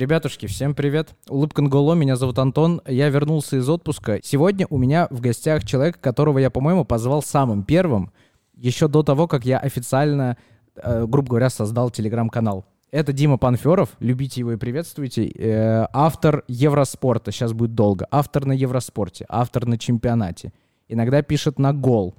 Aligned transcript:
Ребятушки, 0.00 0.46
всем 0.46 0.74
привет. 0.74 1.14
Улыбка 1.28 1.60
Нголо, 1.60 1.92
меня 1.92 2.16
зовут 2.16 2.38
Антон. 2.38 2.80
Я 2.86 3.10
вернулся 3.10 3.58
из 3.58 3.68
отпуска. 3.68 4.18
Сегодня 4.22 4.66
у 4.70 4.78
меня 4.78 5.06
в 5.10 5.20
гостях 5.20 5.66
человек, 5.66 6.00
которого 6.00 6.38
я, 6.38 6.48
по-моему, 6.48 6.86
позвал 6.86 7.22
самым 7.22 7.64
первым, 7.64 8.10
еще 8.54 8.88
до 8.88 9.02
того, 9.02 9.28
как 9.28 9.44
я 9.44 9.58
официально, 9.58 10.38
э, 10.76 11.04
грубо 11.06 11.28
говоря, 11.28 11.50
создал 11.50 11.90
телеграм-канал. 11.90 12.64
Это 12.90 13.12
Дима 13.12 13.36
Панферов, 13.36 13.90
любите 14.00 14.40
его 14.40 14.52
и 14.52 14.56
приветствуйте. 14.56 15.28
Э, 15.28 15.86
автор 15.92 16.44
Евроспорта, 16.48 17.30
сейчас 17.30 17.52
будет 17.52 17.74
долго. 17.74 18.08
Автор 18.10 18.46
на 18.46 18.52
Евроспорте, 18.52 19.26
автор 19.28 19.66
на 19.66 19.76
чемпионате. 19.76 20.54
Иногда 20.88 21.20
пишет 21.20 21.58
на 21.58 21.74
гол. 21.74 22.14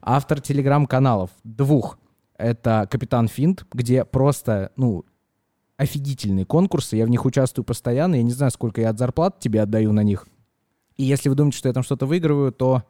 Автор 0.00 0.40
телеграм-каналов, 0.40 1.28
двух. 1.44 1.98
Это 2.38 2.88
Капитан 2.90 3.28
Финт, 3.28 3.66
где 3.70 4.06
просто, 4.06 4.72
ну, 4.76 5.04
офигительные 5.76 6.46
конкурсы, 6.46 6.96
я 6.96 7.06
в 7.06 7.10
них 7.10 7.24
участвую 7.24 7.64
постоянно, 7.64 8.16
я 8.16 8.22
не 8.22 8.32
знаю, 8.32 8.50
сколько 8.50 8.80
я 8.80 8.90
от 8.90 8.98
зарплат 8.98 9.38
тебе 9.38 9.62
отдаю 9.62 9.92
на 9.92 10.02
них. 10.02 10.26
И 10.96 11.04
если 11.04 11.28
вы 11.28 11.34
думаете, 11.34 11.58
что 11.58 11.68
я 11.68 11.74
там 11.74 11.82
что-то 11.82 12.06
выигрываю, 12.06 12.52
то 12.52 12.84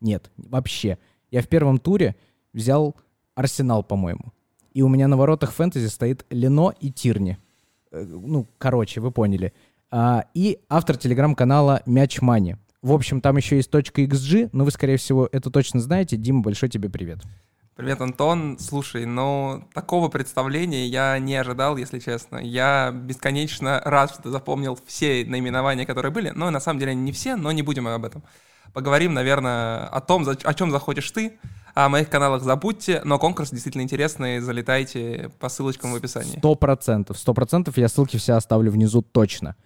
нет, 0.00 0.30
вообще. 0.36 0.98
Я 1.30 1.42
в 1.42 1.48
первом 1.48 1.78
туре 1.78 2.16
взял 2.52 2.96
Арсенал, 3.34 3.82
по-моему. 3.82 4.32
И 4.72 4.82
у 4.82 4.88
меня 4.88 5.08
на 5.08 5.16
воротах 5.16 5.52
фэнтези 5.52 5.88
стоит 5.88 6.24
Лено 6.30 6.72
и 6.80 6.90
Тирни. 6.90 7.38
Э, 7.90 8.04
ну, 8.04 8.48
короче, 8.58 9.00
вы 9.00 9.10
поняли. 9.10 9.52
А, 9.90 10.26
и 10.34 10.60
автор 10.68 10.96
телеграм-канала 10.96 11.82
Мяч 11.86 12.20
Мани. 12.20 12.56
В 12.82 12.92
общем, 12.92 13.20
там 13.20 13.36
еще 13.36 13.56
есть 13.56 13.70
.xg, 13.70 14.50
но 14.52 14.64
вы, 14.64 14.70
скорее 14.70 14.96
всего, 14.96 15.28
это 15.30 15.50
точно 15.50 15.80
знаете. 15.80 16.16
Дима, 16.16 16.40
большой 16.40 16.68
тебе 16.68 16.88
привет. 16.88 17.20
Привет, 17.80 18.02
Антон. 18.02 18.58
Слушай, 18.58 19.06
ну, 19.06 19.64
такого 19.72 20.10
представления 20.10 20.86
я 20.86 21.18
не 21.18 21.34
ожидал, 21.34 21.78
если 21.78 21.98
честно. 21.98 22.36
Я 22.36 22.90
бесконечно 22.92 23.80
рад, 23.86 24.10
что 24.12 24.30
запомнил 24.30 24.78
все 24.84 25.24
наименования, 25.24 25.86
которые 25.86 26.12
были. 26.12 26.30
Ну, 26.34 26.50
на 26.50 26.60
самом 26.60 26.78
деле, 26.78 26.94
не 26.94 27.10
все, 27.10 27.36
но 27.36 27.50
не 27.52 27.62
будем 27.62 27.88
об 27.88 28.04
этом. 28.04 28.22
Поговорим, 28.74 29.14
наверное, 29.14 29.86
о 29.86 30.02
том, 30.02 30.28
о 30.28 30.52
чем 30.52 30.70
заходишь 30.70 31.10
ты. 31.10 31.38
О 31.72 31.88
моих 31.88 32.10
каналах 32.10 32.42
забудьте, 32.42 33.00
но 33.04 33.18
конкурс 33.18 33.50
действительно 33.50 33.80
интересный. 33.80 34.40
Залетайте 34.40 35.30
по 35.40 35.48
ссылочкам 35.48 35.92
в 35.92 35.96
описании. 35.96 36.36
Сто 36.36 36.54
процентов. 36.56 37.16
Сто 37.16 37.32
процентов. 37.32 37.78
Я 37.78 37.88
ссылки 37.88 38.18
все 38.18 38.34
оставлю 38.34 38.70
внизу 38.70 39.00
точно. 39.00 39.56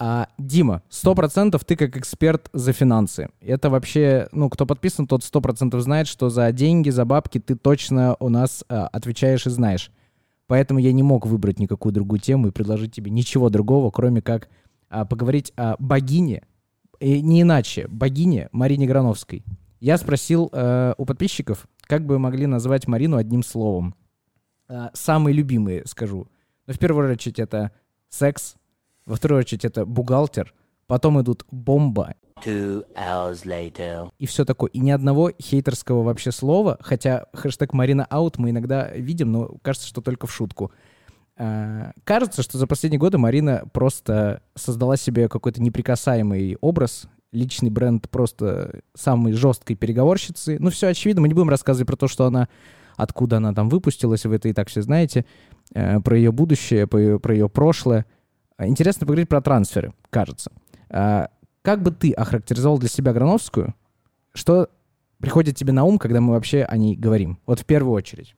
А, 0.00 0.28
Дима, 0.38 0.82
сто 0.88 1.14
процентов 1.14 1.64
ты 1.64 1.74
как 1.74 1.96
эксперт 1.96 2.48
за 2.52 2.72
финансы. 2.72 3.30
Это 3.40 3.68
вообще, 3.68 4.28
ну, 4.30 4.48
кто 4.48 4.64
подписан, 4.64 5.08
тот 5.08 5.24
сто 5.24 5.40
процентов 5.40 5.82
знает, 5.82 6.06
что 6.06 6.30
за 6.30 6.50
деньги, 6.52 6.90
за 6.90 7.04
бабки 7.04 7.40
ты 7.40 7.56
точно 7.56 8.16
у 8.20 8.28
нас 8.28 8.64
а, 8.68 8.86
отвечаешь 8.88 9.46
и 9.46 9.50
знаешь. 9.50 9.90
Поэтому 10.46 10.78
я 10.78 10.92
не 10.92 11.02
мог 11.02 11.26
выбрать 11.26 11.58
никакую 11.58 11.92
другую 11.92 12.20
тему 12.20 12.48
и 12.48 12.52
предложить 12.52 12.94
тебе 12.94 13.10
ничего 13.10 13.50
другого, 13.50 13.90
кроме 13.90 14.22
как 14.22 14.48
а, 14.88 15.04
поговорить 15.04 15.52
о 15.56 15.74
богине, 15.78 16.44
и 17.00 17.20
не 17.20 17.42
иначе, 17.42 17.86
богине 17.88 18.48
Марине 18.52 18.86
Грановской. 18.86 19.44
Я 19.80 19.96
спросил 19.98 20.50
э, 20.52 20.94
у 20.98 21.04
подписчиков, 21.04 21.68
как 21.82 22.04
бы 22.04 22.18
могли 22.18 22.46
назвать 22.46 22.88
Марину 22.88 23.16
одним 23.16 23.44
словом. 23.44 23.94
Э, 24.68 24.88
самые 24.94 25.34
любимые, 25.34 25.86
скажу. 25.86 26.26
Но 26.66 26.74
в 26.74 26.78
первую 26.80 27.12
очередь 27.12 27.38
это 27.38 27.70
секс, 28.08 28.56
во 29.08 29.16
вторую 29.16 29.40
очередь 29.40 29.64
это 29.64 29.84
бухгалтер, 29.84 30.54
потом 30.86 31.20
идут 31.20 31.44
бомба. 31.50 32.14
Two 32.44 32.84
hours 32.94 33.44
later. 33.44 34.10
И 34.18 34.26
все 34.26 34.44
такое. 34.44 34.70
И 34.70 34.78
ни 34.78 34.90
одного 34.90 35.32
хейтерского 35.40 36.02
вообще 36.02 36.30
слова, 36.30 36.78
хотя 36.80 37.26
хэштег 37.32 37.72
Марина 37.72 38.04
Аут 38.04 38.38
мы 38.38 38.50
иногда 38.50 38.88
видим, 38.90 39.32
но 39.32 39.56
кажется, 39.62 39.88
что 39.88 40.00
только 40.02 40.26
в 40.26 40.32
шутку. 40.32 40.70
А, 41.36 41.92
кажется, 42.04 42.42
что 42.42 42.58
за 42.58 42.66
последние 42.66 43.00
годы 43.00 43.18
Марина 43.18 43.64
просто 43.72 44.42
создала 44.54 44.96
себе 44.96 45.28
какой-то 45.28 45.62
неприкасаемый 45.62 46.56
образ, 46.60 47.08
личный 47.32 47.70
бренд 47.70 48.08
просто 48.08 48.80
самой 48.94 49.32
жесткой 49.32 49.76
переговорщицы. 49.76 50.58
Ну, 50.60 50.70
все 50.70 50.88
очевидно, 50.88 51.22
мы 51.22 51.28
не 51.28 51.34
будем 51.34 51.48
рассказывать 51.48 51.86
про 51.86 51.96
то, 51.96 52.08
что 52.08 52.26
она, 52.26 52.48
откуда 52.96 53.38
она 53.38 53.52
там 53.52 53.68
выпустилась, 53.68 54.24
вы 54.26 54.36
это 54.36 54.48
и 54.48 54.52
так 54.52 54.68
все 54.68 54.82
знаете, 54.82 55.24
э, 55.74 56.00
про 56.00 56.16
ее 56.16 56.30
будущее, 56.32 56.86
про 56.86 57.00
ее, 57.00 57.20
про 57.20 57.34
ее 57.34 57.48
прошлое. 57.48 58.06
А, 58.58 58.66
интересно 58.66 59.06
поговорить 59.06 59.28
про 59.28 59.40
трансферы, 59.40 59.94
кажется. 60.10 60.52
А, 60.90 61.30
как 61.62 61.82
бы 61.82 61.92
ты 61.92 62.12
охарактеризовал 62.12 62.78
для 62.78 62.88
себя 62.88 63.12
Грановскую? 63.12 63.74
Что 64.34 64.68
приходит 65.20 65.56
тебе 65.56 65.72
на 65.72 65.84
ум, 65.84 65.98
когда 65.98 66.20
мы 66.20 66.34
вообще 66.34 66.64
о 66.64 66.76
ней 66.76 66.96
говорим? 66.96 67.38
Вот 67.46 67.60
в 67.60 67.64
первую 67.64 67.94
очередь. 67.94 68.34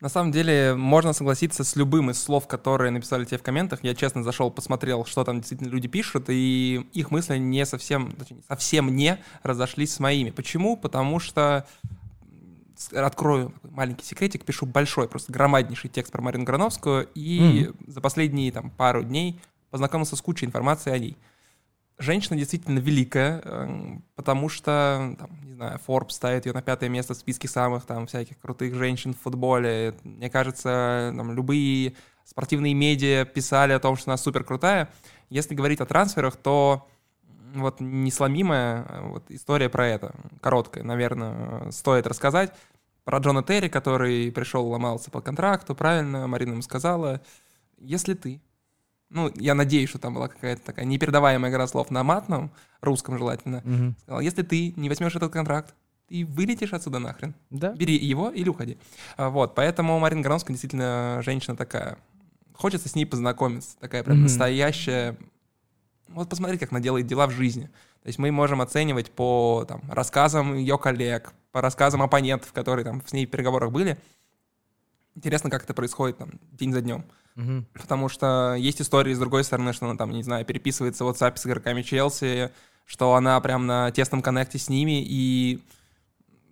На 0.00 0.08
самом 0.08 0.30
деле, 0.30 0.74
можно 0.74 1.12
согласиться 1.12 1.64
с 1.64 1.74
любым 1.74 2.10
из 2.10 2.22
слов, 2.22 2.46
которые 2.46 2.90
написали 2.90 3.24
тебе 3.24 3.38
в 3.38 3.42
комментах. 3.42 3.80
Я 3.82 3.94
честно 3.94 4.22
зашел, 4.22 4.50
посмотрел, 4.50 5.04
что 5.04 5.24
там 5.24 5.38
действительно 5.38 5.68
люди 5.68 5.88
пишут, 5.88 6.26
и 6.28 6.86
их 6.92 7.10
мысли 7.10 7.36
не 7.36 7.64
совсем, 7.66 8.14
совсем 8.48 8.94
не 8.94 9.18
разошлись 9.42 9.94
с 9.94 10.00
моими. 10.00 10.30
Почему? 10.30 10.76
Потому 10.76 11.18
что 11.18 11.66
открою 12.92 13.52
маленький 13.62 14.04
секретик, 14.04 14.44
пишу 14.44 14.66
большой, 14.66 15.08
просто 15.08 15.32
громаднейший 15.32 15.90
текст 15.90 16.12
про 16.12 16.22
Марину 16.22 16.44
Грановскую, 16.44 17.08
и 17.14 17.40
mm-hmm. 17.40 17.90
за 17.90 18.00
последние 18.00 18.52
там 18.52 18.70
пару 18.70 19.02
дней 19.02 19.40
познакомился 19.70 20.16
с 20.16 20.22
кучей 20.22 20.46
информации 20.46 20.92
о 20.92 20.98
ней. 20.98 21.16
Женщина 21.98 22.36
действительно 22.36 22.78
великая, 22.78 23.40
эм, 23.40 24.04
потому 24.14 24.48
что, 24.48 25.16
там, 25.18 25.30
не 25.42 25.54
знаю, 25.54 25.80
Forbes 25.84 26.10
ставит 26.10 26.46
ее 26.46 26.52
на 26.52 26.62
пятое 26.62 26.88
место 26.88 27.14
в 27.14 27.16
списке 27.16 27.48
самых 27.48 27.86
там 27.86 28.06
всяких 28.06 28.38
крутых 28.38 28.74
женщин 28.74 29.14
в 29.14 29.20
футболе. 29.20 29.94
Мне 30.04 30.30
кажется, 30.30 31.12
там, 31.16 31.32
любые 31.32 31.94
спортивные 32.24 32.74
медиа 32.74 33.24
писали 33.24 33.72
о 33.72 33.80
том, 33.80 33.96
что 33.96 34.10
она 34.10 34.16
супер 34.16 34.44
крутая. 34.44 34.90
Если 35.28 35.56
говорить 35.56 35.80
о 35.80 35.86
трансферах, 35.86 36.36
то 36.36 36.86
вот 37.54 37.80
несломимая 37.80 38.86
вот 39.02 39.30
история 39.30 39.68
про 39.68 39.86
это, 39.86 40.14
короткая, 40.40 40.84
наверное, 40.84 41.70
стоит 41.70 42.06
рассказать. 42.06 42.52
Про 43.04 43.18
Джона 43.18 43.42
Терри, 43.42 43.68
который 43.68 44.30
пришел, 44.30 44.66
ломался 44.66 45.10
по 45.10 45.20
контракту, 45.20 45.74
правильно, 45.74 46.26
Марина 46.26 46.52
ему 46.52 46.62
сказала, 46.62 47.22
если 47.78 48.14
ты, 48.14 48.42
ну, 49.08 49.32
я 49.36 49.54
надеюсь, 49.54 49.88
что 49.88 49.98
там 49.98 50.14
была 50.14 50.28
какая-то 50.28 50.62
такая 50.62 50.84
непередаваемая 50.84 51.50
игра 51.50 51.66
слов 51.66 51.90
на 51.90 52.02
матном, 52.02 52.50
русском 52.80 53.16
желательно, 53.16 53.62
mm 53.64 53.94
сказала, 54.02 54.20
если 54.20 54.42
ты 54.42 54.74
не 54.76 54.88
возьмешь 54.88 55.16
этот 55.16 55.32
контракт, 55.32 55.74
ты 56.08 56.24
вылетишь 56.24 56.72
отсюда 56.72 56.98
нахрен. 56.98 57.34
Да. 57.50 57.72
Бери 57.72 57.94
его 57.96 58.30
или 58.30 58.48
уходи. 58.48 58.78
А, 59.16 59.30
вот, 59.30 59.54
поэтому 59.54 59.98
Марина 59.98 60.22
Грановская 60.22 60.54
действительно 60.54 61.20
женщина 61.22 61.56
такая. 61.56 61.98
Хочется 62.54 62.88
с 62.88 62.94
ней 62.94 63.04
познакомиться. 63.04 63.78
Такая 63.78 64.02
прям 64.02 64.18
mm-hmm. 64.18 64.22
настоящая 64.22 65.16
вот 66.08 66.28
посмотреть, 66.28 66.60
как 66.60 66.72
она 66.72 66.80
делает 66.80 67.06
дела 67.06 67.26
в 67.26 67.30
жизни. 67.30 67.66
То 68.02 68.06
есть 68.06 68.18
мы 68.18 68.30
можем 68.30 68.60
оценивать 68.60 69.10
по 69.10 69.64
там, 69.68 69.82
рассказам 69.90 70.54
ее 70.54 70.78
коллег, 70.78 71.32
по 71.52 71.60
рассказам 71.60 72.02
оппонентов, 72.02 72.52
которые 72.52 72.84
там 72.84 73.02
с 73.06 73.12
ней 73.12 73.26
в 73.26 73.30
переговорах 73.30 73.70
были. 73.70 73.98
Интересно, 75.14 75.50
как 75.50 75.64
это 75.64 75.74
происходит 75.74 76.18
там 76.18 76.30
день 76.52 76.72
за 76.72 76.80
днем. 76.80 77.04
Угу. 77.36 77.64
Потому 77.74 78.08
что 78.08 78.54
есть 78.58 78.80
истории 78.80 79.14
с 79.14 79.18
другой 79.18 79.44
стороны, 79.44 79.72
что 79.72 79.86
она 79.86 79.96
там, 79.96 80.10
не 80.10 80.22
знаю, 80.22 80.44
переписывается 80.44 81.04
в 81.04 81.08
WhatsApp 81.08 81.36
с 81.36 81.46
игроками 81.46 81.82
Челси, 81.82 82.50
что 82.84 83.14
она 83.14 83.40
прям 83.40 83.66
на 83.66 83.90
тесном 83.90 84.22
коннекте 84.22 84.58
с 84.58 84.68
ними, 84.68 85.04
и 85.04 85.62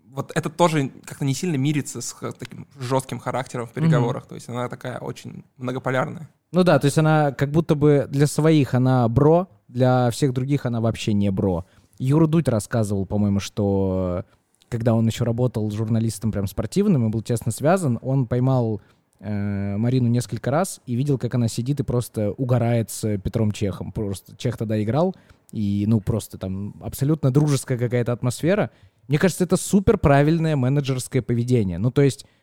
вот 0.08 0.32
это 0.34 0.50
тоже 0.50 0.90
как-то 1.04 1.24
не 1.24 1.34
сильно 1.34 1.56
мирится 1.56 2.00
с 2.00 2.14
таким 2.38 2.66
жестким 2.78 3.18
характером 3.18 3.66
в 3.66 3.72
переговорах. 3.72 4.24
Угу. 4.24 4.28
То 4.30 4.34
есть 4.34 4.48
она 4.48 4.68
такая 4.68 4.98
очень 4.98 5.44
многополярная. 5.56 6.28
Ну 6.52 6.62
да, 6.62 6.78
то 6.78 6.86
есть 6.86 6.98
она 6.98 7.32
как 7.32 7.50
будто 7.50 7.74
бы 7.74 8.06
для 8.08 8.26
своих 8.26 8.74
она 8.74 9.08
бро, 9.08 9.48
для 9.68 10.10
всех 10.10 10.32
других 10.32 10.66
она 10.66 10.80
вообще 10.80 11.12
не 11.12 11.30
бро. 11.30 11.66
Юра 11.98 12.26
Дудь 12.26 12.48
рассказывал, 12.48 13.06
по-моему, 13.06 13.40
что 13.40 14.24
когда 14.68 14.94
он 14.94 15.06
еще 15.06 15.24
работал 15.24 15.70
журналистом 15.70 16.32
прям 16.32 16.46
спортивным 16.46 17.06
и 17.06 17.10
был 17.10 17.22
тесно 17.22 17.52
связан, 17.52 17.98
он 18.02 18.26
поймал 18.26 18.80
э, 19.20 19.76
Марину 19.76 20.08
несколько 20.08 20.50
раз 20.50 20.80
и 20.86 20.94
видел, 20.94 21.18
как 21.18 21.34
она 21.34 21.48
сидит 21.48 21.80
и 21.80 21.84
просто 21.84 22.32
угорает 22.32 22.90
с 22.90 23.18
Петром 23.18 23.52
Чехом. 23.52 23.92
Просто 23.92 24.36
Чех 24.36 24.56
тогда 24.56 24.82
играл, 24.82 25.16
и 25.52 25.84
ну 25.88 26.00
просто 26.00 26.38
там 26.38 26.74
абсолютно 26.80 27.30
дружеская 27.30 27.78
какая-то 27.78 28.12
атмосфера. 28.12 28.70
Мне 29.08 29.18
кажется, 29.18 29.44
это 29.44 29.56
супер 29.56 29.98
правильное 29.98 30.56
менеджерское 30.56 31.22
поведение. 31.22 31.78
Ну 31.78 31.90
то 31.90 32.02
есть 32.02 32.26
Э, 32.26 32.35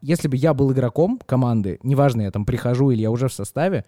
если 0.00 0.28
бы 0.28 0.36
я 0.36 0.54
был 0.54 0.72
игроком 0.72 1.20
команды, 1.26 1.80
неважно, 1.82 2.22
я 2.22 2.30
там 2.30 2.44
прихожу 2.44 2.90
или 2.90 3.02
я 3.02 3.10
уже 3.10 3.28
в 3.28 3.32
составе, 3.32 3.84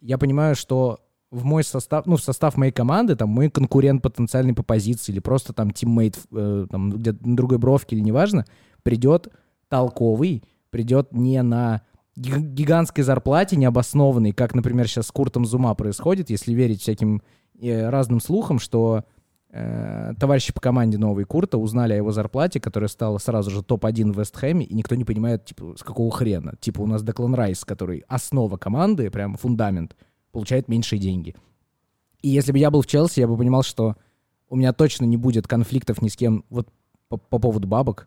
я 0.00 0.18
понимаю, 0.18 0.56
что 0.56 1.00
в 1.30 1.44
мой 1.44 1.62
состав, 1.62 2.06
ну, 2.06 2.16
в 2.16 2.22
состав 2.22 2.56
моей 2.56 2.72
команды, 2.72 3.14
там, 3.14 3.28
мой 3.28 3.50
конкурент 3.50 4.02
потенциальный 4.02 4.54
по 4.54 4.62
позиции 4.62 5.12
или 5.12 5.20
просто 5.20 5.52
там 5.52 5.70
тиммейт, 5.70 6.18
э, 6.32 6.66
там, 6.68 6.90
где-то 6.90 7.26
на 7.26 7.36
другой 7.36 7.58
бровке 7.58 7.96
или 7.96 8.02
неважно, 8.02 8.44
придет 8.82 9.28
толковый, 9.68 10.42
придет 10.70 11.12
не 11.12 11.40
на 11.42 11.82
гигантской 12.16 13.04
зарплате 13.04 13.56
необоснованной, 13.56 14.32
как, 14.32 14.54
например, 14.54 14.88
сейчас 14.88 15.06
с 15.06 15.12
Куртом 15.12 15.46
Зума 15.46 15.74
происходит, 15.74 16.30
если 16.30 16.52
верить 16.52 16.82
всяким 16.82 17.22
э, 17.60 17.88
разным 17.88 18.20
слухам, 18.20 18.58
что 18.58 19.04
э, 19.04 19.19
товарищи 19.50 20.52
по 20.52 20.60
команде 20.60 20.96
новой 20.96 21.24
Курта 21.24 21.58
узнали 21.58 21.92
о 21.92 21.96
его 21.96 22.12
зарплате, 22.12 22.60
которая 22.60 22.88
стала 22.88 23.18
сразу 23.18 23.50
же 23.50 23.64
топ-1 23.64 24.12
в 24.12 24.18
Вестхэме, 24.18 24.64
и 24.64 24.74
никто 24.74 24.94
не 24.94 25.04
понимает, 25.04 25.44
типа, 25.44 25.74
с 25.76 25.82
какого 25.82 26.10
хрена. 26.12 26.54
Типа 26.60 26.82
у 26.82 26.86
нас 26.86 27.02
Деклан 27.02 27.34
Райс, 27.34 27.64
который 27.64 28.04
основа 28.06 28.56
команды, 28.58 29.10
прям 29.10 29.36
фундамент, 29.36 29.96
получает 30.30 30.68
меньшие 30.68 31.00
деньги. 31.00 31.34
И 32.22 32.28
если 32.28 32.52
бы 32.52 32.58
я 32.58 32.70
был 32.70 32.82
в 32.82 32.86
Челси, 32.86 33.20
я 33.20 33.26
бы 33.26 33.36
понимал, 33.36 33.62
что 33.62 33.96
у 34.48 34.56
меня 34.56 34.72
точно 34.72 35.04
не 35.04 35.16
будет 35.16 35.48
конфликтов 35.48 36.00
ни 36.00 36.08
с 36.08 36.16
кем 36.16 36.44
вот 36.48 36.68
по, 37.08 37.16
по 37.16 37.38
поводу 37.38 37.66
бабок. 37.66 38.06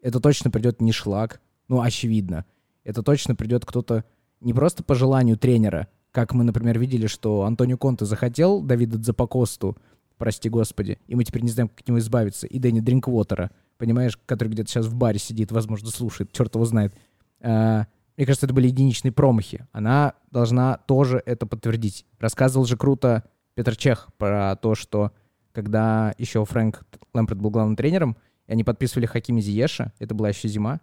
Это 0.00 0.20
точно 0.20 0.50
придет 0.50 0.80
не 0.80 0.92
шлак, 0.92 1.40
ну, 1.66 1.80
очевидно. 1.80 2.44
Это 2.84 3.02
точно 3.02 3.34
придет 3.34 3.64
кто-то 3.64 4.04
не 4.40 4.52
просто 4.52 4.84
по 4.84 4.94
желанию 4.94 5.38
тренера, 5.38 5.88
как 6.12 6.34
мы, 6.34 6.44
например, 6.44 6.78
видели, 6.78 7.06
что 7.06 7.42
Антонио 7.42 7.78
Конте 7.78 8.04
захотел 8.04 8.60
Давида 8.60 8.98
Дзапакосту, 8.98 9.76
прости 10.18 10.48
господи, 10.48 10.98
и 11.06 11.14
мы 11.14 11.24
теперь 11.24 11.42
не 11.42 11.50
знаем, 11.50 11.68
как 11.68 11.80
от 11.80 11.88
него 11.88 11.98
избавиться, 11.98 12.46
и 12.46 12.58
Дэнни 12.58 12.80
Дринквотера, 12.80 13.50
понимаешь, 13.78 14.18
который 14.26 14.48
где-то 14.48 14.70
сейчас 14.70 14.86
в 14.86 14.94
баре 14.94 15.18
сидит, 15.18 15.52
возможно, 15.52 15.90
слушает, 15.90 16.32
черт 16.32 16.54
его 16.54 16.64
знает. 16.64 16.94
А, 17.40 17.86
мне 18.16 18.26
кажется, 18.26 18.46
это 18.46 18.54
были 18.54 18.68
единичные 18.68 19.12
промахи. 19.12 19.66
Она 19.72 20.14
должна 20.30 20.78
тоже 20.78 21.22
это 21.26 21.46
подтвердить. 21.46 22.06
Рассказывал 22.18 22.64
же 22.64 22.76
круто 22.76 23.24
Петр 23.54 23.76
Чех 23.76 24.08
про 24.18 24.56
то, 24.56 24.74
что 24.74 25.12
когда 25.52 26.14
еще 26.18 26.44
Фрэнк 26.44 26.84
Лэмпорт 27.12 27.40
был 27.40 27.50
главным 27.50 27.76
тренером, 27.76 28.16
и 28.46 28.52
они 28.52 28.64
подписывали 28.64 29.06
Хакими 29.06 29.40
Зиеша, 29.40 29.92
это 29.98 30.14
была 30.14 30.28
еще 30.28 30.48
зима, 30.48 30.80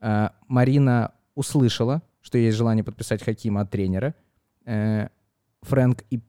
а, 0.00 0.32
Марина 0.48 1.12
услышала, 1.34 2.02
что 2.20 2.38
есть 2.38 2.56
желание 2.56 2.84
подписать 2.84 3.22
Хакима 3.22 3.62
от 3.62 3.70
тренера. 3.70 4.14
Э, 4.64 5.08
Фрэнк 5.62 6.04
и 6.10 6.20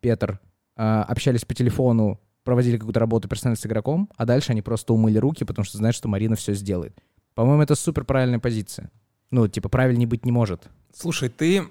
Петр 0.00 0.40
общались 0.76 1.44
по 1.44 1.54
телефону, 1.54 2.20
проводили 2.44 2.76
какую-то 2.76 3.00
работу 3.00 3.28
персонально 3.28 3.56
с 3.56 3.66
игроком, 3.66 4.08
а 4.16 4.24
дальше 4.24 4.52
они 4.52 4.62
просто 4.62 4.92
умыли 4.92 5.18
руки, 5.18 5.44
потому 5.44 5.64
что 5.64 5.78
знают, 5.78 5.96
что 5.96 6.08
Марина 6.08 6.36
все 6.36 6.54
сделает. 6.54 6.98
По-моему, 7.34 7.62
это 7.62 7.74
супер 7.74 8.04
правильная 8.04 8.38
позиция. 8.38 8.90
Ну, 9.30 9.48
типа, 9.48 9.68
правильнее 9.68 10.06
быть 10.06 10.26
не 10.26 10.32
может. 10.32 10.68
Слушай, 10.94 11.28
ты 11.30 11.64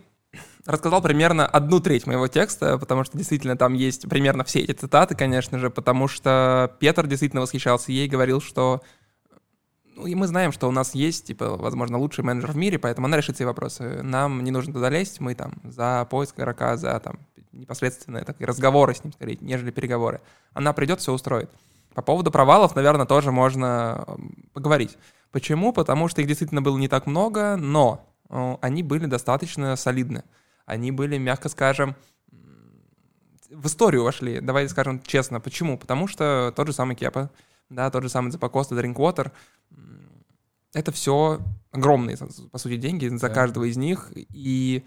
рассказал 0.66 1.02
примерно 1.02 1.46
одну 1.46 1.80
треть 1.80 2.08
моего 2.08 2.28
текста, 2.28 2.78
потому 2.78 3.04
что 3.04 3.18
действительно 3.18 3.58
там 3.58 3.74
есть 3.74 4.08
примерно 4.10 4.44
все 4.44 4.62
эти 4.62 4.72
цитаты, 4.72 5.16
конечно 5.16 5.60
же, 5.60 5.70
потому 5.70 6.08
что 6.08 6.76
Петр 6.80 7.08
действительно 7.08 7.42
восхищался 7.42 7.92
ей, 7.92 8.08
говорил, 8.08 8.42
что 8.42 8.82
ну, 9.96 10.08
и 10.08 10.16
мы 10.16 10.26
знаем, 10.26 10.52
что 10.52 10.68
у 10.68 10.72
нас 10.72 10.96
есть, 10.96 11.28
типа, 11.28 11.58
возможно, 11.58 11.98
лучший 11.98 12.24
менеджер 12.24 12.54
в 12.54 12.56
мире, 12.56 12.80
поэтому 12.80 13.08
она 13.08 13.18
решит 13.18 13.36
все 13.36 13.46
вопросы. 13.46 14.02
Нам 14.02 14.44
не 14.44 14.50
нужно 14.50 14.74
туда 14.74 14.90
лезть, 14.90 15.20
мы 15.20 15.36
там 15.36 15.54
за 15.64 16.08
поиск 16.10 16.40
игрока, 16.40 16.78
за 16.78 17.00
там 17.00 17.20
непосредственные 17.52 18.24
такие 18.24 18.48
разговоры 18.48 18.94
с 18.94 19.04
ним, 19.04 19.14
скорее, 19.14 19.38
нежели 19.42 19.72
переговоры. 19.72 20.22
Она 20.54 20.74
придет, 20.74 21.00
все 21.00 21.14
устроит. 21.14 21.50
По 21.94 22.02
поводу 22.02 22.32
провалов, 22.32 22.76
наверное, 22.76 23.06
тоже 23.06 23.32
можно 23.32 24.06
поговорить. 24.54 24.98
Почему? 25.32 25.74
Потому 25.74 26.08
что 26.08 26.22
их 26.22 26.28
действительно 26.28 26.62
было 26.62 26.78
не 26.78 26.88
так 26.88 27.06
много, 27.06 27.56
но 27.58 28.08
э, 28.30 28.56
они 28.62 28.84
были 28.84 29.06
достаточно 29.06 29.76
солидны. 29.76 30.24
Они 30.66 30.92
были, 30.92 31.18
мягко 31.18 31.50
скажем, 31.50 31.96
в 33.50 33.68
историю 33.68 34.04
вошли. 34.04 34.40
Давайте 34.40 34.72
скажем 34.72 35.02
честно. 35.02 35.40
Почему? 35.40 35.78
Потому 35.78 36.08
что 36.08 36.54
тот 36.56 36.68
же 36.68 36.74
самый 36.74 36.96
Кепа, 36.96 37.30
да, 37.70 37.90
тот 37.90 38.04
же 38.04 38.10
самый 38.10 38.32
Запакоста, 38.32 38.76
Drinkwater, 38.76 39.32
это 40.74 40.92
все 40.92 41.42
огромные, 41.72 42.18
по 42.52 42.58
сути, 42.58 42.78
деньги 42.78 43.08
за 43.08 43.28
да. 43.28 43.34
каждого 43.34 43.66
из 43.66 43.78
них, 43.78 44.12
и 44.16 44.86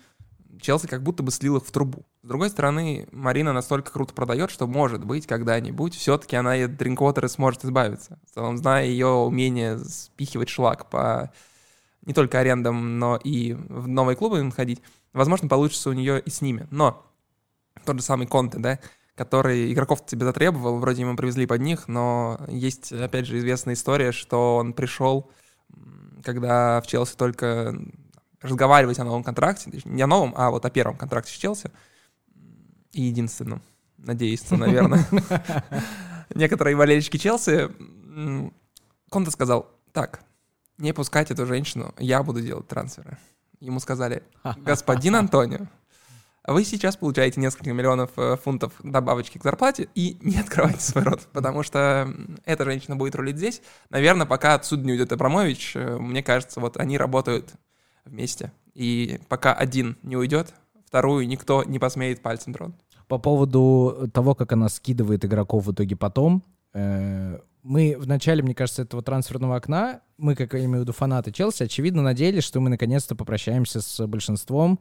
Челси 0.60 0.86
как 0.86 1.02
будто 1.02 1.22
бы 1.22 1.30
слил 1.30 1.56
их 1.56 1.64
в 1.64 1.70
трубу. 1.70 2.04
С 2.22 2.28
другой 2.28 2.50
стороны, 2.50 3.08
Марина 3.12 3.52
настолько 3.52 3.92
круто 3.92 4.14
продает, 4.14 4.50
что, 4.50 4.66
может 4.66 5.04
быть, 5.04 5.26
когда-нибудь 5.26 5.94
все-таки 5.94 6.36
она 6.36 6.52
от 6.54 6.76
Дринквотера 6.76 7.28
сможет 7.28 7.64
избавиться. 7.64 8.18
В 8.30 8.34
целом, 8.34 8.56
зная 8.56 8.86
ее 8.86 9.06
умение 9.06 9.78
спихивать 9.78 10.48
шлак 10.48 10.90
по 10.90 11.32
не 12.02 12.12
только 12.12 12.38
арендам, 12.40 12.98
но 12.98 13.16
и 13.16 13.54
в 13.54 13.88
новые 13.88 14.16
клубы 14.16 14.42
находить, 14.42 14.82
возможно, 15.12 15.48
получится 15.48 15.90
у 15.90 15.94
нее 15.94 16.20
и 16.20 16.30
с 16.30 16.40
ними. 16.40 16.66
Но 16.70 17.04
тот 17.84 17.96
же 17.96 18.02
самый 18.02 18.26
Конте, 18.26 18.58
да, 18.58 18.78
который 19.14 19.72
игроков 19.72 20.04
тебе 20.04 20.24
затребовал, 20.24 20.78
вроде 20.78 21.02
ему 21.02 21.16
привезли 21.16 21.46
под 21.46 21.60
них, 21.60 21.88
но 21.88 22.40
есть, 22.48 22.92
опять 22.92 23.26
же, 23.26 23.38
известная 23.38 23.74
история, 23.74 24.12
что 24.12 24.56
он 24.56 24.72
пришел, 24.72 25.30
когда 26.22 26.80
в 26.80 26.86
Челси 26.86 27.16
только 27.16 27.78
разговаривать 28.44 28.98
о 28.98 29.04
новом 29.04 29.24
контракте, 29.24 29.70
не 29.84 30.02
о 30.02 30.06
новом, 30.06 30.34
а 30.36 30.50
вот 30.50 30.64
о 30.64 30.70
первом 30.70 30.96
контракте 30.96 31.32
с 31.32 31.36
Челси, 31.36 31.70
и 32.92 33.02
единственном, 33.02 33.62
надеюсь, 33.96 34.48
наверное. 34.50 35.06
Некоторые 36.34 36.76
болельщики 36.76 37.16
Челси, 37.16 37.70
Конте 39.10 39.30
сказал, 39.30 39.70
так, 39.92 40.20
не 40.78 40.92
пускать 40.92 41.30
эту 41.30 41.46
женщину, 41.46 41.94
я 41.98 42.22
буду 42.22 42.40
делать 42.40 42.68
трансферы. 42.68 43.18
Ему 43.60 43.80
сказали, 43.80 44.22
господин 44.56 45.16
Антонио, 45.16 45.66
вы 46.46 46.64
сейчас 46.64 46.96
получаете 46.96 47.40
несколько 47.40 47.72
миллионов 47.72 48.10
э, 48.18 48.36
фунтов 48.36 48.74
добавочки 48.82 49.38
к 49.38 49.42
зарплате 49.42 49.88
и 49.94 50.18
не 50.20 50.36
открывайте 50.38 50.80
свой 50.80 51.04
рот, 51.04 51.26
потому 51.32 51.62
что 51.62 52.12
эта 52.44 52.66
женщина 52.66 52.96
будет 52.96 53.14
рулить 53.14 53.38
здесь. 53.38 53.62
Наверное, 53.88 54.26
пока 54.26 54.52
отсюда 54.52 54.84
не 54.84 54.92
уйдет 54.92 55.10
Абрамович, 55.12 55.76
э, 55.76 55.96
мне 55.96 56.22
кажется, 56.22 56.60
вот 56.60 56.76
они 56.76 56.98
работают 56.98 57.54
вместе. 58.04 58.52
И 58.74 59.20
пока 59.28 59.54
один 59.54 59.96
не 60.02 60.16
уйдет, 60.16 60.54
вторую 60.86 61.26
никто 61.26 61.64
не 61.64 61.78
посмеет 61.78 62.22
пальцем 62.22 62.52
тронуть. 62.52 62.76
По 63.08 63.18
поводу 63.18 64.08
того, 64.12 64.34
как 64.34 64.52
она 64.52 64.68
скидывает 64.68 65.24
игроков 65.24 65.66
в 65.66 65.72
итоге 65.72 65.96
потом, 65.96 66.42
э, 66.72 67.38
мы 67.62 67.96
в 67.98 68.06
начале, 68.06 68.42
мне 68.42 68.54
кажется, 68.54 68.82
этого 68.82 69.02
трансферного 69.02 69.56
окна, 69.56 70.00
мы, 70.18 70.34
как 70.34 70.52
я 70.52 70.60
имею 70.60 70.78
в 70.78 70.82
виду 70.82 70.92
фанаты 70.92 71.32
Челси, 71.32 71.64
очевидно 71.64 72.02
надеялись, 72.02 72.44
что 72.44 72.60
мы 72.60 72.70
наконец-то 72.70 73.16
попрощаемся 73.16 73.80
с 73.80 74.06
большинством 74.06 74.78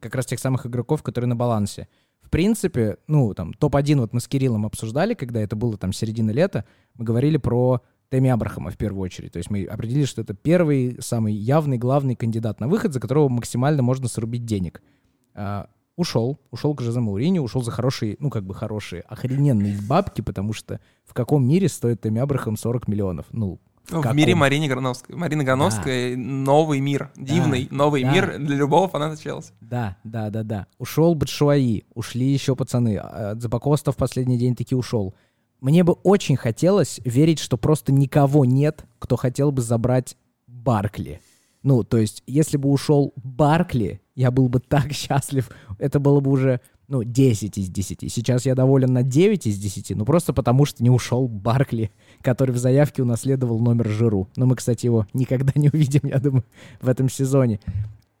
как 0.00 0.14
раз 0.14 0.26
тех 0.26 0.38
самых 0.38 0.66
игроков, 0.66 1.02
которые 1.02 1.28
на 1.28 1.36
балансе. 1.36 1.88
В 2.20 2.30
принципе, 2.30 2.98
ну, 3.06 3.32
там, 3.34 3.54
топ-1 3.54 4.00
вот 4.00 4.12
мы 4.12 4.20
с 4.20 4.26
Кириллом 4.26 4.66
обсуждали, 4.66 5.14
когда 5.14 5.40
это 5.40 5.56
было 5.56 5.76
там 5.76 5.92
середина 5.92 6.30
лета, 6.32 6.64
мы 6.94 7.04
говорили 7.04 7.36
про 7.36 7.82
Тэмми 8.14 8.30
Абрахама 8.30 8.70
в 8.70 8.76
первую 8.76 9.02
очередь. 9.02 9.32
То 9.32 9.38
есть 9.38 9.50
мы 9.50 9.64
определили, 9.64 10.04
что 10.04 10.22
это 10.22 10.34
первый, 10.34 10.98
самый 11.00 11.34
явный, 11.34 11.78
главный 11.78 12.14
кандидат 12.14 12.60
на 12.60 12.68
выход, 12.68 12.92
за 12.92 13.00
которого 13.00 13.28
максимально 13.28 13.82
можно 13.82 14.06
срубить 14.06 14.44
денег. 14.44 14.82
А, 15.34 15.66
ушел, 15.96 16.38
ушел 16.52 16.76
к 16.76 16.80
Жозе 16.80 17.00
Маурини, 17.00 17.40
ушел 17.40 17.64
за 17.64 17.72
хорошие, 17.72 18.16
ну 18.20 18.30
как 18.30 18.44
бы 18.44 18.54
хорошие, 18.54 19.02
охрененные 19.02 19.76
бабки, 19.88 20.20
потому 20.20 20.52
что 20.52 20.78
в 21.04 21.12
каком 21.12 21.44
мире 21.44 21.68
стоит 21.68 22.02
Тэмми 22.02 22.20
Абрахам 22.20 22.56
40 22.56 22.86
миллионов? 22.86 23.26
Ну, 23.32 23.58
в, 23.88 24.00
в 24.00 24.14
мире 24.14 24.36
Марины 24.36 24.68
Грановской. 24.68 25.16
Марина 25.16 25.42
Грановская 25.42 26.14
да. 26.14 26.20
новый 26.20 26.78
мир, 26.78 27.10
дивный 27.16 27.66
да, 27.68 27.74
новый 27.74 28.04
да. 28.04 28.12
мир 28.12 28.38
для 28.38 28.54
любого 28.54 28.86
фаната 28.86 29.20
Челси. 29.20 29.54
Да, 29.60 29.96
да, 30.04 30.30
да, 30.30 30.44
да. 30.44 30.66
Ушел 30.78 31.16
Батшуаи, 31.16 31.84
ушли 31.94 32.26
еще 32.26 32.54
пацаны. 32.54 32.96
А, 32.96 33.34
Запакоста 33.34 33.90
в 33.90 33.96
последний 33.96 34.38
день 34.38 34.54
таки 34.54 34.76
ушел. 34.76 35.16
Мне 35.64 35.82
бы 35.82 35.94
очень 36.02 36.36
хотелось 36.36 37.00
верить, 37.06 37.38
что 37.38 37.56
просто 37.56 37.90
никого 37.90 38.44
нет, 38.44 38.84
кто 38.98 39.16
хотел 39.16 39.50
бы 39.50 39.62
забрать 39.62 40.14
Баркли. 40.46 41.22
Ну, 41.62 41.84
то 41.84 41.96
есть, 41.96 42.22
если 42.26 42.58
бы 42.58 42.68
ушел 42.68 43.14
Баркли, 43.16 44.02
я 44.14 44.30
был 44.30 44.50
бы 44.50 44.60
так 44.60 44.92
счастлив. 44.92 45.48
Это 45.78 46.00
было 46.00 46.20
бы 46.20 46.30
уже, 46.32 46.60
ну, 46.86 47.02
10 47.02 47.56
из 47.56 47.70
10. 47.70 48.12
Сейчас 48.12 48.44
я 48.44 48.54
доволен 48.54 48.92
на 48.92 49.02
9 49.02 49.46
из 49.46 49.58
10, 49.58 49.96
ну, 49.96 50.04
просто 50.04 50.34
потому 50.34 50.66
что 50.66 50.82
не 50.82 50.90
ушел 50.90 51.28
Баркли, 51.28 51.90
который 52.20 52.50
в 52.50 52.58
заявке 52.58 53.00
унаследовал 53.00 53.58
номер 53.58 53.88
Жиру. 53.88 54.28
Но 54.36 54.44
мы, 54.44 54.56
кстати, 54.56 54.84
его 54.84 55.06
никогда 55.14 55.52
не 55.58 55.70
увидим, 55.70 56.02
я 56.02 56.18
думаю, 56.18 56.44
в 56.82 56.90
этом 56.90 57.08
сезоне. 57.08 57.58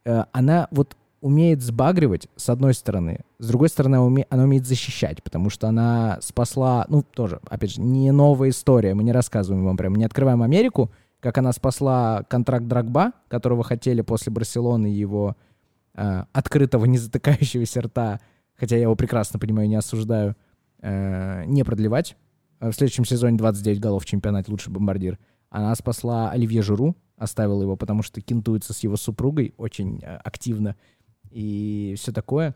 Э, 0.06 0.24
она 0.32 0.66
вот 0.70 0.96
умеет 1.24 1.62
сбагривать, 1.62 2.28
с 2.36 2.50
одной 2.50 2.74
стороны. 2.74 3.20
С 3.38 3.48
другой 3.48 3.70
стороны, 3.70 3.98
уме... 3.98 4.26
она 4.28 4.44
умеет 4.44 4.66
защищать, 4.66 5.22
потому 5.22 5.48
что 5.48 5.66
она 5.66 6.18
спасла, 6.20 6.84
ну, 6.90 7.02
тоже, 7.02 7.40
опять 7.48 7.76
же, 7.76 7.80
не 7.80 8.12
новая 8.12 8.50
история, 8.50 8.92
мы 8.92 9.04
не 9.04 9.12
рассказываем 9.12 9.64
вам 9.64 9.78
прям, 9.78 9.94
не 9.94 10.04
открываем 10.04 10.42
Америку, 10.42 10.90
как 11.20 11.38
она 11.38 11.52
спасла 11.52 12.24
контракт 12.28 12.66
Драгба, 12.66 13.12
которого 13.28 13.64
хотели 13.64 14.02
после 14.02 14.32
Барселоны 14.32 14.88
его 14.88 15.34
э, 15.94 16.24
открытого, 16.34 16.84
не 16.84 16.98
затыкающегося 16.98 17.80
рта, 17.80 18.20
хотя 18.54 18.76
я 18.76 18.82
его 18.82 18.94
прекрасно 18.94 19.38
понимаю, 19.38 19.66
не 19.66 19.76
осуждаю, 19.76 20.36
э, 20.82 21.44
не 21.46 21.64
продлевать. 21.64 22.18
В 22.60 22.72
следующем 22.72 23.06
сезоне 23.06 23.38
29 23.38 23.80
голов 23.80 24.02
в 24.02 24.06
чемпионате 24.06 24.50
лучший 24.50 24.74
бомбардир. 24.74 25.18
Она 25.48 25.74
спасла 25.74 26.30
Оливье 26.30 26.60
Журу, 26.60 26.94
оставила 27.16 27.62
его, 27.62 27.76
потому 27.76 28.02
что 28.02 28.20
кентуется 28.20 28.74
с 28.74 28.80
его 28.80 28.96
супругой 28.98 29.54
очень 29.56 30.00
э, 30.02 30.16
активно 30.16 30.76
и 31.34 31.96
все 31.98 32.12
такое. 32.12 32.54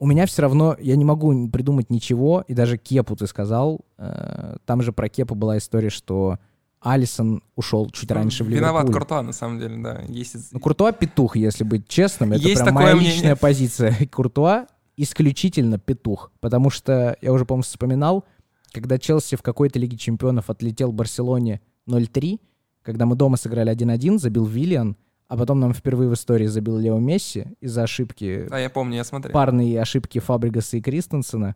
У 0.00 0.06
меня 0.06 0.26
все 0.26 0.42
равно, 0.42 0.76
я 0.78 0.96
не 0.96 1.04
могу 1.04 1.48
придумать 1.48 1.90
ничего, 1.90 2.44
и 2.46 2.54
даже 2.54 2.76
Кепу 2.76 3.16
ты 3.16 3.26
сказал, 3.26 3.80
э, 3.96 4.56
там 4.64 4.82
же 4.82 4.92
про 4.92 5.08
Кепу 5.08 5.34
была 5.34 5.58
история, 5.58 5.90
что 5.90 6.38
Алисон 6.80 7.42
ушел 7.56 7.90
чуть 7.90 8.10
раньше 8.10 8.44
в 8.44 8.48
Ливерпуль. 8.48 8.68
Виноват 8.68 8.86
Куртуа, 8.92 9.22
на 9.22 9.32
самом 9.32 9.58
деле, 9.58 9.76
да. 9.82 10.02
Есть... 10.08 10.52
Ну, 10.52 10.60
Куртуа 10.60 10.92
петух, 10.92 11.36
если 11.36 11.64
быть 11.64 11.88
честным. 11.88 12.32
Это 12.32 12.42
Есть 12.42 12.62
прям 12.62 12.74
моя 12.74 12.94
мнение. 12.94 13.14
личная 13.14 13.36
позиция. 13.36 13.96
Куртуа 14.12 14.66
исключительно 14.96 15.78
петух. 15.78 16.30
Потому 16.40 16.70
что, 16.70 17.16
я 17.20 17.32
уже, 17.32 17.44
по-моему, 17.44 17.62
вспоминал, 17.62 18.24
когда 18.72 18.98
Челси 18.98 19.36
в 19.36 19.42
какой-то 19.42 19.78
Лиге 19.78 19.96
Чемпионов 19.96 20.50
отлетел 20.50 20.92
Барселоне 20.92 21.60
0-3, 21.88 22.40
когда 22.82 23.06
мы 23.06 23.16
дома 23.16 23.36
сыграли 23.36 23.72
1-1, 23.72 24.18
забил 24.18 24.44
Виллиан, 24.44 24.96
а 25.28 25.36
потом 25.36 25.60
нам 25.60 25.72
впервые 25.74 26.08
в 26.10 26.14
истории 26.14 26.46
забил 26.46 26.78
Лео 26.78 26.98
Месси 26.98 27.46
из-за 27.60 27.82
ошибки, 27.84 28.46
А 28.50 28.58
я 28.58 28.70
помню, 28.70 28.96
я 28.96 29.04
смотрел. 29.04 29.32
парные 29.32 29.80
ошибки 29.80 30.18
Фабригаса 30.18 30.78
и 30.78 30.80
Кристенсена. 30.80 31.54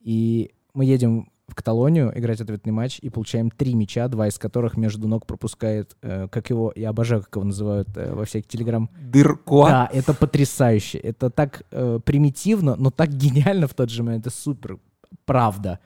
И 0.00 0.52
мы 0.74 0.84
едем 0.84 1.30
в 1.48 1.54
Каталонию 1.54 2.12
играть 2.18 2.40
ответный 2.40 2.72
матч 2.72 2.98
и 3.00 3.08
получаем 3.08 3.50
три 3.50 3.74
мяча, 3.74 4.08
два 4.08 4.28
из 4.28 4.36
которых 4.38 4.76
между 4.76 5.08
ног 5.08 5.26
пропускает, 5.26 5.96
э, 6.02 6.28
как 6.28 6.50
его, 6.50 6.72
я 6.76 6.90
обожаю, 6.90 7.22
как 7.22 7.36
его 7.36 7.44
называют 7.44 7.88
э, 7.96 8.12
во 8.12 8.24
всех 8.24 8.46
телеграм. 8.46 8.90
Дыркуа. 9.00 9.68
Да, 9.68 9.90
это 9.92 10.12
потрясающе. 10.12 10.98
Это 10.98 11.30
так 11.30 11.62
э, 11.70 12.00
примитивно, 12.04 12.76
но 12.76 12.90
так 12.90 13.08
гениально 13.16 13.66
в 13.68 13.74
тот 13.74 13.90
же 13.90 14.02
момент. 14.02 14.26
Это 14.26 14.36
супер 14.36 14.78
правда. 15.24 15.78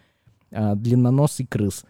Э, 0.50 0.74
длинноносый 0.74 1.46
крыс. 1.46 1.84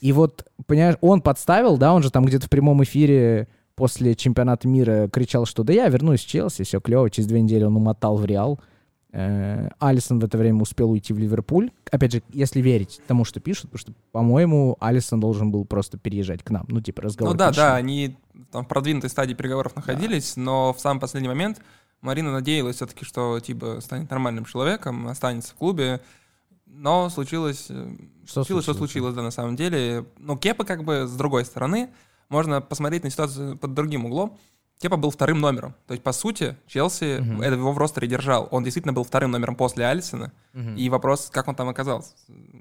И 0.00 0.12
вот, 0.12 0.44
понимаешь, 0.66 0.96
он 1.00 1.22
подставил, 1.22 1.78
да, 1.78 1.94
он 1.94 2.02
же 2.02 2.10
там 2.10 2.24
где-то 2.24 2.46
в 2.46 2.50
прямом 2.50 2.82
эфире 2.82 3.48
после 3.74 4.14
чемпионата 4.14 4.68
мира 4.68 5.08
кричал, 5.08 5.46
что 5.46 5.62
да 5.64 5.72
я 5.72 5.88
вернусь 5.88 6.24
в 6.24 6.28
Челси, 6.28 6.64
все 6.64 6.80
клево. 6.80 7.10
Через 7.10 7.28
две 7.28 7.40
недели 7.40 7.64
он 7.64 7.76
умотал 7.76 8.16
в 8.16 8.24
Реал. 8.24 8.60
Э, 9.12 9.68
Алисон 9.78 10.20
в 10.20 10.24
это 10.24 10.38
время 10.38 10.62
успел 10.62 10.90
уйти 10.90 11.12
в 11.12 11.18
Ливерпуль. 11.18 11.70
Опять 11.90 12.12
же, 12.12 12.22
если 12.32 12.60
верить 12.60 13.00
тому, 13.06 13.24
что 13.24 13.40
пишут, 13.40 13.70
потому 13.70 13.78
что, 13.78 13.92
по-моему, 14.10 14.76
Алисон 14.80 15.20
должен 15.20 15.50
был 15.50 15.64
просто 15.66 15.98
переезжать 15.98 16.42
к 16.42 16.50
нам. 16.50 16.64
Ну, 16.68 16.80
типа, 16.80 17.02
разговор. 17.02 17.34
Ну 17.34 17.38
да, 17.38 17.52
да, 17.52 17.76
они 17.76 18.16
там 18.50 18.64
в 18.64 18.68
продвинутой 18.68 19.10
стадии 19.10 19.34
переговоров 19.34 19.76
находились, 19.76 20.36
но 20.36 20.72
в 20.72 20.80
самый 20.80 21.00
последний 21.00 21.28
момент 21.28 21.60
Марина 22.00 22.32
надеялась 22.32 22.76
все-таки, 22.76 23.04
что 23.04 23.38
типа 23.38 23.80
станет 23.80 24.10
нормальным 24.10 24.44
человеком, 24.46 25.06
останется 25.08 25.52
в 25.52 25.56
клубе. 25.56 26.00
Но 26.66 27.10
случилось, 27.10 27.66
э, 27.68 27.94
Что 28.24 28.44
случилось, 28.44 28.64
что 28.64 28.72
случилось? 28.72 28.78
случилось, 28.78 29.14
да, 29.14 29.22
на 29.22 29.30
самом 29.30 29.56
деле. 29.56 30.06
Но 30.18 30.38
Кепа 30.38 30.64
как 30.64 30.84
бы 30.84 31.06
с 31.06 31.12
другой 31.12 31.44
стороны, 31.44 31.90
можно 32.32 32.60
посмотреть 32.60 33.04
на 33.04 33.10
ситуацию 33.10 33.56
под 33.56 33.74
другим 33.74 34.06
углом. 34.06 34.38
Кепа 34.80 34.96
был 34.96 35.10
вторым 35.10 35.38
номером. 35.40 35.76
То 35.86 35.92
есть, 35.94 36.02
по 36.02 36.12
сути, 36.12 36.56
Челси 36.66 37.40
это 37.40 37.54
его 37.54 37.72
в 37.72 37.78
ростере 37.78 38.08
держал. 38.08 38.48
Он 38.50 38.64
действительно 38.64 38.92
был 38.92 39.04
вторым 39.04 39.30
номером 39.30 39.54
после 39.54 39.86
Алисона. 39.86 40.32
Мгм. 40.52 40.74
И 40.74 40.88
вопрос, 40.88 41.30
как 41.30 41.46
он 41.46 41.54
там 41.54 41.68
оказался. 41.68 42.14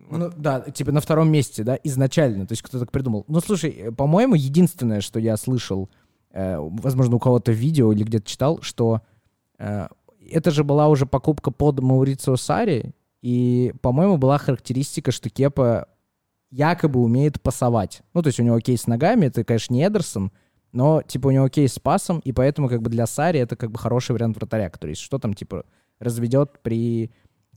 Вот 0.07 0.19
Ну 0.19 0.31
да, 0.37 0.59
типа 0.59 0.91
на 0.91 1.01
втором 1.01 1.31
месте, 1.31 1.63
да, 1.63 1.79
изначально. 1.83 2.45
То 2.45 2.51
есть 2.51 2.61
кто 2.61 2.79
так 2.79 2.91
придумал. 2.91 3.25
Ну 3.27 3.39
слушай, 3.39 3.71
э, 3.71 3.91
по-моему, 3.91 4.35
единственное, 4.35 5.01
что 5.01 5.19
я 5.19 5.35
слышал, 5.35 5.89
э, 6.31 6.57
возможно, 6.59 7.15
у 7.15 7.19
кого-то 7.19 7.51
в 7.51 7.55
видео 7.55 7.91
или 7.91 8.03
где-то 8.03 8.29
читал, 8.29 8.61
что 8.61 9.01
э, 9.57 9.87
это 10.29 10.51
же 10.51 10.63
была 10.63 10.89
уже 10.89 11.07
покупка 11.07 11.49
под 11.49 11.79
Маурицио 11.79 12.35
Сари, 12.35 12.93
и, 13.21 13.73
по-моему, 13.81 14.17
была 14.17 14.37
характеристика, 14.37 15.11
что 15.11 15.29
Кепа 15.29 15.87
якобы 16.51 17.01
умеет 17.01 17.41
пасовать. 17.41 18.01
Ну, 18.13 18.21
то 18.21 18.27
есть 18.27 18.39
у 18.39 18.43
него 18.43 18.55
окей 18.55 18.77
с 18.77 18.85
ногами, 18.85 19.27
это, 19.27 19.43
конечно, 19.43 19.73
не 19.73 19.87
Эдерсон, 19.87 20.31
но, 20.71 21.01
типа, 21.01 21.27
у 21.27 21.31
него 21.31 21.45
окей 21.45 21.67
с 21.67 21.79
пасом, 21.79 22.19
и 22.19 22.31
поэтому, 22.31 22.69
как 22.69 22.81
бы, 22.81 22.89
для 22.89 23.07
Сари 23.07 23.39
это, 23.39 23.55
как 23.55 23.71
бы, 23.71 23.79
хороший 23.79 24.11
вариант 24.11 24.37
вратаря, 24.37 24.69
который, 24.69 24.95
что 24.95 25.17
там, 25.17 25.33
типа, 25.33 25.65
разведет 25.99 26.59
при, 26.61 27.11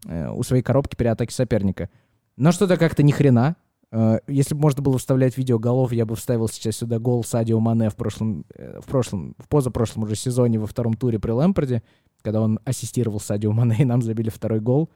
э, 0.07 0.31
у 0.31 0.43
своей 0.43 0.63
коробки 0.63 0.97
при 0.97 1.07
атаке 1.07 1.35
соперника. 1.35 1.91
Но 2.37 2.53
что-то 2.53 2.77
как-то 2.77 3.03
ни 3.03 3.13
хрена. 3.13 3.57
Э, 3.93 4.19
Если 4.27 4.55
бы 4.55 4.61
можно 4.61 4.83
было 4.83 4.99
вставлять 4.99 5.39
видео 5.39 5.59
голов, 5.59 5.93
я 5.93 6.07
бы 6.07 6.17
вставил 6.17 6.49
сейчас 6.49 6.77
сюда 6.77 6.99
гол 6.99 7.23
Садио 7.25 7.61
Мане 7.61 7.91
в 7.91 7.97
прошлом, 7.97 8.45
э, 8.55 8.81
в 8.81 8.87
прошлом, 8.87 9.35
в 9.39 9.49
позапрошлом 9.49 10.05
уже 10.05 10.17
сезоне 10.17 10.59
во 10.59 10.67
втором 10.67 10.95
туре 10.95 11.19
при 11.19 11.31
Лэмпорде, 11.31 11.83
когда 12.23 12.41
он 12.41 12.59
ассистировал 12.65 13.21
Садио 13.21 13.53
Мане, 13.53 13.77
и 13.79 13.85
нам 13.85 14.03
забили 14.03 14.31
второй 14.31 14.61
гол. 14.61 14.91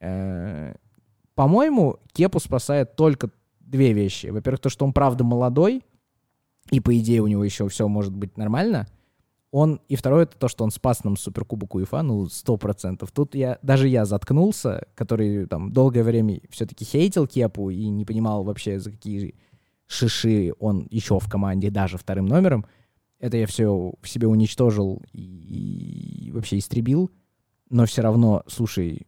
Э, 0.00 0.74
По-моему, 1.36 1.98
Кепу 2.12 2.40
спасает 2.40 2.96
только 2.96 3.30
две 3.60 3.92
вещи. 3.92 4.28
Во-первых, 4.28 4.60
то, 4.60 4.70
что 4.70 4.86
он 4.86 4.94
правда 4.94 5.22
молодой, 5.22 5.82
и 6.70 6.80
по 6.80 6.98
идее 6.98 7.20
у 7.20 7.26
него 7.26 7.44
еще 7.44 7.68
все 7.68 7.86
может 7.86 8.16
быть 8.16 8.38
нормально. 8.38 8.88
Он, 9.52 9.80
и 9.88 9.96
второе, 9.96 10.24
это 10.24 10.36
то, 10.38 10.48
что 10.48 10.64
он 10.64 10.70
спас 10.70 11.04
нам 11.04 11.16
суперкубок 11.18 11.74
УЕФА, 11.74 12.02
ну, 12.02 12.26
сто 12.26 12.56
процентов. 12.56 13.12
Тут 13.12 13.34
я, 13.34 13.58
даже 13.62 13.86
я 13.86 14.06
заткнулся, 14.06 14.86
который 14.94 15.46
там 15.46 15.72
долгое 15.72 16.02
время 16.02 16.40
все-таки 16.48 16.86
хейтил 16.86 17.26
Кепу 17.26 17.68
и 17.68 17.86
не 17.88 18.06
понимал 18.06 18.42
вообще, 18.42 18.80
за 18.80 18.90
какие 18.90 19.34
шиши 19.86 20.54
он 20.58 20.88
еще 20.90 21.20
в 21.20 21.28
команде, 21.28 21.70
даже 21.70 21.98
вторым 21.98 22.26
номером. 22.26 22.64
Это 23.18 23.36
я 23.36 23.46
все 23.46 23.92
в 24.00 24.08
себе 24.08 24.26
уничтожил 24.26 25.02
и, 25.12 26.28
и 26.28 26.32
вообще 26.32 26.58
истребил. 26.58 27.10
Но 27.68 27.84
все 27.84 28.00
равно, 28.00 28.42
слушай, 28.46 29.06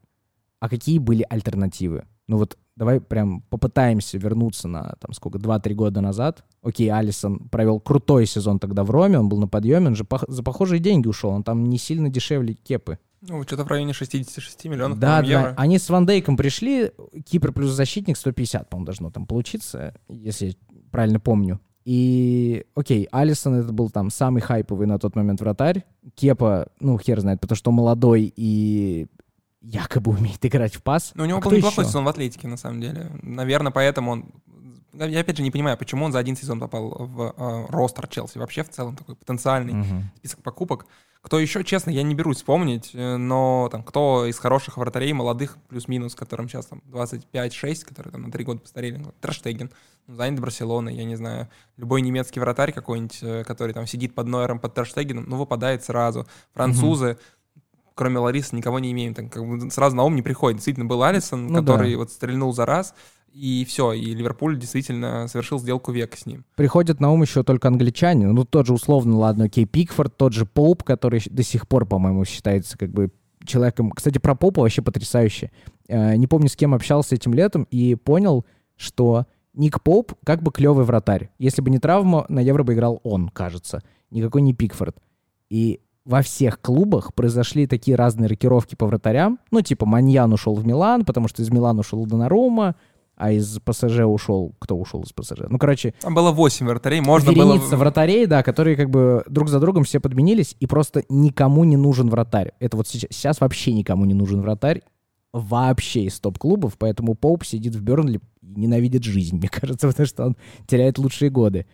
а 0.61 0.69
какие 0.69 0.99
были 0.99 1.25
альтернативы? 1.29 2.05
Ну 2.29 2.37
вот 2.37 2.57
давай 2.77 3.01
прям 3.01 3.41
попытаемся 3.49 4.19
вернуться 4.19 4.69
на, 4.69 4.95
там, 5.01 5.13
сколько, 5.15 5.39
2-3 5.39 5.75
года 5.75 6.01
назад. 6.01 6.45
Окей, 6.63 6.89
Алисон 6.93 7.49
провел 7.49 7.81
крутой 7.81 8.27
сезон 8.27 8.59
тогда 8.59 8.85
в 8.85 8.91
Роме, 8.91 9.19
он 9.19 9.29
был 9.29 9.39
на 9.39 9.49
подъеме, 9.49 9.89
он 9.89 9.97
же 9.97 10.05
пох- 10.05 10.25
за 10.31 10.43
похожие 10.43 10.79
деньги 10.79 11.09
ушел, 11.09 11.31
он 11.31 11.43
там 11.43 11.65
не 11.65 11.79
сильно 11.79 12.09
дешевле 12.11 12.55
Кепы. 12.55 12.99
Ну, 13.23 13.43
что-то 13.43 13.65
в 13.65 13.69
районе 13.69 13.93
66 13.95 14.67
миллионов 14.67 14.99
Да, 15.01 15.23
да, 15.23 15.27
евро. 15.27 15.55
они 15.57 15.79
с 15.79 15.89
Ван 15.91 16.07
Дейком 16.07 16.37
пришли, 16.37 16.93
Кипр 17.25 17.53
плюс 17.53 17.73
защитник 17.73 18.17
150, 18.17 18.69
по-моему, 18.69 18.87
должно 18.87 19.11
там 19.11 19.27
получиться, 19.27 19.95
если 20.09 20.47
я 20.47 20.53
правильно 20.93 21.19
помню. 21.19 21.59
И, 21.85 22.67
окей, 22.75 23.09
Алисон 23.11 23.55
это 23.55 23.73
был 23.73 23.89
там 23.91 24.11
самый 24.11 24.43
хайповый 24.43 24.87
на 24.87 24.99
тот 24.99 25.17
момент 25.17 25.41
вратарь. 25.41 25.85
Кепа, 26.15 26.69
ну, 26.81 26.99
хер 26.99 27.19
знает, 27.21 27.41
потому 27.41 27.57
что 27.57 27.73
молодой 27.73 28.33
и 28.37 29.07
якобы 29.61 30.13
умеет 30.13 30.45
играть 30.45 30.75
в 30.77 30.83
пас. 30.83 31.13
Ну, 31.15 31.25
у 31.25 31.27
него 31.27 31.39
А 31.39 31.41
был 31.41 31.51
неплохой 31.53 31.85
еще? 31.85 31.89
сезон 31.91 32.05
в 32.05 32.09
Атлетике, 32.09 32.49
на 32.49 32.57
самом 32.57 32.81
деле. 32.81 33.11
Наверное, 33.23 33.73
поэтому 33.73 34.13
он... 34.13 34.27
Я 34.95 35.21
опять 35.21 35.37
же 35.37 35.43
не 35.43 35.51
понимаю, 35.51 35.77
почему 35.77 36.05
он 36.07 36.13
за 36.13 36.19
один 36.19 36.37
сезон 36.37 36.59
попал 36.59 36.89
в 36.91 37.35
э, 37.37 37.67
ростер 37.69 38.09
Челси. 38.09 38.39
Вообще, 38.39 38.65
в 38.65 38.71
целом, 38.71 38.97
такой 38.97 39.15
потенциальный 39.17 39.75
Мгм. 39.75 40.11
список 40.17 40.43
покупок. 40.43 40.87
Кто 41.21 41.39
еще, 41.39 41.63
честно, 41.65 41.91
я 41.91 42.03
не 42.03 42.15
берусь 42.15 42.39
вспомнить, 42.39 42.91
э, 42.95 43.17
но 43.17 43.69
там 43.71 43.83
кто 43.83 44.25
из 44.27 44.39
хороших 44.39 44.77
вратарей, 44.77 45.13
молодых, 45.13 45.59
плюс-минус, 45.69 46.15
которым 46.15 46.49
сейчас 46.49 46.67
там 46.67 46.81
25-6, 46.87 47.85
которые 47.85 48.13
там 48.13 48.23
на 48.23 48.33
3 48.33 48.45
года 48.45 48.61
постарели, 48.61 48.97
ну, 48.97 49.13
Траштеген, 49.21 49.71
ну, 50.07 50.15
занят 50.15 50.41
Барселоной, 50.41 50.95
я 50.95 51.05
не 51.05 51.17
знаю, 51.17 51.49
любой 51.77 52.01
немецкий 52.03 52.41
вратарь 52.41 52.73
какой-нибудь, 52.73 53.19
э, 53.23 53.45
который 53.45 53.75
там 53.75 53.87
сидит 53.87 54.15
под 54.15 54.27
Нойером, 54.27 54.59
под 54.59 54.75
Траштегеном, 54.75 55.27
ну, 55.29 55.37
выпадает 55.37 55.85
сразу. 55.85 56.27
Французы, 56.55 57.19
кроме 57.99 58.19
Ларисы, 58.19 58.55
никого 58.55 58.79
не 58.79 58.93
имеем, 58.93 59.13
там 59.13 59.29
как 59.29 59.45
бы 59.45 59.71
сразу 59.73 59.97
на 59.97 60.05
ум 60.05 60.15
не 60.15 60.23
приходит. 60.23 60.59
Действительно, 60.59 60.87
был 60.87 61.03
Алисон, 61.03 61.49
Ну 61.49 61.59
который 61.61 61.93
да. 61.93 61.99
вот 61.99 62.13
стрельнул 62.13 62.55
за 62.55 62.65
раз, 62.65 62.95
и 63.33 63.65
все, 63.69 63.93
и 63.93 64.15
Ливерпуль 64.15 64.57
действительно 64.57 65.27
совершил 65.27 65.59
сделку 65.59 65.91
века 65.91 66.17
с 66.17 66.25
ним. 66.25 66.45
Приходят 66.55 67.01
на 67.01 67.11
ум 67.11 67.23
еще 67.23 67.43
только 67.43 67.67
англичане. 67.67 68.29
Ну, 68.29 68.45
тот 68.45 68.67
же, 68.67 68.73
условно, 68.73 69.17
ладно, 69.17 69.47
окей, 69.47 69.67
Пикфорд, 69.67 70.17
тот 70.17 70.33
же 70.33 70.47
Поуп, 70.47 70.85
который 70.85 71.21
до 71.29 71.43
сих 71.43 71.67
пор, 71.67 71.87
по-моему, 71.87 72.25
считается 72.25 72.79
как 72.79 72.91
бы 72.91 73.11
человеком... 73.45 73.91
Кстати, 73.91 74.19
про 74.19 74.37
Попа 74.37 74.63
вообще 74.63 74.81
потрясающе. 74.81 75.51
Э, 75.89 76.15
Не 76.15 76.29
помню, 76.29 76.49
с 76.49 76.55
кем 76.55 76.75
общался 76.75 77.17
этим 77.17 77.35
летом, 77.35 77.67
и 77.71 77.97
понял, 77.97 78.47
что 78.77 79.27
Ник 79.55 79.83
Поуп 79.83 80.15
как 80.25 80.43
бы 80.43 80.53
клевый 80.53 80.85
вратарь. 80.85 81.31
Если 81.39 81.63
бы 81.63 81.71
не 81.71 81.81
травма, 81.81 82.27
на 82.29 82.39
Евро 82.39 82.63
бы 82.63 82.75
играл 82.75 83.01
он, 83.03 83.29
кажется. 83.29 83.83
Никакой 84.11 84.43
не 84.43 84.55
Пикфорд. 84.55 84.97
И 85.51 85.81
во 86.09 86.23
всех 86.23 86.59
клубах 86.63 87.13
произошли 87.13 87.67
такие 87.67 87.95
разные 87.95 88.29
рокировки 88.29 88.75
по 88.75 88.87
вратарям. 88.87 89.39
Ну, 89.51 89.61
типа, 89.61 89.85
Маньян 89.85 90.33
ушел 90.33 90.55
в 90.55 90.67
Милан, 90.67 91.05
потому 91.05 91.29
что 91.29 91.43
из 91.43 91.51
Милана 91.51 91.81
ушел 91.81 92.07
Донарума, 92.07 92.77
а 93.15 93.31
из 93.31 93.59
ПСЖ 93.63 94.01
ушел... 94.07 94.55
Кто 94.59 94.79
ушел 94.79 95.03
из 95.03 95.13
ПСЖ? 95.13 95.43
Ну, 95.51 95.59
короче, 95.59 95.93
Там 96.01 96.15
было 96.15 96.31
8 96.33 96.67
вратарей, 96.67 97.03
можно 97.03 97.35
было... 97.35 97.57
вратарей, 97.57 98.25
да, 98.25 98.43
которые 98.43 98.75
как 98.75 98.89
бы 98.89 99.23
друг 99.29 99.51
за 99.51 99.61
другом 99.61 99.85
все 99.85 100.01
подменились, 100.01 100.57
и 100.59 100.67
просто 100.67 101.05
никому 101.11 101.65
не 101.65 101.77
нужен 101.77 102.09
вратарь. 102.09 102.53
Это 102.59 102.79
вот 102.79 102.89
сейчас, 102.89 103.11
сейчас 103.11 103.41
вообще 103.43 103.75
никому 103.75 104.07
не 104.07 104.15
нужен 104.15 104.41
вратарь. 104.41 104.81
Вообще 105.35 106.05
из 106.05 106.19
топ-клубов, 106.21 106.79
поэтому 106.79 107.17
Поуп 107.17 107.45
сидит 107.45 107.75
в 107.75 107.83
Бернли 107.83 108.23
и 108.41 108.61
ненавидит 108.61 109.05
жизнь, 109.05 109.37
мне 109.37 109.49
кажется, 109.53 109.89
потому 109.89 110.07
что 110.07 110.25
он 110.25 110.37
теряет 110.67 110.97
лучшие 110.97 111.31
годы. 111.31 111.67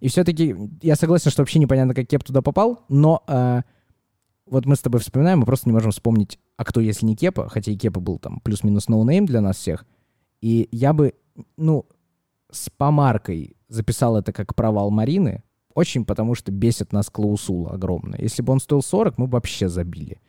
И 0.00 0.08
все-таки 0.08 0.56
я 0.82 0.96
согласен, 0.96 1.30
что 1.30 1.42
вообще 1.42 1.60
непонятно, 1.60 1.94
как 1.94 2.08
Кепа 2.08 2.24
туда 2.24 2.42
попал, 2.42 2.80
но 2.88 3.22
э, 3.28 3.62
вот 4.46 4.64
мы 4.66 4.76
с 4.76 4.80
тобой 4.80 5.00
вспоминаем, 5.00 5.40
мы 5.40 5.46
просто 5.46 5.68
не 5.68 5.72
можем 5.72 5.90
вспомнить, 5.90 6.38
а 6.56 6.64
кто, 6.64 6.80
если 6.80 7.04
не 7.04 7.16
Кепа, 7.16 7.48
хотя 7.48 7.72
и 7.72 7.76
Кепа 7.76 8.00
был 8.00 8.18
там 8.18 8.40
плюс-минус 8.40 8.88
no-name 8.88 9.26
для 9.26 9.40
нас 9.40 9.56
всех. 9.56 9.84
И 10.40 10.68
я 10.70 10.92
бы, 10.92 11.14
ну, 11.56 11.86
с 12.50 12.70
помаркой 12.70 13.56
записал 13.68 14.16
это 14.16 14.32
как 14.32 14.54
провал 14.54 14.90
Марины, 14.90 15.42
очень 15.74 16.04
потому 16.04 16.34
что 16.34 16.52
бесит 16.52 16.92
нас 16.92 17.10
клаусула 17.10 17.72
огромная. 17.72 18.16
Если 18.18 18.42
бы 18.42 18.52
он 18.52 18.60
стоил 18.60 18.82
40, 18.82 19.18
мы 19.18 19.26
бы 19.26 19.32
вообще 19.32 19.68
забили. 19.68 20.20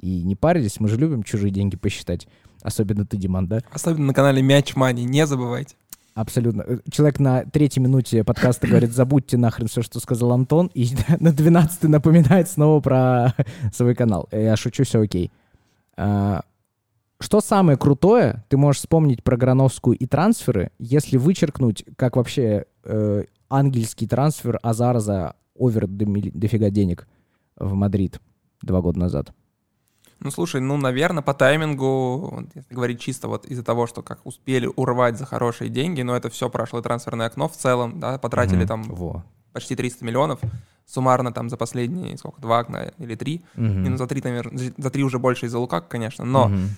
И 0.00 0.22
не 0.22 0.34
парились, 0.36 0.80
мы 0.80 0.88
же 0.88 0.96
любим 0.96 1.22
чужие 1.22 1.50
деньги 1.50 1.76
посчитать. 1.76 2.26
Особенно 2.62 3.06
ты, 3.06 3.16
Диман, 3.16 3.46
да? 3.46 3.60
Особенно 3.70 4.06
на 4.06 4.14
канале 4.14 4.40
Мяч 4.40 4.74
Мани, 4.74 5.04
не 5.04 5.26
забывайте. 5.26 5.76
Абсолютно. 6.14 6.62
Э, 6.62 6.78
Человек 6.90 7.18
на 7.18 7.44
третьей 7.44 7.82
минуте 7.82 8.22
подкаста 8.22 8.66
говорит, 8.68 8.92
забудьте 8.92 9.36
нахрен 9.36 9.66
все, 9.66 9.82
что 9.82 9.98
сказал 10.00 10.32
Антон, 10.32 10.70
и 10.74 10.86
на 11.20 11.32
12 11.32 11.84
напоминает 11.84 12.48
снова 12.48 12.80
про 12.80 13.34
свой 13.72 13.94
канал. 13.94 14.28
Э, 14.30 14.44
Я 14.44 14.56
шучу, 14.56 14.84
все 14.84 15.00
окей. 15.00 15.32
А, 15.96 16.42
Что 17.20 17.40
самое 17.40 17.76
крутое, 17.76 18.44
ты 18.48 18.56
можешь 18.56 18.80
вспомнить 18.80 19.22
про 19.24 19.36
Грановскую 19.36 19.96
и 19.96 20.06
трансферы, 20.06 20.70
если 20.78 21.16
вычеркнуть, 21.16 21.84
как 21.96 22.16
вообще 22.16 22.66
э, 22.84 23.24
ангельский 23.50 24.06
трансфер 24.06 24.58
Азара 24.62 25.00
за 25.00 25.34
овер 25.56 25.86
дофига 25.88 26.70
денег 26.70 27.06
в 27.56 27.74
Мадрид 27.74 28.20
два 28.62 28.80
года 28.80 28.98
назад. 28.98 29.32
Ну, 30.24 30.30
слушай, 30.30 30.60
ну, 30.60 30.78
наверное, 30.78 31.22
по 31.22 31.34
таймингу, 31.34 32.44
если 32.54 32.74
говорить 32.74 32.98
чисто 32.98 33.28
вот 33.28 33.44
из-за 33.44 33.62
того, 33.62 33.86
что 33.86 34.02
как 34.02 34.24
успели 34.24 34.68
урвать 34.74 35.18
за 35.18 35.26
хорошие 35.26 35.68
деньги, 35.68 36.00
но 36.00 36.16
это 36.16 36.30
все 36.30 36.48
прошло 36.48 36.80
трансферное 36.80 37.26
окно 37.26 37.46
в 37.46 37.56
целом, 37.56 38.00
да, 38.00 38.18
потратили 38.18 38.64
mm-hmm. 38.64 38.66
там 38.66 38.82
Во. 38.84 39.22
почти 39.52 39.76
300 39.76 40.04
миллионов 40.04 40.40
суммарно 40.86 41.32
там 41.32 41.50
за 41.50 41.56
последние, 41.56 42.16
сколько, 42.16 42.40
два 42.40 42.60
окна 42.60 42.92
или 42.98 43.14
три. 43.14 43.44
Mm-hmm. 43.56 43.88
Ну, 43.90 43.96
за 43.96 44.06
три, 44.06 44.22
наверное, 44.22 44.72
за 44.76 44.90
три 44.90 45.04
уже 45.04 45.18
больше 45.18 45.46
из-за 45.46 45.58
Лукаку, 45.58 45.86
конечно, 45.88 46.24
но 46.24 46.48
mm-hmm. 46.48 46.68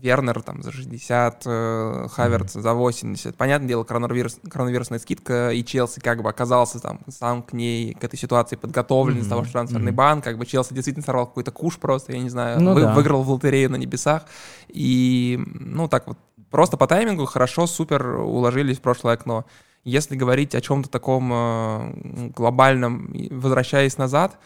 Вернер 0.00 0.42
там 0.42 0.62
за 0.62 0.72
60, 0.72 1.42
э, 1.46 2.08
Хаверц 2.10 2.56
mm-hmm. 2.56 2.60
за 2.60 2.74
80. 2.74 3.36
Понятное 3.36 3.68
дело, 3.68 3.84
коронавирус, 3.84 4.38
коронавирусная 4.48 4.98
скидка, 4.98 5.50
и 5.50 5.64
Челси 5.64 6.00
как 6.00 6.22
бы 6.22 6.28
оказался 6.28 6.80
там 6.80 7.00
сам 7.08 7.42
к 7.42 7.52
ней, 7.52 7.94
к 7.94 8.02
этой 8.02 8.18
ситуации 8.18 8.56
подготовлен 8.56 9.18
mm-hmm. 9.18 9.20
из 9.20 9.28
того, 9.28 9.44
что 9.44 9.52
трансферный 9.52 9.92
mm-hmm. 9.92 9.94
бан, 9.94 10.24
как 10.24 10.38
бы 10.38 10.46
Челси 10.46 10.74
действительно 10.74 11.04
сорвал 11.04 11.26
какой-то 11.26 11.52
куш 11.52 11.78
просто, 11.78 12.12
я 12.12 12.18
не 12.18 12.30
знаю, 12.30 12.60
ну, 12.60 12.74
вы, 12.74 12.82
да. 12.82 12.94
выиграл 12.94 13.22
в 13.22 13.30
лотерею 13.30 13.70
на 13.70 13.76
небесах. 13.76 14.24
И, 14.68 15.40
ну, 15.46 15.88
так 15.88 16.06
вот, 16.08 16.18
просто 16.50 16.76
по 16.76 16.86
таймингу 16.86 17.26
хорошо, 17.26 17.66
супер 17.66 18.20
уложились 18.20 18.78
в 18.78 18.82
прошлое 18.82 19.14
окно. 19.14 19.44
Если 19.84 20.16
говорить 20.16 20.54
о 20.54 20.60
чем-то 20.60 20.88
таком 20.88 21.30
э, 21.32 22.30
глобальном, 22.34 23.14
возвращаясь 23.30 23.98
назад, 23.98 24.38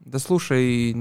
да 0.00 0.18
слушай, 0.18 0.92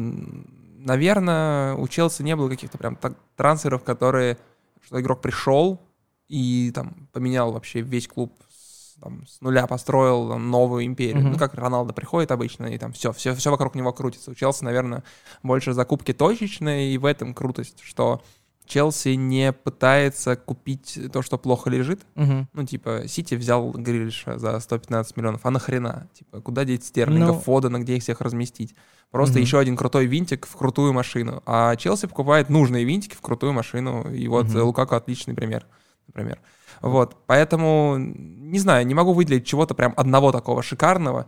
наверное, 0.80 1.76
у 1.76 1.88
Челси 1.88 2.24
не 2.24 2.36
было 2.36 2.50
каких-то 2.50 2.78
прям 2.78 2.96
так, 2.96 3.14
трансферов, 3.36 3.84
которые, 3.84 4.38
что 4.86 5.00
игрок 5.00 5.22
пришел 5.22 5.80
и 6.28 6.72
там 6.74 7.08
поменял 7.12 7.52
вообще 7.52 7.82
весь 7.82 8.08
клуб 8.08 8.34
с, 8.50 8.96
там, 9.02 9.26
с 9.28 9.42
нуля, 9.42 9.68
построил 9.68 10.30
там, 10.30 10.50
новую 10.50 10.86
империю. 10.86 11.24
Mm-hmm. 11.24 11.32
Ну, 11.32 11.38
как 11.38 11.56
Роналдо 11.56 11.94
приходит 11.94 12.32
обычно, 12.32 12.68
и 12.68 12.78
там 12.78 12.94
все, 12.94 13.12
все, 13.12 13.34
все 13.36 13.52
вокруг 13.52 13.76
него 13.76 13.92
крутится. 13.92 14.32
У 14.32 14.36
Челси, 14.36 14.64
наверное, 14.64 15.04
больше 15.44 15.74
закупки 15.74 16.14
точечные, 16.14 16.94
и 16.94 16.98
в 16.98 17.06
этом 17.06 17.34
крутость, 17.34 17.82
что 17.82 18.22
Челси 18.70 19.16
не 19.16 19.52
пытается 19.52 20.36
купить 20.36 21.00
то, 21.12 21.24
что 21.24 21.40
плохо 21.40 21.72
лежит. 21.72 22.02
Угу. 22.16 22.48
Ну, 22.54 22.66
типа, 22.66 23.08
Сити 23.08 23.34
взял 23.34 23.72
Грилиша 23.72 24.38
за 24.38 24.60
115 24.60 25.18
миллионов. 25.18 25.42
А 25.44 25.50
нахрена? 25.50 26.08
Типа, 26.14 26.40
куда 26.40 26.66
деть 26.66 26.86
Стерлингов, 26.86 27.38
ну... 27.38 27.42
Фодена, 27.42 27.80
где 27.80 27.98
их 27.98 28.04
всех 28.04 28.22
разместить? 28.22 28.76
Просто 29.10 29.36
угу. 29.36 29.42
еще 29.42 29.58
один 29.58 29.76
крутой 29.76 30.06
винтик 30.06 30.46
в 30.46 30.56
крутую 30.56 30.94
машину. 30.94 31.42
А 31.48 31.76
Челси 31.78 32.06
покупает 32.06 32.50
нужные 32.50 32.86
винтики 32.86 33.16
в 33.16 33.22
крутую 33.22 33.54
машину. 33.54 34.08
И 34.14 34.28
вот 34.28 34.46
угу. 34.46 34.66
Лукаку 34.66 34.94
отличный 34.94 35.34
пример, 35.34 35.66
например. 36.06 36.40
Вот, 36.82 37.18
поэтому, 37.26 37.96
не 37.98 38.60
знаю, 38.60 38.86
не 38.86 38.94
могу 38.94 39.14
выделить 39.14 39.48
чего-то 39.48 39.74
прям 39.74 39.96
одного 39.98 40.32
такого 40.32 40.62
шикарного. 40.62 41.26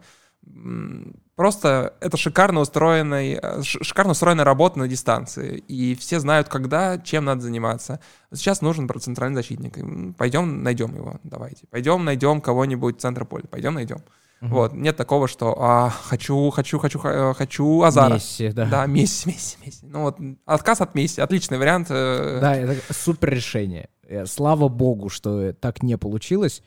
Просто 1.41 1.95
это 2.01 2.17
шикарно 2.17 2.59
устроенная, 2.59 3.39
э, 3.41 3.63
шикарно 3.63 4.11
устроенная 4.11 4.45
работа 4.45 4.77
на 4.77 4.87
дистанции. 4.87 5.57
И 5.57 5.95
все 5.95 6.19
знают, 6.19 6.49
когда, 6.49 6.99
чем 6.99 7.25
надо 7.25 7.41
заниматься. 7.41 7.99
Сейчас 8.31 8.61
нужен 8.61 8.87
центральный 8.99 9.37
защитник. 9.37 9.75
Пойдем 10.17 10.61
найдем 10.61 10.95
его, 10.95 11.15
давайте. 11.23 11.65
Пойдем 11.71 12.05
найдем 12.05 12.41
кого-нибудь 12.41 12.97
в 12.97 13.01
центр 13.01 13.25
поля. 13.25 13.45
Пойдем 13.49 13.73
найдем. 13.73 14.03
Угу. 14.43 14.49
Вот, 14.51 14.73
нет 14.73 14.95
такого, 14.97 15.27
что 15.27 15.55
а, 15.59 15.89
хочу, 15.89 16.51
хочу, 16.51 16.77
хочу, 16.77 16.99
э, 17.05 17.33
хочу 17.33 17.81
Азара. 17.81 18.13
Месси, 18.13 18.49
да. 18.49 18.65
Да, 18.67 18.85
Месси, 18.85 19.27
Месси, 19.27 19.57
Месси. 19.65 19.87
Ну 19.87 20.01
вот, 20.03 20.19
отказ 20.45 20.81
от 20.81 20.93
Месси, 20.93 21.21
отличный 21.21 21.57
вариант. 21.57 21.87
Э. 21.89 22.37
Да, 22.39 22.55
это 22.55 22.93
супер 22.93 23.31
решение. 23.31 23.89
Слава 24.27 24.67
богу, 24.67 25.09
что 25.09 25.53
так 25.53 25.81
не 25.81 25.97
получилось. 25.97 26.61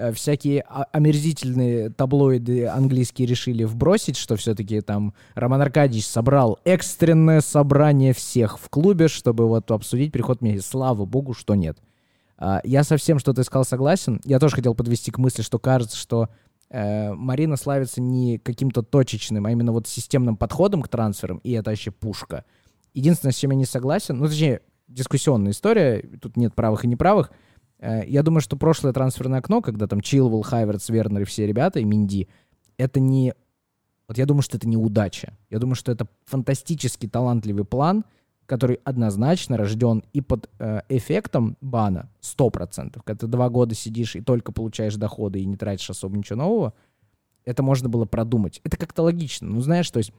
Э, 0.00 0.12
всякие 0.12 0.62
омерзительные 0.62 1.90
таблоиды 1.90 2.66
английские 2.66 3.28
решили 3.28 3.64
вбросить, 3.64 4.16
что 4.16 4.36
все-таки 4.36 4.80
там 4.80 5.12
Роман 5.34 5.60
Аркадьевич 5.60 6.06
собрал 6.06 6.58
экстренное 6.64 7.42
собрание 7.42 8.14
всех 8.14 8.58
в 8.58 8.70
клубе, 8.70 9.08
чтобы 9.08 9.46
вот 9.46 9.70
обсудить 9.70 10.10
приход 10.10 10.40
Месси. 10.40 10.60
Слава 10.60 11.04
богу, 11.04 11.34
что 11.34 11.54
нет. 11.54 11.76
А, 12.38 12.62
я 12.64 12.82
совсем, 12.82 13.18
что 13.18 13.34
ты 13.34 13.44
сказал, 13.44 13.66
согласен. 13.66 14.22
Я 14.24 14.38
тоже 14.38 14.56
хотел 14.56 14.74
подвести 14.74 15.10
к 15.10 15.18
мысли, 15.18 15.42
что 15.42 15.58
кажется, 15.58 15.98
что 15.98 16.30
э, 16.70 17.12
Марина 17.12 17.56
славится 17.56 18.00
не 18.00 18.38
каким-то 18.38 18.82
точечным, 18.82 19.44
а 19.44 19.52
именно 19.52 19.72
вот 19.72 19.86
системным 19.86 20.38
подходом 20.38 20.80
к 20.80 20.88
трансферам, 20.88 21.38
и 21.44 21.52
это 21.52 21.70
вообще 21.70 21.90
пушка. 21.90 22.46
Единственное, 22.94 23.32
с 23.32 23.36
чем 23.36 23.50
я 23.50 23.56
не 23.58 23.66
согласен, 23.66 24.16
ну, 24.16 24.26
точнее, 24.26 24.62
дискуссионная 24.88 25.52
история, 25.52 26.02
тут 26.22 26.38
нет 26.38 26.54
правых 26.54 26.84
и 26.84 26.88
неправых, 26.88 27.30
я 27.80 28.22
думаю, 28.22 28.40
что 28.40 28.56
прошлое 28.56 28.92
трансферное 28.92 29.38
окно, 29.38 29.62
когда 29.62 29.86
там 29.86 30.00
Чилвелл, 30.00 30.42
Хайверс, 30.42 30.88
Вернер 30.88 31.22
и 31.22 31.24
все 31.24 31.46
ребята, 31.46 31.80
и 31.80 31.84
Минди, 31.84 32.28
это 32.76 33.00
не... 33.00 33.34
Вот 34.06 34.18
я 34.18 34.26
думаю, 34.26 34.42
что 34.42 34.56
это 34.56 34.68
не 34.68 34.76
удача. 34.76 35.36
Я 35.50 35.58
думаю, 35.58 35.76
что 35.76 35.92
это 35.92 36.06
фантастически 36.26 37.06
талантливый 37.06 37.64
план, 37.64 38.04
который 38.46 38.80
однозначно 38.82 39.56
рожден 39.56 40.02
и 40.12 40.20
под 40.20 40.50
э, 40.58 40.80
эффектом 40.88 41.56
бана 41.60 42.10
100%. 42.20 43.00
Когда 43.04 43.20
ты 43.20 43.26
два 43.28 43.48
года 43.48 43.76
сидишь 43.76 44.16
и 44.16 44.20
только 44.20 44.50
получаешь 44.50 44.96
доходы 44.96 45.40
и 45.40 45.44
не 45.44 45.56
тратишь 45.56 45.90
особо 45.90 46.18
ничего 46.18 46.38
нового, 46.38 46.74
это 47.44 47.62
можно 47.62 47.88
было 47.88 48.06
продумать. 48.06 48.60
Это 48.64 48.76
как-то 48.76 49.02
логично. 49.04 49.48
Ну, 49.48 49.60
знаешь, 49.60 49.88
то 49.90 49.98
есть 49.98 50.12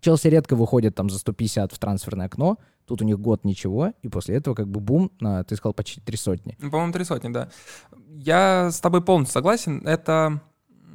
Челси 0.00 0.28
редко 0.28 0.54
выходит 0.54 0.94
там 0.94 1.10
за 1.10 1.18
150 1.18 1.72
в 1.72 1.78
трансферное 1.80 2.26
окно, 2.26 2.58
тут 2.86 3.02
у 3.02 3.04
них 3.04 3.18
год 3.18 3.44
ничего, 3.44 3.92
и 4.02 4.08
после 4.08 4.36
этого 4.36 4.54
как 4.54 4.68
бы 4.68 4.80
бум 4.80 5.10
на, 5.20 5.44
ты 5.44 5.56
сказал, 5.56 5.74
почти 5.74 6.00
три 6.00 6.16
сотни. 6.16 6.56
Ну, 6.60 6.70
по-моему, 6.70 6.92
три 6.92 7.04
сотни, 7.04 7.28
да. 7.28 7.48
Я 8.08 8.70
с 8.70 8.80
тобой 8.80 9.02
полностью 9.02 9.34
согласен. 9.34 9.86
Это, 9.86 10.40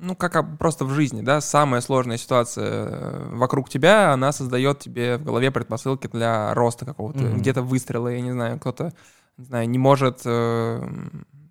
ну, 0.01 0.15
как 0.15 0.57
просто 0.57 0.85
в 0.85 0.91
жизни, 0.91 1.21
да, 1.21 1.41
самая 1.41 1.81
сложная 1.81 2.17
ситуация 2.17 2.65
э, 2.65 3.29
вокруг 3.33 3.69
тебя, 3.69 4.13
она 4.13 4.31
создает 4.31 4.79
тебе 4.79 5.17
в 5.17 5.23
голове 5.23 5.51
предпосылки 5.51 6.07
для 6.07 6.53
роста 6.53 6.85
какого-то, 6.85 7.19
mm-hmm. 7.19 7.37
где-то 7.37 7.61
выстрела, 7.61 8.07
я 8.07 8.21
не 8.21 8.31
знаю, 8.31 8.59
кто-то, 8.59 8.93
не 9.37 9.45
знаю, 9.45 9.69
не 9.69 9.77
может, 9.77 10.21
э, 10.25 10.81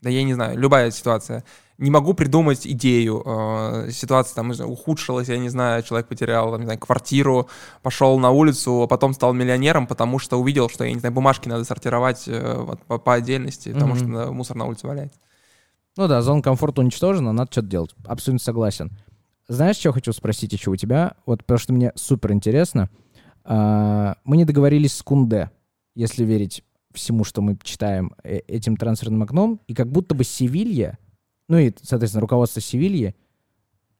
да 0.00 0.10
я 0.10 0.22
не 0.22 0.34
знаю, 0.34 0.58
любая 0.58 0.90
ситуация 0.90 1.44
не 1.80 1.90
могу 1.90 2.12
придумать 2.12 2.66
идею. 2.66 3.22
Э, 3.24 3.90
ситуация 3.90 4.34
там 4.34 4.52
ухудшилась, 4.70 5.28
я 5.28 5.38
не 5.38 5.48
знаю, 5.48 5.82
человек 5.82 6.08
потерял, 6.08 6.50
там, 6.50 6.60
не 6.60 6.66
знаю, 6.66 6.78
квартиру, 6.78 7.48
пошел 7.82 8.18
на 8.18 8.30
улицу, 8.30 8.82
а 8.82 8.86
потом 8.86 9.14
стал 9.14 9.32
миллионером, 9.32 9.86
потому 9.86 10.18
что 10.18 10.38
увидел, 10.38 10.68
что, 10.68 10.84
я 10.84 10.92
не 10.92 11.00
знаю, 11.00 11.14
бумажки 11.14 11.48
надо 11.48 11.64
сортировать 11.64 12.24
э, 12.28 12.56
вот, 12.58 12.82
по, 12.82 12.98
по 12.98 13.14
отдельности, 13.14 13.70
mm-hmm. 13.70 13.74
потому 13.74 13.96
что 13.96 14.32
мусор 14.32 14.56
на 14.58 14.66
улице 14.66 14.86
валяется. 14.86 15.18
Ну 15.96 16.06
да, 16.06 16.20
зона 16.20 16.42
комфорта 16.42 16.82
уничтожена, 16.82 17.32
надо 17.32 17.50
что-то 17.50 17.68
делать. 17.68 17.94
Абсолютно 18.04 18.44
согласен. 18.44 18.90
Знаешь, 19.48 19.76
что 19.76 19.92
хочу 19.92 20.12
спросить 20.12 20.52
еще 20.52 20.70
у 20.70 20.76
тебя? 20.76 21.14
Вот 21.26 21.40
потому 21.40 21.58
что 21.58 21.72
мне 21.72 21.92
супер 21.96 22.32
интересно. 22.32 22.90
А, 23.42 24.16
мы 24.24 24.36
не 24.36 24.44
договорились 24.44 24.96
с 24.96 25.02
Кунде, 25.02 25.50
если 25.94 26.24
верить 26.24 26.62
всему, 26.92 27.24
что 27.24 27.42
мы 27.42 27.58
читаем 27.62 28.14
э, 28.22 28.38
этим 28.48 28.76
трансферным 28.76 29.22
окном, 29.22 29.60
и 29.66 29.74
как 29.74 29.90
будто 29.90 30.14
бы 30.14 30.24
Севилья 30.24 30.98
ну 31.50 31.58
и, 31.58 31.72
соответственно, 31.82 32.20
руководство 32.20 32.62
Севильи, 32.62 33.16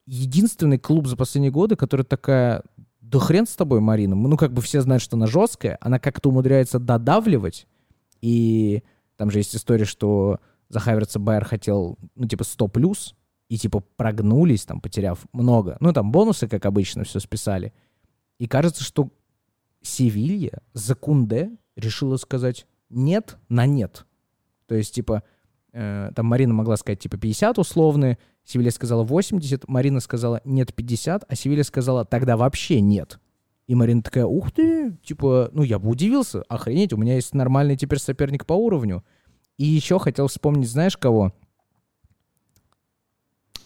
единственный 0.07 0.79
клуб 0.79 1.09
за 1.09 1.16
последние 1.16 1.50
годы, 1.50 1.74
который 1.74 2.07
такая, 2.07 2.62
да 3.00 3.18
хрен 3.18 3.44
с 3.44 3.57
тобой, 3.57 3.81
Марина. 3.81 4.14
Ну, 4.14 4.37
как 4.37 4.53
бы 4.53 4.62
все 4.62 4.81
знают, 4.83 5.03
что 5.03 5.16
она 5.16 5.26
жесткая, 5.26 5.76
она 5.81 5.98
как-то 5.98 6.29
умудряется 6.29 6.79
додавливать, 6.79 7.66
и 8.20 8.85
там 9.16 9.33
же 9.33 9.38
есть 9.38 9.57
история, 9.57 9.85
что 9.85 10.38
за 10.68 10.81
Байер 11.18 11.44
хотел, 11.44 11.98
ну, 12.14 12.29
типа, 12.29 12.44
100 12.44 12.68
плюс, 12.68 13.16
и, 13.48 13.59
типа, 13.59 13.83
прогнулись, 13.96 14.64
там, 14.64 14.81
потеряв 14.81 15.18
много. 15.33 15.76
Ну, 15.81 15.92
там 15.92 16.12
бонусы, 16.12 16.46
как 16.46 16.64
обычно, 16.66 17.03
все 17.03 17.18
списали. 17.18 17.72
И 18.38 18.46
кажется, 18.46 18.85
что 18.85 19.11
Севилья 19.83 20.61
за 20.72 20.94
Кунде 20.94 21.50
решила 21.74 22.16
сказать 22.16 22.68
нет 22.90 23.38
на 23.48 23.66
нет. 23.66 24.07
То 24.66 24.74
есть, 24.74 24.94
типа, 24.94 25.22
э, 25.72 26.11
там 26.14 26.26
Марина 26.26 26.55
могла 26.55 26.76
сказать 26.76 27.00
типа 27.00 27.16
50 27.16 27.59
условные, 27.59 28.18
Севилья 28.44 28.70
сказала 28.70 29.05
80, 29.05 29.68
Марина 29.68 30.00
сказала 30.00 30.40
нет 30.44 30.74
50, 30.74 31.24
а 31.26 31.35
Севилья 31.37 31.64
сказала 31.64 32.05
тогда 32.05 32.37
вообще 32.37 32.81
нет. 32.81 33.18
И 33.66 33.74
Марина 33.74 34.03
такая, 34.03 34.26
ух 34.26 34.50
ты, 34.50 34.96
типа, 35.05 35.50
ну 35.53 35.62
я 35.62 35.79
бы 35.79 35.88
удивился, 35.88 36.42
охренеть, 36.48 36.92
у 36.92 36.96
меня 36.96 37.14
есть 37.14 37.35
нормальный 37.35 37.76
теперь 37.76 38.00
соперник 38.00 38.44
по 38.44 38.55
уровню. 38.55 39.05
И 39.57 39.64
еще 39.64 39.98
хотел 39.98 40.26
вспомнить, 40.26 40.68
знаешь 40.68 40.96
кого? 40.96 41.33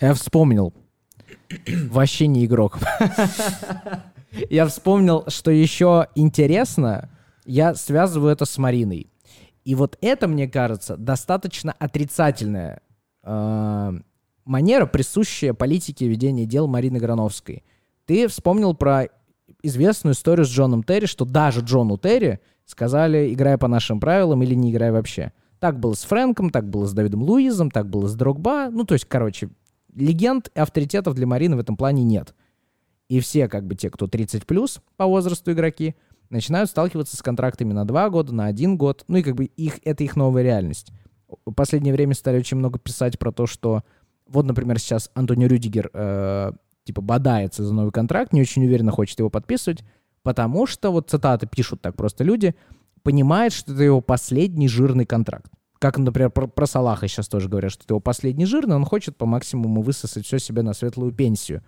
Я 0.01 0.13
вспомнил. 0.13 0.75
Вообще 1.89 2.27
не 2.27 2.45
игрок. 2.45 2.79
Я 4.51 4.67
вспомнил, 4.67 5.25
что 5.29 5.53
еще 5.53 6.09
интересно, 6.17 7.09
я 7.45 7.75
связываю 7.75 8.33
это 8.33 8.45
с 8.45 8.59
Мариной. 8.59 9.07
И 9.64 9.74
вот 9.74 9.96
это, 10.00 10.29
мне 10.29 10.46
кажется, 10.46 10.96
достаточно 10.96 11.72
отрицательная 11.79 12.83
э, 13.22 13.92
манера, 14.44 14.87
присущая 14.87 15.55
политике 15.55 16.07
ведения 16.07 16.44
дел 16.44 16.66
Марины 16.66 16.98
Грановской. 16.98 17.64
Ты 18.05 18.29
вспомнил 18.29 18.74
про 18.74 19.09
известную 19.62 20.14
историю 20.14 20.44
с 20.44 20.50
Джоном 20.50 20.83
Терри, 20.83 21.07
что 21.07 21.24
даже 21.24 21.61
Джону 21.61 21.96
Терри 21.96 22.40
сказали, 22.66 23.33
играя 23.33 23.59
по 23.59 23.68
нашим 23.68 24.00
правилам 24.00 24.42
или 24.42 24.55
не 24.55 24.70
играя 24.70 24.92
вообще. 24.92 25.33
Так 25.59 25.81
было 25.81 25.94
с 25.94 26.05
Фрэнком, 26.05 26.50
так 26.50 26.68
было 26.68 26.87
с 26.87 26.92
Давидом 26.92 27.22
Луизом, 27.22 27.70
так 27.70 27.88
было 27.88 28.07
с 28.07 28.14
Дрогба. 28.14 28.68
Ну, 28.70 28.85
то 28.85 28.94
есть, 28.94 29.07
короче, 29.07 29.48
легенд 29.94 30.50
и 30.55 30.61
авторитетов 30.61 31.14
для 31.14 31.27
Марины 31.27 31.57
в 31.57 31.61
этом 31.61 31.77
плане 31.77 32.05
нет. 32.05 32.35
И 33.09 33.20
все, 33.20 33.48
как 33.48 33.66
бы 33.66 33.74
те, 33.74 33.90
кто 33.90 34.07
30 34.07 34.46
плюс 34.46 34.81
по 34.96 35.07
возрасту 35.07 35.53
игроки, 35.53 35.94
начинают 36.35 36.68
сталкиваться 36.68 37.16
с 37.16 37.23
контрактами 37.23 37.73
на 37.73 37.87
2 37.87 38.11
года, 38.11 38.35
на 38.35 38.47
1 38.47 38.77
год. 38.77 39.05
Ну 39.09 39.18
и 39.18 39.23
как 39.23 39.35
бы 39.35 39.44
их, 39.44 39.79
это 39.85 40.05
их 40.05 40.16
новая 40.16 40.42
реальность. 40.42 40.92
В 41.47 41.53
последнее 41.53 41.94
время 41.94 42.14
стали 42.14 42.38
очень 42.38 42.59
много 42.59 42.79
писать 42.79 43.18
про 43.18 43.33
то, 43.33 43.47
что 43.47 43.83
вот, 44.27 44.44
например, 44.44 44.79
сейчас 44.79 45.11
Антонио 45.14 45.49
Рюдигер 45.49 45.90
э, 45.92 46.53
типа 46.85 47.03
бодается 47.03 47.64
за 47.64 47.75
новый 47.75 47.92
контракт, 47.92 48.33
не 48.33 48.40
очень 48.40 48.64
уверенно 48.64 48.92
хочет 48.92 49.18
его 49.18 49.31
подписывать, 49.31 49.85
потому 50.23 50.66
что, 50.66 50.90
вот 50.90 51.11
цитаты 51.11 51.47
пишут 51.47 51.81
так 51.83 51.97
просто 51.97 52.25
люди, 52.25 52.55
понимает, 53.03 53.53
что 53.53 53.73
это 53.73 53.83
его 53.83 54.01
последний 54.01 54.68
жирный 54.68 55.07
контракт. 55.07 55.53
Как, 55.79 55.99
например, 55.99 56.31
про, 56.31 56.47
про 56.47 56.66
Салаха 56.66 57.09
сейчас 57.09 57.29
тоже 57.29 57.49
говорят, 57.49 57.73
что 57.73 57.85
это 57.85 57.92
его 57.92 58.01
последний 58.01 58.47
жирный, 58.47 58.77
он 58.77 58.85
хочет 58.85 59.16
по 59.16 59.27
максимуму 59.27 59.83
высосать 59.83 60.25
все 60.25 60.38
себе 60.38 60.62
на 60.62 60.73
светлую 60.73 61.12
пенсию. 61.12 61.62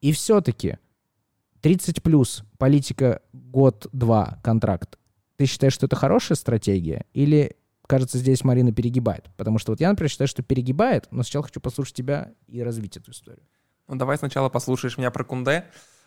И 0.00 0.12
все-таки 0.12 0.78
30 1.62 2.02
плюс, 2.02 2.44
политика 2.58 3.22
год-два, 3.32 4.38
контракт. 4.42 4.98
Ты 5.36 5.46
считаешь, 5.46 5.72
что 5.72 5.86
это 5.86 5.96
хорошая 5.96 6.36
стратегия? 6.36 7.06
Или, 7.14 7.56
кажется, 7.86 8.18
здесь 8.18 8.44
Марина 8.44 8.72
перегибает? 8.72 9.30
Потому 9.36 9.58
что 9.58 9.72
вот 9.72 9.80
я, 9.80 9.88
например, 9.88 10.10
считаю, 10.10 10.28
что 10.28 10.42
перегибает, 10.42 11.08
но 11.10 11.22
сначала 11.22 11.44
хочу 11.44 11.60
послушать 11.60 11.94
тебя 11.94 12.32
и 12.48 12.62
развить 12.62 12.96
эту 12.96 13.12
историю. 13.12 13.46
Ну, 13.88 13.96
давай 13.96 14.18
сначала 14.18 14.48
послушаешь 14.48 14.98
меня 14.98 15.10
про 15.10 15.24
Кунде. 15.24 15.64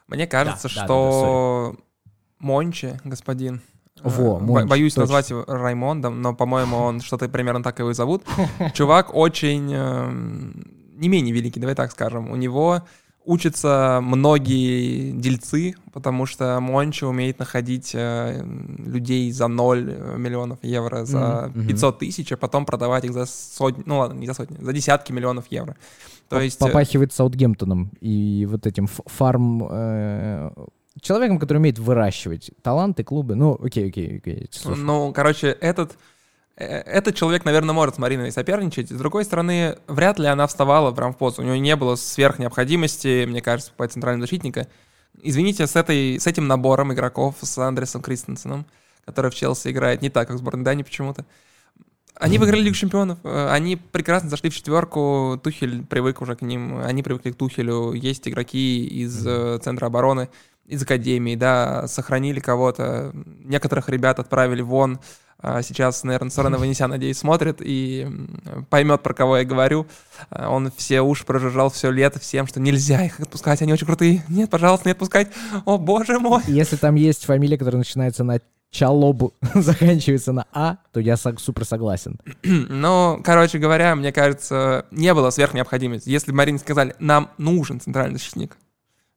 Мне 0.08 0.28
кажется, 0.28 0.68
да, 0.68 0.86
что 0.86 1.72
да, 1.74 1.78
да, 1.78 2.14
Мончи, 2.40 3.00
господин, 3.04 3.62
во, 4.04 4.38
э, 4.38 4.42
Мончи, 4.42 4.68
боюсь 4.68 4.94
точно. 4.94 5.04
назвать 5.04 5.30
его 5.30 5.44
Раймондом, 5.46 6.22
но, 6.22 6.36
по-моему, 6.36 6.78
он 6.78 7.02
что-то 7.02 7.30
примерно 7.30 7.64
так 7.64 7.80
его 7.80 7.92
и 7.92 7.94
зовут. 7.94 8.24
Чувак 8.74 9.16
очень 9.16 9.72
э, 9.74 10.12
не 10.96 11.10
менее 11.10 11.34
великий, 11.34 11.60
давай 11.60 11.76
так 11.76 11.92
скажем. 11.92 12.30
У 12.30 12.36
него 12.36 12.84
учатся 13.26 14.00
многие 14.02 15.12
дельцы, 15.12 15.76
потому 15.94 16.26
что 16.26 16.60
Мончи 16.60 17.06
умеет 17.06 17.40
находить 17.40 17.92
э, 17.94 18.44
людей 18.86 19.32
за 19.32 19.48
0 19.48 19.90
э, 19.90 20.18
миллионов 20.18 20.60
евро, 20.64 21.06
за 21.06 21.52
mm-hmm. 21.54 21.68
500 21.68 22.00
тысяч, 22.00 22.32
а 22.32 22.38
потом 22.38 22.66
продавать 22.66 23.06
их 23.06 23.14
за 23.14 23.26
сотни, 23.26 23.84
ну 23.86 24.00
ладно, 24.00 24.20
не 24.20 24.28
за 24.28 24.34
сотни, 24.34 24.58
за 24.64 24.74
десятки 24.74 25.12
миллионов 25.12 25.46
евро. 25.50 25.76
То 26.30 26.40
есть... 26.40 26.62
Э, 26.62 26.66
попахивает 26.66 27.14
Саутгемптоном 27.14 27.92
и 28.00 28.48
вот 28.50 28.66
этим 28.68 28.88
фарм... 28.88 29.68
Э, 29.70 30.52
человеком, 31.02 31.40
который 31.40 31.58
умеет 31.58 31.78
выращивать 31.78 32.52
таланты, 32.62 33.04
клубы. 33.04 33.36
Ну, 33.36 33.60
окей, 33.62 33.90
окей, 33.90 34.18
окей. 34.18 34.50
Ну, 34.64 35.12
короче, 35.14 35.48
этот 35.48 35.98
этот 36.58 37.16
человек, 37.16 37.44
наверное, 37.44 37.74
может 37.74 37.96
с 37.96 37.98
Мариной 37.98 38.32
соперничать. 38.32 38.90
С 38.90 38.98
другой 38.98 39.26
стороны, 39.26 39.78
вряд 39.88 40.20
ли 40.20 40.28
она 40.28 40.48
вставала 40.48 40.92
прям 40.92 41.14
в 41.14 41.18
позу. 41.18 41.42
У 41.42 41.46
нее 41.46 41.60
не 41.60 41.76
было 41.76 41.96
сверх 41.96 42.40
необходимости, 42.40 43.26
мне 43.26 43.42
кажется, 43.42 43.74
по 43.76 43.88
центральному 43.88 44.24
защитника. 44.24 44.68
Извините, 45.22 45.68
с, 45.68 45.76
этой, 45.76 46.20
с 46.20 46.28
этим 46.28 46.48
набором 46.48 46.94
игроков, 46.94 47.36
с 47.42 47.58
Андресом 47.58 48.02
Кристенсеном, 48.02 48.66
который 49.06 49.32
в 49.32 49.36
Челси 49.36 49.70
играет 49.70 50.02
не 50.02 50.10
так, 50.10 50.28
как 50.28 50.38
в 50.38 50.40
сборной 50.40 50.64
Дани 50.64 50.84
почему-то. 50.84 51.26
Они 52.16 52.38
выиграли 52.38 52.62
Лигу 52.62 52.76
Чемпионов, 52.76 53.20
э, 53.24 53.50
они 53.50 53.76
прекрасно 53.76 54.30
зашли 54.30 54.50
в 54.50 54.56
четверку, 54.56 55.38
Тухель 55.44 55.84
привык 55.84 56.22
уже 56.22 56.38
к 56.38 56.42
ним, 56.42 56.80
они 56.80 57.04
привыкли 57.04 57.32
к 57.32 57.36
Тухелю, 57.36 57.92
есть 57.92 58.26
игроки 58.28 58.86
из 58.86 59.28
mm-hmm. 59.28 59.60
центра 59.60 59.88
обороны, 59.88 60.30
из 60.66 60.82
Академии, 60.82 61.36
да, 61.36 61.88
сохранили 61.90 62.40
кого-то, 62.40 63.12
некоторых 63.14 63.90
ребят 63.90 64.20
отправили 64.20 64.62
вон, 64.62 65.00
сейчас, 65.62 66.04
наверное, 66.04 66.30
Сорена 66.30 66.58
Ванесян, 66.58 66.90
надеюсь, 66.90 67.18
смотрит 67.18 67.58
и 67.60 68.08
поймет, 68.70 69.04
про 69.04 69.14
кого 69.14 69.38
я 69.38 69.46
говорю. 69.46 69.86
А, 70.30 70.50
он 70.50 70.72
все 70.76 71.02
уши 71.02 71.26
прожужжал 71.26 71.70
все 71.70 71.92
лето 71.92 72.20
всем, 72.20 72.48
что 72.48 72.60
нельзя 72.60 73.04
их 73.06 73.20
отпускать, 73.20 73.62
они 73.62 73.74
очень 73.74 73.86
крутые. 73.86 74.24
Нет, 74.30 74.50
пожалуйста, 74.50 74.88
не 74.88 74.94
отпускать. 74.94 75.30
О, 75.66 75.78
боже 75.78 76.20
мой. 76.20 76.42
Если 76.48 76.78
там 76.78 76.96
есть 76.96 77.26
фамилия, 77.26 77.58
которая 77.58 77.80
начинается 77.80 78.24
на 78.24 78.40
Чалобу, 78.72 79.34
заканчивается 79.54 80.34
на 80.34 80.46
А, 80.52 80.78
то 80.92 81.00
я 81.00 81.16
супер 81.18 81.66
согласен. 81.66 82.20
Ну, 82.44 83.22
короче 83.24 83.58
говоря, 83.58 83.96
мне 83.96 84.12
кажется, 84.12 84.86
не 84.92 85.14
было 85.14 85.30
сверх 85.30 85.54
необходимости. 85.54 86.10
Если 86.10 86.32
бы 86.32 86.38
Марине 86.38 86.60
сказали, 86.60 86.96
нам 87.00 87.30
нужен 87.38 87.80
центральный 87.80 88.18
защитник, 88.18 88.58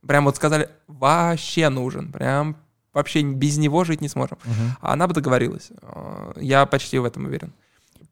прям 0.06 0.26
вот 0.26 0.36
сказали, 0.36 0.68
вообще 0.86 1.68
нужен, 1.68 2.12
прям 2.12 2.56
вообще 2.98 3.22
без 3.22 3.56
него 3.58 3.84
жить 3.84 4.00
не 4.00 4.08
сможем. 4.08 4.38
Угу. 4.44 4.76
А 4.82 4.92
она 4.92 5.08
бы 5.08 5.14
договорилась. 5.14 5.70
Э, 5.82 6.32
я 6.36 6.66
почти 6.66 6.98
в 6.98 7.04
этом 7.04 7.24
уверен. 7.24 7.52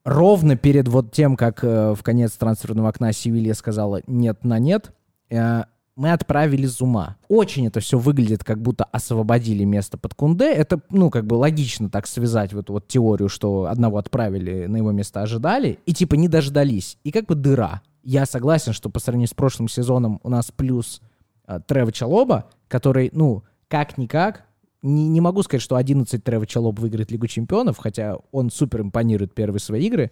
Ровно 0.05 0.57
перед 0.57 0.89
вот 0.89 1.13
тем, 1.13 1.37
как 1.37 1.65
э, 1.65 1.95
в 1.95 2.03
конец 2.03 2.33
трансферного 2.33 2.89
окна 2.89 3.13
Севилья 3.13 3.55
сказала 3.55 4.03
нет 4.07 4.45
на 4.45 4.59
нет, 4.59 4.93
э, 5.31 5.65
мы 5.97 6.13
отправили 6.13 6.67
Зума. 6.67 7.17
Очень 7.29 7.67
это 7.67 7.81
все 7.81 7.99
выглядит, 7.99 8.45
как 8.45 8.61
будто 8.61 8.85
освободили 8.85 9.65
место 9.65 9.97
под 9.97 10.15
Кунде. 10.15 10.53
Это, 10.53 10.81
ну, 10.91 11.11
как 11.11 11.27
бы 11.27 11.35
логично 11.35 11.89
так 11.89 12.07
связать 12.07 12.53
вот, 12.53 12.69
вот 12.69 12.87
теорию, 12.87 13.29
что 13.29 13.65
одного 13.65 13.97
отправили, 13.97 14.67
на 14.67 14.77
его 14.77 14.93
место 14.93 15.23
ожидали, 15.23 15.79
и 15.87 15.95
типа 15.95 16.15
не 16.15 16.29
дождались. 16.29 16.99
И 17.03 17.11
как 17.11 17.25
бы 17.27 17.35
дыра. 17.35 17.81
Я 18.03 18.27
согласен, 18.27 18.75
что 18.75 18.91
по 18.91 19.01
сравнению 19.01 19.29
с 19.29 19.35
прошлым 19.35 19.69
сезоном 19.69 20.21
у 20.23 20.29
нас 20.29 20.53
плюс 20.55 21.01
э, 21.49 21.61
Трева 21.67 21.91
Чалоба, 21.91 22.45
который, 22.69 23.11
ну, 23.13 23.43
как-никак, 23.69 24.45
не, 24.87 25.09
не 25.09 25.21
могу 25.21 25.43
сказать, 25.43 25.63
что 25.63 25.77
11 25.77 26.23
Тревор 26.23 26.47
Чалоп 26.47 26.79
выиграет 26.79 27.11
Лигу 27.11 27.27
Чемпионов, 27.27 27.79
хотя 27.79 28.17
он 28.31 28.51
супер 28.51 28.83
импонирует 28.83 29.35
первые 29.35 29.61
свои 29.61 29.87
игры, 29.87 30.11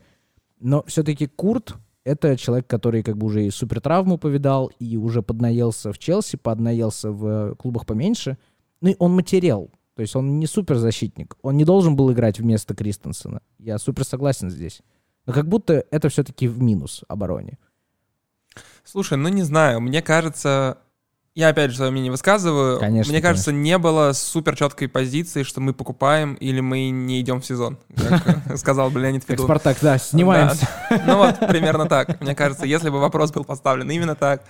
но 0.61 0.83
все-таки 0.87 1.27
Курт— 1.27 1.75
это 2.05 2.37
человек, 2.37 2.67
который 2.67 3.03
как 3.03 3.17
бы 3.17 3.27
уже 3.27 3.47
и 3.47 3.51
супер 3.51 3.81
травму 3.81 4.19
повидал, 4.19 4.71
и 4.79 4.97
уже 4.97 5.23
поднаелся 5.23 5.93
в 5.93 5.99
Челси, 5.99 6.37
поднаелся 6.37 7.11
в 7.11 7.55
клубах 7.57 7.87
поменьше. 7.87 8.37
Ну 8.81 8.91
и 8.91 8.97
он 8.99 9.15
материал. 9.15 9.71
То 9.95 10.03
есть 10.03 10.17
он 10.17 10.39
не 10.39 10.47
супер 10.47 10.77
защитник. 10.77 11.37
Он 11.43 11.57
не 11.57 11.65
должен 11.65 11.97
был 11.97 12.13
играть 12.13 12.39
вместо 12.39 12.75
Кристенсена. 12.75 13.41
Я 13.59 13.79
супер 13.79 14.05
согласен 14.05 14.51
здесь. 14.51 14.83
Но 15.25 15.33
как 15.33 15.49
будто 15.49 15.85
это 15.91 16.09
все-таки 16.09 16.49
в 16.49 16.61
минус 16.61 17.05
обороне. 17.09 17.59
Слушай, 18.85 19.17
ну 19.17 19.29
не 19.29 19.43
знаю, 19.43 19.81
мне 19.81 20.03
кажется, 20.03 20.79
я 21.35 21.49
опять 21.49 21.73
же 21.73 21.79
свое 21.79 21.91
мнение 21.91 22.13
высказываю. 22.13 22.79
Конечно. 22.79 23.13
Мне 23.13 23.21
кажется, 23.21 23.51
конечно. 23.51 23.65
не 23.65 23.79
было 23.79 24.13
супер 24.13 24.57
четкой 24.57 24.89
позиции, 24.89 25.43
что 25.43 25.61
мы 25.61 25.75
покупаем 25.75 26.35
или 26.35 26.61
мы 26.61 26.91
не 26.91 27.21
идем 27.21 27.41
в 27.41 27.47
сезон, 27.47 27.77
как 27.97 28.57
сказал 28.57 28.91
бы 28.91 29.01
Леонид 29.01 29.25
Федун. 29.25 29.47
Спартак, 29.47 29.79
да, 29.83 29.99
снимаемся. 29.99 30.69
Ну 31.07 31.17
вот, 31.17 31.41
примерно 31.49 31.87
так. 31.87 32.21
Мне 32.21 32.37
кажется, 32.37 32.67
если 32.67 32.89
бы 32.89 33.01
вопрос 33.01 33.33
был 33.33 33.43
поставлен 33.43 33.91
именно 33.91 34.15
так, 34.15 34.45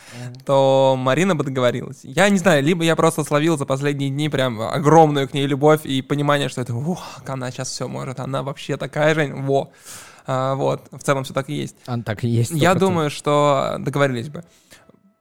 то 0.44 0.94
Марина 0.98 1.34
бы 1.34 1.42
договорилась. 1.42 2.00
Я 2.02 2.28
не 2.28 2.38
знаю, 2.38 2.62
либо 2.62 2.84
я 2.84 2.96
просто 2.96 3.24
словил 3.24 3.56
за 3.56 3.64
последние 3.64 4.10
дни 4.10 4.28
прям 4.28 4.60
огромную 4.60 5.26
к 5.26 5.32
ней 5.32 5.46
любовь 5.46 5.86
и 5.86 6.02
понимание, 6.02 6.50
что 6.50 6.60
это, 6.60 6.74
она 7.26 7.50
сейчас 7.50 7.70
все 7.70 7.88
может, 7.88 8.20
она 8.20 8.42
вообще 8.42 8.76
такая 8.76 9.14
же, 9.14 9.32
во. 9.34 9.72
А, 10.26 10.54
вот, 10.54 10.88
в 10.90 11.02
целом 11.02 11.24
все 11.24 11.32
так 11.32 11.48
и 11.48 11.54
есть. 11.54 11.76
Он 11.86 12.02
так 12.02 12.24
и 12.24 12.28
есть. 12.28 12.52
100%. 12.52 12.56
Я 12.56 12.74
думаю, 12.74 13.10
что 13.10 13.76
договорились 13.78 14.28
бы. 14.28 14.44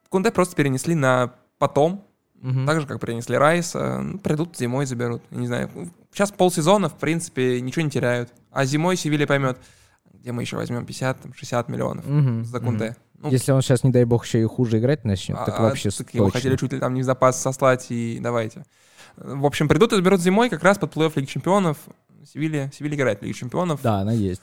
Кунде 0.10 0.32
просто 0.32 0.56
перенесли 0.56 0.96
на 0.96 1.34
потом, 1.64 2.04
угу. 2.42 2.66
так 2.66 2.82
же, 2.82 2.88
как 2.88 3.00
принесли 3.00 3.38
Райса, 3.38 4.02
ну, 4.02 4.20
придут 4.20 4.58
зимой 4.58 4.86
заберут. 4.86 5.22
Не 5.32 5.48
знаю, 5.48 5.70
сейчас 6.12 6.30
полсезона, 6.30 6.90
в 6.90 6.98
принципе, 6.98 7.62
ничего 7.62 7.84
не 7.84 7.90
теряют. 7.90 8.34
А 8.52 8.66
зимой 8.66 8.98
Севилья 8.98 9.26
поймет, 9.26 9.58
где 10.12 10.34
мы 10.34 10.42
еще 10.42 10.58
возьмем 10.58 10.84
50-60 10.84 11.72
миллионов 11.72 12.06
угу, 12.06 12.44
за 12.44 12.60
Кунте. 12.60 12.90
Угу. 12.90 12.96
Ну, 13.24 13.30
Если 13.30 13.54
он 13.54 13.62
сейчас, 13.62 13.86
не 13.86 13.92
дай 13.92 14.04
бог, 14.04 14.26
еще 14.26 14.42
и 14.42 14.44
хуже 14.44 14.80
играть 14.80 15.06
начнет, 15.06 15.38
а, 15.38 15.46
так 15.46 15.60
вообще 15.62 15.90
так 15.90 16.08
точно. 16.08 16.18
Его 16.18 16.30
хотели 16.30 16.58
чуть 16.58 16.74
ли 16.74 16.80
там 16.80 16.94
не 16.94 17.02
в 17.02 17.06
запас 17.06 17.42
сослать, 17.42 17.88
и 17.92 18.20
давайте. 18.22 18.66
В 19.16 19.46
общем, 19.46 19.70
придут 19.70 19.94
и 19.94 19.96
заберут 19.96 20.20
зимой 20.20 20.50
как 20.50 20.64
раз 20.64 20.78
под 20.78 20.94
плей-офф 20.94 21.14
Лиги 21.16 21.28
Чемпионов. 21.28 21.78
Севилья, 22.30 22.70
Севилья 22.74 22.98
играет 22.98 23.20
в 23.20 23.22
Лиге 23.22 23.34
Чемпионов. 23.34 23.82
Да, 23.82 24.00
она 24.00 24.12
есть. 24.12 24.42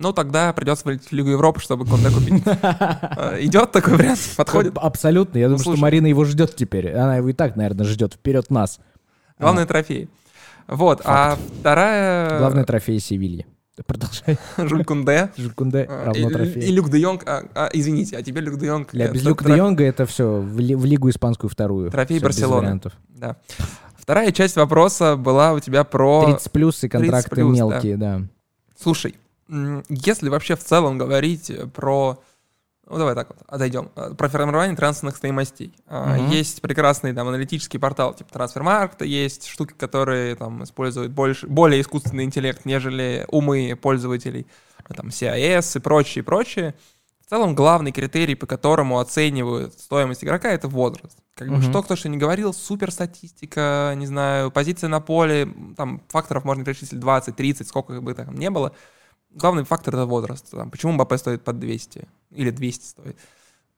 Ну, 0.00 0.14
тогда 0.14 0.52
придется 0.54 0.86
вылететь 0.86 1.08
в 1.08 1.12
Лигу 1.12 1.28
Европы, 1.28 1.60
чтобы 1.60 1.84
Конде 1.84 2.10
купить. 2.10 2.42
А, 2.62 3.36
идет 3.38 3.70
такой 3.70 3.96
вариант? 3.96 4.18
Подходит? 4.34 4.72
Абсолютно. 4.76 5.36
Я 5.36 5.48
думаю, 5.48 5.62
что 5.62 5.76
Марина 5.76 6.06
его 6.06 6.24
ждет 6.24 6.56
теперь. 6.56 6.92
Она 6.92 7.16
его 7.16 7.28
и 7.28 7.32
так, 7.34 7.54
наверное, 7.54 7.84
ждет 7.84 8.14
вперед 8.14 8.50
нас. 8.50 8.80
Главный 9.38 9.66
трофей. 9.66 10.08
Вот, 10.66 11.02
а 11.04 11.36
вторая... 11.60 12.38
Главный 12.38 12.64
трофей 12.64 12.98
Севильи. 12.98 13.46
Продолжай. 13.86 14.38
Жуль 14.56 14.84
Кунде. 14.84 15.30
Жуль 15.36 15.52
Кунде 15.52 15.86
а, 15.88 16.06
равно 16.06 16.30
трофей. 16.30 16.62
И 16.62 16.72
Люк 16.72 16.88
де 16.88 16.98
Йонг. 16.98 17.22
А, 17.26 17.44
а, 17.54 17.70
извините, 17.72 18.16
а 18.16 18.22
тебе 18.22 18.40
Люк 18.40 18.56
де 18.56 18.66
Йонг... 18.66 18.92
Для, 18.92 19.08
без 19.08 19.22
Люк 19.22 19.44
де 19.44 19.56
Йонга 19.56 19.84
это 19.84 20.06
все 20.06 20.40
в, 20.40 20.58
ли, 20.60 20.74
в 20.74 20.84
Лигу 20.86 21.10
Испанскую 21.10 21.50
вторую. 21.50 21.90
Трофей 21.90 22.18
все 22.18 22.24
Барселоны. 22.24 22.80
Да. 23.08 23.36
Вторая 23.98 24.32
часть 24.32 24.56
вопроса 24.56 25.16
была 25.16 25.52
у 25.52 25.60
тебя 25.60 25.84
про... 25.84 26.24
30 26.24 26.52
плюс 26.52 26.84
и 26.84 26.88
контракты 26.88 27.36
плюс, 27.36 27.54
мелкие, 27.54 27.96
да. 27.96 28.18
да. 28.18 28.26
Слушай, 28.80 29.14
если 29.88 30.28
вообще 30.28 30.56
в 30.56 30.64
целом 30.64 30.98
говорить 30.98 31.52
про 31.74 32.22
ну, 32.90 32.98
давай 32.98 33.14
так 33.14 33.28
вот, 33.28 33.38
отойдем. 33.46 33.90
Э, 33.94 34.14
про 34.14 34.28
формирование 34.28 34.76
трансферных 34.76 35.16
стоимостей. 35.16 35.72
Uh-huh. 35.86 36.28
Есть 36.30 36.60
прекрасный 36.60 37.12
там 37.12 37.28
аналитический 37.28 37.78
портал 37.78 38.14
типа 38.14 38.32
Трансфермаркта, 38.32 39.04
есть 39.04 39.46
штуки, 39.46 39.74
которые 39.74 40.34
там 40.34 40.64
используют 40.64 41.12
больше, 41.12 41.46
более 41.46 41.80
искусственный 41.82 42.24
интеллект, 42.24 42.64
нежели 42.64 43.26
умы 43.28 43.78
пользователей, 43.80 44.48
там 44.96 45.08
CIS 45.08 45.78
и 45.78 45.80
прочее, 45.80 46.24
прочее. 46.24 46.74
В 47.24 47.30
целом 47.30 47.54
главный 47.54 47.92
критерий, 47.92 48.34
по 48.34 48.46
которому 48.46 48.98
оценивают 48.98 49.78
стоимость 49.78 50.24
игрока, 50.24 50.50
это 50.50 50.66
возраст. 50.66 51.16
Как 51.36 51.48
бы, 51.48 51.58
Мгм. 51.58 51.62
что 51.62 51.84
кто 51.84 51.94
что 51.94 52.08
не 52.08 52.18
говорил, 52.18 52.52
супер 52.52 52.90
статистика, 52.90 53.92
не 53.94 54.06
знаю, 54.06 54.50
позиция 54.50 54.88
на 54.88 54.98
поле, 54.98 55.48
там 55.76 56.02
факторов 56.08 56.44
можно 56.44 56.64
перечислить 56.64 56.98
20, 56.98 57.36
30, 57.36 57.68
сколько 57.68 58.00
бы 58.00 58.14
там 58.14 58.34
не 58.34 58.50
было. 58.50 58.72
Главный 59.32 59.64
фактор 59.64 59.94
это 59.94 60.06
возраст. 60.06 60.50
Там, 60.50 60.70
почему 60.70 60.92
Мбаппе 60.92 61.18
стоит 61.18 61.44
под 61.44 61.58
200 61.58 62.08
или 62.30 62.50
200 62.50 62.84
стоит? 62.84 63.16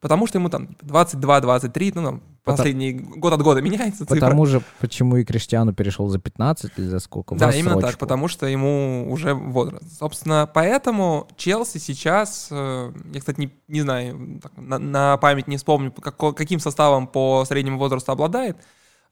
Потому 0.02 0.26
что 0.26 0.38
ему 0.38 0.48
там 0.48 0.70
22-23, 0.80 1.92
ну, 1.94 2.02
там, 2.02 2.22
последний 2.42 2.92
год 2.92 3.32
от 3.34 3.42
года 3.42 3.62
меняется 3.62 4.00
цифра. 4.00 4.16
Потому 4.16 4.46
же, 4.46 4.60
почему 4.80 5.16
и 5.16 5.24
Криштиану 5.24 5.72
перешел 5.72 6.08
за 6.08 6.18
15 6.18 6.72
или 6.76 6.86
за 6.86 6.98
сколько? 6.98 7.36
Да, 7.36 7.52
именно 7.52 7.74
так, 7.74 7.82
рассрочку. 7.82 8.00
потому 8.00 8.26
что 8.26 8.46
ему 8.46 9.06
уже 9.12 9.32
возраст. 9.32 9.84
Собственно, 9.96 10.50
поэтому 10.52 11.28
Челси 11.36 11.78
сейчас, 11.78 12.48
э, 12.50 12.92
я, 13.14 13.20
кстати, 13.20 13.38
не, 13.38 13.52
не 13.68 13.82
знаю, 13.82 14.40
так, 14.42 14.50
на, 14.56 14.80
на 14.80 15.16
память 15.18 15.46
не 15.46 15.56
вспомню, 15.56 15.92
како- 15.92 16.32
каким 16.32 16.58
составом 16.58 17.06
по 17.06 17.44
среднему 17.44 17.78
возрасту 17.78 18.10
обладает, 18.10 18.56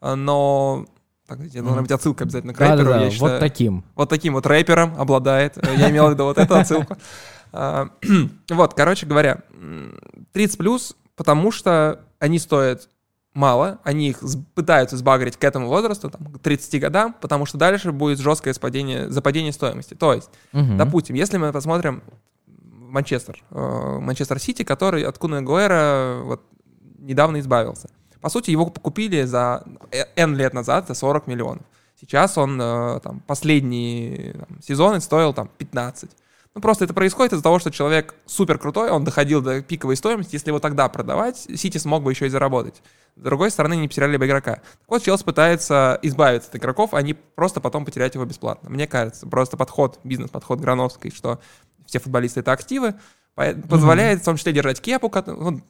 э, 0.00 0.14
но... 0.16 0.87
Так, 1.31 1.38
здесь 1.47 1.62
должна 1.62 1.83
быть 1.83 1.93
отсылка 1.93 2.25
обязательно 2.25 2.53
к 2.53 2.59
рэперу, 2.59 2.79
Да-да-да, 2.79 2.99
я 2.99 3.05
вот 3.05 3.12
считаю. 3.12 3.38
таким. 3.40 3.85
Вот 3.95 4.09
таким 4.09 4.35
вот 4.35 4.47
рэпером 4.47 4.95
обладает. 5.01 5.57
Э, 5.59 5.77
Я 5.77 5.88
имел 5.90 6.09
в 6.09 6.11
виду 6.11 6.25
вот 6.25 6.38
эту 6.38 6.57
отсылку. 6.57 6.97
А, 7.53 7.88
Вот, 8.51 8.75
короче 8.75 9.07
говоря, 9.07 9.43
м, 9.53 9.99
30 10.33 10.57
плюс, 10.59 10.97
потому 11.16 11.51
что 11.51 12.01
они 12.21 12.38
стоят 12.38 12.88
мало, 13.35 13.79
они 13.83 14.11
их 14.11 14.21
пытаются 14.55 14.97
сбагрить 14.97 15.37
к 15.37 15.43
этому 15.43 15.66
возрасту, 15.69 16.11
там, 16.11 16.27
к 16.33 16.38
30 16.38 16.79
годам, 16.81 17.12
потому 17.21 17.47
что 17.47 17.59
дальше 17.59 17.90
будет 17.93 18.19
жесткое 18.21 18.55
спадение, 18.55 19.11
западение 19.11 19.53
стоимости. 19.53 19.95
То 19.95 20.14
есть, 20.14 20.31
Мгм. 20.53 20.77
допустим, 20.79 21.16
если 21.16 21.38
мы 21.38 21.53
посмотрим 21.53 22.03
Манчестер, 22.73 23.43
э, 23.51 23.99
Манчестер 24.01 24.38
Сити, 24.40 24.62
который 24.62 25.03
от 25.05 25.19
Куна 25.19 25.43
Гуэра 25.43 26.21
вот 26.23 26.43
недавно 26.99 27.38
избавился. 27.40 27.88
По 28.20 28.28
сути, 28.28 28.50
его 28.50 28.66
купили 28.66 29.22
за 29.24 29.64
э, 29.90 30.04
N 30.16 30.37
лет 30.37 30.54
назад 30.54 30.88
за 30.88 30.94
40 30.94 31.26
миллионов. 31.26 31.62
Сейчас 32.00 32.38
он 32.38 32.61
э, 32.61 33.00
там 33.00 33.20
последние 33.26 34.33
там, 34.33 34.62
сезоны 34.62 35.00
стоил 35.00 35.35
там 35.35 35.50
15. 35.59 36.11
Ну, 36.54 36.61
просто 36.61 36.85
это 36.85 36.94
происходит 36.94 37.33
из-за 37.33 37.42
того, 37.42 37.61
что 37.61 37.70
человек 37.70 38.14
супер 38.26 38.59
крутой, 38.59 38.90
он 38.90 39.04
доходил 39.04 39.40
до 39.40 39.62
пиковой 39.62 39.96
стоимости. 39.96 40.35
Если 40.35 40.48
его 40.48 40.59
тогда 40.59 40.88
продавать, 40.88 41.37
Сити 41.37 41.78
смог 41.78 42.02
бы 42.02 42.11
еще 42.11 42.26
и 42.26 42.28
заработать. 42.28 42.83
С 43.16 43.20
другой 43.20 43.50
стороны, 43.52 43.76
не 43.76 43.87
потеряли 43.87 44.16
бы 44.16 44.26
игрока. 44.26 44.54
Так 44.54 44.88
вот, 44.88 45.02
Челси 45.02 45.24
пытается 45.24 45.98
избавиться 46.02 46.48
от 46.48 46.56
игроков, 46.56 46.92
а 46.92 47.02
не 47.02 47.14
просто 47.14 47.61
потом 47.61 47.85
потерять 47.85 48.14
его 48.14 48.24
бесплатно. 48.24 48.68
Мне 48.68 48.88
кажется, 48.88 49.26
просто 49.28 49.56
подход, 49.56 50.00
бизнес-подход 50.02 50.59
Грановской, 50.59 51.12
что 51.12 51.38
все 51.87 52.00
футболисты— 52.00 52.40
это 52.40 52.50
активы, 52.50 52.94
по- 53.35 53.54
позволяет 53.68 54.22
в 54.22 54.24
том 54.24 54.37
числе 54.37 54.52
держать 54.52 54.80
кепу, 54.80 55.12
ну, 55.26 55.61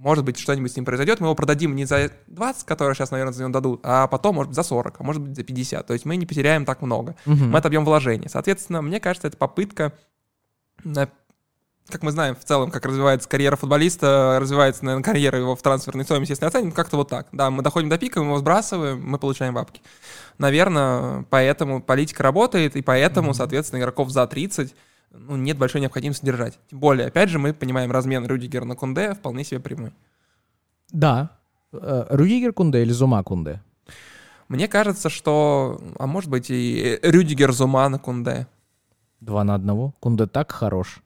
может 0.00 0.24
быть, 0.24 0.38
что-нибудь 0.38 0.72
с 0.72 0.76
ним 0.76 0.84
произойдет, 0.84 1.18
мы 1.20 1.26
его 1.26 1.34
продадим 1.34 1.74
не 1.74 1.84
за 1.84 2.12
20, 2.28 2.64
которые 2.64 2.94
сейчас, 2.94 3.10
наверное, 3.10 3.32
за 3.32 3.42
него 3.42 3.52
дадут, 3.52 3.80
а 3.82 4.06
потом, 4.06 4.36
может 4.36 4.50
быть, 4.50 4.56
за 4.56 4.62
40, 4.62 4.94
а 5.00 5.02
может 5.02 5.20
быть, 5.20 5.34
за 5.36 5.42
50. 5.42 5.86
То 5.86 5.92
есть 5.92 6.04
мы 6.04 6.16
не 6.16 6.24
потеряем 6.24 6.64
так 6.64 6.82
много 6.82 7.16
Мгм. 7.26 7.50
мы 7.50 7.58
отобьем 7.58 7.84
вложения. 7.84 8.28
Соответственно, 8.28 8.80
мне 8.80 9.00
кажется, 9.00 9.26
это 9.26 9.36
попытка, 9.36 9.92
на- 10.84 11.08
как 11.88 12.02
мы 12.02 12.12
знаем 12.12 12.36
в 12.36 12.44
целом, 12.44 12.70
как 12.70 12.84
развивается 12.86 13.28
карьера 13.28 13.56
футболиста, 13.56 14.38
развивается, 14.40 14.84
наверное, 14.84 15.02
карьера 15.04 15.38
его 15.38 15.56
в 15.56 15.62
трансферной 15.62 16.04
стоимости, 16.04 16.32
если 16.32 16.44
оценим, 16.44 16.70
как-то 16.70 16.96
вот 16.98 17.08
так. 17.08 17.26
Да, 17.32 17.50
мы 17.50 17.62
доходим 17.62 17.88
до 17.88 17.98
пика, 17.98 18.20
мы 18.20 18.26
его 18.26 18.38
сбрасываем, 18.38 19.02
мы 19.04 19.18
получаем 19.18 19.54
бабки. 19.54 19.80
Наверное, 20.36 21.24
поэтому 21.30 21.82
политика 21.82 22.22
работает, 22.22 22.76
и 22.76 22.82
поэтому, 22.82 23.34
соответственно, 23.34 23.80
игроков 23.80 24.10
за 24.10 24.26
30 24.26 24.74
ну, 25.10 25.36
нет 25.36 25.58
большой 25.58 25.80
необходимости 25.80 26.24
держать. 26.24 26.58
Тем 26.70 26.80
более, 26.80 27.08
опять 27.08 27.28
же, 27.30 27.38
мы 27.38 27.52
понимаем, 27.52 27.90
размен 27.90 28.26
Рюдигера 28.26 28.64
на 28.64 28.74
Кунде 28.76 29.14
вполне 29.14 29.44
себе 29.44 29.60
прямой. 29.60 29.92
Да. 30.90 31.30
Э, 31.72 32.06
Рюдигер 32.10 32.52
Кунде 32.52 32.82
или 32.82 32.92
Зума 32.92 33.22
Кунде? 33.22 33.62
Мне 34.48 34.68
кажется, 34.68 35.10
что, 35.10 35.80
а 35.98 36.06
может 36.06 36.30
быть, 36.30 36.46
и 36.50 36.98
Рюдигер 37.02 37.52
Зума 37.52 37.88
на 37.88 37.98
Кунде. 37.98 38.46
Два 39.20 39.44
на 39.44 39.54
одного. 39.54 39.94
Кунде 40.00 40.26
так 40.26 40.52
хорош. 40.52 41.00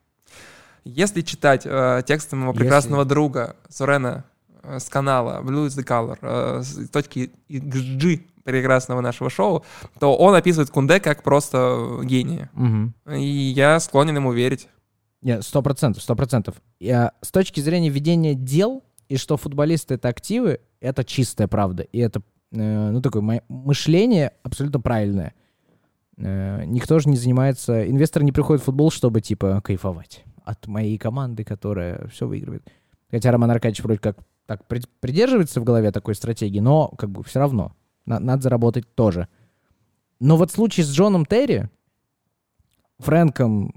Если 0.85 1.21
читать 1.21 1.63
э, 1.65 2.03
тексты 2.05 2.35
моего 2.35 2.51
Если- 2.51 2.59
прекрасного 2.63 3.05
друга 3.05 3.55
Сурена 3.69 4.25
э, 4.63 4.79
с 4.79 4.89
канала 4.89 5.41
Blue 5.41 5.67
is 5.67 5.77
the 5.77 5.83
Color, 5.85 6.17
э, 6.21 6.61
с 6.63 6.89
точки 6.89 7.31
G 7.49 8.19
прекрасного 8.43 9.01
нашего 9.01 9.29
шоу, 9.29 9.63
то 9.99 10.15
он 10.15 10.35
описывает 10.35 10.69
Кунде 10.69 10.99
как 10.99 11.23
просто 11.23 11.99
э, 12.01 12.05
гения. 12.05 12.49
Мгм. 12.53 12.93
И 13.15 13.23
я 13.25 13.79
склонен 13.79 14.15
ему 14.15 14.33
верить. 14.33 14.67
Нет, 15.21 15.43
сто 15.43 15.61
процентов, 15.61 16.03
сто 16.03 16.15
процентов. 16.15 16.55
С 16.81 17.31
точки 17.31 17.61
зрения 17.61 17.89
ведения 17.89 18.35
дел, 18.35 18.83
и 19.07 19.17
что 19.17 19.37
футболисты— 19.37 19.93
это 19.95 20.09
активы, 20.09 20.59
это 20.81 21.05
чистая 21.05 21.47
правда. 21.47 21.83
И 21.83 21.99
это, 21.99 22.21
э, 22.51 22.89
ну, 22.91 23.01
такое 23.01 23.41
мышление 23.47 24.33
абсолютно 24.43 24.81
правильное. 24.81 25.33
Э, 26.17 26.65
Никто 26.65 26.99
же 26.99 27.09
не 27.09 27.15
занимается... 27.15 27.89
Инвестор 27.89 28.23
не 28.23 28.31
приходит 28.31 28.61
в 28.61 28.65
футбол, 28.65 28.91
чтобы, 28.91 29.21
типа, 29.21 29.61
кайфовать 29.63 30.25
от 30.43 30.67
моей 30.67 30.97
команды, 30.97 31.45
которая 31.45 32.07
все 32.09 32.27
выигрывает. 32.27 32.67
Хотя 33.09 33.31
Роман 33.31 33.51
Аркадьевич 33.51 33.81
вроде 33.83 33.99
как 33.99 34.17
так 34.45 34.67
при- 34.67 34.81
придерживается 34.99 35.61
в 35.61 35.63
голове 35.63 35.91
такой 35.91 36.15
стратегии, 36.15 36.59
но 36.59 36.89
как 36.89 37.09
бы 37.09 37.23
все 37.23 37.39
равно. 37.39 37.73
На- 38.05 38.19
надо 38.19 38.43
заработать 38.43 38.93
тоже. 38.95 39.27
Но 40.19 40.37
вот 40.37 40.51
случай 40.51 40.83
с 40.83 40.91
Джоном 40.91 41.25
Терри, 41.25 41.69
Фрэнком, 42.99 43.73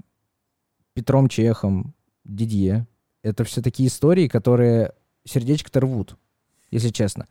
Петром 0.93 1.27
Чехом, 1.29 1.93
Дидье. 2.23 2.87
Это 3.23 3.43
все 3.43 3.61
такие 3.61 3.89
истории, 3.89 4.27
которые 4.27 4.93
сердечко-то 5.25 5.81
рвут, 5.81 6.17
если 6.71 6.89
честно. 6.89 7.27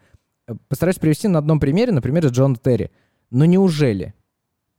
Э, 0.47 0.55
Постараюсь 0.69 0.99
привести 0.99 1.29
на 1.29 1.39
одном 1.39 1.61
примере, 1.61 1.93
на 1.93 2.03
примере 2.03 2.29
Джона 2.29 2.57
Терри. 2.57 2.91
Но 3.31 3.45
неужели 3.45 4.15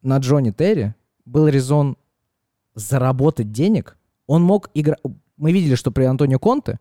на 0.01 0.17
Джоне 0.17 0.53
Терри 0.53 0.95
был 1.25 1.47
резон 1.47 1.97
заработать 2.75 3.51
денег? 3.51 3.97
Он 4.27 4.43
мог 4.43 4.69
играть... 4.73 4.99
Мы 5.37 5.51
видели, 5.51 5.75
что 5.75 5.91
при 5.91 6.03
Антонио 6.03 6.39
Конте 6.39 6.79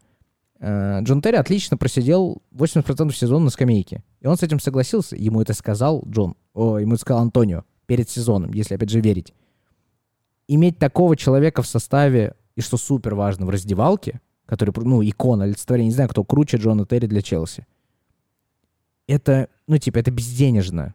Джон 0.60 1.22
Терри 1.22 1.36
отлично 1.36 1.76
просидел 1.76 2.42
80% 2.54 3.12
сезона 3.12 3.44
на 3.46 3.50
скамейке. 3.50 4.02
И 4.20 4.26
он 4.26 4.36
с 4.36 4.42
этим 4.42 4.58
согласился. 4.58 5.16
Ему 5.16 5.42
это 5.42 5.52
сказал 5.52 6.02
Джон. 6.08 6.34
О, 6.54 6.78
ему 6.78 6.94
это 6.94 7.00
сказал 7.02 7.22
Антонио 7.22 7.64
перед 7.86 8.08
сезоном, 8.08 8.52
если 8.52 8.74
опять 8.74 8.90
же 8.90 9.00
верить 9.00 9.34
иметь 10.48 10.78
такого 10.78 11.16
человека 11.16 11.62
в 11.62 11.66
составе, 11.66 12.34
и 12.54 12.60
что 12.60 12.76
супер 12.76 13.14
важно, 13.14 13.46
в 13.46 13.50
раздевалке, 13.50 14.20
который, 14.46 14.72
ну, 14.76 15.02
икона, 15.02 15.44
олицетворение, 15.44 15.88
не 15.88 15.94
знаю, 15.94 16.08
кто 16.08 16.24
круче 16.24 16.56
Джона 16.56 16.86
Терри 16.86 17.06
для 17.06 17.22
Челси. 17.22 17.66
Это, 19.06 19.48
ну, 19.66 19.78
типа, 19.78 19.98
это 19.98 20.10
безденежно. 20.10 20.94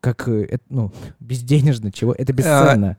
Как, 0.00 0.28
э, 0.28 0.44
это, 0.44 0.64
ну, 0.68 0.92
безденежно, 1.20 1.92
чего? 1.92 2.12
Это 2.12 2.32
бесценно. 2.32 2.96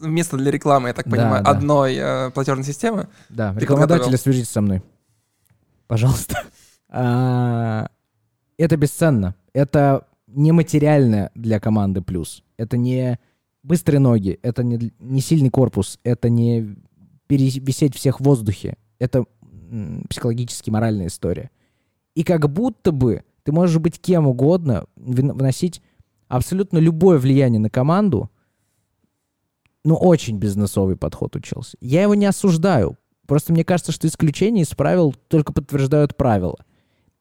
Место 0.00 0.36
для 0.36 0.52
рекламы, 0.52 0.88
я 0.88 0.94
так 0.94 1.06
Да, 1.08 1.10
понимаю, 1.10 1.44
да. 1.44 1.50
одной 1.50 1.96
э, 1.96 2.30
платежной 2.30 2.64
системы. 2.64 3.08
Да, 3.28 3.54
рекламодатели, 3.56 4.14
свяжитесь 4.16 4.50
со 4.50 4.60
мной. 4.60 4.82
Пожалуйста. 5.88 6.42
А, 6.90 7.90
Это 8.56 8.78
бесценно. 8.78 9.34
Это 9.52 10.06
нематериальное 10.26 11.30
для 11.34 11.60
команды 11.60 12.00
плюс. 12.00 12.42
Это 12.56 12.78
не 12.78 13.18
быстрые 13.62 14.00
ноги, 14.00 14.38
это 14.42 14.64
не, 14.64 14.90
не 14.98 15.20
сильный 15.20 15.50
корпус, 15.50 16.00
это 16.04 16.30
не 16.30 16.76
перевисеть 17.26 17.94
всех 17.94 18.20
в 18.20 18.24
воздухе. 18.24 18.78
Это 18.98 19.26
психологически 20.08 20.70
моральная 20.70 21.08
история. 21.08 21.50
И 22.14 22.24
как 22.24 22.50
будто 22.50 22.90
бы 22.90 23.22
ты 23.42 23.52
можешь 23.52 23.78
быть 23.78 24.00
кем 24.00 24.26
угодно, 24.26 24.86
вносить 24.96 25.82
абсолютно 26.26 26.78
любое 26.78 27.18
влияние 27.18 27.60
на 27.60 27.68
команду, 27.68 28.30
ну, 29.84 29.94
очень 29.94 30.38
бизнесовый 30.38 30.96
подход 30.96 31.36
у 31.36 31.40
Челси. 31.40 31.76
Я 31.80 32.02
его 32.02 32.14
не 32.14 32.26
осуждаю. 32.26 32.96
Просто 33.28 33.52
мне 33.52 33.62
кажется, 33.62 33.92
что 33.92 34.08
исключения 34.08 34.62
из 34.62 34.70
правил 34.70 35.14
только 35.28 35.52
подтверждают 35.52 36.16
правила. 36.16 36.56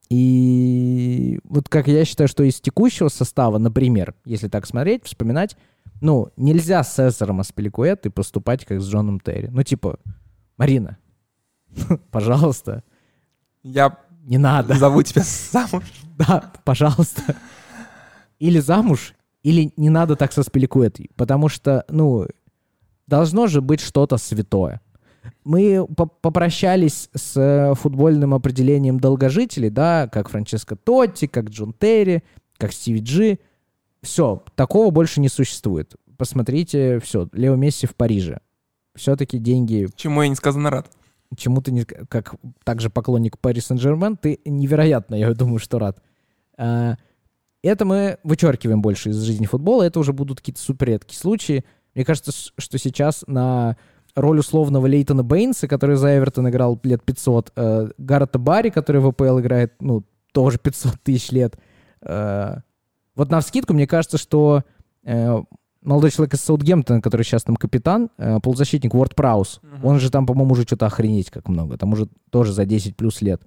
И 0.10 1.38
вот 1.44 1.68
как 1.68 1.90
я 1.90 2.06
считаю, 2.06 2.30
что 2.30 2.44
из 2.44 2.62
текущего 2.62 3.10
состава, 3.10 3.58
например, 3.58 4.16
если 4.24 4.48
так 4.48 4.66
смотреть, 4.66 5.04
вспоминать, 5.04 5.58
ну, 6.00 6.30
нельзя 6.38 6.82
с 6.82 6.94
Цезаром 6.94 7.42
Аспиликуэтой 7.42 8.10
поступать 8.10 8.64
как 8.64 8.80
с 8.82 8.88
Джоном 8.88 9.20
Терри. 9.20 9.48
Ну, 9.48 9.62
типа, 9.64 10.00
Марина, 10.56 10.98
пожалуйста, 12.12 12.86
Я 13.62 13.98
не 14.24 14.38
надо. 14.38 14.76
зову 14.76 15.04
тебя 15.04 15.24
замуж. 15.26 15.84
Да, 16.18 16.54
пожалуйста. 16.64 17.36
Или 18.40 18.60
замуж, 18.60 19.14
или 19.44 19.74
не 19.76 19.90
надо 19.90 20.16
так 20.16 20.32
со 20.32 20.42
Спиликуэтой. 20.44 21.10
Потому 21.16 21.50
что, 21.50 21.84
ну, 21.90 22.28
должно 23.08 23.48
же 23.48 23.62
быть 23.62 23.82
что-то 23.82 24.16
святое. 24.18 24.80
Мы 25.44 25.86
по- 25.96 26.06
попрощались 26.08 27.10
с 27.14 27.38
э, 27.38 27.74
футбольным 27.76 28.34
определением 28.34 29.00
долгожителей, 29.00 29.70
да, 29.70 30.08
как 30.08 30.30
Франческо 30.30 30.76
Тотти, 30.76 31.28
как 31.28 31.50
Джон 31.50 31.74
Терри, 31.74 32.24
как 32.58 32.74
Стиви 32.74 33.00
Джи. 33.02 33.40
Все, 34.02 34.44
такого 34.56 34.92
больше 34.92 35.20
не 35.22 35.30
существует. 35.30 35.96
Посмотрите, 36.18 37.00
все, 37.00 37.30
Лео 37.34 37.56
Месси 37.56 37.88
в 37.88 37.96
Париже. 37.96 38.40
Все-таки 38.96 39.38
деньги 39.38 39.88
Чему 39.96 40.24
я 40.24 40.30
несказанно 40.30 40.70
рад. 40.70 40.90
чему 41.36 41.62
ты, 41.62 41.72
не, 41.72 41.84
как 41.84 42.36
также 42.64 42.90
поклонник 42.90 43.38
Пари 43.38 43.62
Сен-Жермен, 43.62 44.18
ты 44.18 44.40
невероятно, 44.46 45.16
я 45.16 45.34
думаю, 45.34 45.60
что 45.60 45.78
рад. 45.80 46.02
А, 46.58 46.96
это 47.62 47.86
мы 47.86 48.18
вычеркиваем 48.24 48.82
больше 48.82 49.10
из 49.10 49.22
жизни 49.22 49.46
футбола, 49.46 49.84
это 49.84 50.00
уже 50.00 50.14
будут 50.14 50.40
какие-то 50.40 50.62
супер 50.62 50.88
редкие 50.88 51.20
случаи. 51.20 51.64
Мне 51.96 52.06
кажется, 52.06 52.32
что 52.58 52.78
сейчас 52.78 53.24
на 53.28 53.78
роль 54.18 54.40
условного 54.40 54.88
Лейтона 54.88 55.24
Бейнса, 55.24 55.68
который 55.68 55.96
за 55.96 56.18
Эвертон 56.18 56.50
играл 56.50 56.80
лет 56.84 57.04
500, 57.04 57.52
э, 57.56 57.90
Гаррета 58.00 58.40
Барри, 58.40 58.70
который 58.70 59.00
в 59.00 59.08
АПЛ 59.08 59.40
играет, 59.40 59.74
ну, 59.80 60.04
тоже 60.34 60.58
500 60.62 61.00
тысяч 61.04 61.32
лет. 61.32 61.58
Э, 62.02 62.58
вот 63.16 63.30
на 63.30 63.40
вскидку 63.42 63.74
мне 63.74 63.86
кажется, 63.86 64.18
что 64.18 64.64
э, 65.04 65.38
молодой 65.84 66.10
человек 66.10 66.34
из 66.34 66.42
Саутгемптона, 66.42 67.00
который 67.00 67.22
сейчас 67.24 67.44
там 67.44 67.56
капитан, 67.56 68.10
э, 68.18 68.40
полузащитник 68.42 68.96
Уорд 68.96 69.16
Праус, 69.16 69.62
uh-huh. 69.62 69.80
он 69.84 70.00
же 70.00 70.10
там, 70.10 70.26
по-моему, 70.26 70.54
уже 70.54 70.64
что-то 70.64 70.88
охренеть 70.88 71.30
как 71.30 71.48
много, 71.48 71.78
там 71.78 71.94
уже 71.94 72.08
тоже 72.32 72.54
за 72.54 72.66
10 72.66 72.98
плюс 72.98 73.22
лет. 73.22 73.44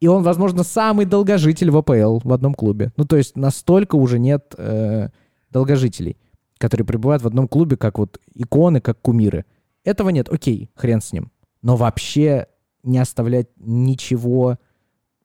И 0.00 0.06
он, 0.06 0.22
возможно, 0.22 0.64
самый 0.64 1.06
долгожитель 1.06 1.70
в 1.70 1.78
АПЛ 1.78 2.18
в 2.22 2.32
одном 2.32 2.52
клубе. 2.52 2.92
Ну, 2.98 3.06
то 3.06 3.16
есть 3.16 3.36
настолько 3.36 3.96
уже 3.96 4.18
нет 4.18 4.54
э, 4.58 5.08
долгожителей, 5.50 6.18
которые 6.58 6.86
пребывают 6.86 7.22
в 7.22 7.26
одном 7.26 7.48
клубе 7.48 7.78
как 7.78 7.98
вот 7.98 8.20
иконы, 8.34 8.82
как 8.82 9.00
кумиры. 9.00 9.46
Этого 9.84 10.08
нет, 10.08 10.28
окей, 10.30 10.70
хрен 10.74 11.00
с 11.00 11.12
ним. 11.12 11.30
Но 11.62 11.76
вообще 11.76 12.46
не 12.82 12.98
оставлять 12.98 13.48
ничего, 13.56 14.58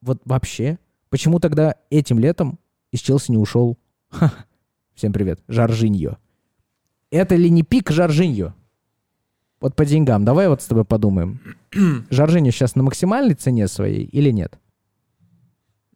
вот 0.01 0.21
вообще. 0.25 0.77
Почему 1.09 1.39
тогда 1.39 1.75
этим 1.89 2.19
летом 2.19 2.59
из 2.91 2.99
Челси 2.99 3.31
не 3.31 3.37
ушел? 3.37 3.77
Ха, 4.09 4.33
всем 4.93 5.13
привет, 5.13 5.41
Жоржиньо. 5.47 6.17
Это 7.09 7.35
ли 7.35 7.49
не 7.49 7.63
пик 7.63 7.89
Жоржиньо? 7.89 8.53
Вот 9.61 9.75
по 9.75 9.85
деньгам, 9.85 10.23
давай 10.23 10.47
вот 10.47 10.61
с 10.61 10.67
тобой 10.67 10.85
подумаем. 10.85 11.41
Жоржиньо 12.09 12.51
сейчас 12.51 12.75
на 12.75 12.83
максимальной 12.83 13.35
цене 13.35 13.67
своей 13.67 14.03
или 14.03 14.29
нет? 14.31 14.59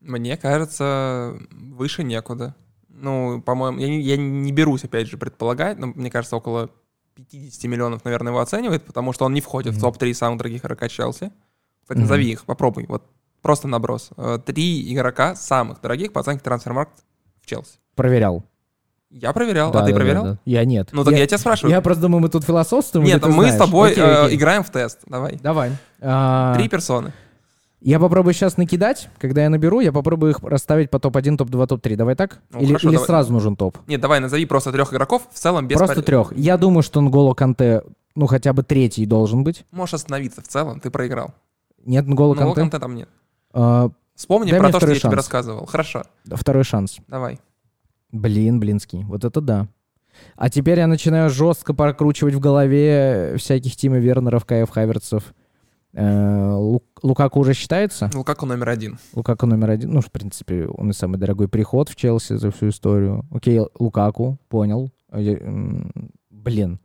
Мне 0.01 0.35
кажется, 0.35 1.37
выше 1.51 2.03
некуда. 2.03 2.55
Ну, 2.89 3.41
по-моему, 3.41 3.79
я 3.79 3.87
я 3.87 4.17
не 4.17 4.51
берусь, 4.51 4.83
опять 4.83 5.07
же, 5.07 5.17
предполагать, 5.17 5.79
но 5.79 5.87
мне 5.87 6.11
кажется, 6.11 6.35
около 6.35 6.71
50 7.15 7.63
миллионов, 7.65 8.05
наверное, 8.05 8.31
его 8.31 8.39
оценивает, 8.39 8.83
потому 8.83 9.13
что 9.13 9.25
он 9.25 9.33
не 9.33 9.41
входит 9.41 9.73
mm-hmm. 9.73 9.77
в 9.77 9.81
топ-3 9.81 10.13
самых 10.13 10.37
дорогих 10.39 10.61
игрока 10.61 10.89
Челси. 10.89 11.31
Кстати, 11.81 11.97
mm-hmm. 11.97 12.01
назови 12.01 12.31
их, 12.31 12.45
попробуй. 12.45 12.85
Вот 12.87 13.03
просто 13.41 13.67
наброс. 13.67 14.09
Э, 14.17 14.39
три 14.43 14.91
игрока 14.93 15.35
самых 15.35 15.81
дорогих 15.81 16.13
по 16.13 16.21
оценке 16.21 16.43
трансфермаркт 16.43 16.93
в 17.41 17.45
Челси. 17.45 17.77
Проверял. 17.95 18.43
Я 19.11 19.31
проверял, 19.31 19.71
да, 19.71 19.81
а 19.81 19.85
ты 19.85 19.91
да, 19.91 19.95
проверял? 19.95 20.23
Да, 20.23 20.31
да. 20.31 20.39
Я 20.43 20.65
нет. 20.65 20.89
Ну 20.91 21.03
так 21.03 21.13
я, 21.13 21.19
я 21.19 21.27
тебя 21.27 21.37
спрашиваю. 21.37 21.71
Я 21.71 21.81
просто 21.81 22.01
думаю, 22.01 22.19
мы 22.21 22.29
тут 22.29 22.43
философствуем. 22.45 23.05
Нет, 23.05 23.23
мы 23.23 23.31
знаешь. 23.33 23.53
с 23.53 23.57
тобой 23.57 23.91
окей, 23.91 24.03
э, 24.03 24.25
окей. 24.25 24.37
играем 24.37 24.63
в 24.63 24.71
тест. 24.71 25.01
Давай. 25.05 25.37
Давай. 25.41 25.71
А... 26.01 26.55
Три 26.55 26.67
персоны. 26.67 27.13
Я 27.83 27.99
попробую 27.99 28.33
сейчас 28.33 28.55
накидать. 28.55 29.09
Когда 29.19 29.43
я 29.43 29.49
наберу, 29.49 29.81
я 29.81 29.91
попробую 29.91 30.31
их 30.31 30.39
расставить 30.41 30.89
по 30.89 30.99
топ-1, 30.99 31.35
топ-2, 31.35 31.67
топ-3. 31.67 31.97
Давай 31.97 32.15
так? 32.15 32.39
Ну, 32.51 32.59
или 32.59 32.67
хорошо, 32.67 32.87
или 32.87 32.95
давай. 32.95 33.07
сразу 33.07 33.33
нужен 33.33 33.57
топ? 33.57 33.77
Нет, 33.87 33.99
давай 33.99 34.21
назови 34.21 34.45
просто 34.45 34.71
трех 34.71 34.93
игроков 34.93 35.27
в 35.29 35.37
целом 35.37 35.67
без 35.67 35.77
Просто 35.77 35.95
пар... 35.95 36.03
трех. 36.05 36.33
Я 36.37 36.57
думаю, 36.57 36.81
что 36.81 37.01
Нголо 37.01 37.33
Канте, 37.33 37.83
ну, 38.15 38.27
хотя 38.27 38.53
бы 38.53 38.63
третий 38.63 39.05
должен 39.05 39.43
быть. 39.43 39.65
Можешь 39.71 39.95
остановиться 39.95 40.41
в 40.41 40.47
целом, 40.47 40.79
ты 40.79 40.89
проиграл. 40.91 41.33
Нет 41.85 42.07
Нголо 42.07 42.35
Канте? 42.35 42.55
Канте 42.55 42.79
там 42.79 42.95
нет. 42.95 43.09
А, 43.51 43.89
Вспомни 44.15 44.51
про 44.51 44.71
то, 44.71 44.77
что 44.77 44.87
шанс. 44.87 45.03
я 45.03 45.09
тебе 45.09 45.17
рассказывал. 45.17 45.65
Хорошо. 45.65 46.03
Второй 46.31 46.63
шанс. 46.63 46.99
Давай. 47.09 47.41
Блин, 48.13 48.61
блинский. 48.61 49.03
Вот 49.03 49.25
это 49.25 49.41
да. 49.41 49.67
А 50.37 50.49
теперь 50.49 50.79
я 50.79 50.87
начинаю 50.87 51.29
жестко 51.29 51.73
прокручивать 51.73 52.35
в 52.35 52.39
голове 52.39 53.35
всяких 53.37 53.75
Тима 53.75 53.97
Вернеров, 53.97 54.45
Каев 54.45 54.69
Хаверцев. 54.69 55.33
Э, 55.93 56.55
Лукаку 57.03 57.39
уже 57.39 57.53
считается? 57.53 58.09
Лукаку 58.13 58.45
номер 58.45 58.69
один. 58.69 58.97
Лукаку 59.13 59.45
номер 59.45 59.71
один. 59.71 59.91
Ну, 59.91 60.01
в 60.01 60.11
принципе, 60.11 60.67
он 60.67 60.89
и 60.89 60.93
самый 60.93 61.17
дорогой 61.17 61.47
приход 61.47 61.89
в 61.89 61.95
Челси 61.95 62.37
за 62.37 62.51
всю 62.51 62.69
историю. 62.69 63.25
Окей, 63.31 63.61
Лукаку, 63.79 64.37
понял. 64.49 64.91
Блин. 66.29 66.79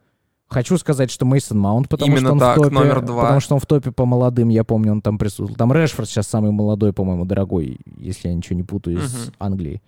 Хочу 0.49 0.79
сказать, 0.79 1.11
что 1.11 1.27
Мейсон 1.27 1.59
Маунт, 1.59 1.91
потому 1.91 2.11
Именно 2.11 2.29
что 2.29 2.33
он 2.33 2.39
так, 2.39 2.57
в 2.57 2.63
топе, 2.63 2.75
номер 2.75 3.03
два. 3.03 3.23
потому 3.23 3.41
что 3.41 3.55
он 3.55 3.61
в 3.61 3.67
топе 3.67 3.93
по 3.93 4.07
молодым, 4.07 4.49
я 4.49 4.65
помню, 4.65 4.93
он 4.93 5.03
там 5.03 5.19
присутствовал. 5.19 5.57
Там 5.57 5.71
Решфорд 5.75 6.09
сейчас 6.09 6.27
самый 6.27 6.53
молодой, 6.53 6.95
по-моему, 6.95 7.27
дорогой, 7.27 7.79
если 7.99 8.29
я 8.29 8.35
ничего 8.35 8.57
не 8.57 8.63
путаю, 8.63 8.97
из 8.97 9.15
uh-huh. 9.15 9.35
Англии 9.39 9.83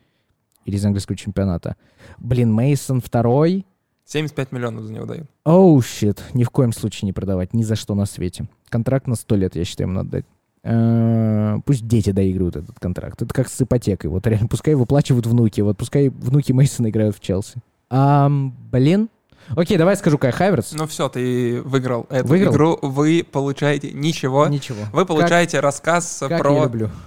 или 0.66 0.76
из 0.76 0.84
английского 0.84 1.16
чемпионата. 1.16 1.76
Блин, 2.18 2.52
Мейсон 2.52 3.00
второй. 3.00 3.64
75 4.10 4.50
миллионов 4.50 4.84
за 4.84 4.92
него 4.92 5.06
дают. 5.06 5.26
Оу, 5.44 5.78
oh, 5.78 5.84
щит. 5.86 6.22
Ни 6.34 6.42
в 6.42 6.50
коем 6.50 6.72
случае 6.72 7.06
не 7.06 7.12
продавать. 7.12 7.54
Ни 7.54 7.62
за 7.62 7.76
что 7.76 7.94
на 7.94 8.06
свете. 8.06 8.48
Контракт 8.68 9.06
на 9.06 9.14
100 9.14 9.36
лет, 9.36 9.56
я 9.56 9.64
считаю, 9.64 9.88
ему 9.88 9.98
надо 9.98 10.10
дать. 10.10 10.24
Uh, 10.62 11.62
пусть 11.64 11.86
дети 11.86 12.10
доигрывают 12.10 12.56
этот 12.56 12.78
контракт. 12.78 13.22
Это 13.22 13.32
как 13.32 13.48
с 13.48 13.62
ипотекой. 13.62 14.10
Вот 14.10 14.26
реально, 14.26 14.48
пускай 14.48 14.74
выплачивают 14.74 15.26
внуки. 15.26 15.60
Вот 15.60 15.78
пускай 15.78 16.08
внуки 16.08 16.52
Мейсона 16.52 16.90
играют 16.90 17.16
в 17.16 17.20
Челси. 17.20 17.62
Um, 17.88 18.50
блин. 18.70 19.08
Окей, 19.50 19.78
давай 19.78 19.96
скажу 19.96 20.18
Кай 20.18 20.32
Хайверс. 20.32 20.72
Ну 20.72 20.86
все, 20.86 21.08
ты 21.08 21.62
выиграл 21.62 22.06
эту 22.10 22.28
выиграл? 22.28 22.52
игру. 22.52 22.78
Вы 22.82 23.24
получаете 23.30 23.92
ничего. 23.92 24.48
Ничего. 24.48 24.84
Вы 24.92 25.06
получаете 25.06 25.58
как, 25.58 25.64
рассказ 25.64 26.16
как 26.28 26.40
про... 26.40 26.54
Я 26.54 26.62
люблю. 26.64 26.90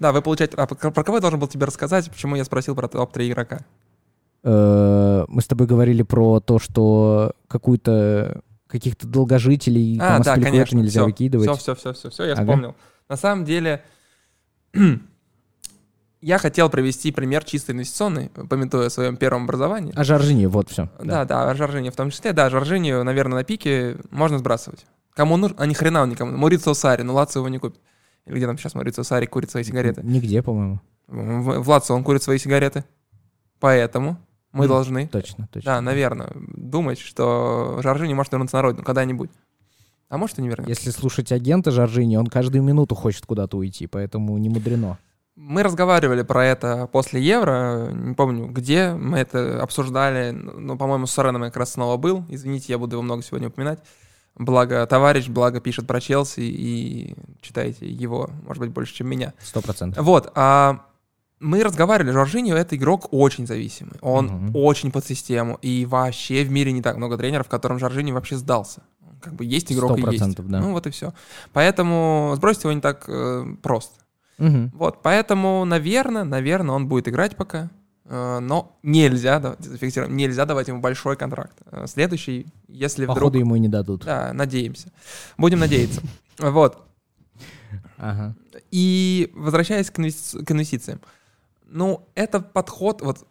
Да, 0.00 0.12
вы 0.12 0.20
получаете... 0.20 0.56
А 0.56 0.66
про 0.66 1.04
кого 1.04 1.18
я 1.18 1.20
должен 1.20 1.38
был 1.38 1.48
тебе 1.48 1.64
рассказать? 1.64 2.10
Почему 2.10 2.34
я 2.34 2.44
спросил 2.44 2.74
про 2.74 2.88
топ-3 2.88 3.30
игрока? 3.30 3.60
Э, 4.48 5.24
мы 5.26 5.42
с 5.42 5.46
тобой 5.46 5.66
говорили 5.66 6.02
про 6.02 6.38
то, 6.38 6.60
что 6.60 7.32
какую-то 7.48 8.42
каких-то 8.68 9.06
долгожителей 9.06 9.98
а, 10.00 10.22
там, 10.22 10.40
да, 10.40 10.48
конечно. 10.48 10.76
нельзя 10.76 11.00
все, 11.00 11.04
выкидывать. 11.04 11.50
Все, 11.50 11.74
все, 11.74 11.74
все, 11.74 11.92
все, 11.92 12.10
все, 12.10 12.24
я 12.26 12.32
ага. 12.34 12.42
вспомнил. 12.42 12.76
На 13.08 13.16
самом 13.16 13.44
деле, 13.44 13.82
я 16.20 16.38
хотел 16.38 16.70
привести 16.70 17.10
пример 17.10 17.42
чисто 17.44 17.72
инвестиционный, 17.72 18.28
пометуя 18.28 18.86
о 18.86 18.90
своем 18.90 19.16
первом 19.16 19.44
образовании. 19.44 19.92
О 19.96 20.04
Жоржине, 20.04 20.46
вот 20.46 20.70
все. 20.70 20.90
Да, 21.00 21.24
да, 21.24 21.24
да 21.24 21.50
о 21.50 21.54
Жоржине 21.56 21.90
в 21.90 21.96
том 21.96 22.10
числе. 22.10 22.32
Да, 22.32 22.48
Жоржинию, 22.48 23.02
наверное, 23.02 23.38
на 23.38 23.44
пике 23.44 23.96
можно 24.10 24.38
сбрасывать. 24.38 24.86
Кому 25.14 25.36
нужно? 25.36 25.56
А 25.58 25.66
ни 25.66 25.74
хрена 25.74 26.02
он 26.02 26.10
никому. 26.10 26.36
Мурицио 26.36 26.74
Сари, 26.74 27.02
ну 27.02 27.14
Лацио 27.14 27.40
его 27.40 27.48
не 27.48 27.58
купит. 27.58 27.80
Или 28.26 28.36
где 28.36 28.46
там 28.46 28.58
сейчас 28.58 28.76
Мурицио 28.76 29.02
Сари 29.02 29.26
курит 29.26 29.50
свои 29.50 29.64
сигареты? 29.64 30.02
Нигде, 30.04 30.40
по-моему. 30.40 30.80
В, 31.08 31.62
в 31.62 31.68
Лацио 31.68 31.96
он 31.96 32.04
курит 32.04 32.22
свои 32.22 32.38
сигареты. 32.38 32.84
Поэтому 33.58 34.18
мы 34.56 34.64
mm, 34.64 34.68
должны... 34.68 35.06
Точно, 35.08 35.48
точно. 35.52 35.72
Да, 35.72 35.80
наверное, 35.80 36.32
думать, 36.34 36.98
что 36.98 37.78
Жоржини 37.82 38.14
может 38.14 38.32
вернуться 38.32 38.56
на 38.56 38.62
родину 38.62 38.84
когда-нибудь. 38.84 39.30
А 40.08 40.18
может 40.18 40.38
и 40.38 40.42
не 40.42 40.48
вернется. 40.48 40.70
Если 40.70 40.90
слушать 40.90 41.32
агента 41.32 41.70
Жоржини, 41.70 42.16
он 42.16 42.26
каждую 42.26 42.62
минуту 42.62 42.94
хочет 42.94 43.26
куда-то 43.26 43.56
уйти, 43.56 43.86
поэтому 43.86 44.38
не 44.38 44.48
мудрено. 44.48 44.98
Мы 45.34 45.62
разговаривали 45.62 46.22
про 46.22 46.46
это 46.46 46.86
после 46.86 47.20
Евро, 47.20 47.90
не 47.92 48.14
помню 48.14 48.46
где, 48.46 48.92
мы 48.92 49.18
это 49.18 49.62
обсуждали, 49.62 50.30
ну, 50.30 50.78
по-моему, 50.78 51.06
с 51.06 51.12
Сореном 51.12 51.42
я 51.42 51.50
как 51.50 51.58
раз 51.58 51.72
снова 51.72 51.98
был, 51.98 52.24
извините, 52.30 52.72
я 52.72 52.78
буду 52.78 52.96
его 52.96 53.02
много 53.02 53.22
сегодня 53.22 53.48
упоминать. 53.48 53.80
Благо 54.34 54.86
товарищ, 54.86 55.28
благо 55.28 55.60
пишет 55.60 55.86
про 55.86 56.00
Челси 56.00 56.40
и 56.40 57.14
читайте 57.42 57.86
его, 57.86 58.30
может 58.46 58.60
быть, 58.60 58.70
больше, 58.70 58.94
чем 58.94 59.08
меня. 59.08 59.34
Сто 59.42 59.60
процентов. 59.60 60.04
Вот, 60.04 60.32
а 60.34 60.86
мы 61.40 61.62
разговаривали, 61.62 62.12
Жоржиньо— 62.12 62.54
это 62.56 62.76
игрок 62.76 63.08
очень 63.12 63.46
зависимый, 63.46 63.96
он 64.00 64.48
угу. 64.48 64.60
очень 64.60 64.90
под 64.90 65.04
систему, 65.04 65.58
и 65.62 65.86
вообще 65.86 66.44
в 66.44 66.50
мире 66.50 66.72
не 66.72 66.82
так 66.82 66.96
много 66.96 67.18
тренеров, 67.18 67.48
которым 67.48 67.78
Жоржиньо 67.78 68.14
вообще 68.14 68.36
сдался. 68.36 68.82
Как 69.20 69.34
бы 69.34 69.44
есть 69.44 69.72
игрок 69.72 69.98
и 69.98 70.02
есть. 70.12 70.36
Да. 70.36 70.60
Ну 70.60 70.72
вот 70.72 70.86
и 70.86 70.90
все. 70.90 71.12
Поэтому 71.52 72.32
сбросить 72.36 72.62
его 72.64 72.72
не 72.72 72.80
так 72.80 73.04
э, 73.08 73.44
просто. 73.62 73.94
Угу. 74.38 74.70
Вот, 74.74 75.02
поэтому, 75.02 75.64
наверное, 75.64 76.24
наверное, 76.24 76.74
он 76.74 76.86
будет 76.86 77.08
играть 77.08 77.36
пока. 77.36 77.70
Э, 78.04 78.38
но 78.40 78.78
нельзя, 78.82 79.40
да, 79.40 79.56
зафиксируем, 79.58 80.16
нельзя 80.16 80.44
давать 80.44 80.68
ему 80.68 80.80
большой 80.80 81.16
контракт. 81.16 81.56
Э, 81.70 81.86
следующий, 81.86 82.46
если 82.68 83.04
вдруг... 83.04 83.16
Походу 83.16 83.38
ему 83.38 83.56
и 83.56 83.58
не 83.58 83.68
дадут. 83.68 84.04
Да, 84.04 84.32
надеемся. 84.32 84.92
Будем 85.38 85.58
надеяться. 85.58 86.02
Вот. 86.38 86.86
Ага. 87.98 88.36
И 88.70 89.32
возвращаясь 89.34 89.90
к 89.90 89.98
инвестициям. 89.98 91.00
Ну, 91.66 92.08
это 92.14 92.40
подход, 92.40 93.02
вот, 93.02 93.26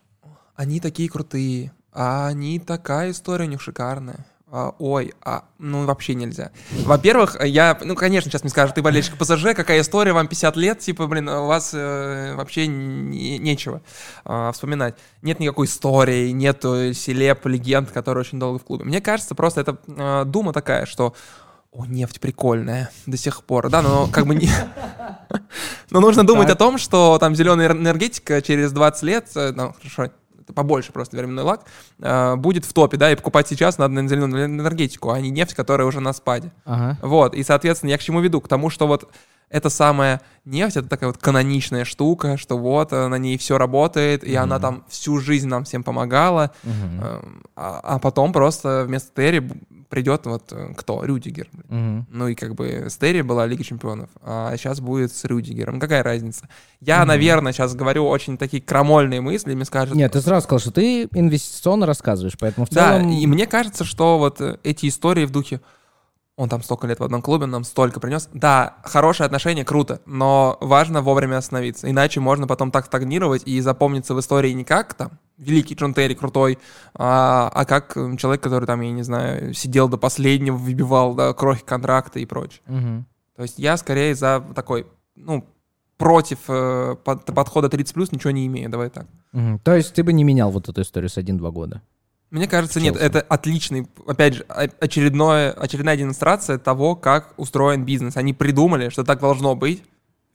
они 0.56 0.80
такие 0.80 1.10
крутые, 1.10 1.74
а 1.92 2.28
они 2.28 2.60
такая 2.60 3.12
история 3.12 3.46
у 3.46 3.50
них 3.50 3.62
шикарная 3.62 4.26
а, 4.52 4.74
ой, 4.80 5.14
а, 5.22 5.44
ну 5.58 5.86
вообще 5.86 6.14
нельзя. 6.14 6.52
Во-первых, 6.86 7.36
я, 7.44 7.78
ну, 7.84 7.94
конечно, 7.94 8.32
сейчас 8.32 8.44
мне 8.44 8.50
скажут, 8.50 8.76
ты 8.76 8.82
болельщик 8.82 9.18
ПСЖ, 9.18 9.54
какая 9.54 9.82
история, 9.82 10.14
вам 10.14 10.28
50 10.28 10.56
лет, 10.56 10.80
типа, 10.80 11.08
блин, 11.08 11.28
у 11.28 11.48
вас 11.48 11.72
э, 11.74 12.36
вообще 12.36 12.68
не, 12.68 13.38
нечего 13.38 13.82
э, 14.24 14.52
вспоминать. 14.54 14.96
Нет 15.22 15.42
никакой 15.42 15.66
истории, 15.66 16.30
нет 16.30 16.62
селеп, 16.62 17.46
легенд, 17.48 17.92
которые 17.92 18.22
очень 18.22 18.40
долго 18.40 18.60
в 18.60 18.64
клубе. 18.64 18.86
Мне 18.86 19.02
кажется, 19.02 19.36
просто 19.36 19.60
это 19.60 19.78
э, 19.88 20.24
дума 20.26 20.54
такая, 20.54 20.86
что 20.86 21.16
о, 21.78 21.86
нефть 21.86 22.19
прикольная 22.19 22.89
до 23.05 23.17
сих 23.17 23.43
пор, 23.43 23.69
да, 23.69 23.82
но 23.82 24.07
как 24.07 24.26
бы 24.28 24.36
не... 24.36 24.49
Но 25.91 25.99
нужно 25.99 26.26
думать 26.26 26.49
о 26.49 26.55
том, 26.55 26.78
что 26.78 27.17
там 27.19 27.36
зеленая 27.36 27.71
энергетика 27.71 28.41
через 28.41 28.71
20 28.71 29.03
лет, 29.03 29.28
э, 29.36 29.51
ну, 29.55 29.73
хорошо, 29.73 30.11
побольше 30.53 30.91
просто 30.91 31.17
временной 31.17 31.43
лак, 31.43 31.65
э, 31.99 32.36
будет 32.36 32.65
в 32.65 32.73
топе, 32.73 32.97
да, 32.97 33.11
и 33.11 33.15
покупать 33.15 33.47
сейчас 33.47 33.78
надо 33.78 33.93
на 33.93 34.07
зеленую 34.07 34.45
энергетику, 34.45 35.11
а 35.11 35.19
не 35.19 35.30
нефть, 35.30 35.53
которая 35.53 35.88
уже 35.88 35.99
на 35.99 36.13
спаде. 36.13 36.51
Ага. 36.65 36.97
Вот, 37.01 37.36
и, 37.36 37.43
соответственно, 37.43 37.91
я 37.91 37.97
к 37.97 38.01
чему 38.01 38.21
веду? 38.21 38.41
К 38.41 38.47
тому, 38.47 38.69
что 38.69 38.88
вот 38.88 39.09
эта 39.49 39.69
самая 39.69 40.21
нефть, 40.43 40.78
это 40.78 40.88
такая 40.88 41.09
вот 41.09 41.17
каноничная 41.17 41.86
штука, 41.86 42.38
что 42.38 42.57
вот 42.57 42.93
э, 42.93 43.07
на 43.07 43.15
ней 43.15 43.38
все 43.38 43.57
работает, 43.57 44.23
и 44.23 44.32
Мгм. 44.32 44.39
она 44.43 44.59
там 44.59 44.84
всю 44.89 45.19
жизнь 45.19 45.47
нам 45.47 45.65
всем 45.65 45.84
помогала. 45.84 46.51
Эм, 46.63 47.43
а, 47.55 47.80
а 47.84 47.99
потом 47.99 48.34
просто 48.34 48.86
вместо 48.88 49.11
Терри 49.15 49.47
придет 49.96 50.26
вот 50.26 50.52
э, 50.52 50.74
кто? 50.76 51.06
Рюдигер. 51.06 51.48
Мгм. 51.70 52.06
Ну 52.12 52.28
и 52.28 52.36
как 52.36 52.54
бы 52.54 52.88
с 52.89 52.98
Терри 52.98 53.22
была 53.22 53.46
Лига 53.46 53.64
Чемпионов, 53.64 54.10
а 54.22 54.54
сейчас 54.58 54.82
будет 54.82 55.14
с 55.14 55.24
Рюдигером. 55.24 55.80
Какая 55.80 56.04
разница? 56.04 56.50
Я, 56.82 57.00
Мгм. 57.00 57.08
наверное, 57.08 57.54
сейчас 57.54 57.74
говорю 57.76 58.06
очень 58.06 58.38
такие 58.38 58.62
крамольные 58.62 59.22
мысли, 59.22 59.56
мне 59.56 59.64
скажут... 59.64 59.96
Нет, 59.96 60.12
ты 60.12 60.20
сразу 60.20 60.43
сказал, 60.43 60.60
что 60.60 60.72
ты 60.72 61.04
инвестиционно 61.14 61.86
рассказываешь, 61.86 62.36
поэтому 62.38 62.66
в 62.66 62.70
Да, 62.72 62.98
целом... 63.00 63.10
и 63.10 63.26
мне 63.26 63.48
кажется, 63.48 63.86
что 63.86 64.18
вот 64.20 64.41
э, 64.41 64.58
эти 64.64 64.89
истории 64.89 65.26
в 65.26 65.32
духе 65.32 65.62
он 66.38 66.50
там 66.50 66.62
столько 66.62 66.86
лет 66.88 67.00
в 67.00 67.04
одном 67.06 67.22
клубе, 67.22 67.46
нам 67.46 67.64
столько 67.64 68.02
принес. 68.02 68.28
Да, 68.34 68.76
хорошие 68.84 69.26
отношения, 69.26 69.64
круто, 69.64 70.02
но 70.06 70.58
важно 70.60 71.02
вовремя 71.02 71.38
остановиться. 71.38 71.89
Иначе 71.89 72.20
можно 72.20 72.46
потом 72.48 72.72
так 72.72 72.88
стагнировать 72.88 73.43
и 73.46 73.62
запомниться 73.62 74.14
в 74.14 74.20
истории 74.20 74.52
не 74.52 74.66
как 74.66 74.93
там 74.96 75.18
великий 75.38 75.76
Джон 75.76 75.94
Терри 75.94 76.14
крутой, 76.14 76.58
а, 76.94 77.50
а 77.54 77.66
как 77.66 77.94
человек, 78.18 78.42
который 78.42 78.66
там, 78.66 78.82
я 78.82 78.92
не 78.92 79.04
знаю, 79.04 79.54
сидел 79.54 79.90
до 79.90 79.98
последнего, 79.98 80.56
выбивал 80.56 81.14
да, 81.14 81.34
крохи 81.34 81.64
контракта 81.64 82.20
и 82.20 82.26
прочее. 82.26 82.62
Мгм. 82.68 83.06
То 83.36 83.44
есть 83.44 83.60
я 83.60 83.78
скорее 83.78 84.16
за 84.16 84.44
такой, 84.56 84.88
ну, 85.16 85.46
против 85.98 86.40
э, 86.48 86.96
под- 87.04 87.26
подхода 87.26 87.70
30+, 87.70 88.12
ничего 88.12 88.32
не 88.32 88.46
имею, 88.48 88.70
давай 88.70 88.90
так. 88.90 89.08
Мгм. 89.32 89.60
То 89.60 89.76
есть 89.76 89.94
ты 89.94 90.04
бы 90.04 90.14
не 90.14 90.24
менял 90.24 90.52
вот 90.52 90.70
эту 90.70 90.82
историю 90.82 91.10
с 91.10 91.18
1-2 91.18 91.52
года? 91.52 91.82
Мне 92.32 92.48
кажется, 92.48 92.82
нет, 92.82 92.98
это 92.98 93.22
отличный, 93.22 93.88
опять 94.08 94.34
же, 94.34 94.44
очередное, 94.44 95.52
очередная 95.52 95.96
демонстрация 95.96 96.58
того, 96.58 96.96
как 96.96 97.34
устроен 97.38 97.86
бизнес. 97.86 98.18
Они 98.18 98.34
придумали, 98.34 98.90
что 98.90 99.04
так 99.04 99.20
должно 99.20 99.56
быть. 99.56 99.84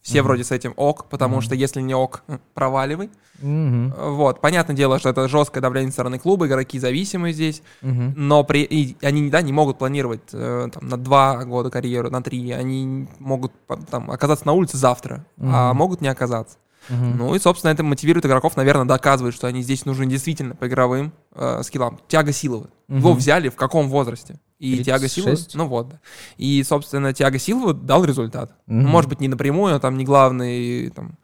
Все 0.03 0.21
Мгм. 0.21 0.27
вроде 0.29 0.45
с 0.45 0.51
этим 0.51 0.73
ок, 0.77 1.07
потому 1.11 1.37
Мгм. 1.37 1.43
что 1.43 1.55
если 1.55 1.81
не 1.83 1.95
ок, 1.95 2.23
м, 2.27 2.41
проваливай. 2.55 3.11
Мгм. 3.41 3.95
Вот, 4.17 4.41
понятное 4.41 4.75
дело, 4.77 4.99
что 4.99 5.09
это 5.11 5.29
жесткое 5.29 5.61
давление 5.61 5.91
со 5.91 5.95
стороны 5.97 6.19
клуба, 6.19 6.47
игроки 6.47 6.79
зависимы 6.79 7.33
здесь, 7.33 7.63
Мгм. 7.83 8.15
но 8.17 8.43
при, 8.45 8.63
и 8.63 8.97
они 9.05 9.29
да, 9.31 9.43
не 9.43 9.53
могут 9.53 9.79
планировать 9.79 10.23
э, 10.33 10.69
там, 10.73 10.89
на 10.89 10.97
два 10.97 11.45
года 11.45 11.71
карьеру, 11.71 12.11
на 12.11 12.23
три. 12.23 12.51
Они 12.51 13.09
могут 13.19 13.53
там, 13.91 14.11
оказаться 14.11 14.47
на 14.47 14.53
улице 14.53 14.77
завтра, 14.79 15.25
а 15.39 15.69
Мгм. 15.71 15.79
могут 15.79 16.01
не 16.01 16.09
оказаться. 16.09 16.57
Мгм. 16.89 17.19
Ну 17.19 17.35
и, 17.35 17.39
собственно, 17.39 17.71
это 17.71 17.83
мотивирует 17.83 18.25
игроков, 18.25 18.57
наверное, 18.57 18.87
доказывает, 18.87 19.35
что 19.35 19.47
они 19.47 19.61
здесь 19.63 19.85
нужны 19.85 20.07
действительно 20.07 20.55
по 20.55 20.67
игровым 20.67 21.13
э, 21.35 21.63
скиллам. 21.63 22.01
Тяга 22.09 22.33
Силова. 22.33 22.69
Его 22.89 23.11
Мгм. 23.11 23.19
взяли 23.19 23.49
в 23.51 23.57
каком 23.57 23.89
возрасте? 23.91 24.41
И 24.61 24.85
Тиаго 24.85 25.09
Силва, 25.09 25.31
36? 25.31 25.55
ну 25.55 25.67
вот, 25.67 25.89
да. 25.89 26.01
И, 26.37 26.63
собственно, 26.63 27.15
Тиаго 27.15 27.39
Силва 27.39 27.73
дал 27.73 28.05
результат. 28.05 28.55
Ну, 28.67 28.89
Может 28.89 29.09
быть, 29.09 29.21
не 29.21 29.29
напрямую, 29.29 29.75
а 29.75 29.81
там 29.81 29.97
не 29.97 30.05
главный, 30.05 30.91
там, 30.91 31.19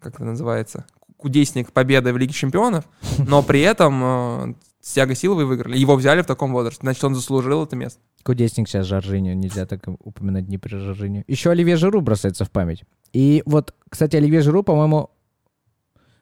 как 0.00 0.16
это 0.16 0.24
называется, 0.24 0.84
кудесник 1.16 1.72
победы 1.72 2.12
в 2.12 2.18
Лиге 2.18 2.34
Чемпионов, 2.34 2.84
но 3.18 3.42
при 3.42 3.62
этом 3.62 4.02
э, 4.04 4.54
с 4.82 4.92
Тиаго 4.92 5.14
Силовой 5.14 5.46
выиграли. 5.46 5.78
Его 5.78 5.96
взяли 5.96 6.20
в 6.20 6.26
таком 6.26 6.52
возрасте, 6.52 6.80
значит, 6.82 7.02
он 7.02 7.14
заслужил 7.14 7.64
это 7.64 7.76
место. 7.76 7.98
Кудесник 8.22 8.68
сейчас 8.68 8.86
Жоржиню, 8.86 9.34
нельзя 9.34 9.64
так 9.64 9.80
упоминать 9.86 10.46
не 10.48 10.58
при 10.58 10.76
Жоржиню. 10.76 11.24
Еще 11.26 11.50
Оливье 11.50 11.76
Жиру 11.76 12.02
бросается 12.02 12.44
в 12.44 12.50
память. 12.50 12.84
И 13.14 13.42
вот, 13.46 13.72
кстати, 13.88 14.16
Оливье 14.16 14.42
Жиру, 14.42 14.62
по-моему, 14.62 15.10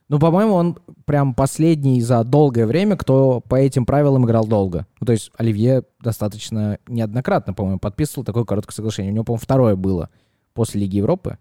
ну, 0.09 0.19
по-моему, 0.19 0.55
он 0.55 0.79
прям 1.07 1.35
последний 1.35 2.01
за 2.03 2.25
долгое 2.25 2.67
время, 2.67 2.97
кто 2.97 3.41
по 3.41 3.57
этим 3.57 3.87
правилам 3.87 4.25
играл 4.27 4.47
долго. 4.47 4.87
Ну, 5.01 5.07
то 5.07 5.13
есть 5.13 5.31
Оливье 5.37 5.83
достаточно 6.01 6.79
неоднократно, 6.89 7.55
по-моему, 7.55 7.79
подписывал 7.79 8.25
такое 8.25 8.45
короткое 8.45 8.75
соглашение. 8.75 9.13
У 9.13 9.15
него, 9.15 9.25
по-моему, 9.25 9.41
второе 9.43 9.77
было 9.77 10.11
после 10.53 10.81
Лиги 10.83 10.97
Европы. 10.97 11.39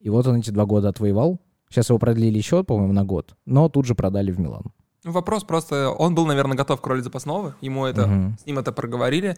И 0.00 0.08
вот 0.10 0.26
он 0.26 0.36
эти 0.36 0.50
два 0.50 0.64
года 0.64 0.88
отвоевал. 0.88 1.40
Сейчас 1.68 1.88
его 1.88 1.98
продлили 1.98 2.36
еще, 2.36 2.64
по-моему, 2.64 2.92
на 2.92 3.04
год. 3.04 3.34
Но 3.46 3.68
тут 3.68 3.86
же 3.86 3.94
продали 3.94 4.30
в 4.30 4.38
Милан. 4.38 4.64
Ну, 5.04 5.10
Вопрос 5.12 5.42
просто, 5.44 5.90
он 5.90 6.14
был, 6.14 6.26
наверное, 6.26 6.56
готов 6.56 6.80
к 6.80 6.86
роли 6.86 7.00
запасного, 7.00 7.56
ему 7.60 7.86
это 7.86 8.06
Мгм. 8.06 8.36
с 8.40 8.46
ним 8.46 8.58
это 8.60 8.70
проговорили, 8.72 9.36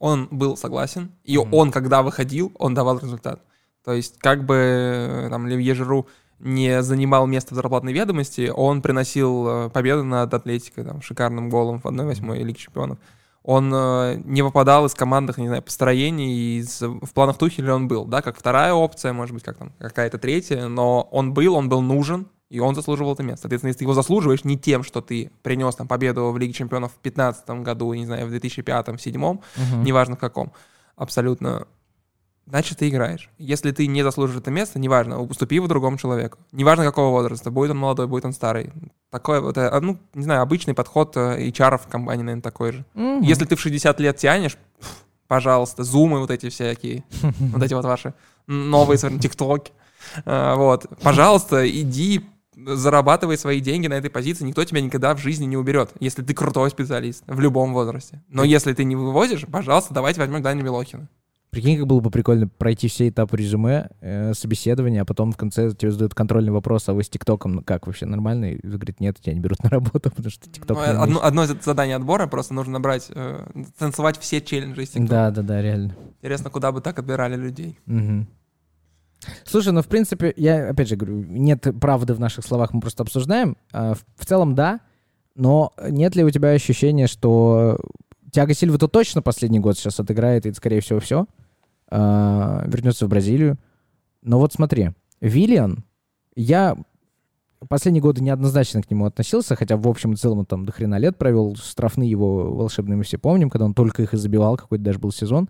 он 0.00 0.26
был 0.32 0.56
согласен, 0.56 1.12
и 1.22 1.38
Мгм. 1.38 1.54
он, 1.54 1.70
когда 1.70 2.02
выходил, 2.02 2.50
он 2.58 2.74
давал 2.74 2.98
результат. 2.98 3.40
То 3.84 3.92
есть, 3.92 4.18
как 4.18 4.44
бы 4.44 5.28
там 5.30 5.46
Левье 5.46 5.74
Жиру 5.74 6.08
не 6.38 6.82
занимал 6.82 7.26
место 7.26 7.54
в 7.54 7.56
зарплатной 7.56 7.92
ведомости, 7.92 8.52
он 8.54 8.82
приносил 8.82 9.46
э, 9.48 9.70
победы 9.70 10.02
над 10.02 10.32
Атлетикой, 10.34 10.84
там, 10.84 11.00
шикарным 11.02 11.48
голом 11.50 11.80
в 11.80 11.86
1-8 11.86 12.36
Лиге 12.38 12.58
Чемпионов. 12.58 12.98
Он 13.42 13.70
э, 13.74 14.22
не 14.24 14.42
выпадал 14.42 14.86
из 14.86 14.94
командных, 14.94 15.36
не 15.38 15.48
знаю, 15.48 15.62
построений, 15.62 16.58
из, 16.58 16.80
в 16.80 17.12
планах 17.12 17.36
Тухеля 17.38 17.74
он 17.74 17.88
был, 17.88 18.04
да, 18.06 18.22
как 18.22 18.38
вторая 18.38 18.72
опция, 18.72 19.12
может 19.12 19.34
быть, 19.34 19.44
как 19.44 19.58
там, 19.58 19.72
какая-то 19.78 20.18
третья, 20.18 20.66
но 20.68 21.02
он 21.12 21.34
был, 21.34 21.54
он 21.54 21.68
был 21.68 21.82
нужен, 21.82 22.26
и 22.48 22.60
он 22.60 22.74
заслуживал 22.74 23.12
это 23.14 23.22
место. 23.22 23.42
Соответственно, 23.42 23.68
если 23.68 23.78
ты 23.80 23.84
его 23.84 23.94
заслуживаешь 23.94 24.44
не 24.44 24.56
тем, 24.58 24.82
что 24.82 25.00
ты 25.00 25.30
принес 25.42 25.74
там 25.74 25.88
победу 25.88 26.30
в 26.30 26.38
Лиге 26.38 26.52
Чемпионов 26.52 26.92
в 26.92 27.02
2015 27.02 27.50
году, 27.62 27.92
не 27.94 28.06
знаю, 28.06 28.26
в 28.26 28.32
2005-2007, 28.32 29.18
Мгм. 29.56 29.82
неважно 29.82 30.16
в 30.16 30.18
каком, 30.20 30.52
абсолютно, 30.96 31.66
значит, 32.46 32.78
ты 32.78 32.88
играешь. 32.88 33.30
Если 33.38 33.70
ты 33.70 33.86
не 33.86 34.02
заслужишь 34.02 34.36
это 34.36 34.50
место, 34.50 34.78
неважно, 34.78 35.20
уступи 35.20 35.56
его 35.56 35.66
другому 35.66 35.96
человеку. 35.98 36.38
Неважно 36.52 36.84
какого 36.84 37.10
возраста, 37.10 37.50
будет 37.50 37.70
он 37.70 37.78
молодой, 37.78 38.06
будет 38.06 38.24
он 38.24 38.32
старый. 38.32 38.72
Такой 39.10 39.40
вот, 39.40 39.56
э, 39.56 39.80
ну, 39.80 39.98
не 40.14 40.24
знаю, 40.24 40.42
обычный 40.42 40.74
подход 40.74 41.16
э, 41.16 41.48
HR 41.48 41.78
в 41.78 41.86
компании, 41.86 42.22
наверное, 42.22 42.42
такой 42.42 42.72
же. 42.72 42.84
Мгм. 42.94 43.22
Если 43.22 43.44
ты 43.44 43.56
в 43.56 43.60
60 43.60 44.00
лет 44.00 44.16
тянешь, 44.16 44.58
пожалуйста, 45.26 45.84
зумы 45.84 46.20
вот 46.20 46.30
эти 46.30 46.48
всякие, 46.48 47.04
вот 47.38 47.62
эти 47.62 47.74
вот 47.74 47.84
ваши 47.84 48.14
новые 48.46 48.98
совершенно 48.98 49.22
тиктоки, 49.22 49.72
э, 50.24 50.54
вот, 50.56 50.86
пожалуйста, 51.02 51.68
иди 51.68 52.24
зарабатывай 52.56 53.36
свои 53.36 53.60
деньги 53.60 53.88
на 53.88 53.94
этой 53.94 54.10
позиции, 54.10 54.44
никто 54.44 54.64
тебя 54.64 54.80
никогда 54.80 55.14
в 55.14 55.18
жизни 55.18 55.44
не 55.44 55.56
уберет, 55.56 55.90
если 55.98 56.22
ты 56.22 56.34
крутой 56.34 56.70
специалист 56.70 57.24
в 57.26 57.40
любом 57.40 57.72
возрасте. 57.72 58.22
Но 58.28 58.44
если 58.44 58.72
ты 58.72 58.84
не 58.84 58.94
вывозишь, 58.96 59.44
пожалуйста, 59.50 59.92
давайте 59.92 60.20
возьмем 60.20 60.40
Даню 60.40 60.62
Милохина. 60.62 61.08
Прикинь, 61.54 61.78
как 61.78 61.86
было 61.86 62.00
бы 62.00 62.10
прикольно 62.10 62.48
пройти 62.48 62.88
все 62.88 63.08
этапы 63.08 63.36
резюме, 63.36 63.88
э, 64.00 64.34
собеседования, 64.34 65.02
а 65.02 65.04
потом 65.04 65.30
в 65.30 65.36
конце 65.36 65.70
тебе 65.70 65.92
задают 65.92 66.12
контрольный 66.12 66.50
вопрос, 66.50 66.88
а 66.88 66.94
вы 66.94 67.04
с 67.04 67.08
ТикТоком 67.08 67.52
ну, 67.52 67.62
как 67.62 67.86
вообще 67.86 68.06
нормально? 68.06 68.46
И 68.52 68.66
говорит, 68.66 68.98
нет, 68.98 69.20
тебя 69.20 69.34
не 69.34 69.40
берут 69.40 69.62
на 69.62 69.70
работу, 69.70 70.10
потому 70.10 70.30
что 70.30 70.50
ТикТок 70.50 70.76
Ну, 70.76 70.82
не 70.82 70.88
одно, 70.90 71.04
умеешь». 71.04 71.20
одно 71.22 71.44
из 71.44 71.64
заданий 71.64 71.92
отбора 71.92 72.26
просто 72.26 72.54
нужно 72.54 72.72
набрать, 72.72 73.08
э, 73.14 73.46
танцевать 73.78 74.18
все 74.18 74.40
челленджи 74.40 74.82
из 74.82 74.88
ТикТока. 74.88 75.08
Да, 75.08 75.30
да, 75.30 75.42
да, 75.42 75.62
реально. 75.62 75.94
Интересно, 76.18 76.50
куда 76.50 76.72
бы 76.72 76.80
так 76.80 76.98
отбирали 76.98 77.36
людей. 77.36 77.78
Мгм. 77.86 78.26
Слушай, 79.44 79.72
ну, 79.72 79.82
в 79.82 79.86
принципе, 79.86 80.34
я, 80.36 80.70
опять 80.70 80.88
же 80.88 80.96
говорю, 80.96 81.22
нет 81.22 81.66
правды 81.80 82.14
в 82.14 82.20
наших 82.20 82.44
словах, 82.44 82.72
мы 82.72 82.80
просто 82.80 83.04
обсуждаем. 83.04 83.56
А, 83.72 83.94
В, 83.94 84.04
в 84.16 84.26
целом, 84.26 84.56
да, 84.56 84.80
но 85.36 85.72
нет 85.88 86.16
ли 86.16 86.24
у 86.24 86.30
тебя 86.30 86.50
ощущения, 86.50 87.06
что 87.06 87.78
Тиаго 88.32 88.54
Сильва 88.54 88.78
то 88.78 88.88
точно 88.88 89.22
последний 89.22 89.60
год 89.60 89.78
сейчас 89.78 90.00
отыграет, 90.00 90.46
и, 90.46 90.52
скорее 90.52 90.80
всего, 90.80 90.98
все, 90.98 91.26
вернется 91.96 93.06
в 93.06 93.08
Бразилию. 93.08 93.58
Но 94.22 94.38
вот 94.38 94.52
смотри, 94.52 94.90
Виллиан, 95.20 95.84
я 96.34 96.76
последние 97.68 98.02
годы 98.02 98.22
неоднозначно 98.22 98.82
к 98.82 98.90
нему 98.90 99.06
относился, 99.06 99.56
хотя 99.56 99.76
в 99.76 99.86
общем 99.88 100.12
и 100.12 100.16
целом 100.16 100.40
он 100.40 100.46
там 100.46 100.66
до 100.66 100.72
хрена 100.72 100.98
лет 100.98 101.16
провел, 101.16 101.56
штрафные 101.56 102.10
его 102.10 102.54
волшебные 102.54 102.96
мы 102.96 103.04
все 103.04 103.18
помним, 103.18 103.50
когда 103.50 103.64
он 103.64 103.74
только 103.74 104.02
их 104.02 104.14
и 104.14 104.16
забивал, 104.16 104.56
какой-то 104.56 104.84
даже 104.84 104.98
был 104.98 105.12
сезон. 105.12 105.48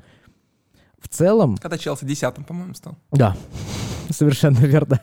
В 1.00 1.08
целом, 1.08 1.56
Когда 1.56 1.76
Челси 1.76 2.04
десятым, 2.06 2.44
по-моему, 2.44 2.74
стал. 2.74 2.96
да, 3.12 3.36
совершенно 4.10 4.58
верно. 4.58 5.00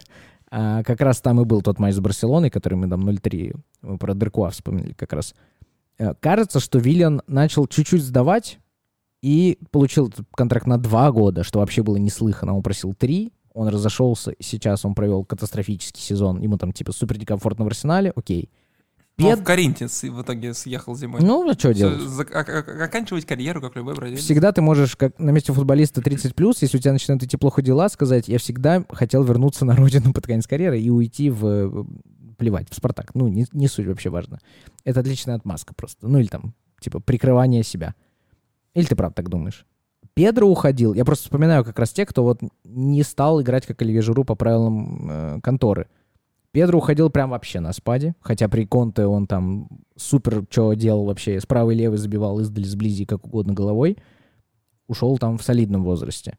А, 0.49 0.83
как 0.83 0.99
раз 1.01 1.21
там 1.21 1.39
и 1.39 1.45
был 1.45 1.61
тот 1.61 1.79
матч 1.79 1.95
с 1.95 1.99
Барселоной, 1.99 2.49
который 2.49 2.73
мы 2.75 2.89
там 2.89 3.07
0-3 3.07 3.55
мы 3.83 3.97
про 3.97 4.13
Деркуа 4.13 4.49
вспомнили 4.49 4.93
как 4.93 5.13
раз. 5.13 5.33
Э, 5.97 6.13
Кажется, 6.19 6.59
что 6.59 6.79
Виллиан 6.79 7.21
начал 7.27 7.67
чуть-чуть 7.67 8.03
сдавать 8.03 8.59
и 9.21 9.59
получил 9.71 10.11
контракт 10.35 10.67
на 10.67 10.77
два 10.77 11.11
года, 11.11 11.43
что 11.43 11.59
вообще 11.59 11.83
было 11.83 11.97
неслыханно. 11.97 12.55
Он 12.55 12.63
просил 12.63 12.93
три, 12.93 13.31
он 13.53 13.67
разошелся, 13.67 14.33
сейчас 14.39 14.85
он 14.85 14.95
провел 14.95 15.23
катастрофический 15.23 16.01
сезон. 16.01 16.41
Ему 16.41 16.57
там 16.57 16.71
типа 16.71 16.91
супер 16.91 17.19
некомфортно 17.19 17.65
в 17.65 17.67
Арсенале, 17.67 18.11
окей. 18.15 18.49
Но 19.17 19.31
Пед- 19.31 19.39
в 19.39 19.43
Каринте 19.43 19.87
в 19.87 20.21
итоге 20.21 20.53
съехал 20.53 20.95
зимой. 20.95 21.21
Ну, 21.21 21.47
а 21.47 21.53
что 21.53 21.73
делать? 21.73 21.99
за- 21.99 22.23
а- 22.23 22.39
а- 22.39 22.83
оканчивать 22.85 23.25
карьеру, 23.25 23.61
как 23.61 23.75
любой 23.75 23.93
бразилец. 23.93 24.21
Всегда 24.23 24.51
ты 24.51 24.61
можешь, 24.61 24.95
как 24.95 25.19
на 25.19 25.29
месте 25.31 25.53
футболиста 25.53 26.01
30 26.01 26.33
плюс, 26.33 26.61
если 26.61 26.77
у 26.77 26.79
тебя 26.81 26.93
начинают 26.93 27.21
идти 27.21 27.37
плохо 27.37 27.61
дела, 27.61 27.89
сказать, 27.89 28.27
я 28.29 28.39
всегда 28.39 28.83
хотел 28.89 29.23
вернуться 29.23 29.65
на 29.65 29.75
родину 29.75 30.13
под 30.13 30.25
конец 30.25 30.47
карьеры 30.47 30.79
и 30.79 30.89
уйти 30.89 31.29
в 31.29 31.45
э, 31.45 31.83
плевать, 32.37 32.69
в 32.71 32.75
Спартак. 32.75 33.13
Ну, 33.13 33.27
не, 33.27 33.45
не 33.51 33.67
суть 33.67 33.85
вообще 33.85 34.09
важно. 34.09 34.39
Это 34.85 35.01
отличная 35.01 35.35
отмазка 35.35 35.75
просто. 35.75 36.07
Ну, 36.07 36.17
или 36.17 36.27
там, 36.27 36.55
типа, 36.79 36.99
прикрывание 37.01 37.63
себя. 37.63 37.93
Или 38.73 38.85
ты 38.85 38.95
правда 38.95 39.15
так 39.15 39.29
думаешь? 39.29 39.65
Педро 40.13 40.47
уходил. 40.47 40.93
Я 40.93 41.05
просто 41.05 41.25
вспоминаю 41.25 41.63
как 41.63 41.79
раз 41.79 41.91
те, 41.91 42.05
кто 42.05 42.23
вот 42.23 42.41
не 42.63 43.03
стал 43.03 43.41
играть 43.41 43.65
как 43.65 43.81
Оливье 43.81 44.01
Жиру 44.01 44.23
по 44.23 44.35
правилам 44.35 45.09
э, 45.09 45.39
конторы. 45.41 45.87
Педро 46.51 46.79
уходил 46.79 47.09
прям 47.09 47.29
вообще 47.29 47.61
на 47.61 47.71
спаде, 47.71 48.13
хотя 48.19 48.49
при 48.49 48.65
Конте 48.65 49.05
он 49.05 49.25
там 49.25 49.69
супер 49.95 50.45
что 50.49 50.73
делал 50.73 51.05
вообще, 51.05 51.39
справа 51.39 51.71
и 51.71 51.75
левый 51.75 51.97
забивал 51.97 52.39
издали, 52.41 52.65
сблизи, 52.65 53.05
как 53.05 53.25
угодно 53.25 53.53
головой. 53.53 53.97
Ушел 54.87 55.17
там 55.17 55.37
в 55.37 55.43
солидном 55.43 55.85
возрасте. 55.85 56.37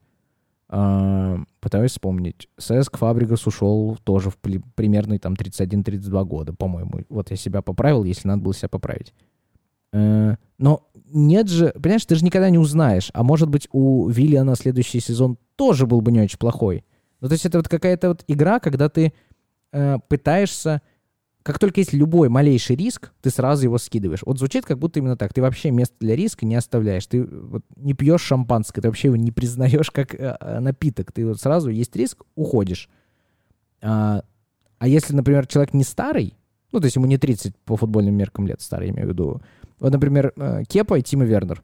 А, 0.69 1.39
пытаюсь 1.61 1.93
вспомнить. 1.93 2.49
Сеск 2.59 2.99
Фабригас 2.99 3.47
ушел 3.47 3.99
тоже 4.05 4.29
в 4.29 4.37
при, 4.37 4.59
примерно 4.75 5.19
там 5.19 5.33
31-32 5.33 6.25
года, 6.25 6.53
по-моему. 6.53 7.01
Вот 7.09 7.31
я 7.31 7.37
себя 7.37 7.63
поправил, 7.63 8.05
если 8.05 8.29
надо 8.29 8.43
было 8.43 8.55
себя 8.55 8.69
поправить. 8.69 9.15
А, 9.93 10.37
но 10.59 10.89
нет 11.13 11.49
же, 11.49 11.73
понимаешь, 11.73 12.07
ты 12.07 12.15
же 12.15 12.25
никогда 12.25 12.51
не 12.51 12.59
узнаешь. 12.59 13.11
А 13.13 13.23
может 13.23 13.49
быть, 13.49 13.69
у 13.73 14.09
Виллиана 14.09 14.57
следующий 14.57 15.01
сезон 15.01 15.39
тоже 15.57 15.87
был 15.87 16.01
бы 16.01 16.11
не 16.11 16.21
очень 16.21 16.39
плохой. 16.39 16.85
Ну, 17.21 17.29
то 17.29 17.35
есть 17.35 17.47
это 17.47 17.59
вот 17.59 17.69
какая-то 17.69 18.09
вот 18.09 18.25
игра, 18.27 18.61
когда 18.61 18.89
ты 18.89 19.13
э, 19.73 19.99
пытаешься... 20.09 20.83
Как 21.43 21.59
только 21.59 21.81
есть 21.81 21.93
любой 21.93 22.29
малейший 22.29 22.77
риск, 22.77 23.13
ты 23.21 23.31
сразу 23.31 23.65
его 23.65 23.77
скидываешь. 23.77 24.23
Вот 24.25 24.39
звучит 24.39 24.65
как 24.65 24.79
будто 24.79 25.01
именно 25.01 25.17
так. 25.17 25.35
Ты 25.35 25.43
вообще 25.43 25.73
место 25.73 25.97
для 25.99 26.15
риска 26.15 26.47
не 26.47 26.55
оставляешь. 26.55 27.05
Ты 27.09 27.25
вот 27.25 27.65
не 27.75 27.95
пьешь 27.95 28.23
шампанское, 28.23 28.81
ты 28.81 28.89
вообще 28.89 29.09
его 29.09 29.17
не 29.17 29.33
признаешь 29.33 29.91
как 29.91 30.15
э, 30.15 30.37
э, 30.41 30.61
напиток. 30.61 31.11
Ты 31.11 31.27
вот 31.27 31.41
сразу 31.41 31.69
есть 31.71 31.97
риск, 31.97 32.23
уходишь. 32.37 32.89
А, 33.81 34.23
а 34.79 34.89
если, 34.89 35.15
например, 35.15 35.49
человек 35.49 35.75
не 35.75 35.83
старый, 35.83 36.37
ну, 36.73 36.81
то 36.81 36.87
есть 36.87 36.97
ему 36.97 37.07
не 37.07 37.19
30 37.19 37.55
по 37.65 37.77
футбольным 37.77 38.15
меркам 38.15 38.47
лет 38.47 38.61
старый, 38.61 38.89
я 38.89 38.95
имею 38.95 39.09
в 39.09 39.11
виду. 39.11 39.41
Вот, 39.79 39.93
например, 39.93 40.33
э, 40.37 40.63
Кепа 40.67 40.99
и 40.99 41.03
Тима 41.03 41.25
Вернер. 41.25 41.63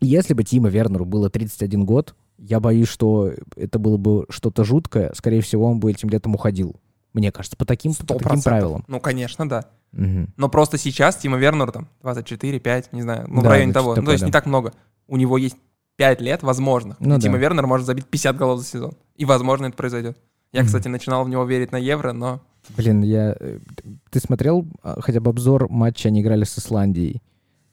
Если 0.00 0.34
бы 0.34 0.44
Тима 0.44 0.68
Вернеру 0.68 1.04
было 1.04 1.30
31 1.30 1.84
год, 1.84 2.14
я 2.38 2.60
боюсь, 2.60 2.88
что 2.88 3.32
это 3.56 3.78
было 3.78 3.96
бы 3.96 4.26
что-то 4.28 4.64
жуткое. 4.64 5.12
Скорее 5.14 5.40
всего, 5.40 5.64
он 5.66 5.80
бы 5.80 5.90
этим 5.90 6.10
летом 6.10 6.34
уходил. 6.34 6.76
Мне 7.14 7.32
кажется, 7.32 7.56
по 7.56 7.64
таким, 7.64 7.94
по 7.94 8.18
таким 8.18 8.42
правилам. 8.42 8.84
Ну, 8.88 9.00
конечно, 9.00 9.48
да. 9.48 9.64
Угу. 9.94 10.26
Но 10.36 10.48
просто 10.50 10.76
сейчас 10.76 11.16
Тима 11.16 11.38
Вернер 11.38 11.72
там 11.72 11.88
24, 12.02 12.60
5, 12.60 12.92
не 12.92 13.02
знаю, 13.02 13.26
ну, 13.28 13.40
да, 13.40 13.48
в 13.48 13.52
районе 13.52 13.72
того. 13.72 13.94
Такое, 13.94 14.02
ну, 14.02 14.06
то 14.06 14.12
есть 14.12 14.20
да. 14.20 14.26
не 14.26 14.32
так 14.32 14.44
много. 14.44 14.74
У 15.06 15.16
него 15.16 15.38
есть 15.38 15.56
5 15.96 16.20
лет 16.20 16.42
возможно. 16.42 16.96
Ну, 17.00 17.18
Тима 17.18 17.34
да. 17.34 17.40
Вернер 17.40 17.66
может 17.66 17.86
забить 17.86 18.06
50 18.06 18.36
голов 18.36 18.60
за 18.60 18.66
сезон. 18.66 18.92
И, 19.14 19.24
возможно, 19.24 19.66
это 19.66 19.76
произойдет. 19.76 20.18
Я, 20.56 20.64
кстати, 20.64 20.88
начинал 20.88 21.24
в 21.24 21.28
него 21.28 21.44
верить 21.44 21.70
на 21.70 21.76
Евро, 21.76 22.12
но... 22.12 22.40
Блин, 22.76 23.02
я... 23.02 23.36
Э, 23.38 23.58
ты 24.10 24.20
смотрел 24.20 24.66
а, 24.82 25.00
хотя 25.02 25.20
бы 25.20 25.30
обзор 25.30 25.68
матча, 25.70 26.08
они 26.08 26.22
играли 26.22 26.44
с 26.44 26.58
Исландией? 26.58 27.20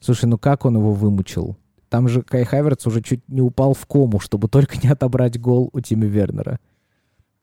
Слушай, 0.00 0.26
ну 0.26 0.36
как 0.36 0.66
он 0.66 0.76
его 0.76 0.92
вымучил? 0.92 1.56
Там 1.88 2.08
же 2.08 2.20
Кай 2.20 2.44
Хаверц 2.44 2.86
уже 2.86 3.00
чуть 3.00 3.26
не 3.26 3.40
упал 3.40 3.72
в 3.72 3.86
кому, 3.86 4.20
чтобы 4.20 4.48
только 4.48 4.76
не 4.82 4.90
отобрать 4.90 5.40
гол 5.40 5.70
у 5.72 5.80
Тима 5.80 6.04
Вернера. 6.04 6.60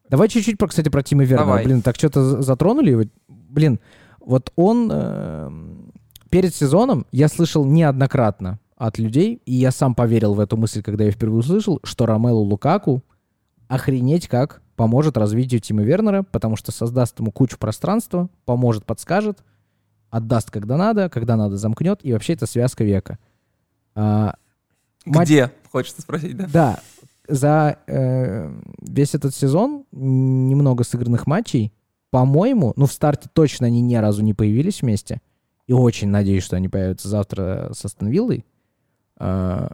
Давай 0.10 0.30
чуть-чуть, 0.30 0.60
про, 0.60 0.68
кстати, 0.68 0.90
про 0.90 1.02
Тима 1.02 1.24
Вернера. 1.24 1.46
Давай. 1.46 1.66
Блин, 1.66 1.82
так 1.82 1.96
что-то 1.96 2.42
затронули 2.44 2.92
его. 2.92 3.04
Блин, 3.28 3.80
вот 4.20 4.54
он 4.56 4.90
э, 4.94 5.50
перед 6.30 6.54
сезоном, 6.54 7.08
я 7.12 7.30
слышал 7.30 7.66
неоднократно 7.66 8.60
от 8.78 9.00
людей, 9.00 9.42
и 9.46 9.54
я 9.54 9.72
сам 9.72 9.96
поверил 9.96 10.36
в 10.36 10.40
эту 10.40 10.56
мысль, 10.56 10.84
когда 10.84 11.06
я 11.06 11.12
впервые 11.12 11.40
услышал, 11.40 11.80
что 11.84 12.06
Ромелу 12.06 12.42
Лукаку 12.42 13.04
охренеть 13.68 14.28
как 14.28 14.62
поможет 14.82 15.16
развитию 15.16 15.62
Тима 15.62 15.84
Вернера, 15.84 16.24
потому 16.24 16.56
что 16.56 16.72
создаст 16.72 17.20
ему 17.20 17.32
кучу 17.32 17.60
пространства, 17.60 18.30
поможет, 18.46 18.84
подскажет, 18.84 19.44
отдаст, 20.10 20.50
когда 20.50 20.76
надо, 20.76 21.08
когда 21.08 21.36
надо, 21.36 21.56
замкнет, 21.56 22.00
и 22.02 22.12
вообще 22.12 22.34
это 22.34 22.48
связка 22.48 22.84
века. 22.84 23.20
А, 23.94 24.38
Где, 25.06 25.44
мать... 25.44 25.54
хочется 25.72 26.02
спросить, 26.02 26.36
да? 26.36 26.48
Да, 26.52 26.80
за 27.28 27.78
э, 27.86 28.60
весь 28.82 29.14
этот 29.14 29.36
сезон 29.36 29.86
немного 29.92 30.84
сыгранных 30.84 31.28
матчей, 31.28 31.72
по-моему, 32.10 32.74
ну 32.76 32.88
в 32.88 32.92
старте 32.92 33.30
точно 33.32 33.68
они 33.68 33.82
ни 33.82 33.94
разу 33.94 34.24
не 34.24 34.34
появились 34.34 34.82
вместе, 34.82 35.22
и 35.68 35.74
очень 35.74 36.08
надеюсь, 36.08 36.44
что 36.44 36.56
они 36.56 36.70
появятся 36.70 37.08
завтра 37.08 37.70
с 37.72 37.86
Астон 37.86 38.10
Виллой, 38.10 38.48
э, 39.20 39.68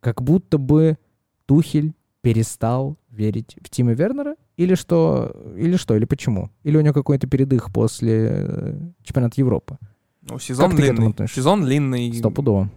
как 0.00 0.22
будто 0.22 0.56
бы 0.56 0.96
Тухель 1.44 1.92
перестал 2.22 2.96
верить 3.10 3.58
в 3.60 3.68
Тима 3.68 3.92
Вернера, 3.92 4.36
или 4.56 4.74
что, 4.74 5.34
или 5.56 5.76
что, 5.76 5.96
или 5.96 6.04
почему? 6.04 6.50
Или 6.62 6.76
у 6.76 6.80
него 6.80 6.94
какой-то 6.94 7.26
передых 7.26 7.72
после 7.72 8.28
э, 8.30 8.80
чемпионата 9.02 9.40
Европы? 9.40 9.78
Ну, 10.22 10.38
сезон 10.38 10.70
как 10.70 10.80
длинный. 10.80 11.28
Сезон 11.28 11.64
длинный. 11.64 12.12
Стопудово. 12.14 12.70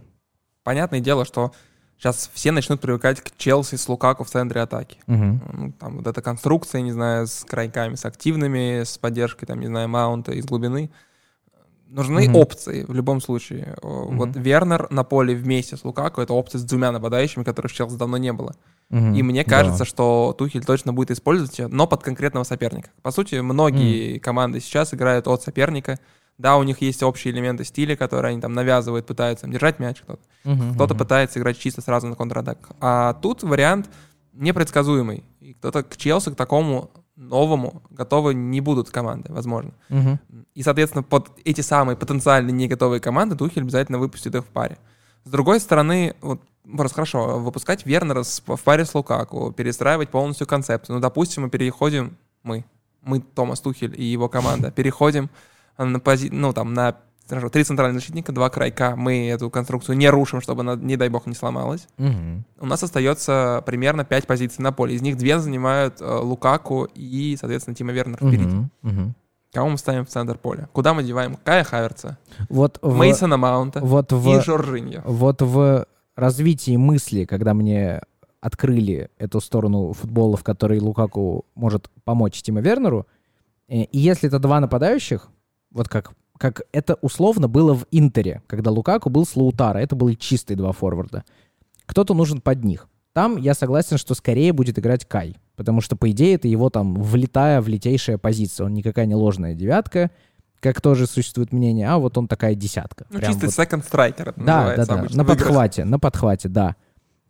Понятное 0.64 1.00
дело, 1.00 1.24
что 1.24 1.52
сейчас 1.96 2.30
все 2.34 2.52
начнут 2.52 2.80
привыкать 2.80 3.20
к 3.20 3.36
Челси 3.36 3.76
с 3.76 3.88
Лукаку 3.88 4.24
в 4.24 4.30
центре 4.30 4.60
атаки. 4.60 4.98
Угу. 5.06 5.40
Ну, 5.52 5.72
там 5.78 5.96
вот 5.98 6.06
эта 6.06 6.20
конструкция, 6.20 6.80
не 6.80 6.92
знаю, 6.92 7.26
с 7.26 7.44
крайками, 7.44 7.94
с 7.94 8.04
активными, 8.04 8.82
с 8.84 8.98
поддержкой, 8.98 9.46
там, 9.46 9.60
не 9.60 9.66
знаю, 9.66 9.88
маунта 9.88 10.32
из 10.32 10.44
глубины. 10.44 10.90
Нужны 11.86 12.28
угу. 12.28 12.40
опции 12.40 12.84
в 12.84 12.92
любом 12.92 13.20
случае. 13.20 13.76
Угу. 13.82 14.14
Вот 14.16 14.30
Вернер 14.34 14.88
на 14.90 15.04
поле 15.04 15.34
вместе 15.34 15.76
с 15.76 15.84
Лукаку— 15.84 16.20
это 16.22 16.34
опция 16.34 16.58
с 16.58 16.64
двумя 16.64 16.92
нападающими, 16.92 17.44
которых 17.44 17.72
в 17.72 17.74
Челси 17.74 17.96
давно 17.96 18.18
не 18.18 18.32
было. 18.32 18.54
Угу. 18.90 19.14
И 19.14 19.22
мне 19.22 19.44
кажется, 19.44 19.80
да. 19.80 19.84
что 19.84 20.34
Тухель 20.38 20.64
точно 20.64 20.92
будет 20.92 21.10
использовать 21.10 21.58
но 21.58 21.86
под 21.86 22.02
конкретного 22.02 22.44
соперника. 22.44 22.90
По 23.02 23.10
сути, 23.10 23.36
многие 23.36 24.14
угу. 24.14 24.20
команды 24.22 24.60
сейчас 24.60 24.94
играют 24.94 25.26
от 25.28 25.42
соперника— 25.42 25.98
да, 26.38 26.56
у 26.56 26.62
них 26.62 26.80
есть 26.80 27.02
общие 27.02 27.34
элементы 27.34 27.64
стиля, 27.64 27.96
которые 27.96 28.30
они 28.30 28.40
там 28.40 28.52
навязывают, 28.52 29.06
пытаются 29.06 29.42
там, 29.42 29.52
держать 29.52 29.80
мяч 29.80 30.00
кто-то. 30.00 30.22
Uh-huh, 30.44 30.74
кто-то 30.74 30.94
uh-huh. 30.94 30.98
пытается 30.98 31.40
играть 31.40 31.58
чисто 31.58 31.82
сразу 31.82 32.06
на 32.06 32.14
контратак. 32.14 32.70
А 32.80 33.14
тут 33.14 33.42
вариант 33.42 33.90
непредсказуемый. 34.32 35.24
И 35.40 35.54
кто-то 35.54 35.82
к 35.82 35.96
Челси, 35.96 36.30
к 36.30 36.36
такому 36.36 36.90
новому 37.16 37.82
готовы 37.90 38.34
не 38.34 38.60
будут 38.60 38.90
команды, 38.90 39.32
возможно. 39.32 39.72
Uh-huh. 39.90 40.16
И, 40.54 40.62
соответственно, 40.62 41.02
под 41.02 41.28
эти 41.44 41.60
самые 41.60 41.96
потенциально 41.96 42.50
не 42.50 42.68
готовые 42.68 43.00
команды 43.00 43.34
Тухель 43.34 43.62
обязательно 43.62 43.98
выпустит 43.98 44.36
их 44.36 44.44
в 44.44 44.48
паре. 44.48 44.78
С 45.24 45.30
другой 45.30 45.58
стороны, 45.58 46.14
вот 46.20 46.40
просто 46.76 46.94
хорошо, 46.96 47.38
выпускать 47.38 47.86
Вернера 47.86 48.22
в 48.22 48.62
паре 48.62 48.84
с 48.84 48.94
Лукаку, 48.94 49.52
перестраивать 49.52 50.10
полностью 50.10 50.46
концепцию. 50.46 50.96
Ну, 50.96 51.00
допустим, 51.00 51.44
мы 51.44 51.50
переходим, 51.50 52.16
мы, 52.42 52.64
мы, 53.02 53.20
Томас 53.20 53.60
Тухель 53.60 53.94
и 54.00 54.04
его 54.04 54.28
команда, 54.28 54.70
переходим 54.70 55.30
на 55.76 56.00
пози... 56.00 56.30
ну, 56.30 56.52
там, 56.52 56.74
на 56.74 56.96
хорошо, 57.28 57.50
три 57.50 57.62
центральных 57.62 58.00
защитника, 58.00 58.32
два 58.32 58.48
крайка. 58.50 58.96
Мы 58.96 59.28
эту 59.28 59.50
конструкцию 59.50 59.96
не 59.96 60.08
рушим, 60.08 60.40
чтобы 60.40 60.62
она, 60.62 60.76
не 60.76 60.96
дай 60.96 61.08
бог, 61.08 61.26
не 61.26 61.34
сломалась. 61.34 61.86
Угу. 61.98 62.44
У 62.60 62.66
нас 62.66 62.82
остается 62.82 63.62
примерно 63.66 64.04
пять 64.04 64.26
позиций 64.26 64.62
на 64.62 64.72
поле. 64.72 64.94
Из 64.94 65.02
них 65.02 65.16
две 65.16 65.38
занимают 65.38 66.00
э, 66.00 66.18
Лукаку 66.20 66.88
и, 66.94 67.36
соответственно, 67.38 67.74
Тима 67.74 67.92
Вернер 67.92 68.16
впереди. 68.16 68.46
Угу. 68.46 68.70
Угу. 68.82 69.14
Кого 69.52 69.68
мы 69.70 69.78
ставим 69.78 70.04
в 70.04 70.08
центр 70.08 70.36
поля? 70.36 70.68
Куда 70.72 70.94
мы 70.94 71.02
деваем? 71.02 71.38
Кая 71.42 71.64
Хаверца, 71.64 72.18
вот 72.48 72.82
Мейсона 72.82 73.36
Маунта 73.38 73.80
вот 73.80 74.12
в, 74.12 74.28
и 74.30 74.40
Жоржиньо. 74.40 75.02
Вот 75.04 75.40
в 75.40 75.86
развитии 76.18 76.76
мысли, 76.76 77.24
когда 77.24 77.54
мне 77.54 78.00
открыли 78.40 79.10
эту 79.18 79.40
сторону 79.40 79.92
футбола, 79.92 80.36
в 80.36 80.44
которой 80.44 80.80
Лукаку 80.80 81.46
может 81.54 81.90
помочь 82.04 82.42
Тима 82.42 82.60
Вернеру, 82.60 83.06
э, 83.68 83.82
и 83.82 83.98
если 83.98 84.28
это 84.28 84.38
два 84.38 84.60
нападающих, 84.60 85.28
вот 85.70 85.88
как, 85.88 86.12
как 86.36 86.62
это 86.72 86.96
условно 87.02 87.48
было 87.48 87.74
в 87.74 87.86
Интере, 87.90 88.42
когда 88.46 88.70
Лукаку 88.70 89.10
был 89.10 89.26
с 89.26 89.36
Лаутара. 89.36 89.78
Это 89.78 89.96
были 89.96 90.14
чистые 90.14 90.56
два 90.56 90.72
форварда. 90.72 91.24
Кто-то 91.86 92.14
нужен 92.14 92.40
под 92.40 92.64
них. 92.64 92.88
Там 93.12 93.36
я 93.36 93.54
согласен, 93.54 93.96
что 93.96 94.14
скорее 94.14 94.52
будет 94.52 94.78
играть 94.78 95.04
Кай. 95.04 95.36
Потому 95.56 95.80
что, 95.80 95.96
по 95.96 96.10
идее, 96.10 96.34
это 96.34 96.46
его 96.46 96.70
там 96.70 96.94
влетая, 96.94 97.60
влетейшая 97.60 98.18
позиция. 98.18 98.66
Он 98.66 98.74
никакая 98.74 99.06
не 99.06 99.14
ложная 99.14 99.54
девятка, 99.54 100.10
как 100.60 100.80
тоже 100.80 101.06
существует 101.06 101.52
мнение, 101.52 101.88
а 101.88 101.98
вот 101.98 102.18
он 102.18 102.28
такая 102.28 102.54
десятка. 102.54 103.06
Ну, 103.10 103.18
Прям 103.18 103.32
чистый 103.32 103.46
вот. 103.46 103.54
second 103.54 103.84
striker. 103.88 104.34
Да, 104.36 104.74
да, 104.76 104.86
да. 104.86 105.06
На 105.10 105.24
подхвате, 105.24 105.84
на 105.84 105.98
подхвате, 105.98 106.48
да. 106.48 106.76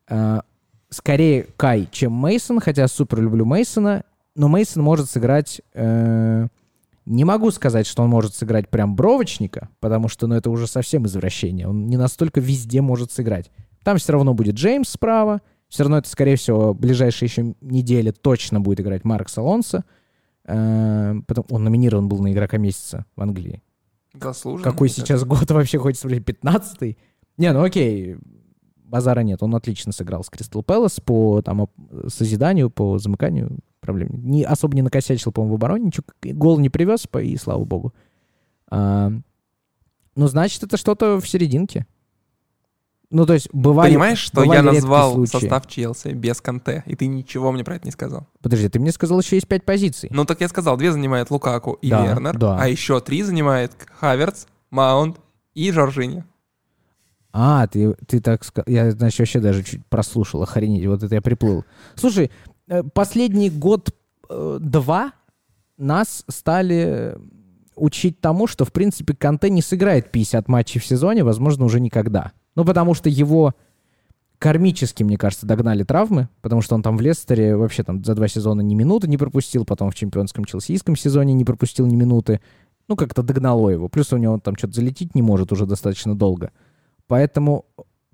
А, 0.08 0.42
скорее 0.90 1.46
Кай, 1.56 1.88
чем 1.90 2.12
Мейсон, 2.12 2.60
хотя 2.60 2.88
супер 2.88 3.20
люблю 3.20 3.44
Мейсона, 3.44 4.04
но 4.34 4.48
Мейсон 4.48 4.82
может 4.82 5.10
сыграть 5.10 5.60
э, 5.74 6.46
не 7.08 7.24
могу 7.24 7.50
сказать, 7.50 7.86
что 7.86 8.02
он 8.02 8.10
может 8.10 8.34
сыграть 8.34 8.68
прям 8.68 8.94
бровочника, 8.94 9.70
потому 9.80 10.08
что 10.08 10.26
ну, 10.26 10.34
это 10.34 10.50
уже 10.50 10.66
совсем 10.66 11.06
извращение. 11.06 11.66
Он 11.66 11.86
не 11.86 11.96
настолько 11.96 12.38
везде 12.38 12.82
может 12.82 13.10
сыграть. 13.10 13.50
Там 13.82 13.96
все 13.96 14.12
равно 14.12 14.34
будет 14.34 14.56
Джеймс 14.56 14.90
справа. 14.90 15.40
Все 15.68 15.84
равно 15.84 15.98
это, 15.98 16.08
скорее 16.08 16.36
всего, 16.36 16.72
в 16.72 16.78
ближайшие 16.78 17.28
еще 17.28 17.54
недели 17.62 18.10
точно 18.10 18.60
будет 18.60 18.80
играть 18.80 19.04
Марк 19.04 19.30
Салонса. 19.30 19.84
Э, 20.48 21.14
потом 21.26 21.44
он 21.50 21.64
номинирован 21.64 22.08
был 22.08 22.20
на 22.20 22.32
игрока 22.32 22.56
месяца 22.56 23.04
в 23.14 23.20
Англии. 23.20 23.62
Заслуженно. 24.14 24.70
Какой 24.70 24.88
сейчас 24.88 25.24
год 25.24 25.50
вообще 25.50 25.78
хочется 25.78 26.08
сказать? 26.08 26.24
15-й? 26.24 26.96
Не, 27.36 27.52
ну 27.52 27.62
окей, 27.62 28.16
базара 28.76 29.20
нет. 29.20 29.42
Он 29.42 29.54
отлично 29.54 29.92
сыграл 29.92 30.24
с 30.24 30.30
Кристал 30.30 30.62
Пэлас 30.62 31.00
по 31.00 31.42
там, 31.42 31.68
созиданию, 32.08 32.70
по 32.70 32.98
замыканию 32.98 33.58
проблем. 33.80 34.08
Не, 34.24 34.42
особо 34.42 34.74
не 34.74 34.82
накосячил, 34.82 35.32
по-моему, 35.32 35.54
в 35.54 35.58
обороне, 35.58 35.86
ничего, 35.86 36.04
гол 36.22 36.58
не 36.58 36.70
привез, 36.70 37.06
и 37.22 37.36
слава 37.36 37.64
богу. 37.64 37.92
А, 38.70 39.12
ну, 40.16 40.26
значит, 40.26 40.62
это 40.62 40.78
что-то 40.78 41.20
в 41.20 41.28
серединке. 41.28 41.86
Ну, 43.10 43.24
то 43.24 43.32
есть 43.32 43.48
бывали... 43.52 43.90
Понимаешь, 43.90 44.18
что 44.18 44.42
бывали 44.42 44.56
я 44.56 44.62
назвал 44.62 45.14
случаи. 45.14 45.30
состав 45.32 45.66
Челси 45.66 46.08
без 46.08 46.40
Канте, 46.42 46.82
и 46.84 46.94
ты 46.94 47.06
ничего 47.06 47.52
мне 47.52 47.64
про 47.64 47.76
это 47.76 47.86
не 47.86 47.90
сказал. 47.90 48.26
Подожди, 48.42 48.68
ты 48.68 48.78
мне 48.78 48.92
сказал, 48.92 49.18
еще 49.18 49.36
есть 49.36 49.48
пять 49.48 49.64
позиций. 49.64 50.10
Ну 50.12 50.26
так 50.26 50.40
я 50.42 50.48
сказал, 50.48 50.76
две 50.76 50.92
занимает 50.92 51.30
Лукаку 51.30 51.72
и 51.80 51.88
Да, 51.88 52.06
Вернер, 52.06 52.36
да. 52.36 52.58
а 52.60 52.68
еще 52.68 53.00
три 53.00 53.22
занимает 53.22 53.72
Хаверц, 53.98 54.46
Маунт 54.70 55.18
и 55.54 55.72
Жоржини. 55.72 56.24
А, 57.32 57.66
ты, 57.66 57.94
ты 58.06 58.20
так 58.20 58.44
сказал. 58.44 58.64
Я, 58.66 58.90
значит, 58.90 59.18
вообще 59.20 59.40
даже 59.40 59.62
чуть 59.62 59.86
прослушал, 59.86 60.42
охренеть. 60.42 60.86
Вот 60.86 61.02
это 61.02 61.14
я 61.14 61.22
приплыл. 61.22 61.64
Слушай, 61.94 62.30
э, 62.68 62.82
последний 62.82 63.48
год-два 63.48 65.12
нас 65.76 66.24
стали 66.28 67.16
учить 67.74 68.20
тому, 68.20 68.46
что, 68.46 68.64
в 68.64 68.72
принципе, 68.72 69.14
Канте 69.14 69.50
не 69.50 69.62
сыграет 69.62 70.10
50 70.10 70.48
матчей 70.48 70.80
в 70.80 70.84
сезоне, 70.84 71.22
возможно, 71.24 71.64
уже 71.64 71.80
никогда. 71.80 72.32
Ну, 72.58 72.64
потому 72.64 72.92
что 72.94 73.08
его 73.08 73.54
кармически, 74.40 75.04
мне 75.04 75.16
кажется, 75.16 75.46
догнали 75.46 75.84
травмы, 75.84 76.28
потому 76.42 76.60
что 76.60 76.74
он 76.74 76.82
там 76.82 76.96
в 76.96 77.00
Лестере 77.00 77.56
вообще 77.56 77.84
там 77.84 78.02
за 78.02 78.16
два 78.16 78.26
сезона 78.26 78.62
ни 78.62 78.74
минуты 78.74 79.06
не 79.06 79.16
пропустил, 79.16 79.64
потом 79.64 79.92
в 79.92 79.94
чемпионском 79.94 80.44
челсийском 80.44 80.96
сезоне 80.96 81.34
не 81.34 81.44
пропустил 81.44 81.86
ни 81.86 81.94
минуты. 81.94 82.40
Ну, 82.88 82.96
как-то 82.96 83.22
догнало 83.22 83.68
его. 83.68 83.88
Плюс 83.88 84.12
у 84.12 84.16
него 84.16 84.40
там 84.40 84.56
что-то 84.56 84.74
залететь 84.74 85.14
не 85.14 85.22
может 85.22 85.52
уже 85.52 85.66
достаточно 85.66 86.16
долго. 86.16 86.50
Поэтому 87.06 87.64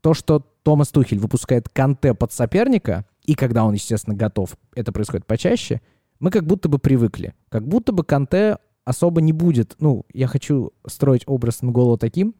то, 0.02 0.12
что 0.12 0.44
Томас 0.62 0.88
Тухель 0.88 1.20
выпускает 1.20 1.70
Канте 1.70 2.12
под 2.12 2.30
соперника, 2.30 3.06
и 3.24 3.34
когда 3.34 3.64
он, 3.64 3.72
естественно, 3.72 4.14
готов, 4.14 4.58
это 4.74 4.92
происходит 4.92 5.24
почаще, 5.24 5.80
мы 6.20 6.30
как 6.30 6.44
будто 6.44 6.68
бы 6.68 6.78
привыкли. 6.78 7.32
Как 7.48 7.66
будто 7.66 7.92
бы 7.92 8.04
Канте 8.04 8.58
особо 8.84 9.22
не 9.22 9.32
будет. 9.32 9.74
Ну, 9.78 10.04
я 10.12 10.26
хочу 10.26 10.72
строить 10.86 11.22
образ 11.26 11.62
Нголо 11.62 11.96
таким, 11.96 12.34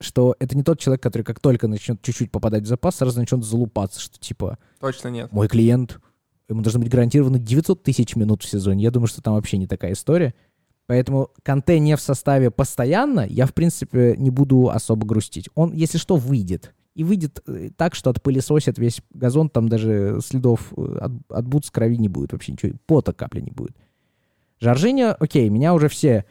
что 0.00 0.36
это 0.38 0.56
не 0.56 0.62
тот 0.62 0.78
человек, 0.80 1.02
который 1.02 1.22
как 1.22 1.40
только 1.40 1.68
начнет 1.68 2.02
чуть-чуть 2.02 2.30
попадать 2.30 2.64
в 2.64 2.66
запас, 2.66 2.96
сразу 2.96 3.18
начнет 3.18 3.44
залупаться, 3.44 4.00
что 4.00 4.18
типа 4.18 4.58
Точно 4.80 5.08
нет. 5.08 5.32
мой 5.32 5.48
клиент, 5.48 6.00
ему 6.48 6.62
должно 6.62 6.80
быть 6.80 6.90
гарантировано 6.90 7.38
900 7.38 7.82
тысяч 7.82 8.16
минут 8.16 8.42
в 8.42 8.48
сезоне. 8.48 8.84
Я 8.84 8.90
думаю, 8.90 9.08
что 9.08 9.22
там 9.22 9.34
вообще 9.34 9.56
не 9.56 9.66
такая 9.66 9.92
история. 9.92 10.34
Поэтому 10.86 11.30
Канте 11.42 11.78
не 11.78 11.96
в 11.96 12.00
составе 12.00 12.50
постоянно, 12.50 13.26
я, 13.26 13.46
в 13.46 13.54
принципе, 13.54 14.16
не 14.18 14.30
буду 14.30 14.68
особо 14.68 15.06
грустить. 15.06 15.48
Он, 15.54 15.72
если 15.72 15.96
что, 15.96 16.16
выйдет. 16.16 16.74
И 16.94 17.02
выйдет 17.02 17.40
э, 17.46 17.70
так, 17.76 17.94
что 17.94 18.10
отпылесосит 18.10 18.78
весь 18.78 19.00
газон, 19.10 19.48
там 19.48 19.68
даже 19.68 20.18
следов 20.24 20.72
э, 20.76 20.98
от, 21.00 21.12
от 21.28 21.48
бутс 21.48 21.70
крови 21.70 21.96
не 21.96 22.08
будет 22.08 22.32
вообще 22.32 22.52
ничего, 22.52 22.76
пота 22.86 23.12
капли 23.12 23.40
не 23.40 23.50
будет. 23.50 23.74
Жоржиньо, 24.60 25.16
окей, 25.18 25.48
меня 25.48 25.74
уже 25.74 25.88
все 25.88 26.24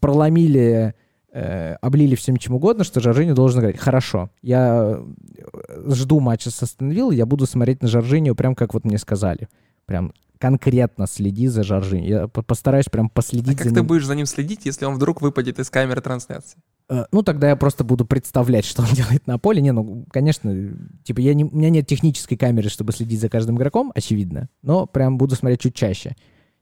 проломили, 0.00 0.94
э, 1.32 1.74
облили 1.80 2.14
всем 2.14 2.36
чем 2.36 2.54
угодно, 2.54 2.84
что 2.84 3.00
Жоржиньо 3.00 3.34
должен 3.34 3.60
играть. 3.60 3.78
Хорошо, 3.78 4.30
я 4.42 4.98
э, 4.98 5.90
жду 5.92 6.20
матча 6.20 6.50
с 6.50 6.62
Астон 6.62 6.90
Виллой, 6.90 7.16
я 7.16 7.26
буду 7.26 7.46
смотреть 7.46 7.82
на 7.82 7.88
Жоржиньо 7.88 8.34
прям 8.34 8.54
как 8.54 8.74
вот 8.74 8.84
мне 8.84 8.98
сказали. 8.98 9.48
Прям 9.86 10.12
конкретно 10.38 11.06
следи 11.06 11.48
за 11.48 11.62
Жоржиньо. 11.62 12.06
Я 12.06 12.28
по- 12.28 12.42
постараюсь 12.42 12.86
прям 12.86 13.06
А 13.06 13.08
последить 13.10 13.58
как 13.58 13.66
за 13.68 13.74
ты 13.74 13.80
ним. 13.80 13.86
будешь 13.86 14.06
за 14.06 14.14
ним 14.14 14.26
следить, 14.26 14.64
если 14.64 14.86
он 14.86 14.94
вдруг 14.94 15.20
выпадет 15.20 15.58
из 15.58 15.68
камеры 15.68 16.00
трансляции? 16.00 16.58
Э, 16.88 17.04
Ну, 17.12 17.22
тогда 17.22 17.50
я 17.50 17.56
просто 17.56 17.84
буду 17.84 18.06
представлять, 18.06 18.64
что 18.64 18.82
он 18.82 18.88
делает 18.94 19.26
на 19.26 19.38
поле. 19.38 19.60
Не, 19.60 19.72
ну, 19.72 20.06
конечно, 20.10 20.70
типа, 21.04 21.20
я 21.20 21.34
не, 21.34 21.44
у 21.44 21.54
меня 21.54 21.68
нет 21.70 21.86
технической 21.86 22.38
камеры, 22.38 22.70
чтобы 22.70 22.92
следить 22.92 23.20
за 23.20 23.28
каждым 23.28 23.56
игроком, 23.58 23.92
очевидно. 23.94 24.48
Но 24.62 24.86
прям 24.86 25.18
буду 25.18 25.34
смотреть 25.36 25.60
чуть 25.60 25.74
чаще, 25.74 26.16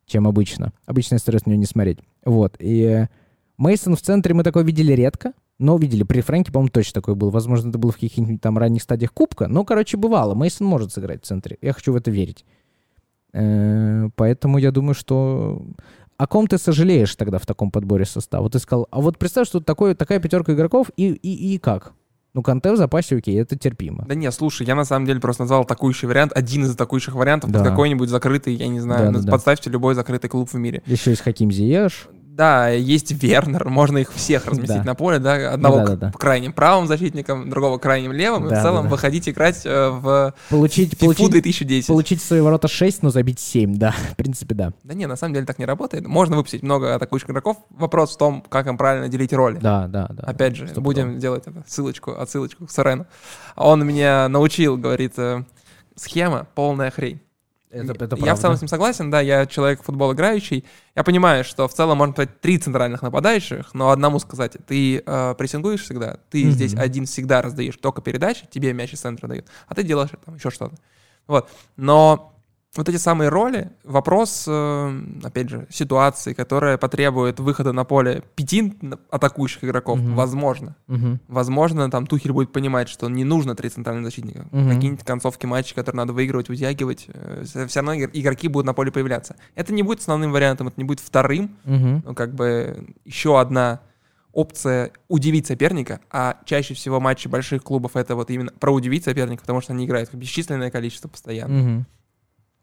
чем 0.06 0.26
обычно. 0.26 0.72
Обычно 0.86 1.14
я 1.14 1.18
стараюсь 1.20 1.46
на 1.46 1.50
него 1.50 1.60
не 1.60 1.66
смотреть. 1.66 2.00
Вот. 2.24 2.56
И 2.58 3.06
Мейсон 3.59 3.96
в 3.96 4.00
центре 4.00 4.32
мы 4.34 4.42
такой 4.44 4.64
видели 4.64 4.92
редко. 4.92 5.32
Но 5.59 5.76
видели, 5.76 6.04
при 6.04 6.20
Фрэнке, 6.20 6.52
по-моему, 6.52 6.70
точно 6.70 6.94
такой 7.00 7.16
был. 7.16 7.30
Возможно, 7.30 7.70
это 7.70 7.78
было 7.78 7.90
в 7.90 7.96
каких-нибудь 7.96 8.40
там 8.40 8.56
ранних 8.59 8.80
стадиях 8.82 9.12
Кубка. 9.12 9.48
Но, 9.48 9.64
короче, 9.64 9.96
бывало. 9.96 10.34
Мейсон 10.34 10.68
может 10.68 10.92
сыграть 10.92 11.24
в 11.24 11.26
центре. 11.26 11.59
Я 11.61 11.72
хочу 11.72 11.92
в 11.92 11.96
это 11.96 12.12
верить. 12.12 12.44
Э, 13.32 14.09
Поэтому 14.16 14.59
я 14.59 14.70
думаю, 14.70 14.94
что... 14.94 15.62
О 16.16 16.26
ком 16.26 16.48
ты 16.48 16.59
сожалеешь 16.59 17.14
тогда 17.14 17.38
в 17.38 17.46
таком 17.46 17.70
подборе 17.70 18.04
состава? 18.04 18.50
Ты 18.50 18.59
сказал, 18.59 18.88
а 18.90 19.00
вот 19.00 19.18
представь, 19.18 19.46
что 19.46 19.61
такое, 19.61 19.94
такая 19.94 20.18
пятерка 20.18 20.52
игроков, 20.52 20.90
и, 20.96 21.11
и, 21.12 21.54
и 21.54 21.59
как? 21.59 21.92
Ну, 22.34 22.42
Канте 22.42 22.72
в 22.72 22.76
запасе, 22.76 23.16
окей, 23.16 23.40
это 23.40 23.56
терпимо. 23.56 24.04
Да 24.09 24.16
не, 24.16 24.30
слушай, 24.32 24.66
я 24.66 24.74
на 24.74 24.84
самом 24.84 25.06
деле 25.06 25.20
просто 25.20 25.44
назвал 25.44 25.62
атакующий 25.62 26.09
вариант, 26.09 26.32
один 26.34 26.64
из 26.64 26.72
атакующих 26.74 27.14
вариантов, 27.14 27.52
Да. 27.52 27.62
какой-нибудь 27.64 28.09
закрытый, 28.09 28.54
я 28.54 28.66
не 28.66 28.80
знаю, 28.80 29.12
Да, 29.12 29.18
да, 29.20 29.24
да. 29.26 29.30
подставьте 29.32 29.70
любой 29.70 29.94
закрытый 29.94 30.28
клуб 30.28 30.48
в 30.50 30.54
мире. 30.54 30.82
Еще 30.86 31.11
есть 31.11 31.22
Хаким 31.22 31.52
Зиеш. 31.52 32.09
Да, 32.39 32.68
есть 32.68 33.11
Вернер, 33.11 33.68
можно 33.68 33.99
их 33.99 34.12
всех 34.12 34.47
разместить 34.47 34.78
Да. 34.78 34.84
на 34.84 34.95
поле, 34.95 35.18
да, 35.18 35.53
одного 35.55 35.78
Да, 35.78 35.86
да, 35.86 35.97
да. 35.97 36.12
крайним 36.12 36.53
правым 36.53 36.86
защитником, 36.86 37.51
другого 37.51 37.78
крайним 37.78 38.12
левым, 38.12 38.47
и 38.47 38.51
Да, 38.51 38.61
в 38.61 38.62
целом 38.62 38.76
да, 38.76 38.82
да. 38.84 38.89
выходить 38.91 39.28
играть 39.28 39.62
э, 39.64 39.89
в 39.89 40.32
Получить, 40.49 40.95
FIFA 40.95 41.01
получить, 41.01 41.30
2010. 41.32 41.89
получить 41.89 42.22
свои 42.22 42.41
ворота 42.41 42.68
6, 42.68 43.03
но 43.03 43.11
забить 43.11 43.41
7, 43.41 43.74
да. 43.76 43.91
В 44.12 44.16
принципе, 44.16 44.55
да. 44.55 44.72
Да 44.84 44.95
не, 44.95 45.07
на 45.07 45.16
самом 45.16 45.34
деле 45.34 45.47
так 45.47 45.59
не 45.59 45.64
работает. 45.64 46.07
Можно 46.07 46.36
выпустить 46.36 46.62
много 46.62 46.95
атакующих 46.95 47.28
игроков. 47.28 47.57
Вопрос 47.70 48.14
в 48.14 48.18
том, 48.18 48.45
как 48.49 48.68
им 48.68 48.78
правильно 48.78 49.09
делить 49.09 49.32
роли. 49.32 49.59
Да, 49.61 49.89
да, 49.89 50.07
да. 50.09 50.22
Опять 50.22 50.55
же, 50.55 50.66
будем 50.76 51.18
делать 51.18 51.43
это, 51.45 51.64
ссылочку, 51.66 52.12
отсылочку 52.12 52.66
к 52.66 52.70
Сорену. 52.70 53.07
Он 53.57 53.84
меня 53.84 54.28
научил, 54.28 54.76
говорит, 54.76 55.14
э, 55.18 55.43
схема 55.97 56.47
полная 56.55 56.93
хрень. 56.93 57.20
Это, 57.70 57.92
это 58.04 58.16
я 58.16 58.34
в 58.34 58.40
целом 58.40 58.56
с 58.56 58.62
ним 58.62 58.68
согласен, 58.68 59.10
да, 59.10 59.20
я 59.20 59.44
человек 59.44 59.82
в 59.82 59.84
футбол 59.84 60.12
играющий. 60.14 60.64
Я 60.96 61.04
понимаю, 61.04 61.44
что 61.44 61.68
в 61.68 61.74
целом 61.74 61.98
можно 61.98 62.14
сказать 62.14 62.40
три 62.40 62.56
центральных 62.58 63.02
нападающих, 63.02 63.74
но 63.74 63.90
одному 63.90 64.18
сказать, 64.18 64.56
ты 64.66 65.02
э, 65.04 65.34
прессингуешь 65.36 65.82
всегда, 65.82 66.18
ты 66.30 66.44
Мгм. 66.44 66.52
здесь 66.52 66.74
один 66.74 67.04
всегда 67.04 67.42
раздаешь 67.42 67.76
только 67.76 68.00
передачи, 68.00 68.46
тебе 68.50 68.72
мяч 68.72 68.94
из 68.94 69.00
центра 69.00 69.28
дают, 69.28 69.46
а 69.66 69.74
ты 69.74 69.82
делаешь 69.82 70.10
там 70.24 70.36
еще 70.36 70.50
что-то. 70.50 70.76
Вот. 71.26 71.50
Но 71.76 72.32
вот 72.78 72.88
эти 72.88 72.96
самые 72.96 73.28
роли, 73.28 73.70
вопрос, 73.84 74.44
э, 74.48 75.00
опять 75.24 75.48
же, 75.50 75.66
ситуации, 75.68 76.32
которая 76.32 76.78
потребует 76.78 77.40
выхода 77.40 77.72
на 77.72 77.84
поле 77.84 78.22
пяти 78.36 78.72
атакующих 79.10 79.64
игроков, 79.64 79.98
Мгм. 79.98 80.14
возможно. 80.14 80.76
Мгм. 80.86 81.20
Возможно, 81.28 81.90
там 81.90 82.06
Тухель 82.06 82.32
будет 82.32 82.52
понимать, 82.52 82.88
что 82.88 83.08
не 83.08 83.24
нужно 83.24 83.54
три 83.56 83.68
центральных 83.68 84.04
защитника. 84.04 84.46
Мгм. 84.52 84.70
Какие-нибудь 84.70 85.04
концовки 85.04 85.44
матча, 85.46 85.74
которые 85.74 85.98
надо 85.98 86.12
выигрывать, 86.12 86.48
вытягивать, 86.48 87.08
все 87.44 87.66
равно 87.80 87.94
игр- 87.94 88.10
игроки 88.12 88.48
будут 88.48 88.66
на 88.66 88.74
поле 88.74 88.92
появляться. 88.92 89.34
Это 89.56 89.72
не 89.74 89.82
будет 89.82 89.98
основным 90.00 90.30
вариантом, 90.32 90.68
это 90.68 90.80
не 90.80 90.84
будет 90.84 91.00
вторым, 91.00 91.56
Мгм. 91.64 92.02
ну, 92.06 92.14
как 92.14 92.34
бы 92.34 92.86
еще 93.04 93.40
одна 93.40 93.80
опция 94.32 94.92
удивить 95.08 95.46
соперника, 95.48 95.98
а 96.12 96.36
чаще 96.44 96.74
всего 96.74 97.00
матчи 97.00 97.26
больших 97.26 97.64
клубов 97.64 97.96
это 97.96 98.14
вот 98.14 98.30
именно 98.30 98.52
про 98.60 98.72
удивить 98.72 99.02
соперника, 99.04 99.40
потому 99.40 99.60
что 99.60 99.72
они 99.72 99.84
играют 99.84 100.10
в 100.12 100.16
бесчисленное 100.16 100.70
количество 100.70 101.08
постоянно. 101.08 101.54
Мгм. 101.54 101.86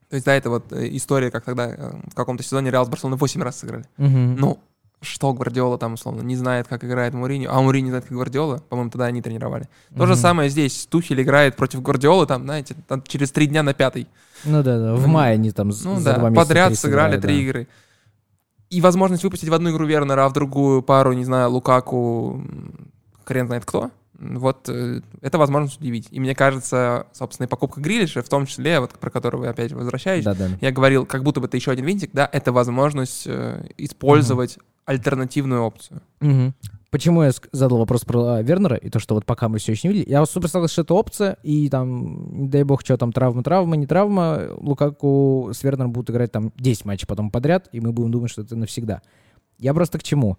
То 0.10 0.16
есть, 0.16 0.26
да, 0.26 0.36
это 0.36 0.50
вот 0.50 0.72
э, 0.72 0.88
история, 0.92 1.32
как 1.32 1.44
тогда 1.44 1.68
э, 1.68 1.92
в 2.12 2.16
каком-то 2.16 2.44
сезоне 2.44 2.72
Реал 2.72 2.86
с 2.86 2.90
Барселоной 2.90 3.18
8 3.18 3.42
раз 3.42 3.60
сыграли. 3.60 3.86
Мгм. 3.98 4.36
Ну, 4.36 4.60
что 5.02 5.34
Гвардиола 5.34 5.78
там, 5.78 5.94
условно, 5.94 6.22
не 6.22 6.36
знает, 6.36 6.68
как 6.68 6.84
играет 6.84 7.14
Муриньо, 7.14 7.50
а 7.52 7.62
Муриньо 7.62 7.90
знает, 7.90 8.06
как 8.06 8.14
Гвардиола, 8.14 8.58
по-моему, 8.70 8.90
тогда 8.92 9.06
они 9.06 9.22
тренировали. 9.22 9.70
То 9.96 10.06
же 10.06 10.16
самое 10.16 10.50
здесь. 10.50 10.88
Тухель 10.90 11.22
играет 11.22 11.56
против 11.56 11.82
Гвардиолы, 11.82 12.26
там, 12.26 12.44
знаете, 12.44 12.76
там 12.88 13.04
через 13.04 13.32
три 13.32 13.48
дня 13.48 13.64
на 13.64 13.74
пятый. 13.74 14.08
Ну 14.44 14.64
да, 14.64 14.80
да. 14.80 14.96
В 14.96 15.02
Ну, 15.02 15.14
мае 15.14 15.34
они 15.34 15.52
там 15.52 15.70
Ну 15.70 15.74
за 15.74 16.04
да, 16.04 16.20
два 16.20 16.30
месяца 16.30 16.48
подряд 16.48 16.76
сыграли 16.76 17.20
три 17.20 17.36
да. 17.36 17.42
игры. 17.42 17.68
И 18.70 18.82
возможность 18.82 19.24
выпустить 19.24 19.50
в 19.50 19.54
одну 19.54 19.72
игру 19.72 19.86
Вернера, 19.86 20.26
а 20.26 20.30
в 20.30 20.34
другую 20.34 20.82
пару, 20.82 21.14
не 21.14 21.24
знаю, 21.24 21.52
Лукаку, 21.52 22.44
хрен 23.24 23.48
знает 23.48 23.66
кто. 23.66 23.92
Вот 24.18 24.70
э, 24.70 25.02
это 25.22 25.38
возможность 25.38 25.80
удивить. 25.80 26.08
И 26.12 26.20
мне 26.20 26.36
кажется, 26.36 27.08
собственно, 27.12 27.48
и 27.48 27.50
покупка 27.50 27.82
Грилиша, 27.82 28.22
в 28.22 28.30
том 28.30 28.46
числе, 28.46 28.80
вот 28.80 28.92
про 28.92 29.10
которую 29.10 29.42
вы 29.42 29.48
опять 29.48 29.74
возвращаетесь, 29.74 30.26
Да, 30.26 30.34
да. 30.34 30.50
я 30.62 30.72
говорил, 30.72 31.06
как 31.06 31.24
будто 31.24 31.42
бы 31.42 31.48
это 31.48 31.58
еще 31.58 31.72
один 31.72 31.86
винтик, 31.86 32.12
да, 32.14 32.30
это 32.32 32.52
возможность 32.52 33.24
э, 33.26 33.68
использовать 33.78 34.58
альтернативную 34.86 35.64
опцию. 35.64 36.02
Мгм. 36.22 36.54
Почему 36.92 37.24
я 37.24 37.32
задал 37.52 37.80
вопрос 37.80 38.06
про 38.06 38.36
а, 38.36 38.42
Вернера 38.42 38.78
и 38.78 38.90
то, 38.90 39.00
что 39.00 39.16
вот 39.16 39.26
пока 39.26 39.50
мы 39.50 39.58
все 39.58 39.74
еще 39.74 39.90
не 39.90 39.94
видели. 39.96 40.10
Я 40.12 40.26
супер 40.26 40.48
согласен, 40.48 40.72
что 40.72 40.82
это 40.84 40.94
опция, 40.94 41.38
и 41.44 41.68
там, 41.70 42.44
не 42.44 42.48
дай 42.48 42.64
бог, 42.64 42.82
что 42.82 42.96
там 42.98 43.12
травма, 43.12 43.44
травма, 43.44 43.76
не 43.76 43.86
травма, 43.86 44.48
Лукаку 44.56 45.50
с 45.52 45.62
Вернером 45.62 45.92
будут 45.92 46.12
играть 46.12 46.32
там 46.32 46.54
10 46.56 46.86
матчей 46.86 47.06
потом 47.06 47.32
подряд, 47.32 47.68
и 47.74 47.82
мы 47.82 47.92
будем 47.92 48.12
думать, 48.12 48.32
что 48.32 48.44
это 48.44 48.56
навсегда. 48.56 49.02
Я 49.58 49.74
просто 49.74 50.00
к 50.00 50.04
чему? 50.04 50.38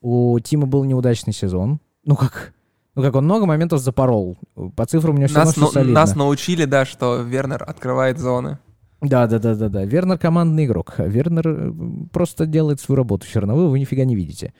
У 0.00 0.38
Тима 0.40 0.66
был 0.66 0.84
неудачный 0.84 1.34
сезон. 1.34 1.80
Ну 2.04 2.16
как? 2.16 2.54
Ну 2.94 3.02
как, 3.02 3.14
он 3.16 3.24
много 3.24 3.46
моментов 3.46 3.80
запорол. 3.80 4.38
По 4.76 4.86
цифрам 4.86 5.14
у 5.14 5.18
него 5.18 5.26
все 5.28 5.36
равно 5.38 5.50
Нас, 5.50 5.56
нау- 5.56 5.70
солидно. 5.72 5.94
нас 5.94 6.14
научили, 6.16 6.64
да, 6.64 6.84
что 6.84 7.16
Вернер 7.22 7.62
открывает 7.66 8.18
зоны. 8.18 8.58
Да, 9.00 9.26
да, 9.26 9.38
да, 9.38 9.54
да, 9.54 9.68
да. 9.68 9.84
Вернер 9.84 10.16
командный 10.18 10.64
игрок. 10.66 10.94
Вернер 10.98 11.46
э, 11.48 11.72
просто 12.12 12.46
делает 12.46 12.80
свою 12.80 12.96
работу 12.98 13.26
равно. 13.40 13.68
Вы 13.68 13.78
нифига 13.80 14.04
не 14.04 14.14
видите. 14.14 14.54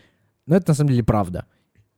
Но 0.47 0.57
это 0.57 0.71
на 0.71 0.75
самом 0.75 0.91
деле 0.91 1.05
правда. 1.05 1.47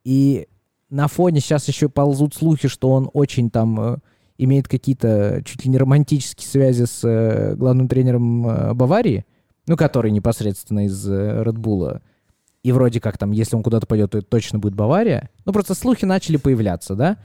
И 0.05 0.47
на 0.91 1.09
фоне 1.09 1.41
сейчас 1.41 1.67
еще 1.69 1.89
ползут 1.89 2.35
слухи, 2.35 2.69
что 2.69 2.91
он 2.91 3.11
очень 3.13 3.51
там 3.51 3.81
э, 3.81 3.97
имеет 4.39 4.69
какие-то 4.69 5.43
чуть 5.45 5.65
ли 5.65 5.71
не 5.71 5.79
романтические 5.79 6.47
связи 6.47 6.85
с 6.85 7.01
э, 7.03 7.57
главным 7.57 7.89
тренером 7.89 8.47
э, 8.47 8.75
Баварии, 8.75 9.25
ну, 9.67 9.77
который 9.77 10.11
непосредственно 10.13 10.85
из 10.87 11.09
э, 11.09 11.43
Red 11.43 11.57
Bull. 11.57 12.01
И 12.67 12.73
вроде 12.73 13.01
как 13.01 13.17
там, 13.17 13.31
если 13.31 13.55
он 13.55 13.63
куда-то 13.63 13.87
пойдет, 13.87 14.11
то 14.11 14.19
это 14.19 14.27
точно 14.27 14.59
будет 14.59 14.75
Бавария. 14.75 15.31
Ну, 15.45 15.53
просто 15.53 15.73
слухи 15.75 16.05
начали 16.05 16.37
появляться, 16.37 16.97
да? 16.97 17.17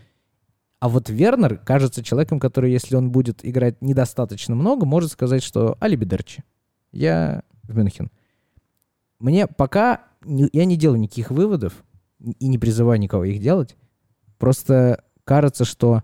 А 0.80 0.88
вот 0.88 1.10
Вернер 1.10 1.58
кажется 1.58 2.04
человеком, 2.04 2.40
который, 2.40 2.72
если 2.72 2.96
он 2.96 3.12
будет 3.12 3.44
играть 3.44 3.82
недостаточно 3.82 4.54
много, 4.54 4.86
может 4.86 5.12
сказать, 5.12 5.42
что 5.42 5.78
алибидерчи. 5.80 6.44
Я 6.92 7.42
в 7.64 7.76
Мюнхен. 7.76 8.12
Мне 9.18 9.48
пока... 9.48 10.04
Не, 10.24 10.48
я 10.54 10.66
не 10.66 10.78
делаю 10.78 11.00
никаких 11.00 11.32
выводов 11.32 11.74
и 12.20 12.48
не 12.48 12.60
призываю 12.60 13.00
никого 13.00 13.24
их 13.24 13.42
делать. 13.42 13.76
Просто 14.38 15.04
кажется, 15.24 15.66
что 15.66 16.04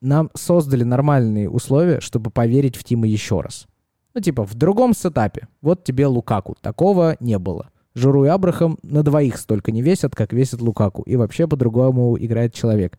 нам 0.00 0.30
создали 0.34 0.84
нормальные 0.84 1.50
условия, 1.50 1.98
чтобы 1.98 2.30
поверить 2.30 2.76
в 2.76 2.84
Тима 2.84 3.08
еще 3.08 3.40
раз. 3.40 3.66
Ну, 4.14 4.20
типа, 4.20 4.44
в 4.44 4.54
другом 4.54 4.94
сетапе. 4.94 5.48
Вот 5.60 5.82
тебе 5.82 6.06
Лукаку. 6.06 6.54
Такого 6.60 7.16
не 7.18 7.40
было. 7.40 7.70
Журу 7.94 8.24
и 8.24 8.28
Абрахам 8.28 8.78
на 8.82 9.02
двоих 9.02 9.36
столько 9.36 9.70
не 9.70 9.82
весят, 9.82 10.16
как 10.16 10.32
весит 10.32 10.60
Лукаку. 10.60 11.02
И 11.02 11.16
вообще 11.16 11.46
по-другому 11.46 12.16
играет 12.18 12.52
человек. 12.52 12.98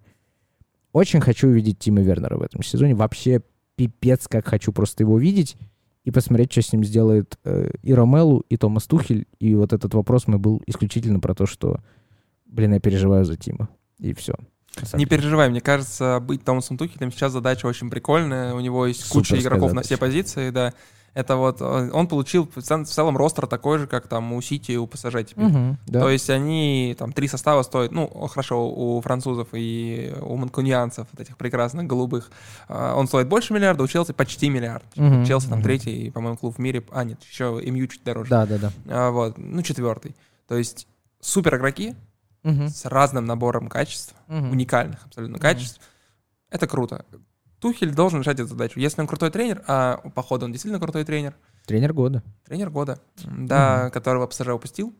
Очень 0.94 1.20
хочу 1.20 1.48
увидеть 1.48 1.80
Тима 1.80 2.02
Вернера 2.02 2.38
в 2.38 2.42
этом 2.42 2.64
сезоне. 2.64 2.96
Вообще 2.96 3.42
пипец, 3.76 4.28
как 4.28 4.48
хочу 4.48 4.72
просто 4.72 5.04
его 5.04 5.16
увидеть 5.16 5.58
и 6.06 6.12
посмотреть, 6.12 6.52
что 6.52 6.62
с 6.62 6.72
ним 6.72 6.86
сделает 6.86 7.38
э, 7.44 7.72
и 7.82 7.94
Ромелу, 7.94 8.46
и 8.48 8.56
Томас 8.56 8.86
Тухель. 8.86 9.28
И 9.40 9.56
вот 9.56 9.74
этот 9.74 9.94
вопрос 9.94 10.28
мой 10.28 10.38
был 10.38 10.62
исключительно 10.68 11.20
про 11.20 11.36
то, 11.36 11.46
что, 11.46 11.80
блин, 12.46 12.74
я 12.74 12.80
переживаю 12.80 13.26
за 13.26 13.36
Тима. 13.36 13.68
И 14.00 14.14
все. 14.14 14.36
Не 14.94 15.06
переживай, 15.06 15.50
мне 15.50 15.62
кажется, 15.62 16.20
быть 16.22 16.44
Томасом 16.44 16.78
Тухелем 16.78 17.12
сейчас 17.12 17.32
задача 17.32 17.66
очень 17.66 17.90
прикольная. 17.90 18.54
У 18.54 18.60
него 18.60 18.86
есть 18.86 19.02
Суперская 19.02 19.38
куча 19.38 19.42
игроков 19.42 19.72
задача. 19.72 19.76
на 19.76 19.82
все 19.84 19.98
позиции, 19.98 20.50
да. 20.50 20.74
Это 21.16 21.38
вот 21.38 21.62
э, 21.62 21.90
он 21.94 22.10
получил 22.10 22.48
в 22.54 22.62
целом 22.62 23.16
ростер 23.16 23.48
такой 23.48 23.80
же, 23.80 23.88
как 23.88 24.08
там 24.08 24.34
у 24.34 24.42
Сити 24.42 24.74
и 24.74 24.78
у 24.78 24.86
ПСЖ 24.86 25.24
теперь. 25.26 25.46
Угу, 25.46 25.78
да. 25.88 26.02
То 26.02 26.10
есть 26.10 26.30
они 26.30 26.94
там 27.00 27.14
три 27.14 27.30
состава 27.30 27.64
стоят, 27.64 27.94
ну 27.94 28.06
хорошо, 28.28 28.70
у 28.70 29.00
французов 29.00 29.48
и 29.54 30.14
у 30.22 30.36
манкунианцев, 30.36 31.08
вот 31.10 31.22
этих 31.22 31.38
прекрасных 31.38 31.88
голубых, 31.88 32.30
э, 32.68 32.94
он 32.94 33.08
стоит 33.08 33.30
больше 33.30 33.54
миллиарда, 33.54 33.84
у 33.84 33.88
Челси 33.88 34.12
почти 34.12 34.50
миллиард. 34.50 34.86
Угу, 34.98 35.24
Челси 35.26 35.48
там 35.48 35.60
угу. 35.60 35.64
третий, 35.64 36.12
по-моему, 36.12 36.38
клуб 36.38 36.56
в 36.56 36.60
мире, 36.60 36.84
а 36.92 37.06
нет, 37.06 37.24
еще 37.24 37.62
МЮ 37.66 37.88
чуть 37.88 38.04
дороже. 38.04 38.30
Да, 38.30 38.46
да, 38.46 38.58
да. 38.58 38.72
А, 38.90 39.12
вот, 39.12 39.38
ну 39.38 39.62
четвертый. 39.62 40.18
То 40.50 40.58
есть 40.58 40.86
супер 41.22 41.56
игроки 41.56 41.96
угу. 42.44 42.68
с 42.68 42.84
разным 42.84 43.26
набором 43.26 43.70
качеств, 43.70 44.14
угу. 44.28 44.48
уникальных 44.48 45.06
абсолютно 45.06 45.40
качеств. 45.40 45.78
Угу. 45.78 45.86
Это 46.52 46.68
круто. 46.68 47.06
Тухель 47.66 47.96
должен 47.96 48.20
решать 48.20 48.40
эту 48.40 48.50
задачу. 48.50 48.80
Если 48.80 49.02
он 49.02 49.08
крутой 49.08 49.32
тренер, 49.32 49.64
а 49.66 49.98
походу 50.14 50.46
он 50.46 50.52
действительно 50.52 50.80
крутой 50.80 51.04
тренер. 51.04 51.36
Тренер 51.66 51.94
года. 51.94 52.22
Тренер 52.46 52.70
года, 52.70 53.00
да, 53.26 53.86
угу. 53.86 53.92
которого 53.92 54.28
ПСЖ 54.28 54.50
упустил 54.50 54.94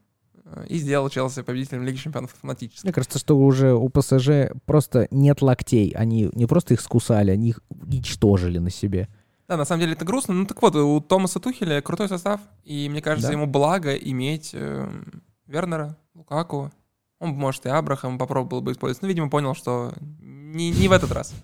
э, 0.46 0.66
и 0.68 0.80
сделал 0.80 1.08
Челси 1.10 1.44
победителем 1.44 1.84
Лиги 1.84 1.98
Чемпионов 1.98 2.34
автоматически. 2.34 2.84
Мне 2.84 2.92
кажется, 2.92 3.20
что 3.20 3.38
уже 3.38 3.76
у 3.76 3.88
ПСЖ 3.90 4.50
просто 4.66 5.08
нет 5.12 5.44
локтей. 5.44 5.92
Они 5.92 6.32
не 6.34 6.48
просто 6.48 6.74
их 6.74 6.82
скусали, 6.82 7.30
они 7.30 7.50
их 7.50 7.60
уничтожили 7.70 8.58
на 8.58 8.72
себе. 8.72 9.10
Да, 9.48 9.58
на 9.58 9.66
самом 9.66 9.82
деле 9.82 9.94
это 9.94 10.04
грустно. 10.04 10.34
Ну 10.34 10.48
так 10.48 10.60
вот, 10.64 10.76
у 10.76 11.00
Томаса 11.02 11.40
Тухеля 11.40 11.84
крутой 11.84 12.10
состав, 12.10 12.42
и 12.64 12.90
мне 12.90 13.04
кажется, 13.04 13.28
да. 13.28 13.34
ему 13.34 13.46
благо 13.46 13.94
иметь 13.94 14.56
э, 14.56 14.90
Вернера, 15.46 15.98
Лукаку. 16.16 16.72
Он, 17.20 17.30
может, 17.30 17.68
и 17.68 17.70
Абрахам 17.70 18.18
попробовал 18.18 18.64
бы 18.64 18.72
использовать, 18.72 19.04
но, 19.04 19.08
видимо, 19.08 19.30
понял, 19.30 19.54
что 19.54 19.94
не, 20.20 20.72
не 20.72 20.88
в 20.88 20.92
этот 20.94 21.12
раз. 21.12 21.36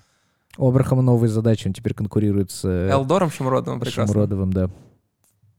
У 0.57 0.67
Абрахама 0.67 1.01
новые 1.01 1.29
задачи, 1.29 1.67
он 1.67 1.73
теперь 1.73 1.93
конкурирует 1.93 2.51
с... 2.51 2.65
Э, 2.65 2.89
Элдором 2.89 3.31
Шамродовым, 3.31 3.79
прекрасно. 3.79 4.13
Шамродовым, 4.13 4.51
да. 4.51 4.69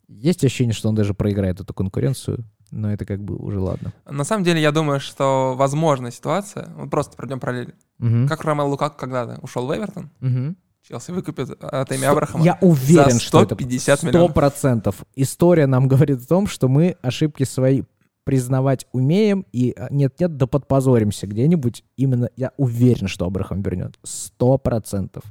Есть 0.09 0.45
ощущение, 0.45 0.74
что 0.74 0.88
он 0.88 0.95
даже 0.95 1.14
проиграет 1.14 1.61
эту 1.61 1.72
конкуренцию, 1.72 2.45
но 2.70 2.93
это 2.93 3.05
как 3.05 3.22
бы 3.22 3.36
уже 3.36 3.59
ладно. 3.59 3.93
На 4.09 4.24
самом 4.24 4.45
деле, 4.45 4.61
я 4.61 4.72
думаю, 4.72 5.01
что 5.01 5.55
возможна 5.57 6.11
ситуация, 6.11 6.68
вот 6.76 6.90
просто 6.90 7.16
пройдем 7.16 7.40
параллель. 7.40 7.74
Угу. 8.01 8.28
Как 8.28 8.45
Ромел 8.45 8.68
Лукак 8.68 8.97
когда-то 8.97 9.38
ушел 9.43 9.66
в 9.66 9.74
Эвертон, 9.74 10.11
угу. 10.20 10.55
Челси 10.88 11.12
выкупит 11.12 11.51
от 11.62 11.93
Эми 11.93 12.07
Абрахама 12.07 12.45
Я 12.45 12.59
уверен, 12.61 13.12
за 13.12 13.20
150 13.20 13.20
что 13.20 13.40
это 13.40 13.55
100%. 13.55 14.09
миллионов. 14.09 14.34
процентов. 14.34 14.97
История 15.14 15.66
нам 15.66 15.86
говорит 15.86 16.22
о 16.22 16.26
том, 16.26 16.49
что 16.49 16.68
мы 16.68 16.97
ошибки 17.03 17.45
свои 17.45 17.82
признавать 18.25 18.87
умеем, 18.93 19.47
и 19.53 19.75
а, 19.77 19.89
нет-нет, 19.91 20.37
да 20.37 20.47
подпозоримся 20.47 21.27
где-нибудь. 21.27 21.85
Именно 21.97 22.31
я 22.37 22.53
уверен, 22.57 23.09
что 23.09 23.27
Абрахам 23.27 23.62
вернет. 23.62 23.99
Сто 24.03 24.59
процентов. 24.59 25.25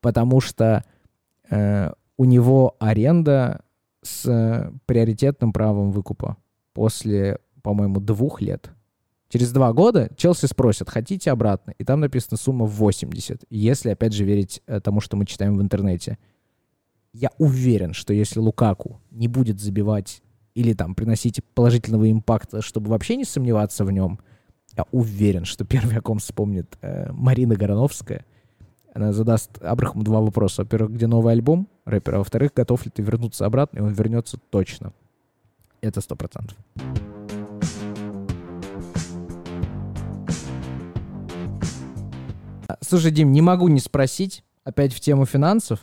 Потому 0.00 0.40
что 0.40 0.84
э, 1.50 1.92
у 2.16 2.24
него 2.24 2.76
аренда 2.78 3.62
с 4.02 4.26
э, 4.26 4.72
приоритетным 4.86 5.52
правом 5.52 5.90
выкупа 5.90 6.36
после, 6.72 7.38
по-моему, 7.62 8.00
двух 8.00 8.40
лет. 8.40 8.70
Через 9.28 9.50
два 9.50 9.72
года 9.72 10.10
Челси 10.16 10.46
спросят, 10.46 10.88
хотите 10.88 11.30
обратно? 11.30 11.74
И 11.78 11.84
там 11.84 12.00
написана 12.00 12.36
сумма 12.36 12.66
в 12.66 12.74
80. 12.76 13.44
Если, 13.50 13.90
опять 13.90 14.12
же, 14.12 14.24
верить 14.24 14.62
э, 14.66 14.80
тому, 14.80 15.00
что 15.00 15.16
мы 15.16 15.26
читаем 15.26 15.56
в 15.56 15.62
интернете. 15.62 16.18
Я 17.12 17.30
уверен, 17.38 17.94
что 17.94 18.12
если 18.12 18.38
Лукаку 18.38 19.00
не 19.10 19.26
будет 19.26 19.58
забивать 19.58 20.22
или 20.56 20.72
там 20.72 20.94
приносить 20.94 21.44
положительного 21.54 22.10
импакта, 22.10 22.62
чтобы 22.62 22.88
вообще 22.88 23.16
не 23.16 23.24
сомневаться 23.24 23.84
в 23.84 23.92
нем, 23.92 24.18
я 24.74 24.86
уверен, 24.90 25.44
что 25.44 25.66
первый, 25.66 25.98
о 25.98 26.00
ком 26.00 26.18
вспомнит 26.18 26.78
э, 26.80 27.12
Марина 27.12 27.56
Гороновская. 27.56 28.24
Она 28.94 29.12
задаст 29.12 29.62
Абрахаму 29.62 30.02
два 30.02 30.22
вопроса. 30.22 30.62
Во-первых, 30.62 30.92
где 30.92 31.06
новый 31.06 31.34
альбом 31.34 31.68
рэпера, 31.84 32.16
а 32.16 32.18
во-вторых, 32.20 32.52
готов 32.56 32.86
ли 32.86 32.90
ты 32.90 33.02
вернуться 33.02 33.44
обратно, 33.44 33.78
и 33.78 33.82
он 33.82 33.92
вернется 33.92 34.38
точно. 34.48 34.94
Это 35.82 36.00
сто 36.00 36.16
процентов. 36.16 36.56
Слушай, 42.80 43.10
Дим, 43.10 43.30
не 43.32 43.42
могу 43.42 43.68
не 43.68 43.80
спросить, 43.80 44.42
опять 44.64 44.94
в 44.94 45.00
тему 45.00 45.26
финансов. 45.26 45.80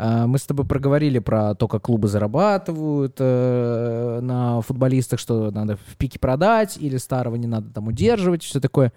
А, 0.00 0.28
мы 0.28 0.38
с 0.38 0.44
тобой 0.44 0.64
проговорили 0.64 1.18
про 1.18 1.56
то, 1.56 1.66
как 1.66 1.82
клубы 1.82 2.06
зарабатывают 2.06 3.16
э, 3.18 4.20
на 4.22 4.60
футболистах, 4.60 5.18
что 5.18 5.50
надо 5.50 5.76
в 5.76 5.96
пике 5.96 6.20
продать 6.20 6.76
или 6.78 6.98
старого 6.98 7.34
не 7.34 7.48
надо 7.48 7.72
там 7.72 7.88
удерживать, 7.88 8.44
все 8.44 8.60
такое. 8.60 8.92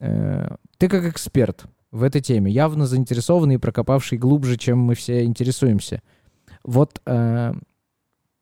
Э, 0.00 0.56
ты 0.78 0.88
как 0.88 1.04
эксперт 1.04 1.66
в 1.92 2.02
этой 2.02 2.20
теме, 2.20 2.50
явно 2.50 2.86
заинтересованный 2.86 3.54
и 3.54 3.58
прокопавший 3.58 4.18
глубже, 4.18 4.56
чем 4.56 4.80
мы 4.80 4.96
все 4.96 5.24
интересуемся. 5.24 6.02
Вот 6.64 7.00
э, 7.06 7.54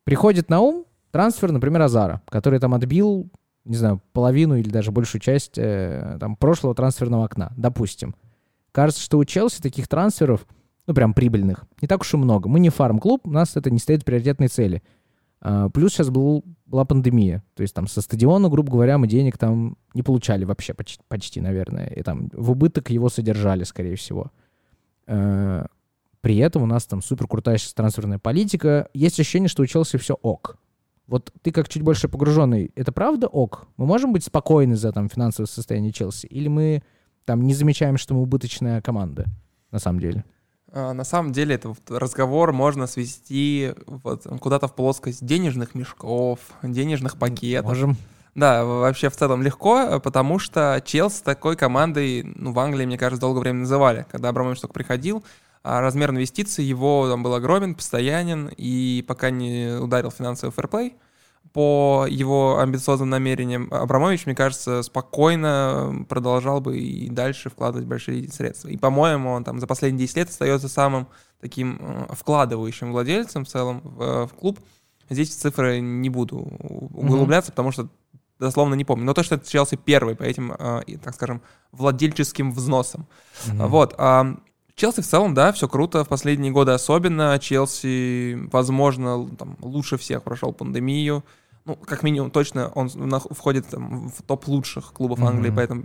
приходит 0.04 0.48
на 0.48 0.60
ум 0.60 0.86
трансфер, 1.10 1.52
например, 1.52 1.82
Азара, 1.82 2.22
который 2.30 2.60
там 2.60 2.72
отбил, 2.72 3.30
не 3.66 3.76
знаю, 3.76 4.00
половину 4.14 4.56
или 4.56 4.70
даже 4.70 4.90
большую 4.90 5.20
часть 5.20 5.58
э, 5.58 6.16
там, 6.18 6.36
прошлого 6.36 6.74
трансферного 6.74 7.26
окна, 7.26 7.52
допустим. 7.58 8.14
Кажется, 8.72 9.02
что 9.02 9.18
у 9.18 9.24
Челси 9.26 9.60
таких 9.60 9.86
трансферов— 9.86 10.46
ну, 10.90 10.94
прям 10.94 11.14
прибыльных, 11.14 11.66
не 11.80 11.86
так 11.86 12.00
уж 12.00 12.14
и 12.14 12.16
много. 12.16 12.48
Мы 12.48 12.58
не 12.58 12.68
фарм-клуб, 12.68 13.20
у 13.28 13.30
нас 13.30 13.56
это 13.56 13.70
не 13.70 13.78
стоит 13.78 14.04
приоритетной 14.04 14.48
цели. 14.48 14.82
А, 15.40 15.68
плюс 15.68 15.92
сейчас 15.92 16.10
был, 16.10 16.44
была 16.66 16.84
пандемия. 16.84 17.44
То 17.54 17.62
есть 17.62 17.74
там 17.74 17.86
со 17.86 18.00
стадиона, 18.00 18.48
грубо 18.48 18.72
говоря, 18.72 18.98
мы 18.98 19.06
денег 19.06 19.38
там 19.38 19.76
не 19.94 20.02
получали 20.02 20.44
вообще 20.44 20.74
почти, 20.74 21.00
почти 21.06 21.40
наверное. 21.40 21.86
И 21.86 22.02
там 22.02 22.28
в 22.32 22.50
убыток 22.50 22.90
его 22.90 23.08
содержали, 23.08 23.62
скорее 23.62 23.94
всего. 23.94 24.32
А, 25.06 25.66
при 26.22 26.38
этом 26.38 26.64
у 26.64 26.66
нас 26.66 26.86
там 26.86 27.02
супер 27.02 27.28
крутая 27.28 27.58
сейчас 27.58 27.72
трансферная 27.74 28.18
политика. 28.18 28.88
Есть 28.92 29.20
ощущение, 29.20 29.48
что 29.48 29.62
у 29.62 29.66
Челси 29.66 29.96
все 29.98 30.14
ок. 30.14 30.56
Вот 31.06 31.32
ты 31.42 31.52
как 31.52 31.68
чуть 31.68 31.82
больше 31.82 32.08
погруженный, 32.08 32.72
это 32.74 32.90
правда 32.90 33.28
ок? 33.28 33.68
Мы 33.76 33.86
можем 33.86 34.12
быть 34.12 34.24
спокойны 34.24 34.74
за 34.74 34.90
там 34.90 35.08
финансовое 35.08 35.46
состояние 35.46 35.92
Челси? 35.92 36.26
Или 36.26 36.48
мы 36.48 36.82
там 37.26 37.42
не 37.42 37.54
замечаем, 37.54 37.96
что 37.96 38.14
мы 38.14 38.22
убыточная 38.22 38.82
команда 38.82 39.26
на 39.70 39.78
самом 39.78 40.00
деле? 40.00 40.24
А, 40.72 40.92
на 40.92 41.04
самом 41.04 41.32
деле 41.32 41.56
этот 41.56 41.78
разговор 41.90 42.52
можно 42.52 42.86
свести 42.86 43.72
вот 43.86 44.26
куда-то 44.40 44.68
в 44.68 44.74
плоскость 44.74 45.24
денежных 45.24 45.74
мешков, 45.74 46.38
денежных 46.62 47.18
пакетов. 47.18 47.68
Можем. 47.68 47.96
Да, 48.34 48.64
вообще 48.64 49.10
в 49.10 49.16
целом 49.16 49.42
легко, 49.42 49.98
потому 50.00 50.38
что 50.38 50.80
Челси 50.84 51.22
такой 51.24 51.56
командой, 51.56 52.22
ну, 52.36 52.52
в 52.52 52.58
Англии, 52.60 52.86
мне 52.86 52.96
кажется, 52.96 53.20
долгое 53.20 53.40
время 53.40 53.60
называли. 53.60 54.06
Когда 54.10 54.28
Абрамович 54.28 54.60
только 54.60 54.74
приходил, 54.74 55.24
а 55.62 55.80
размер 55.80 56.10
инвестиций 56.10 56.64
его 56.64 57.08
там 57.08 57.22
был 57.22 57.34
огромен, 57.34 57.74
постоянен, 57.74 58.48
и 58.56 59.04
пока 59.06 59.30
не 59.30 59.78
ударил 59.80 60.10
финансовый 60.10 60.52
фэрплей, 60.52 60.94
по 61.52 62.06
его 62.08 62.58
амбициозным 62.60 63.10
намерениям, 63.10 63.68
Абрамович, 63.72 64.26
мне 64.26 64.34
кажется, 64.34 64.82
спокойно 64.82 66.04
продолжал 66.08 66.60
бы 66.60 66.78
и 66.78 67.08
дальше 67.08 67.50
вкладывать 67.50 67.86
большие 67.86 68.28
средства. 68.28 68.68
И, 68.68 68.76
по-моему, 68.76 69.30
он 69.30 69.42
там 69.42 69.58
за 69.58 69.66
последние 69.66 70.06
10 70.06 70.16
лет 70.16 70.28
остается 70.28 70.68
самым 70.68 71.08
таким 71.40 71.78
э, 71.80 72.14
вкладывающим 72.14 72.92
владельцем 72.92 73.44
в 73.44 73.48
целом 73.48 73.80
в, 73.82 74.02
э, 74.02 74.26
в 74.26 74.34
клуб. 74.34 74.60
Здесь 75.08 75.34
цифры 75.34 75.80
не 75.80 76.08
буду 76.08 76.38
углубляться, 76.38 77.50
mm-hmm. 77.50 77.54
потому 77.54 77.72
что 77.72 77.88
дословно 78.38 78.74
не 78.74 78.84
помню. 78.84 79.04
Но 79.04 79.12
то, 79.12 79.24
что 79.24 79.34
это 79.34 79.50
Челси 79.50 79.76
первый 79.76 80.14
по 80.14 80.22
этим, 80.22 80.52
э, 80.56 80.82
так 81.02 81.14
скажем, 81.14 81.42
владельческим 81.72 82.52
взносам. 82.52 83.06
Mm-hmm. 83.46 83.66
Вот. 83.66 83.94
А 83.98 84.36
Челси 84.76 85.00
в 85.00 85.06
целом, 85.06 85.34
да, 85.34 85.52
все 85.52 85.68
круто. 85.68 86.04
В 86.04 86.08
последние 86.08 86.52
годы 86.52 86.72
особенно. 86.72 87.38
Челси, 87.40 88.48
возможно, 88.52 89.28
там, 89.36 89.56
лучше 89.60 89.98
всех 89.98 90.22
прошел 90.22 90.52
пандемию 90.52 91.24
ну, 91.64 91.76
как 91.76 92.02
минимум, 92.02 92.30
точно 92.30 92.68
он 92.68 92.88
входит 92.88 93.68
там, 93.68 94.08
в 94.08 94.22
топ 94.22 94.48
лучших 94.48 94.92
клубов 94.92 95.20
mm-hmm. 95.20 95.28
Англии, 95.28 95.52
поэтому 95.54 95.84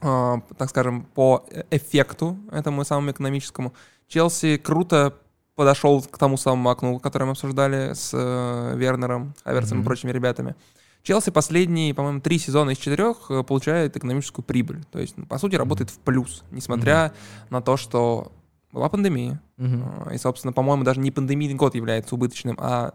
э, 0.00 0.40
так 0.56 0.70
скажем, 0.70 1.02
по 1.14 1.44
эффекту 1.70 2.38
этому 2.52 2.84
самому 2.84 3.10
экономическому. 3.10 3.74
Челси 4.08 4.58
круто 4.58 5.14
подошел 5.54 6.02
к 6.02 6.18
тому 6.18 6.36
самому 6.36 6.70
окну, 6.70 6.98
которое 7.00 7.24
мы 7.24 7.32
обсуждали 7.32 7.94
с 7.94 8.10
э, 8.12 8.76
Вернером, 8.76 9.34
Аверсом 9.44 9.78
mm-hmm. 9.78 9.82
и 9.82 9.84
прочими 9.84 10.12
ребятами. 10.12 10.54
Челси 11.02 11.30
последние, 11.30 11.94
по-моему, 11.94 12.20
три 12.20 12.38
сезона 12.38 12.70
из 12.70 12.78
четырех 12.78 13.30
э, 13.30 13.42
получает 13.42 13.96
экономическую 13.96 14.44
прибыль. 14.44 14.84
То 14.92 14.98
есть, 14.98 15.16
ну, 15.16 15.24
по 15.24 15.38
сути, 15.38 15.56
работает 15.56 15.90
в 15.90 15.98
плюс, 15.98 16.44
несмотря 16.50 17.06
mm-hmm. 17.06 17.46
на 17.50 17.62
то, 17.62 17.76
что 17.76 18.32
была 18.70 18.88
пандемия. 18.88 19.40
Mm-hmm. 19.56 20.14
И, 20.14 20.18
собственно, 20.18 20.52
по-моему, 20.52 20.84
даже 20.84 21.00
не 21.00 21.10
пандемийный 21.10 21.54
год 21.54 21.74
является 21.74 22.14
убыточным, 22.14 22.56
а 22.60 22.92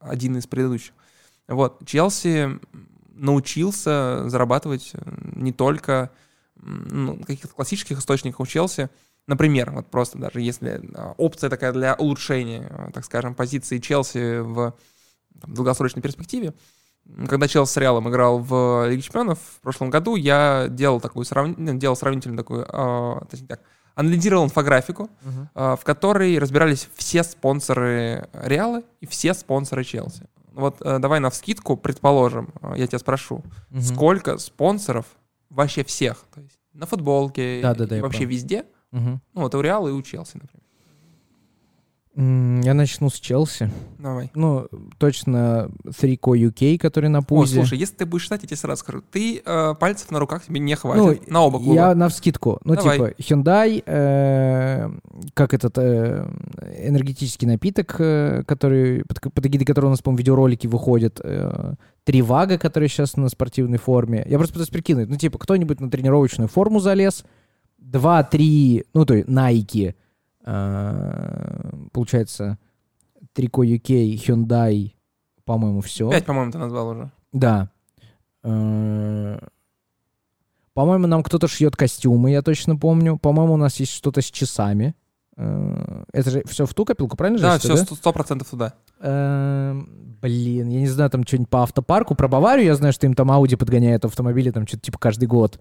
один 0.00 0.36
из 0.36 0.46
предыдущих. 0.46 0.92
Вот. 1.48 1.84
Челси 1.86 2.58
научился 3.14 4.28
зарабатывать 4.28 4.90
э, 4.94 4.98
не 5.34 5.52
только 5.52 6.10
ну, 6.56 7.18
каких-то 7.18 7.48
классических 7.48 7.98
источников 7.98 8.40
у 8.40 8.46
Челси, 8.46 8.90
Например, 9.26 9.72
вот 9.72 9.88
просто 9.88 10.18
даже 10.18 10.40
если 10.40 10.80
а, 10.94 11.14
опция 11.16 11.50
такая 11.50 11.72
для 11.72 11.94
улучшения, 11.94 12.68
а, 12.70 12.90
так 12.92 13.04
скажем, 13.04 13.34
позиции 13.34 13.78
Челси 13.78 14.38
в 14.38 14.74
там, 15.40 15.54
долгосрочной 15.54 16.00
перспективе, 16.00 16.54
когда 17.28 17.48
Челси 17.48 17.72
с 17.72 17.76
Реалом 17.76 18.08
играл 18.08 18.38
в 18.38 18.88
Лиге 18.88 19.02
Чемпионов 19.02 19.38
в 19.40 19.60
прошлом 19.62 19.90
году, 19.90 20.14
я 20.16 20.66
делал 20.70 21.00
такую 21.00 21.24
срав... 21.24 21.48
Делал 21.56 21.96
сравнительно 21.96 22.36
такую, 22.36 22.66
э, 22.68 23.20
точнее 23.28 23.48
так, 23.48 23.60
анализировал 23.96 24.44
инфографику, 24.44 25.10
uh-huh. 25.22 25.46
э, 25.54 25.76
в 25.76 25.84
которой 25.84 26.38
разбирались 26.38 26.88
все 26.94 27.24
спонсоры 27.24 28.28
Реала 28.32 28.82
и 29.00 29.06
все 29.06 29.34
спонсоры 29.34 29.82
Челси. 29.82 30.28
Вот 30.56 30.80
э, 30.80 30.98
давай 30.98 31.20
на 31.20 31.30
вскидку 31.30 31.76
предположим, 31.76 32.52
я 32.76 32.86
тебя 32.86 32.98
спрошу, 32.98 33.44
uh-huh. 33.70 33.80
сколько 33.80 34.38
спонсоров 34.38 35.06
вообще 35.50 35.84
всех, 35.84 36.24
то 36.34 36.40
есть 36.40 36.58
на 36.72 36.86
футболке 36.86 37.60
да, 37.62 37.74
да, 37.74 37.86
да, 37.86 38.00
вообще 38.00 38.24
везде 38.24 38.64
Угу. 38.92 39.20
Ну, 39.34 39.40
вот 39.40 39.54
у 39.54 39.60
Реала 39.60 39.88
и 39.88 39.92
у 39.92 40.02
Челси, 40.02 40.38
например. 40.38 40.65
Я 42.16 42.72
начну 42.72 43.10
с 43.10 43.20
Челси. 43.20 43.70
Давай. 43.98 44.30
Ну, 44.34 44.68
точно 44.96 45.70
3Co 45.84 46.48
UK, 46.48 46.78
который 46.78 47.10
на 47.10 47.22
пузе. 47.22 47.60
О, 47.60 47.60
слушай, 47.60 47.78
если 47.78 47.94
ты 47.94 48.06
будешь 48.06 48.24
читать, 48.24 48.40
я 48.42 48.48
тебе 48.48 48.56
сразу 48.56 48.80
скажу. 48.80 49.02
Ты 49.10 49.42
э, 49.44 49.74
пальцев 49.78 50.10
на 50.10 50.18
руках 50.18 50.46
тебе 50.46 50.58
не 50.58 50.74
хватит. 50.76 51.22
Ну, 51.26 51.32
на 51.32 51.42
оба 51.42 51.58
клуба. 51.58 51.74
Я 51.74 51.94
на 51.94 52.08
вскидку. 52.08 52.58
Ну, 52.64 52.74
Давай. 52.74 52.96
типа, 52.96 53.10
Hyundai, 53.18 53.82
э, 53.84 54.90
как 55.34 55.52
этот 55.52 55.76
э, 55.76 56.26
энергетический 56.84 57.46
напиток, 57.46 57.96
э, 57.98 58.44
который, 58.46 59.04
под, 59.04 59.34
под 59.34 59.46
эгидой 59.46 59.66
которого 59.66 59.88
у 59.88 59.92
нас, 59.92 60.00
по-моему, 60.00 60.18
видеоролики 60.18 60.66
выходят. 60.66 61.20
Э, 61.22 61.74
Тривага, 62.04 62.56
который 62.56 62.88
сейчас 62.88 63.18
на 63.18 63.28
спортивной 63.28 63.78
форме. 63.78 64.24
Я 64.26 64.38
просто 64.38 64.54
пытаюсь 64.54 64.70
прикинуть. 64.70 65.10
Ну, 65.10 65.16
типа, 65.16 65.36
кто-нибудь 65.36 65.80
на 65.80 65.90
тренировочную 65.90 66.48
форму 66.48 66.80
залез, 66.80 67.24
два-три, 67.76 68.86
ну, 68.94 69.04
то 69.04 69.14
есть 69.14 69.28
Nike, 69.28 69.94
получается, 71.92 72.58
Трико 73.32 73.64
UK, 73.64 74.14
Hyundai, 74.14 74.92
по-моему, 75.44 75.80
все. 75.80 76.10
Пять, 76.10 76.24
по-моему, 76.24 76.52
ты 76.52 76.58
назвал 76.58 76.88
уже. 76.88 77.10
Да. 77.32 77.70
Э, 78.42 79.38
по-моему, 80.72 81.06
нам 81.06 81.22
кто-то 81.22 81.48
шьет 81.48 81.76
костюмы, 81.76 82.30
я 82.30 82.42
точно 82.42 82.76
помню. 82.76 83.18
По-моему, 83.18 83.54
у 83.54 83.58
нас 83.58 83.76
есть 83.76 83.92
что-то 83.92 84.20
с 84.22 84.24
часами. 84.24 84.94
Э, 85.36 86.04
это 86.12 86.30
же 86.30 86.42
все 86.46 86.64
в 86.64 86.74
ту 86.74 86.84
копилку, 86.84 87.16
правильно 87.16 87.38
же? 87.38 87.44
Да, 87.44 87.58
все 87.58 87.76
сто 87.76 88.12
процентов 88.12 88.48
туда. 88.48 88.74
Блин, 89.00 90.68
я 90.68 90.80
не 90.80 90.88
знаю, 90.88 91.10
там 91.10 91.26
что-нибудь 91.26 91.50
по 91.50 91.62
автопарку. 91.62 92.14
Про 92.14 92.28
Баварию 92.28 92.66
я 92.66 92.74
знаю, 92.74 92.92
что 92.92 93.06
им 93.06 93.14
там 93.14 93.30
Audi 93.30 93.56
подгоняет 93.56 94.04
автомобили, 94.04 94.50
там 94.50 94.66
что-то 94.66 94.84
типа 94.84 94.98
каждый 94.98 95.26
год 95.26 95.60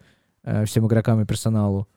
всем 0.65 0.87
игрокам 0.87 1.21
и 1.21 1.25
персоналу. 1.25 1.87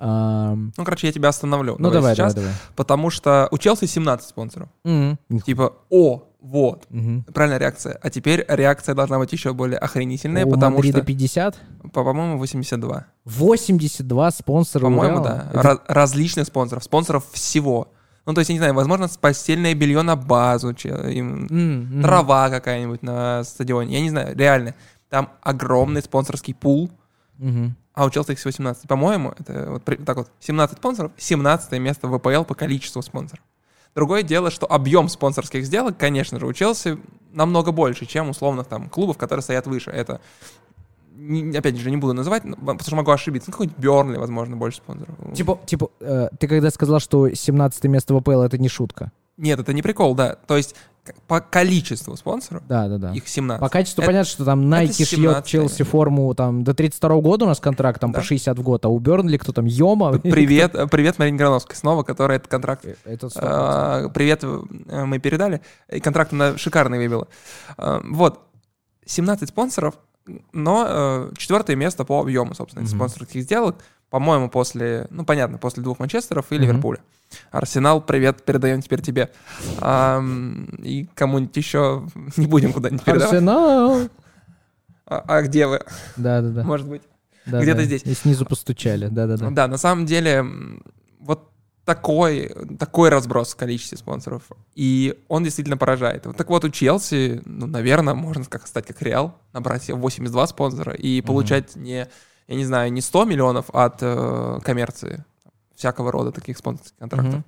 Um, 0.00 0.72
ну, 0.76 0.84
короче, 0.84 1.06
я 1.06 1.12
тебя 1.12 1.28
остановлю. 1.28 1.76
Ну, 1.78 1.90
давай, 1.90 2.14
сейчас, 2.14 2.34
давай, 2.34 2.50
давай. 2.50 2.60
Потому 2.74 3.10
что 3.10 3.48
у 3.50 3.58
Челси 3.58 3.86
17 3.86 4.28
спонсоров. 4.28 4.68
Mm-hmm. 4.84 5.40
Типа, 5.46 5.74
о, 5.88 6.24
вот. 6.40 6.86
Mm-hmm. 6.90 7.32
Правильная 7.32 7.58
реакция. 7.58 7.98
А 8.02 8.10
теперь 8.10 8.44
реакция 8.48 8.94
должна 8.94 9.18
быть 9.18 9.32
еще 9.32 9.54
более 9.54 9.78
охренительная, 9.78 10.46
у 10.46 10.50
потому 10.50 10.76
Мадрида 10.76 10.98
что... 10.98 11.06
50? 11.06 11.60
По-моему, 11.92 12.38
82. 12.38 13.06
82 13.24 14.30
спонсора 14.32 14.82
По-моему, 14.82 15.22
да. 15.22 15.46
Это... 15.50 15.62
Раз- 15.62 15.80
различных 15.86 16.46
спонсоров. 16.46 16.82
Спонсоров 16.82 17.24
всего. 17.32 17.88
Ну, 18.26 18.34
то 18.34 18.40
есть, 18.40 18.50
я 18.50 18.54
не 18.54 18.58
знаю, 18.58 18.74
возможно, 18.74 19.08
постельное 19.20 19.74
белье 19.74 20.02
на 20.02 20.16
базу, 20.16 20.70
им, 20.70 21.46
mm-hmm. 21.46 22.02
трава 22.02 22.50
какая-нибудь 22.50 23.02
на 23.02 23.44
стадионе. 23.44 23.94
Я 23.94 24.00
не 24.00 24.10
знаю, 24.10 24.36
реально. 24.36 24.74
Там 25.08 25.30
огромный 25.40 26.02
спонсорский 26.02 26.54
пул. 26.54 26.90
Mm-hmm 27.38 27.70
а 27.94 28.04
у 28.04 28.10
Челси 28.10 28.32
их 28.32 28.38
всего 28.38 28.50
17. 28.50 28.88
По-моему, 28.88 29.34
это 29.38 29.70
вот 29.70 29.84
так 30.04 30.16
вот, 30.16 30.28
17 30.40 30.78
спонсоров, 30.78 31.12
17 31.16 31.72
место 31.78 32.08
в 32.08 32.18
ВПЛ 32.18 32.42
по 32.42 32.54
количеству 32.54 33.00
спонсоров. 33.02 33.42
Другое 33.94 34.24
дело, 34.24 34.50
что 34.50 34.70
объем 34.70 35.08
спонсорских 35.08 35.64
сделок, 35.64 35.96
конечно 35.96 36.40
же, 36.40 36.46
у 36.46 36.52
Челси 36.52 36.98
намного 37.32 37.70
больше, 37.70 38.06
чем 38.06 38.30
условных 38.30 38.66
там 38.66 38.88
клубов, 38.88 39.16
которые 39.16 39.44
стоят 39.44 39.68
выше. 39.68 39.90
Это, 39.92 40.20
опять 41.56 41.76
же, 41.76 41.90
не 41.92 41.96
буду 41.96 42.12
называть, 42.12 42.42
потому 42.42 42.80
что 42.80 42.96
могу 42.96 43.12
ошибиться. 43.12 43.50
Ну, 43.50 43.52
какой-нибудь 43.52 43.78
Бернли, 43.78 44.16
возможно, 44.16 44.56
больше 44.56 44.78
спонсоров. 44.78 45.14
Типа, 45.32 45.60
типа 45.64 45.90
э, 46.00 46.28
ты 46.40 46.48
когда 46.48 46.70
сказал, 46.70 46.98
что 46.98 47.32
17 47.32 47.84
место 47.84 48.14
в 48.14 48.20
ВПЛ, 48.20 48.40
это 48.40 48.58
не 48.58 48.68
шутка? 48.68 49.12
Нет, 49.36 49.58
это 49.58 49.72
не 49.72 49.82
прикол, 49.82 50.14
да. 50.14 50.36
То 50.46 50.56
есть 50.56 50.74
по 51.26 51.40
количеству 51.40 52.16
спонсоров, 52.16 52.62
да, 52.66 52.88
да, 52.88 52.96
да. 52.96 53.12
их 53.12 53.28
17. 53.28 53.60
По 53.60 53.68
качеству 53.68 54.00
это, 54.00 54.08
понятно, 54.08 54.30
что 54.30 54.44
там 54.44 54.72
Nike 54.72 55.04
шьет 55.04 55.44
Челси 55.44 55.82
форму 55.82 56.34
там 56.34 56.64
до 56.64 56.72
32 56.72 57.20
года 57.20 57.44
у 57.44 57.48
нас 57.48 57.60
контракт, 57.60 58.00
там 58.00 58.12
да. 58.12 58.20
по 58.20 58.24
60 58.24 58.58
в 58.58 58.62
год, 58.62 58.84
а 58.86 58.88
у 58.88 58.98
Бернли 58.98 59.36
кто 59.36 59.52
там, 59.52 59.66
Йома? 59.66 60.18
Привет, 60.18 60.72
привет 60.90 61.18
Марине 61.18 61.36
Грановской 61.36 61.76
снова, 61.76 62.04
которая 62.04 62.38
этот 62.38 62.48
контракт... 62.48 62.86
Э, 62.86 62.94
это 63.04 63.28
а, 63.36 64.08
привет 64.08 64.44
э, 64.44 65.04
мы 65.04 65.18
передали, 65.18 65.60
и 65.90 66.00
контракт 66.00 66.32
она 66.32 66.56
шикарный 66.56 66.98
выбила. 66.98 67.28
Вот, 67.76 68.40
17 69.04 69.50
спонсоров, 69.50 69.96
но 70.52 70.86
э, 70.88 71.32
четвертое 71.36 71.76
место 71.76 72.04
по 72.04 72.20
объему, 72.20 72.54
собственно, 72.54 72.84
mm-hmm. 72.84 72.96
спонсорских 72.96 73.42
сделок 73.42 73.76
по-моему, 74.14 74.48
после, 74.48 75.08
ну, 75.10 75.24
понятно, 75.24 75.58
после 75.58 75.82
двух 75.82 75.98
Манчестеров 75.98 76.46
и 76.50 76.54
mm-hmm. 76.54 76.58
Ливерпуля. 76.58 77.00
Арсенал, 77.50 78.00
привет, 78.00 78.44
передаем 78.44 78.80
теперь 78.80 79.02
тебе. 79.02 79.32
А, 79.80 80.22
и 80.78 81.08
кому-нибудь 81.16 81.56
еще 81.56 82.06
не 82.36 82.46
будем 82.46 82.72
куда-нибудь 82.72 83.02
передавать. 83.02 83.32
Арсенал! 83.32 84.08
А, 85.04 85.24
а 85.26 85.42
где 85.42 85.66
вы? 85.66 85.80
Да-да-да. 86.16 86.62
Может 86.62 86.86
быть. 86.86 87.02
Да, 87.44 87.60
Где-то 87.60 87.78
да. 87.78 87.84
здесь. 87.86 88.02
И 88.04 88.14
снизу 88.14 88.46
постучали, 88.46 89.08
да-да-да. 89.08 89.50
Да, 89.50 89.66
на 89.66 89.78
самом 89.78 90.06
деле, 90.06 90.46
вот 91.18 91.50
такой, 91.84 92.54
такой 92.78 93.08
разброс 93.08 93.54
в 93.54 93.56
количестве 93.56 93.98
спонсоров. 93.98 94.44
И 94.76 95.18
он 95.26 95.42
действительно 95.42 95.76
поражает. 95.76 96.24
Вот 96.26 96.36
так 96.36 96.48
вот 96.50 96.64
у 96.64 96.70
Челси, 96.70 97.42
ну, 97.46 97.66
наверное, 97.66 98.14
можно 98.14 98.44
как 98.44 98.68
стать 98.68 98.86
как 98.86 99.02
Реал, 99.02 99.36
набрать 99.52 99.90
82 99.90 100.46
спонсора 100.46 100.94
и 100.94 101.20
получать 101.20 101.74
mm-hmm. 101.74 101.82
не 101.82 102.08
я 102.46 102.56
не 102.56 102.64
знаю, 102.64 102.92
не 102.92 103.00
100 103.00 103.24
миллионов 103.24 103.70
от 103.72 103.98
э, 104.00 104.60
коммерции, 104.62 105.24
всякого 105.74 106.12
рода 106.12 106.32
таких 106.32 106.58
спонсорских 106.58 106.98
контрактов. 106.98 107.34
Mm-hmm. 107.34 107.44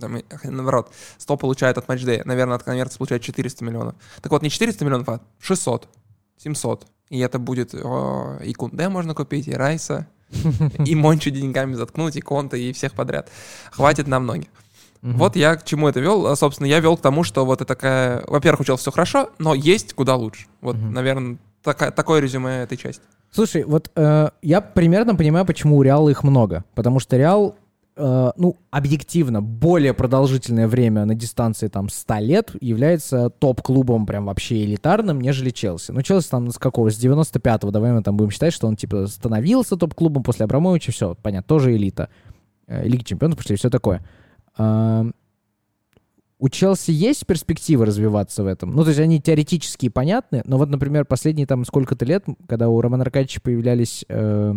Там, 0.00 0.22
наоборот, 0.44 0.92
100 1.18 1.36
получает 1.36 1.78
от 1.78 1.88
матчдея, 1.88 2.22
наверное, 2.24 2.56
от 2.56 2.62
коммерции 2.62 2.98
получает 2.98 3.22
400 3.22 3.64
миллионов. 3.64 3.94
Так 4.20 4.30
вот, 4.30 4.42
не 4.42 4.50
400 4.50 4.84
миллионов, 4.84 5.08
а 5.08 5.20
600, 5.40 5.88
700. 6.36 6.86
И 7.08 7.18
это 7.18 7.38
будет 7.38 7.74
о, 7.74 8.38
и 8.42 8.52
Кунде 8.52 8.88
можно 8.88 9.14
купить, 9.14 9.48
и 9.48 9.52
Райса, 9.54 10.06
и 10.84 10.94
Мончу 10.94 11.30
деньгами 11.30 11.74
заткнуть, 11.74 12.16
и 12.16 12.20
Конта, 12.20 12.56
и 12.56 12.72
всех 12.72 12.92
подряд. 12.92 13.30
Хватит 13.70 14.06
на 14.06 14.20
многих. 14.20 14.48
Вот 15.02 15.36
я 15.36 15.54
к 15.54 15.64
чему 15.64 15.88
это 15.88 16.00
вел. 16.00 16.26
А, 16.26 16.34
собственно, 16.34 16.66
я 16.66 16.80
вел 16.80 16.96
к 16.96 17.00
тому, 17.00 17.22
что 17.22 17.46
вот 17.46 17.60
это 17.60 17.64
такая... 17.64 18.24
Во-первых, 18.26 18.62
учил 18.62 18.76
все 18.76 18.90
хорошо, 18.90 19.30
но 19.38 19.54
есть 19.54 19.94
куда 19.94 20.16
лучше. 20.16 20.46
Вот, 20.60 20.76
наверное, 20.76 21.38
такая, 21.62 21.92
такое 21.92 22.20
резюме 22.20 22.62
этой 22.62 22.76
части. 22.76 23.02
Слушай, 23.36 23.64
вот 23.64 23.90
э, 23.94 24.30
я 24.40 24.60
примерно 24.62 25.14
понимаю, 25.14 25.44
почему 25.44 25.76
у 25.76 25.82
Реала 25.82 26.08
их 26.08 26.24
много. 26.24 26.64
Потому 26.74 27.00
что 27.00 27.18
Реал, 27.18 27.54
э, 27.94 28.30
ну, 28.34 28.56
объективно, 28.70 29.42
более 29.42 29.92
продолжительное 29.92 30.66
время 30.66 31.04
на 31.04 31.14
дистанции 31.14 31.68
там 31.68 31.90
100 31.90 32.14
лет 32.20 32.50
является 32.62 33.28
топ-клубом 33.28 34.06
прям 34.06 34.24
вообще 34.24 34.64
элитарным, 34.64 35.20
нежели 35.20 35.50
Челси. 35.50 35.90
Ну, 35.90 36.00
Челси 36.00 36.30
там 36.30 36.50
с 36.50 36.56
какого? 36.56 36.90
С 36.90 36.98
95-го, 36.98 37.70
давай 37.70 37.92
мы 37.92 38.02
там 38.02 38.16
будем 38.16 38.30
считать, 38.30 38.54
что 38.54 38.68
он 38.68 38.76
типа 38.76 39.06
становился 39.06 39.76
топ-клубом 39.76 40.22
после 40.22 40.44
Абрамовича, 40.44 40.92
все, 40.92 41.14
понятно, 41.20 41.46
тоже 41.46 41.76
элита. 41.76 42.08
Э, 42.66 42.88
Лиги 42.88 43.02
чемпионов 43.02 43.36
пошли, 43.36 43.56
все 43.56 43.68
такое. 43.68 44.02
У 46.38 46.50
Челси 46.50 46.90
есть 46.90 47.26
перспективы 47.26 47.86
развиваться 47.86 48.42
в 48.44 48.46
этом? 48.46 48.74
Ну, 48.74 48.82
то 48.82 48.88
есть 48.88 49.00
они 49.00 49.20
теоретически 49.20 49.88
понятны, 49.88 50.42
но 50.44 50.58
вот, 50.58 50.68
например, 50.68 51.06
последние 51.06 51.46
там 51.46 51.64
сколько-то 51.64 52.04
лет, 52.04 52.26
когда 52.46 52.68
у 52.68 52.78
Романа 52.80 53.04
Аркадьевича 53.04 53.40
появлялись, 53.40 54.04
э, 54.08 54.52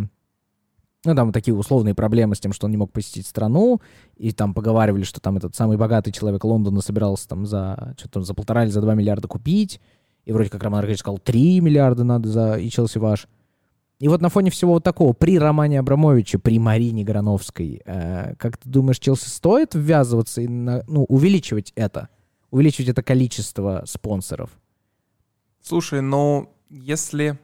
ну, 1.05 1.15
там 1.15 1.31
такие 1.31 1.55
условные 1.55 1.95
проблемы 1.95 2.35
с 2.35 2.39
тем, 2.41 2.51
что 2.51 2.65
он 2.65 2.71
не 2.71 2.77
мог 2.77 2.91
посетить 2.91 3.25
страну, 3.25 3.79
и 4.17 4.33
там 4.33 4.53
поговаривали, 4.53 5.03
что 5.03 5.21
там 5.21 5.37
этот 5.37 5.55
самый 5.55 5.77
богатый 5.77 6.11
человек 6.11 6.43
Лондона 6.43 6.81
собирался 6.81 7.29
там 7.29 7.45
за, 7.45 7.95
что 7.97 8.09
там, 8.09 8.23
за 8.23 8.33
полтора 8.33 8.65
или 8.65 8.71
за 8.71 8.81
два 8.81 8.93
миллиарда 8.95 9.29
купить, 9.29 9.79
и 10.25 10.33
вроде 10.33 10.49
как 10.49 10.61
Роман 10.61 10.79
Аркадьевич 10.79 10.99
сказал, 10.99 11.17
три 11.17 11.61
миллиарда 11.61 12.03
надо 12.03 12.27
за 12.27 12.55
и 12.55 12.69
Челси 12.69 12.97
ваш. 12.97 13.27
И 13.99 14.07
вот 14.07 14.21
на 14.21 14.29
фоне 14.29 14.49
всего 14.49 14.73
вот 14.73 14.83
такого, 14.83 15.11
при 15.11 15.37
Романе 15.37 15.79
Абрамовиче, 15.79 16.39
при 16.39 16.57
Марине 16.57 17.03
Грановской, 17.03 17.81
э, 17.85 18.33
как 18.35 18.57
ты 18.57 18.69
думаешь, 18.69 18.97
Челси 18.99 19.27
стоит 19.27 19.75
ввязываться 19.75 20.41
и 20.41 20.47
на- 20.47 20.83
ну, 20.87 21.03
увеличивать 21.03 21.73
это? 21.75 22.07
Увеличивать 22.49 22.89
это 22.89 23.03
количество 23.03 23.83
спонсоров? 23.85 24.49
Слушай, 25.61 26.01
ну, 26.01 26.49
если... 26.69 27.37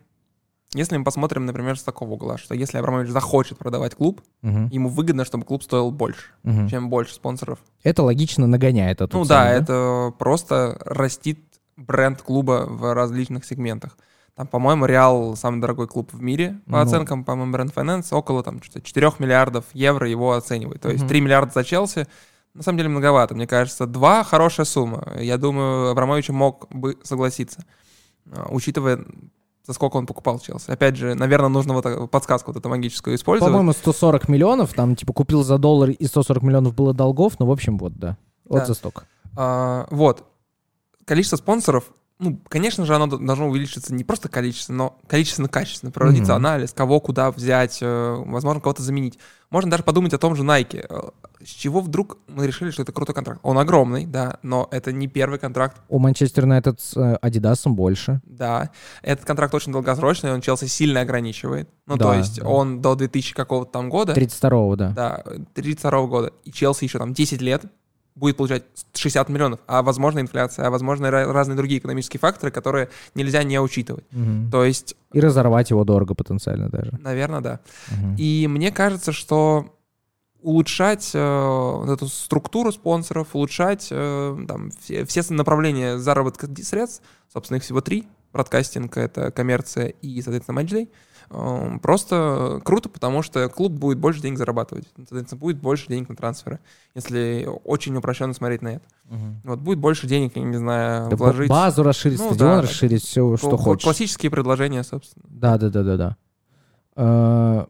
Если 0.74 0.97
мы 0.97 1.06
посмотрим, 1.06 1.45
например, 1.45 1.78
с 1.78 1.84
такого 1.84 2.12
угла, 2.14 2.38
что 2.38 2.53
если 2.53 2.78
Абрамович 2.78 3.10
захочет 3.10 3.58
продавать 3.58 3.95
клуб, 3.95 4.22
Мгм, 4.41 4.68
ему 4.70 4.89
выгодно, 4.89 5.24
чтобы 5.24 5.45
клуб 5.45 5.64
стоил 5.64 5.89
больше. 5.91 6.32
мгм. 6.43 6.68
Чем 6.68 6.89
больше 6.89 7.14
спонсоров. 7.14 7.60
Это 7.84 8.03
логично 8.03 8.45
нагоняет 8.47 8.99
эту 8.99 9.18
Ну 9.18 9.24
цену, 9.24 9.39
да, 9.39 9.49
это 9.51 10.14
просто 10.18 10.78
растит 10.86 11.39
бренд 11.78 12.22
клуба 12.22 12.66
в 12.68 12.93
различных 12.93 13.45
сегментах. 13.45 13.97
Там, 14.36 14.47
по-моему, 14.47 14.86
Реал 14.86 15.36
самый 15.38 15.61
дорогой 15.61 15.88
клуб 15.88 16.11
в 16.11 16.21
мире 16.21 16.59
по 16.65 16.71
Ну. 16.73 16.77
оценкам, 16.79 17.23
по-моему, 17.23 17.53
Бренд 17.53 17.73
Finance 17.73 18.07
около 18.13 18.43
там 18.43 18.61
что-то 18.61 18.81
4 18.81 19.19
миллиардов 19.19 19.63
евро 19.73 20.09
его 20.09 20.33
оценивает. 20.33 20.81
То 20.81 20.89
есть 20.89 21.03
Мгм. 21.03 21.09
3 21.09 21.21
миллиарда 21.21 21.51
за 21.53 21.63
Челси, 21.63 22.05
на 22.53 22.61
самом 22.63 22.77
деле 22.77 22.89
многовато. 22.89 23.33
Мне 23.33 23.47
кажется, 23.47 23.86
2 23.86 24.23
хорошая 24.25 24.65
сумма. 24.65 25.13
Я 25.19 25.38
думаю, 25.38 25.89
Абрамович 25.91 26.29
мог 26.29 26.67
бы 26.69 26.97
согласиться, 27.03 27.63
а, 28.29 28.47
учитывая 28.49 29.05
за 29.65 29.73
сколько 29.73 29.95
он 29.95 30.05
покупал 30.05 30.38
Челси. 30.39 30.69
Опять 30.69 30.97
же, 30.97 31.15
наверное, 31.15 31.49
нужно 31.49 31.73
вот 31.73 31.83
так- 31.83 32.09
подсказку 32.11 32.51
вот 32.51 32.57
эту 32.59 32.67
магическую 32.69 33.15
использовать. 33.15 33.51
По-моему, 33.53 33.71
140 33.71 34.27
миллионов, 34.27 34.73
там, 34.73 34.95
типа, 34.97 35.13
купил 35.13 35.43
за 35.43 35.57
доллар, 35.57 35.89
и 35.91 36.05
140 36.05 36.43
миллионов 36.43 36.75
было 36.75 36.93
долгов, 36.93 37.39
ну, 37.39 37.45
в 37.45 37.51
общем, 37.51 37.77
вот, 37.77 37.93
да. 37.97 38.17
Вот 38.43 38.59
Да. 38.59 38.65
за 38.65 38.73
столько. 38.73 39.05
А, 39.38 39.88
вот. 39.89 40.23
Количество 41.05 41.38
спонсоров, 41.38 41.86
ну, 42.20 42.39
конечно 42.47 42.86
же, 42.86 42.95
оно 42.95 43.07
должно 43.07 43.49
увеличиться 43.49 43.93
не 43.93 44.03
просто 44.03 44.30
количество, 44.30 44.74
но 44.74 44.99
количественно-качественно. 45.07 45.91
Проводиться 45.91 46.34
Мгм. 46.34 46.45
анализ, 46.45 46.72
кого 46.74 46.99
куда 46.99 47.32
взять, 47.32 47.80
э, 47.82 48.16
возможно, 48.26 48.61
кого-то 48.61 48.82
заменить. 48.84 49.20
Можно 49.49 49.72
даже 49.72 49.84
подумать 49.84 50.13
о 50.13 50.18
том 50.18 50.36
же 50.36 50.43
Nike. 50.43 50.86
Э, 50.89 51.09
С 51.43 51.49
чего 51.49 51.82
вдруг 51.82 52.18
мы 52.28 52.47
решили, 52.47 52.72
что 52.72 52.82
это 52.82 52.91
крутой 52.91 53.13
контракт? 53.13 53.39
Он 53.43 53.57
огромный, 53.59 54.05
да, 54.05 54.39
но 54.41 54.68
это 54.72 54.91
не 54.91 55.07
первый 55.07 55.38
контракт, 55.38 55.80
У 55.89 55.99
Манчестер 55.99 56.43
Юнайтед 56.45 56.80
с 56.82 56.97
э, 56.97 57.18
Адидасом 57.22 57.76
больше. 57.76 58.22
да. 58.26 58.72
Этот 59.03 59.26
контракт 59.26 59.53
очень 59.53 59.72
долгосрочный, 59.74 60.34
он 60.34 60.41
Челси 60.41 60.66
сильно 60.66 61.01
ограничивает. 61.01 61.70
Ну, 61.86 61.97
Да, 61.97 62.05
то 62.05 62.13
есть 62.16 62.39
да. 62.39 62.47
он 62.47 62.82
до 62.82 62.95
2000 62.95 63.36
какого-то 63.36 63.72
там 63.72 63.89
года. 63.89 64.13
32-го, 64.13 64.76
да. 64.76 64.89
Да, 64.91 65.24
32 65.53 66.07
года. 66.07 66.32
И 66.45 66.51
Челси 66.51 66.86
еще 66.86 66.97
там 66.97 67.13
10 67.13 67.41
лет 67.41 67.66
будет 68.16 68.38
получать 68.38 68.63
60 68.93 69.30
миллионов. 69.30 69.59
А 69.68 69.84
возможно 69.84 70.20
инфляция, 70.20 70.66
а 70.66 70.70
возможно 70.70 71.11
разные 71.11 71.57
другие 71.57 71.80
экономические 71.80 72.20
факторы, 72.20 72.51
которые 72.51 72.89
нельзя 73.13 73.43
не 73.43 73.59
учитывать. 73.59 74.05
Мгм. 74.11 74.49
То 74.49 74.63
есть, 74.63 74.95
И 75.11 75.20
разорвать 75.20 75.70
его 75.70 75.84
дорого 75.84 76.16
потенциально 76.16 76.70
даже. 76.70 76.97
наверное, 77.01 77.41
да. 77.41 77.59
Мгм. 77.91 78.16
И 78.18 78.47
мне 78.49 78.72
кажется, 78.72 79.11
что 79.11 79.72
улучшать 80.41 81.11
э, 81.13 81.20
вот 81.80 81.89
эту 81.89 82.07
структуру 82.07 82.72
спонсоров, 82.72 83.30
улучшать 83.34 83.88
э, 83.91 84.38
там, 84.47 84.70
все, 84.80 85.03
все 85.05 85.24
направления 85.34 85.97
заработка 85.97 86.47
средств, 86.63 87.01
собственно, 87.34 87.57
их 87.57 87.63
всего 87.63 87.82
три. 87.82 88.07
Бродкастинг— 88.32 88.95
это 88.97 89.32
коммерция 89.32 89.88
и, 89.88 90.22
соответственно, 90.22 90.55
матчдей. 90.61 90.84
Э, 90.84 90.88
Просто 91.82 92.61
круто, 92.63 92.89
потому 92.89 93.21
что 93.21 93.49
клуб 93.49 93.73
будет 93.73 93.97
больше 93.97 94.21
денег 94.21 94.38
зарабатывать. 94.38 94.88
Соответственно, 94.95 95.39
будет 95.39 95.57
больше 95.57 95.88
денег 95.88 96.09
на 96.09 96.15
трансферы, 96.15 96.59
если 96.93 97.47
очень 97.63 97.95
упрощенно 97.95 98.34
смотреть 98.34 98.61
на 98.61 98.76
это. 98.76 98.86
Мгм. 99.05 99.41
Вот 99.43 99.59
будет 99.59 99.80
больше 99.80 100.07
денег, 100.07 100.36
я 100.36 100.43
не 100.43 100.57
знаю, 100.57 101.09
Да 101.09 101.15
вложить. 101.15 101.49
Базу 101.49 101.84
расширить, 101.84 102.19
Ну 102.19 102.28
стадион 102.28 102.49
да, 102.57 102.61
расширить, 102.61 103.03
все, 103.03 103.38
что 103.38 103.57
хочешь. 103.57 103.84
Классические 103.84 104.32
предложения, 104.32 104.84
собственно. 104.84 105.26
Да, 105.30 105.57
да, 105.57 105.69
да, 105.69 105.84
да, 105.84 105.97
да. 105.97 106.17
Э, 106.95 107.65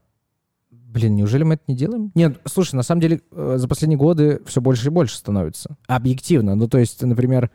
Блин, 0.95 1.17
неужели 1.17 1.43
мы 1.43 1.55
это 1.55 1.63
не 1.67 1.75
делаем? 1.75 2.13
Нет, 2.15 2.39
слушай, 2.45 2.73
на 2.75 2.81
самом 2.81 3.01
деле 3.01 3.19
э, 3.33 3.55
за 3.57 3.67
последние 3.67 3.97
годы 3.97 4.41
все 4.45 4.61
больше 4.61 4.87
и 4.87 4.89
больше 4.89 5.17
становится. 5.17 5.75
Объективно. 5.87 6.55
Ну, 6.55 6.69
то 6.69 6.77
есть, 6.77 7.01
например, 7.01 7.51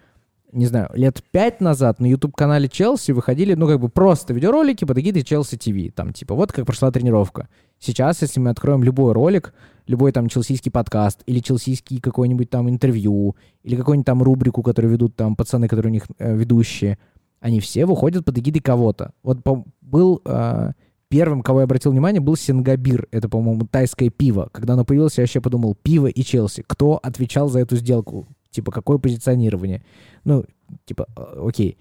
не 0.53 0.67
знаю, 0.67 0.91
лет 0.95 1.23
пять 1.31 1.61
назад 1.61 2.01
на 2.01 2.07
YouTube-канале 2.07 2.69
Челси 2.69 3.13
выходили, 3.13 3.55
ну, 3.55 3.67
как 3.67 3.81
бы 3.81 3.89
просто 3.89 4.33
видеоролики 4.33 4.85
под 4.85 4.99
эгидой 4.99 5.23
Челси 5.23 5.57
ТВ. 5.57 5.95
Там, 5.95 6.13
типа, 6.13 6.35
вот 6.35 6.53
как 6.53 6.67
прошла 6.67 6.91
тренировка. 6.91 7.49
Сейчас, 7.79 8.23
если 8.23 8.41
мы 8.41 8.51
откроем 8.51 8.83
любой 8.83 9.13
ролик, 9.13 9.55
любой 9.87 10.13
там 10.13 10.29
челсийский 10.29 10.71
подкаст 10.71 11.23
или 11.27 11.41
челсийский 11.41 12.01
какой-нибудь 12.01 12.51
там 12.51 12.69
интервью 12.69 13.37
или 13.63 13.77
какую-нибудь 13.77 14.07
там 14.07 14.23
рубрику, 14.23 14.63
которую 14.63 14.93
ведут 14.93 15.17
там 15.17 15.37
пацаны, 15.37 15.69
которые 15.69 15.91
у 15.91 15.93
них 15.95 16.05
э, 16.19 16.37
ведущие, 16.37 16.99
они 17.41 17.61
все 17.61 17.87
выходят 17.87 18.25
под 18.25 18.39
эгидой 18.39 18.61
кого-то. 18.61 19.13
Вот 19.23 19.43
по- 19.43 19.65
был 19.81 20.21
э, 20.25 20.73
первым, 21.09 21.43
кого 21.43 21.61
я 21.61 21.65
обратил 21.65 21.91
внимание, 21.91 22.21
был 22.21 22.37
Сингабир. 22.37 23.09
Это, 23.11 23.29
по-моему, 23.29 23.67
тайское 23.67 24.11
пиво. 24.11 24.49
Когда 24.53 24.75
оно 24.75 24.85
появилось, 24.85 25.19
я 25.19 25.23
вообще 25.23 25.41
подумал, 25.41 25.75
пиво 25.75 26.07
и 26.07 26.23
Челси. 26.23 26.65
Кто 26.67 27.01
отвечал 27.03 27.49
за 27.49 27.61
эту 27.61 27.77
сделку? 27.77 28.27
Типа, 28.51 28.73
какое 28.73 28.99
позиционирование? 28.99 29.85
Ну, 30.25 30.45
типа, 30.85 31.07
э, 31.17 31.47
окей. 31.47 31.79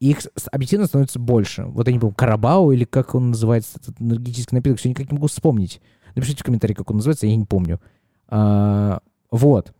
Их 0.00 0.18
объективно 0.50 0.86
становится 0.86 1.20
больше. 1.20 1.64
Вот 1.64 1.86
они, 1.86 1.98
по 1.98 2.10
Карабау 2.10 2.72
или 2.72 2.84
как 2.84 3.14
он 3.14 3.30
называется, 3.30 3.78
этот 3.80 4.00
энергетический 4.00 4.56
напиток, 4.56 4.80
все 4.80 4.88
никак 4.88 5.10
не 5.10 5.14
могу 5.14 5.28
вспомнить. 5.28 5.80
Напишите 6.16 6.40
в 6.40 6.44
комментарии, 6.44 6.74
как 6.74 6.90
он 6.90 6.96
называется, 6.96 7.26
я 7.26 7.36
не 7.36 7.44
помню. 7.44 7.80
А, 8.26 9.00
вот. 9.30 9.72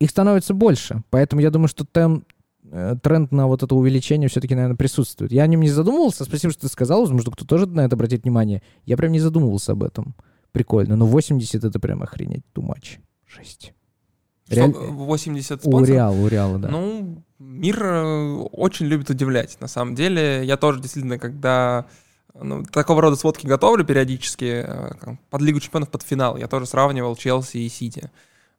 Их 0.00 0.10
становится 0.10 0.54
больше. 0.54 1.04
Поэтому 1.10 1.40
я 1.40 1.50
думаю, 1.50 1.68
что 1.68 1.84
там 1.84 2.24
э, 2.64 2.96
тренд 3.00 3.30
на 3.30 3.46
вот 3.46 3.62
это 3.62 3.74
увеличение 3.76 4.28
все-таки, 4.28 4.56
наверное, 4.56 4.76
присутствует. 4.76 5.30
Я 5.30 5.44
о 5.44 5.46
нем 5.46 5.60
не 5.60 5.70
задумывался. 5.70 6.24
Спасибо, 6.24 6.52
что 6.52 6.62
ты 6.62 6.68
сказал. 6.68 7.02
Возможно, 7.02 7.30
кто 7.30 7.44
тоже 7.44 7.66
на 7.66 7.84
это 7.84 7.94
обратит 7.94 8.24
внимание. 8.24 8.62
Я 8.86 8.96
прям 8.96 9.12
не 9.12 9.20
задумывался 9.20 9.72
об 9.72 9.84
этом. 9.84 10.16
Прикольно. 10.50 10.96
Но 10.96 11.06
80 11.06 11.62
это 11.62 11.78
прям 11.78 12.02
охренеть. 12.02 12.42
Much. 12.56 12.98
Жесть. 13.24 13.72
Реаль- 14.48 14.72
Что, 14.72 14.80
80 14.92 15.58
У 15.64 15.68
спонсоров? 15.70 15.88
Реала, 15.88 16.14
у 16.16 16.28
Реала, 16.28 16.58
да. 16.58 16.68
Ну, 16.68 17.22
мир 17.38 17.82
э, 17.82 18.34
очень 18.52 18.86
любит 18.86 19.10
удивлять. 19.10 19.58
На 19.60 19.68
самом 19.68 19.94
деле, 19.94 20.44
я 20.44 20.56
тоже 20.56 20.80
действительно, 20.80 21.18
когда 21.18 21.86
ну, 22.34 22.62
такого 22.64 23.02
рода 23.02 23.16
сводки 23.16 23.46
готовлю 23.46 23.84
периодически 23.84 24.64
э, 24.66 25.14
под 25.30 25.42
Лигу 25.42 25.60
чемпионов, 25.60 25.90
под 25.90 26.02
финал, 26.02 26.36
я 26.36 26.48
тоже 26.48 26.66
сравнивал 26.66 27.16
Челси 27.16 27.58
и 27.58 27.68
Сити. 27.68 28.10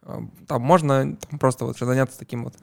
Э, 0.04 0.20
Там 0.48 0.62
можно 0.62 1.16
там, 1.16 1.40
просто 1.40 1.66
вот 1.66 1.78
заняться 1.78 2.18
таким 2.20 2.46
вот 2.46 2.56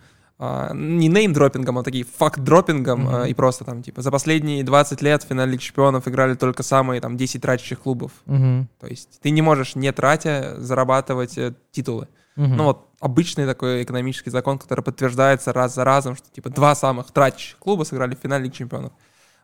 а, 0.42 0.72
не 0.72 1.08
неймдропингом, 1.08 1.76
а 1.78 1.82
такие 1.82 2.04
факт-дропингом, 2.04 3.24
э, 3.24 3.28
и 3.28 3.34
просто 3.34 3.64
там, 3.64 3.82
типа, 3.82 4.00
за 4.00 4.10
последние 4.10 4.64
20 4.64 5.02
лет 5.02 5.22
в 5.22 5.26
финале 5.26 5.52
Лиги 5.52 5.60
чемпионов 5.60 6.08
играли 6.08 6.34
только 6.34 6.62
самые, 6.62 7.02
там, 7.02 7.18
10 7.18 7.42
тратящих 7.42 7.80
клубов. 7.80 8.12
Мгм. 8.24 8.66
То 8.80 8.86
есть 8.86 9.20
ты 9.20 9.30
не 9.30 9.42
можешь, 9.42 9.74
не 9.74 9.92
тратя, 9.92 10.54
зарабатывать 10.56 11.38
титулы. 11.72 12.08
Мгм. 12.36 12.56
Ну 12.56 12.64
вот 12.64 12.86
обычный 13.00 13.46
такой 13.46 13.82
экономический 13.82 14.30
закон, 14.30 14.58
который 14.58 14.84
подтверждается 14.84 15.52
раз 15.52 15.74
за 15.74 15.84
разом, 15.84 16.16
что 16.16 16.30
типа 16.30 16.50
два 16.50 16.74
самых 16.74 17.10
тратящих 17.10 17.58
клуба 17.58 17.84
сыграли 17.84 18.14
в 18.14 18.18
финале 18.18 18.44
Лиги 18.44 18.54
Чемпионов 18.54 18.92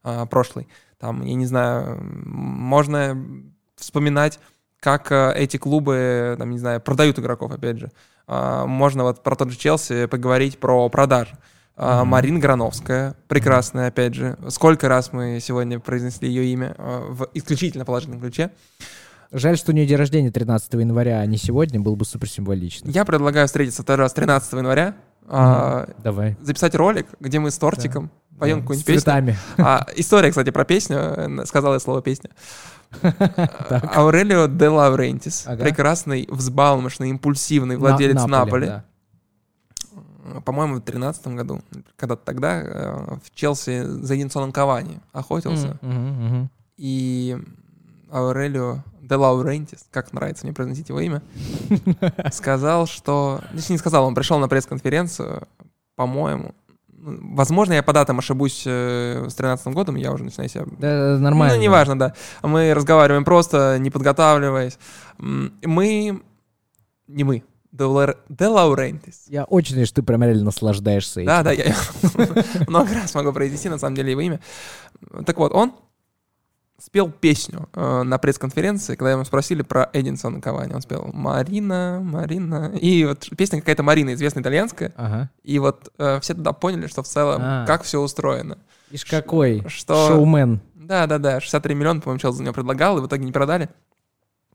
а, 0.03 0.27
прошлый. 0.27 0.69
Там, 0.99 1.23
я 1.25 1.35
не 1.35 1.47
знаю, 1.47 1.99
можно 2.03 3.17
вспоминать, 3.77 4.39
как 4.81 5.11
а, 5.11 5.33
эти 5.33 5.57
клубы, 5.57 6.37
там, 6.39 6.51
не 6.51 6.59
знаю, 6.59 6.81
продают 6.81 7.19
игроков, 7.19 7.51
опять 7.51 7.79
же. 7.79 7.91
А, 8.27 8.67
можно 8.67 9.03
вот 9.05 9.23
про 9.23 9.35
тот 9.35 9.51
же 9.51 9.57
Челси 9.57 10.07
поговорить 10.07 10.59
про 10.59 10.89
продажи. 10.89 11.37
А, 11.77 12.01
Мгм. 12.01 12.09
Марина 12.11 12.39
Грановская, 12.39 13.15
прекрасная, 13.29 13.89
опять 13.89 14.15
же. 14.15 14.39
Сколько 14.49 14.89
раз 14.89 15.13
мы 15.13 15.39
сегодня 15.41 15.79
произнесли 15.79 16.29
ее 16.29 16.47
имя 16.47 16.75
а, 16.79 17.07
в 17.11 17.29
исключительно 17.35 17.85
положительном 17.85 18.21
ключе. 18.21 18.51
Жаль, 19.33 19.57
что 19.59 19.73
у 19.73 19.75
нее 19.75 19.87
день 19.87 19.97
рождения 19.99 20.31
13 20.31 20.73
января, 20.75 21.19
а 21.21 21.27
не 21.27 21.37
сегодня. 21.37 21.81
Было 21.81 21.95
бы 21.97 22.05
супер 22.05 22.29
символично. 22.29 22.89
Я 22.91 23.05
предлагаю 23.05 23.47
встретиться 23.47 23.83
второй 23.83 24.05
раз 24.05 24.13
13 24.13 24.53
января, 24.55 24.95
а, 25.29 25.89
Давай. 26.03 26.37
записать 26.41 26.75
ролик, 26.75 27.07
где 27.21 27.39
мы 27.41 27.51
с 27.51 27.59
тортиком 27.59 28.11
поем 28.39 28.59
Да, 28.59 28.63
какую-нибудь 28.63 28.85
С 28.85 28.87
песню. 28.87 29.01
цветами. 29.01 29.37
А, 29.59 29.87
история, 29.97 30.31
кстати, 30.31 30.51
про 30.51 30.65
песню. 30.65 30.97
э, 30.99 31.45
Сказал 31.47 31.73
я 31.75 31.81
слово 31.81 32.03
песня. 32.03 32.31
Аурелио 33.95 34.47
де 34.47 34.69
Лаурентис. 34.69 35.45
Ага. 35.47 35.65
Прекрасный, 35.65 36.27
взбалмошный, 36.31 37.11
импульсивный 37.11 37.77
владелец 37.77 38.15
На- 38.23 38.27
Наполи. 38.27 38.67
да. 38.67 38.85
Э, 40.25 40.41
По-моему, 40.45 40.75
в 40.75 40.85
2013 40.85 41.27
году. 41.35 41.61
Когда-то 41.97 42.23
тогда 42.25 42.61
э, 42.63 43.17
в 43.25 43.35
Челси 43.35 43.83
за 44.05 44.15
Единсоном 44.15 44.53
Кавани 44.53 45.01
охотился. 45.13 45.79
И 46.77 47.37
Аурелио 48.11 48.83
де 49.07 49.15
Лаурентис, 49.15 49.87
как 49.91 50.13
нравится 50.13 50.45
мне 50.45 50.53
произносить 50.53 50.89
его 50.89 51.01
имя, 51.01 51.23
сказал, 52.33 52.87
что... 52.87 53.41
Точнее, 53.55 53.75
не 53.75 53.79
сказал, 53.79 54.05
он 54.05 54.15
пришел 54.15 54.39
на 54.39 54.49
пресс-конференцию, 54.49 55.47
по-моему. 55.95 56.55
Возможно, 56.89 57.75
я 57.75 57.83
по 57.83 57.93
датам 57.93 58.19
ошибусь 58.19 58.65
э, 58.67 59.27
с 59.29 59.35
13 59.35 59.73
годом, 59.75 59.95
я 59.95 60.13
уже 60.13 60.25
начинаю 60.25 60.49
себя... 60.49 60.65
Да, 60.79 61.19
нормально. 61.19 61.57
Ну, 61.57 61.63
неважно, 61.63 61.99
да. 61.99 62.15
Мы 62.43 62.75
разговариваем 62.75 63.25
просто, 63.25 63.79
не 63.79 63.91
подготавливаясь. 63.91 64.79
Мы... 65.19 66.21
Не 67.07 67.25
мы. 67.25 67.45
Де 67.71 67.85
Лаур- 67.85 68.17
де 68.29 68.47
Лаурентис. 68.47 69.25
Я 69.29 69.45
очень 69.45 69.75
надеюсь, 69.75 69.89
что 69.89 70.01
ты 70.01 70.03
прям 70.03 70.23
реально 70.25 70.45
наслаждаешься 70.45 71.21
этим. 71.21 71.29
Да, 71.29 71.43
да, 71.43 71.53
я 71.53 71.77
много 72.69 72.95
раз 72.95 73.15
могу 73.15 73.33
произнести, 73.33 73.69
на 73.69 73.79
самом 73.79 73.95
деле, 73.95 74.13
его 74.13 74.23
имя. 74.23 74.41
Так 75.27 75.37
вот, 75.37 75.53
он 75.53 75.75
спел 76.79 77.11
песню 77.11 77.69
э, 77.73 78.03
на 78.03 78.19
пресс-конференции, 78.19 78.97
когда 78.97 79.13
ему 79.13 79.25
спросили 79.25 79.63
про 79.63 79.89
Эдинсона 79.93 80.41
Кавани. 80.41 80.75
Он 80.75 80.83
спел 80.83 81.11
«Марина, 81.13 82.01
Марина». 82.03 82.73
И 82.81 83.05
вот 83.05 83.29
песня 83.37 83.61
какая-то 83.61 83.83
Марина, 83.83 84.15
известная 84.15 84.43
итальянская. 84.43 84.93
Ага. 84.97 85.31
И 85.43 85.59
вот 85.59 85.93
э, 85.99 86.21
все 86.21 86.35
тогда 86.35 86.53
поняли, 86.53 86.87
что 86.87 87.03
в 87.03 87.07
целом 87.07 87.41
А. 87.43 87.67
как 87.67 87.83
все 87.83 88.01
устроено. 88.01 88.59
Ишь 88.91 89.05
какой 89.05 89.65
Что... 89.69 90.09
шоумен. 90.09 90.61
Да-да-да, 90.75 91.41
63 91.41 91.75
миллиона, 91.75 92.01
по-моему, 92.01 92.21
Челси 92.21 92.37
за 92.37 92.43
нее 92.45 92.53
предлагал, 92.53 92.99
и 92.99 93.01
в 93.01 93.07
итоге 93.07 93.25
не 93.25 93.33
продали. 93.33 93.69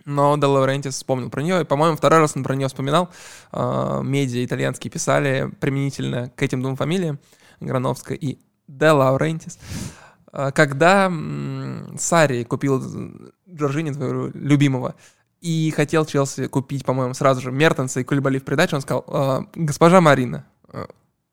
Но 0.05 0.37
Де 0.37 0.45
Лаурентис 0.45 0.95
вспомнил 0.95 1.29
про 1.29 1.41
нее, 1.41 1.61
и, 1.61 1.65
по-моему, 1.65 1.97
второй 1.97 2.19
раз 2.19 2.35
он 2.35 2.43
про 2.43 2.55
нее 2.55 2.67
вспоминал. 2.67 3.09
Э, 3.51 4.01
медиа 4.03 4.45
итальянские 4.45 4.91
писали 4.91 5.51
применительно 5.59 6.29
к 6.35 6.41
этим 6.41 6.61
двум 6.61 6.75
фамилиям, 6.75 7.19
Грановская 7.59 8.17
и 8.17 8.39
Де 8.67 8.91
Лаурентис. 8.91 9.57
Э, 9.57 10.00
Когда 10.31 11.05
м, 11.07 11.95
Сари 11.99 12.43
купил 12.43 12.81
Джорджини, 13.49 13.91
твоего 13.91 14.29
любимого, 14.33 14.95
и 15.41 15.71
хотел 15.75 16.05
Челси 16.05 16.47
купить, 16.47 16.85
по-моему, 16.85 17.13
сразу 17.13 17.41
же 17.41 17.51
Мертенса 17.51 17.99
и 17.99 18.03
Кулибали 18.03 18.37
в 18.39 18.43
придачу, 18.45 18.75
он 18.75 18.81
сказал, 18.81 19.03
«Э, 19.07 19.39
госпожа 19.55 19.99
Марина, 19.99 20.45
э, 20.71 20.85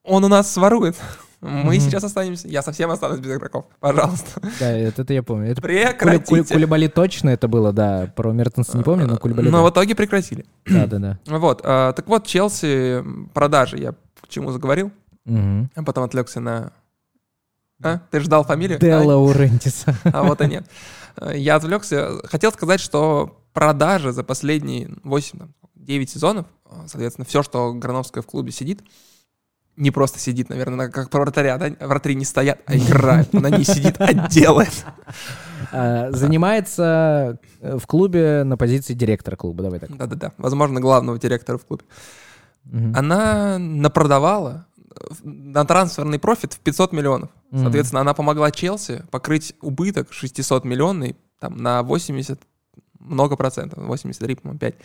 он 0.03 0.23
у 0.23 0.27
нас 0.27 0.51
сворует. 0.51 0.95
Мы 1.41 1.61
Мгм. 1.75 1.79
сейчас 1.79 2.03
останемся, 2.03 2.49
я 2.49 2.61
совсем 2.61 2.91
останусь 2.91 3.19
без 3.19 3.33
игроков. 3.37 3.65
Пожалуйста. 3.79 4.41
Да, 4.59 4.69
это, 4.71 5.03
это 5.03 5.13
я 5.13 5.23
помню. 5.23 5.51
Это 5.51 5.61
Кули- 5.61 5.67
Прекратите. 5.87 6.25
Кули- 6.35 6.43
Кулибали 6.53 6.87
точно 6.87 7.29
это 7.29 7.47
было, 7.47 7.71
да. 7.71 8.11
Про 8.13 8.33
Мертенса 8.33 8.75
не 8.77 8.83
помню, 8.83 9.07
но 9.07 9.15
Кулибали... 9.15 9.47
Но 9.49 9.63
в 9.63 9.69
итоге 9.69 9.95
прекратили. 9.95 10.45
Да, 10.65 10.85
да, 10.87 10.97
да. 10.99 11.19
Вот, 11.27 11.61
а, 11.63 11.93
так 11.93 12.07
вот, 12.07 12.25
Челси, 12.27 13.05
продажи, 13.33 13.77
я 13.77 13.93
к 14.21 14.27
чему 14.27 14.51
заговорил, 14.51 14.91
Мгм. 15.23 15.69
а 15.75 15.83
потом 15.83 16.03
отвлекся 16.03 16.41
на... 16.41 16.73
А? 17.81 18.01
Ты 18.11 18.19
ждал 18.19 18.43
фамилию? 18.43 18.79
Де 18.79 18.91
А, 18.91 19.01
Лаурентиса. 19.01 19.95
А 20.03 20.23
вот 20.23 20.41
и 20.41 20.47
нет. 20.47 20.65
Э, 21.17 21.31
Я 21.35 21.55
отвлекся. 21.55 22.19
Хотел 22.25 22.51
сказать, 22.51 22.79
что 22.79 23.41
продажи 23.53 24.11
за 24.11 24.23
последние 24.23 24.87
8-9 25.03 26.07
сезонов, 26.07 26.45
э, 26.65 26.73
соответственно, 26.87 27.25
все, 27.25 27.41
что 27.43 27.73
Грановская 27.73 28.21
в 28.21 28.25
клубе 28.27 28.51
сидит, 28.51 28.81
не 29.77 29.91
просто 29.91 30.19
сидит, 30.19 30.49
наверное, 30.49 30.89
как 30.89 31.09
про 31.09 31.21
вратаря, 31.21 31.57
да? 31.57 31.69
Вратари 31.79 32.15
не 32.15 32.25
стоят, 32.25 32.59
а 32.65 32.75
играют. 32.75 33.33
Она 33.33 33.49
не 33.49 33.63
сидит, 33.63 33.95
а 33.99 34.13
делает. 34.29 34.85
А, 35.71 36.11
Занимается 36.11 37.39
э, 37.61 37.77
в 37.77 37.87
клубе 37.87 38.43
на 38.43 38.57
позиции 38.57 38.93
директора 38.93 39.37
клуба. 39.37 39.63
Давай 39.63 39.79
так. 39.79 39.95
Да-да-да. 39.95 40.33
Возможно, 40.37 40.81
главного 40.81 41.17
директора 41.17 41.57
в 41.57 41.65
клубе. 41.65 41.85
Она 42.93 43.57
напродавала 43.57 44.67
на 45.23 45.65
трансферный 45.65 46.19
профит 46.19 46.53
в 46.53 46.59
500 46.59 46.91
миллионов. 46.93 47.29
Мгм. 47.51 47.63
Соответственно, 47.63 48.01
она 48.01 48.13
помогла 48.13 48.51
Челси 48.51 49.03
покрыть 49.11 49.53
убыток 49.61 50.13
600 50.13 50.65
миллионный 50.65 51.15
там, 51.39 51.57
на 51.57 51.83
80 51.83 52.39
много 52.99 53.35
процентов, 53.35 53.83
83, 53.85 54.35
по-моему, 54.35 54.59
5. 54.59 54.75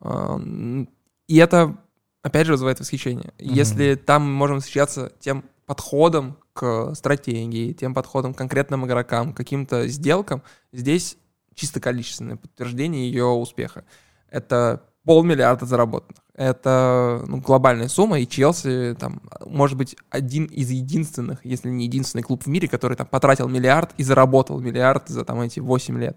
Ам, 0.00 0.88
И 1.26 1.36
это, 1.36 1.76
опять 2.22 2.46
же, 2.46 2.52
вызывает 2.52 2.80
восхищение. 2.80 3.32
Мгм. 3.38 3.54
Если 3.54 3.94
там 3.94 4.22
мы 4.22 4.32
можем 4.32 4.56
восхищаться 4.56 5.12
тем 5.20 5.44
подходом 5.66 6.38
к 6.54 6.94
стратегии, 6.94 7.72
тем 7.72 7.94
подходом 7.94 8.32
к 8.32 8.38
конкретным 8.38 8.86
игрокам, 8.86 9.32
к 9.32 9.36
каким-то 9.36 9.86
сделкам, 9.86 10.42
здесь 10.72 11.18
чисто 11.54 11.80
количественное 11.80 12.36
подтверждение 12.36 13.10
ее 13.10 13.26
успеха. 13.26 13.84
Это 14.30 14.82
полмиллиарда 15.04 15.66
заработанных. 15.66 16.22
Это 16.38 17.24
ну, 17.26 17.40
глобальная 17.40 17.88
сумма, 17.88 18.20
и 18.20 18.28
Челси 18.28 18.94
там, 18.96 19.20
может 19.44 19.76
быть, 19.76 19.96
один 20.08 20.44
из 20.44 20.70
единственных, 20.70 21.44
если 21.44 21.68
не 21.68 21.86
единственный 21.86 22.22
клуб 22.22 22.44
в 22.44 22.46
мире, 22.46 22.68
который 22.68 22.96
там 22.96 23.08
потратил 23.08 23.48
миллиард 23.48 23.90
и 23.96 24.04
заработал 24.04 24.60
миллиард 24.60 25.08
за 25.08 25.24
там 25.24 25.40
эти 25.40 25.58
8 25.58 25.98
лет. 25.98 26.16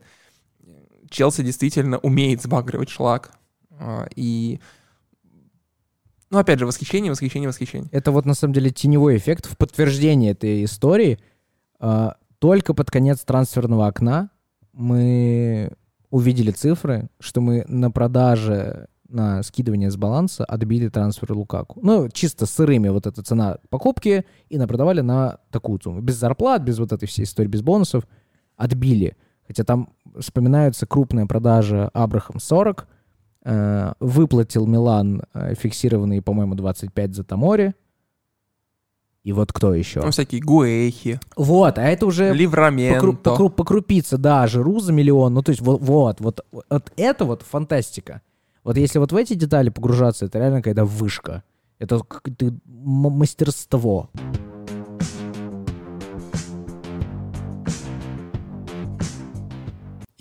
Челси 1.10 1.42
действительно 1.42 1.98
умеет 1.98 2.44
сбагривать 2.44 2.90
шлак. 2.90 3.32
А, 3.80 4.08
И, 4.16 4.60
ну, 6.30 6.38
опять 6.38 6.60
же, 6.60 6.68
восхищение, 6.68 7.10
восхищение, 7.10 7.50
восхищение. 7.50 7.90
Это 7.92 8.12
вот 8.12 8.28
на 8.28 8.36
самом 8.36 8.54
деле 8.54 8.70
теневой 8.70 9.18
эффект 9.18 9.48
в 9.48 9.58
подтверждение 9.58 10.34
этой 10.34 10.64
истории. 10.66 11.18
А, 11.80 12.18
Только 12.38 12.76
под 12.76 12.92
конец 12.92 13.22
трансферного 13.22 13.88
окна 13.88 14.30
мы 14.72 15.72
увидели 16.12 16.52
цифры, 16.52 17.10
что 17.20 17.42
мы 17.42 17.66
на 17.68 17.90
продаже 17.90 18.88
на 19.12 19.44
скидывание 19.44 19.92
с 19.92 19.98
баланса 19.98 20.46
отбили 20.46 20.88
трансфер 20.90 21.34
Лукаку. 21.34 21.80
Ну, 21.84 22.10
чисто 22.10 22.46
сырыми 22.46 22.90
вот 22.90 23.06
эта 23.08 23.22
цена 23.24 23.58
покупки 23.70 24.26
и 24.50 24.58
напродавали 24.58 25.02
на 25.02 25.38
такую 25.52 25.80
сумму. 25.84 26.02
Без 26.02 26.16
зарплат, 26.16 26.62
без 26.64 26.80
вот 26.80 26.92
этой 26.92 27.08
всей 27.08 27.24
истории, 27.24 27.48
без 27.48 27.62
бонусов. 27.62 28.08
Отбили. 28.58 29.16
Хотя 29.48 29.64
там 29.64 29.90
вспоминаются 30.20 30.86
крупная 30.86 31.26
продажа 31.26 31.90
Абрахам 31.94 32.40
40, 32.40 32.88
э, 33.44 33.94
выплатил 34.00 34.66
Милан 34.68 35.24
э, 35.34 35.56
фиксированные, 35.56 36.22
по-моему, 36.22 36.56
25 36.56 37.16
за 37.16 37.24
Тамори. 37.24 37.74
И 39.24 39.34
вот 39.34 39.54
кто 39.54 39.74
еще? 39.76 40.02
Ну, 40.02 40.10
всякие 40.10 40.42
Гуэхи, 40.42 41.20
Вот, 41.36 41.78
а 41.78 41.84
это 41.84 42.08
уже 42.08 42.32
покру- 42.32 42.34
Ливраменто. 42.38 43.06
покру- 43.24 43.50
покрупиться, 43.52 44.18
да, 44.18 44.48
Жиру 44.48 44.80
за 44.80 44.94
миллион. 44.94 45.34
Ну, 45.36 45.44
то 45.44 45.52
есть 45.52 45.62
вот, 45.62 45.80
вот, 45.82 46.20
вот, 46.22 46.46
вот 46.52 46.92
это 46.98 47.26
вот 47.26 47.44
фантастика. 47.44 48.22
Вот 48.64 48.78
если 48.78 49.00
вот 49.00 49.12
в 49.12 49.16
эти 49.16 49.34
детали 49.34 49.70
погружаться, 49.70 50.26
это 50.26 50.38
реально 50.40 50.58
какая-то 50.58 50.86
вышка. 50.86 51.44
Это 51.80 51.96
м- 51.96 52.62
мастерство. 52.68 54.10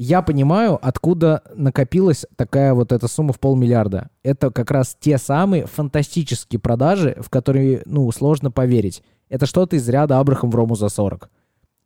Я 0.02 0.22
понимаю, 0.22 0.78
откуда 0.80 1.42
накопилась 1.54 2.24
такая 2.36 2.72
вот 2.72 2.90
эта 2.90 3.06
сумма 3.06 3.34
в 3.34 3.38
полмиллиарда. 3.38 4.08
Это 4.22 4.50
как 4.50 4.70
раз 4.70 4.96
те 4.98 5.18
самые 5.18 5.66
фантастические 5.66 6.58
продажи, 6.58 7.18
в 7.20 7.28
которые, 7.28 7.82
ну, 7.84 8.10
сложно 8.10 8.50
поверить. 8.50 9.02
Это 9.28 9.44
что-то 9.44 9.76
из 9.76 9.86
ряда 9.86 10.18
Абрахам 10.18 10.50
в 10.50 10.54
Рому 10.54 10.74
за 10.74 10.88
40. 10.88 11.28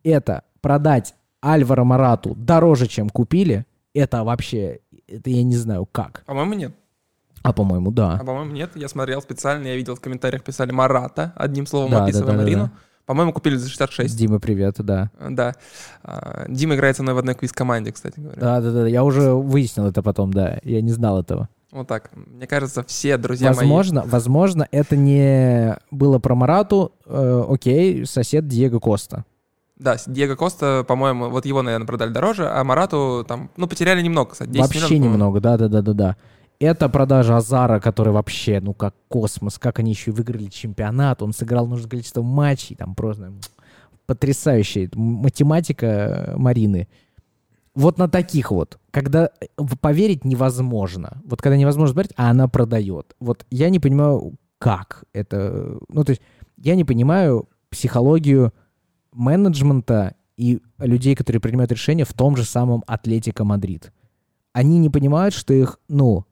Это 0.05 0.43
продать 0.61 1.15
Альвара 1.41 1.83
Марату 1.83 2.33
дороже, 2.35 2.87
чем 2.87 3.09
купили, 3.09 3.65
это 3.93 4.23
вообще, 4.23 4.79
это 5.07 5.29
я 5.29 5.43
не 5.43 5.55
знаю 5.55 5.85
как. 5.85 6.23
По-моему, 6.25 6.53
нет. 6.53 6.73
А 7.43 7.53
по-моему, 7.53 7.91
да. 7.91 8.17
А 8.19 8.23
по-моему, 8.25 8.51
нет. 8.53 8.71
Я 8.75 8.87
смотрел 8.87 9.21
специально, 9.21 9.67
я 9.67 9.75
видел 9.75 9.95
в 9.95 10.01
комментариях 10.01 10.43
писали 10.43 10.71
Марата, 10.71 11.33
одним 11.35 11.67
словом 11.67 11.91
Да, 11.91 11.99
да, 11.99 12.03
описывая 12.05 12.27
да, 12.27 12.33
да, 12.33 12.43
Марину. 12.43 12.63
да. 12.65 12.71
По-моему, 13.05 13.33
купили 13.33 13.55
за 13.55 13.69
66. 13.69 14.17
Дима, 14.17 14.39
привет, 14.39 14.77
да. 14.79 15.11
Да. 15.29 15.53
А, 16.01 16.45
Дима 16.49 16.73
играет 16.73 16.97
со 16.97 17.03
мной 17.03 17.13
в 17.13 17.19
одной 17.19 17.35
квиз-команде, 17.35 17.91
кстати 17.91 18.19
говоря. 18.19 18.41
Да, 18.41 18.61
да, 18.61 18.71
да, 18.71 18.87
я 18.87 19.03
уже 19.03 19.31
выяснил 19.33 19.85
это 19.85 20.01
потом, 20.01 20.33
да. 20.33 20.57
Я 20.63 20.81
не 20.81 20.91
знал 20.91 21.19
этого. 21.21 21.47
Вот 21.71 21.87
так. 21.87 22.09
Мне 22.15 22.47
кажется, 22.47 22.83
все 22.83 23.17
друзья 23.17 23.49
возможно, 23.49 24.03
возможно, 24.07 24.67
это 24.71 24.95
не 24.95 25.77
было 25.91 26.17
про 26.17 26.33
Марату. 26.33 26.93
э, 27.05 27.43
окей, 27.47 28.07
сосед 28.07 28.47
Диего 28.47 28.79
Коста. 28.79 29.23
Да, 29.77 29.97
Диего 30.07 30.35
Коста, 30.35 30.85
по-моему, 30.87 31.29
вот 31.29 31.45
его, 31.45 31.61
наверное, 31.61 31.85
продали 31.85 32.11
дороже, 32.11 32.49
а 32.49 32.63
Марату 32.63 33.25
там, 33.27 33.49
ну, 33.57 33.67
потеряли 33.67 34.01
немного, 34.01 34.31
кстати. 34.31 34.49
10 34.49 34.61
Вообще 34.61 34.95
миллионов, 34.95 35.13
немного, 35.13 35.39
да, 35.41 35.57
да, 35.57 35.67
да, 35.67 35.81
да, 35.81 35.93
да. 35.93 36.15
Это 36.59 36.87
продажа 36.87 37.35
Азара, 37.35 37.81
который 37.81 38.13
вообще, 38.13 38.61
ну, 38.61 38.73
как 38.73 38.95
космос, 39.09 39.59
как 39.59 39.79
они 39.79 39.91
еще 39.91 40.11
и 40.11 40.13
выиграли 40.13 40.47
чемпионат, 40.47 41.21
он 41.21 41.33
сыграл 41.33 41.67
нужное 41.67 41.89
количество 41.89 42.21
матчей, 42.21 42.77
там 42.77 42.95
просто 42.95 43.33
потрясающая 44.05 44.89
математика 44.93 45.85
э, 45.85 46.37
Марины. 46.37 46.87
Вот 47.73 47.97
на 47.97 48.07
таких 48.07 48.51
вот, 48.51 48.79
когда 48.91 49.31
поверить 49.81 50.23
невозможно, 50.23 51.21
вот 51.25 51.41
когда 51.41 51.57
невозможно 51.57 51.93
поверить, 51.93 52.13
а 52.15 52.29
она 52.29 52.47
продает. 52.47 53.15
Вот 53.19 53.45
я 53.49 53.69
не 53.69 53.79
понимаю, 53.79 54.35
как 54.59 55.03
это, 55.11 55.77
ну, 55.89 56.05
то 56.05 56.11
есть 56.11 56.21
я 56.57 56.75
не 56.75 56.85
понимаю 56.85 57.49
психологию 57.69 58.53
менеджмента 59.15 60.15
и 60.37 60.61
людей, 60.77 61.15
которые 61.15 61.41
принимают 61.41 61.71
решения 61.71 62.05
в 62.05 62.13
том 62.13 62.35
же 62.35 62.43
самом 62.43 62.83
Атлетико 62.87 63.43
Мадрид. 63.43 63.91
Они 64.53 64.77
не 64.79 64.89
понимают, 64.89 65.33
что 65.33 65.53
их, 65.53 65.79
ну, 65.87 66.25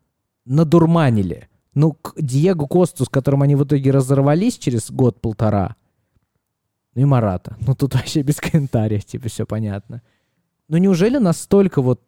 надурманили. 0.46 1.50
Ну, 1.74 1.94
к 1.94 2.14
Диего 2.18 2.68
Косту, 2.68 3.06
с 3.06 3.10
которым 3.10 3.42
они 3.42 3.56
в 3.56 3.64
итоге 3.64 3.92
разорвались 3.92 4.58
через 4.58 4.92
год-полтора, 4.92 5.76
ну 6.96 7.02
и 7.02 7.06
Марата. 7.06 7.58
Ну, 7.66 7.76
тут 7.76 7.96
вообще 7.96 8.22
без 8.22 8.40
комментариев, 8.40 9.06
типа, 9.06 9.30
все 9.30 9.46
понятно. 9.46 10.02
Ну, 10.68 10.78
неужели 10.78 11.18
настолько 11.18 11.82
вот 11.82 12.02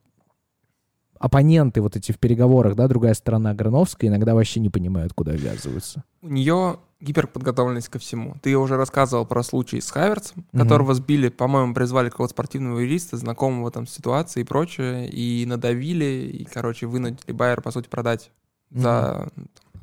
оппоненты 1.20 1.82
вот 1.82 1.96
эти 1.96 2.12
в 2.12 2.20
переговорах, 2.20 2.76
да, 2.76 2.88
другая 2.88 3.14
сторона 3.14 3.54
Грановская, 3.54 4.10
иногда 4.10 4.36
вообще 4.36 4.60
не 4.60 4.70
понимают, 4.70 5.14
куда 5.14 5.32
ввязываются? 5.32 6.04
У 6.22 6.30
нее 6.30 6.78
гиперподготовленность 7.02 7.90
ко 7.90 8.00
всему. 8.00 8.36
Ты 8.42 8.58
уже 8.58 8.78
рассказывал 8.78 9.26
про 9.26 9.44
случай 9.44 9.82
с 9.82 9.92
Хаверцем, 9.92 10.46
Мгм. 10.52 10.64
которого 10.64 10.94
сбили, 10.94 11.30
по-моему, 11.30 11.74
призвали 11.74 12.10
какого-то 12.10 12.32
спортивного 12.34 12.80
юриста, 12.80 13.18
знакомого 13.18 13.70
там 13.72 13.86
с 13.86 13.92
ситуацией 13.94 14.44
и 14.44 14.48
прочее, 14.48 15.10
и 15.10 15.46
надавили, 15.46 16.30
и, 16.34 16.46
короче, 16.46 16.88
вынудили 16.88 17.32
Байер, 17.32 17.62
по 17.62 17.72
сути, 17.72 17.88
продать 17.90 18.32
за... 18.72 19.30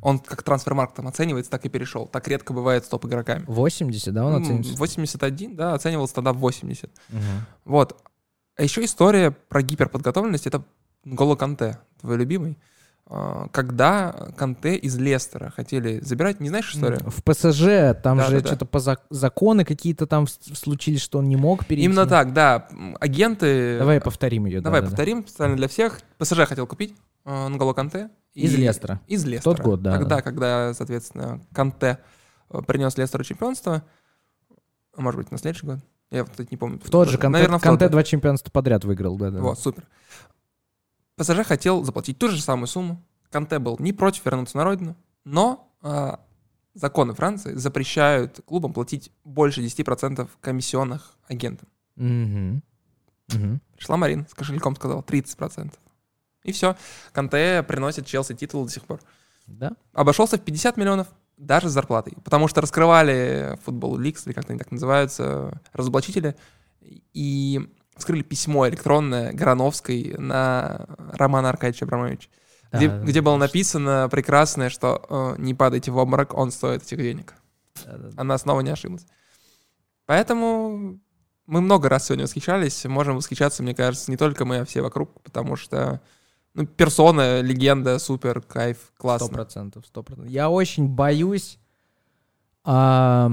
Он 0.00 0.18
как 0.18 0.42
трансфермарк 0.42 0.94
там 0.94 1.06
оценивается, 1.06 1.50
так 1.52 1.64
и 1.64 1.68
перешел. 1.68 2.08
Так 2.08 2.26
редко 2.26 2.52
бывает 2.52 2.84
с 2.84 2.88
топ-игроками. 2.88 3.44
80, 3.46 4.12
да, 4.12 4.26
он 4.26 4.34
М, 4.34 4.42
оценивается? 4.42 4.76
81, 4.76 5.54
да, 5.54 5.74
оценивался 5.74 6.14
тогда 6.16 6.32
в 6.32 6.38
80. 6.38 6.90
Мгм. 7.10 7.22
Вот. 7.64 8.02
А 8.56 8.62
еще 8.64 8.84
история 8.84 9.30
про 9.30 9.62
гиперподготовленность— 9.62 10.46
это 10.48 10.64
Голо 11.04 11.36
Канте, 11.36 11.78
твой 12.00 12.16
любимый. 12.16 12.58
А, 13.06 13.48
Когда 13.48 14.12
Канте 14.36 14.76
из 14.76 14.96
Лестера 14.96 15.50
хотели 15.50 16.00
забирать, 16.00 16.40
не 16.40 16.48
знаешь 16.48 16.72
историю? 16.74 17.00
В 17.10 17.22
ПСЖ 17.22 18.00
там 18.02 18.18
Да, 18.18 18.24
же 18.28 18.36
да, 18.36 18.40
да. 18.42 18.46
что-то 18.46 18.64
по 18.64 18.78
зак- 18.78 19.02
законы 19.10 19.64
какие-то 19.64 20.06
там 20.06 20.26
случились, 20.26 21.00
что 21.02 21.18
он 21.18 21.28
не 21.28 21.36
мог 21.36 21.66
перейти. 21.66 21.84
Именно 21.84 22.06
так, 22.06 22.32
да. 22.32 22.68
Агенты... 23.00 23.78
Давай 23.78 24.00
повторим 24.00 24.46
ее. 24.46 24.60
Давай 24.60 24.80
да, 24.80 24.86
да, 24.86 24.90
да. 24.90 24.96
повторим 24.96 25.26
специально 25.26 25.56
для 25.56 25.68
всех. 25.68 26.00
ПСЖ 26.18 26.46
хотел 26.46 26.66
купить 26.66 26.94
э, 27.24 27.48
Нголо 27.48 27.72
Канте. 27.74 28.08
Из 28.34 28.54
И- 28.54 28.56
Лестера. 28.56 29.00
Из 29.08 29.24
Лестера. 29.26 29.54
тот 29.54 29.60
год, 29.64 29.82
да, 29.82 29.92
Тогда, 29.98 30.16
да. 30.16 30.22
когда, 30.22 30.72
соответственно, 30.74 31.40
Канте 31.52 31.98
э, 32.50 32.60
принес 32.66 32.96
Лестеру 32.96 33.24
чемпионство, 33.24 33.82
а 34.96 35.00
может 35.02 35.18
быть, 35.20 35.30
на 35.30 35.36
следующий 35.38 35.66
год, 35.66 35.78
я, 36.10 36.24
кстати, 36.24 36.48
не 36.50 36.56
помню. 36.56 36.78
В 36.82 36.88
тот 36.88 37.08
же 37.08 37.18
Канте, 37.18 37.32
Наверное, 37.38 37.58
в 37.58 37.62
Канте 37.62 37.86
да. 37.86 37.90
два 37.90 38.02
чемпионства 38.04 38.50
подряд 38.50 38.84
выиграл, 38.84 39.16
да, 39.18 39.30
да. 39.30 39.40
Вот, 39.40 39.58
супер. 39.58 39.84
ПСЖ 41.22 41.44
хотел 41.44 41.84
заплатить 41.84 42.18
ту 42.18 42.28
же 42.28 42.40
самую 42.40 42.66
сумму. 42.66 43.02
Канте 43.30 43.58
был 43.58 43.76
не 43.78 43.92
против 43.92 44.24
вернуться 44.24 44.56
на 44.56 44.64
родину, 44.64 44.96
но 45.24 45.72
а, 45.80 46.20
законы 46.74 47.14
Франции 47.14 47.54
запрещают 47.54 48.40
клубам 48.44 48.72
платить 48.72 49.10
больше 49.24 49.62
10% 49.62 50.28
комиссионных 50.40 51.16
агентам. 51.28 51.68
Мгм. 51.96 52.62
Пришла 53.76 53.96
Марин 53.96 54.26
с 54.28 54.34
кошельком, 54.34 54.76
сказала 54.76 55.00
30%. 55.00 55.72
И 56.44 56.52
все. 56.52 56.76
Канте 57.12 57.62
приносит 57.62 58.06
Челси 58.06 58.34
титул 58.34 58.64
до 58.64 58.70
сих 58.70 58.84
пор. 58.84 59.00
Да. 59.46 59.72
Обошелся 59.92 60.36
в 60.36 60.40
50 60.40 60.76
миллионов 60.76 61.08
даже 61.36 61.68
с 61.68 61.72
зарплатой. 61.72 62.14
Потому 62.24 62.48
что 62.48 62.60
раскрывали 62.60 63.58
футбол 63.64 63.96
Ликс, 63.96 64.26
или 64.26 64.34
как 64.34 64.50
они 64.50 64.58
так 64.58 64.70
называются, 64.70 65.60
разоблачители, 65.72 66.36
и 66.82 67.70
вскрыли 67.96 68.22
письмо 68.22 68.68
электронное 68.68 69.32
Грановской 69.32 70.14
на 70.18 70.86
Романа 71.12 71.50
Аркадьевича 71.50 71.84
Абрамовича, 71.84 72.28
где, 72.72 72.88
Да, 72.88 72.98
где 73.00 73.20
было 73.20 73.36
написано 73.36 74.08
прекрасное, 74.10 74.70
что 74.70 75.34
э, 75.36 75.40
не 75.42 75.54
падайте 75.54 75.90
в 75.90 75.96
обморок, 75.98 76.34
он 76.34 76.50
стоит 76.50 76.82
этих 76.82 76.98
денег. 76.98 77.34
да, 77.84 77.96
да. 77.96 78.10
Она 78.16 78.38
снова 78.38 78.60
не 78.60 78.70
ошиблась. 78.70 79.06
Поэтому 80.06 80.98
мы 81.46 81.60
много 81.60 81.88
раз 81.88 82.06
сегодня 82.06 82.24
восхищались. 82.24 82.84
Можем 82.86 83.16
восхищаться, 83.16 83.62
мне 83.62 83.74
кажется, 83.74 84.10
не 84.10 84.16
только 84.16 84.44
мы, 84.44 84.58
а 84.58 84.64
все 84.64 84.80
вокруг, 84.82 85.20
потому 85.22 85.56
что 85.56 86.00
ну, 86.54 86.66
персона, 86.66 87.40
легенда, 87.40 87.98
супер, 87.98 88.40
кайф, 88.42 88.78
Сто 88.78 88.92
классно. 88.96 89.28
процентов, 89.28 89.86
сто 89.86 90.02
процентов. 90.02 90.30
Я 90.30 90.50
очень 90.50 90.88
боюсь, 90.88 91.58
а, 92.64 93.30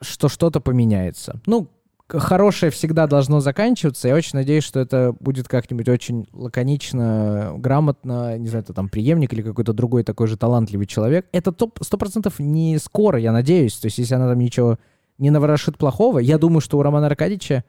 что 0.00 0.28
что-то 0.28 0.60
поменяется. 0.60 1.40
Ну, 1.46 1.68
хорошее 2.08 2.70
всегда 2.70 3.06
должно 3.06 3.40
заканчиваться. 3.40 4.08
Я 4.08 4.14
очень 4.14 4.38
надеюсь, 4.38 4.64
что 4.64 4.80
это 4.80 5.14
будет 5.20 5.48
как-нибудь 5.48 5.88
очень 5.88 6.26
лаконично, 6.32 7.54
грамотно, 7.56 8.38
не 8.38 8.48
знаю, 8.48 8.62
это 8.62 8.74
там 8.74 8.88
преемник 8.88 9.32
или 9.32 9.42
какой-то 9.42 9.72
другой 9.72 10.04
такой 10.04 10.26
же 10.26 10.36
талантливый 10.36 10.86
человек. 10.86 11.26
Это 11.32 11.52
топ- 11.52 11.78
сто 11.82 11.96
процентов 11.96 12.38
не 12.38 12.78
скоро, 12.78 13.18
я 13.18 13.32
надеюсь. 13.32 13.76
То 13.76 13.86
есть, 13.86 13.98
если 13.98 14.14
она 14.14 14.28
там 14.28 14.38
ничего 14.38 14.78
не 15.18 15.30
наворошит 15.30 15.78
плохого, 15.78 16.18
я 16.18 16.38
думаю, 16.38 16.60
что 16.60 16.78
у 16.78 16.82
Романа 16.82 17.06
Аркадьевича 17.06 17.64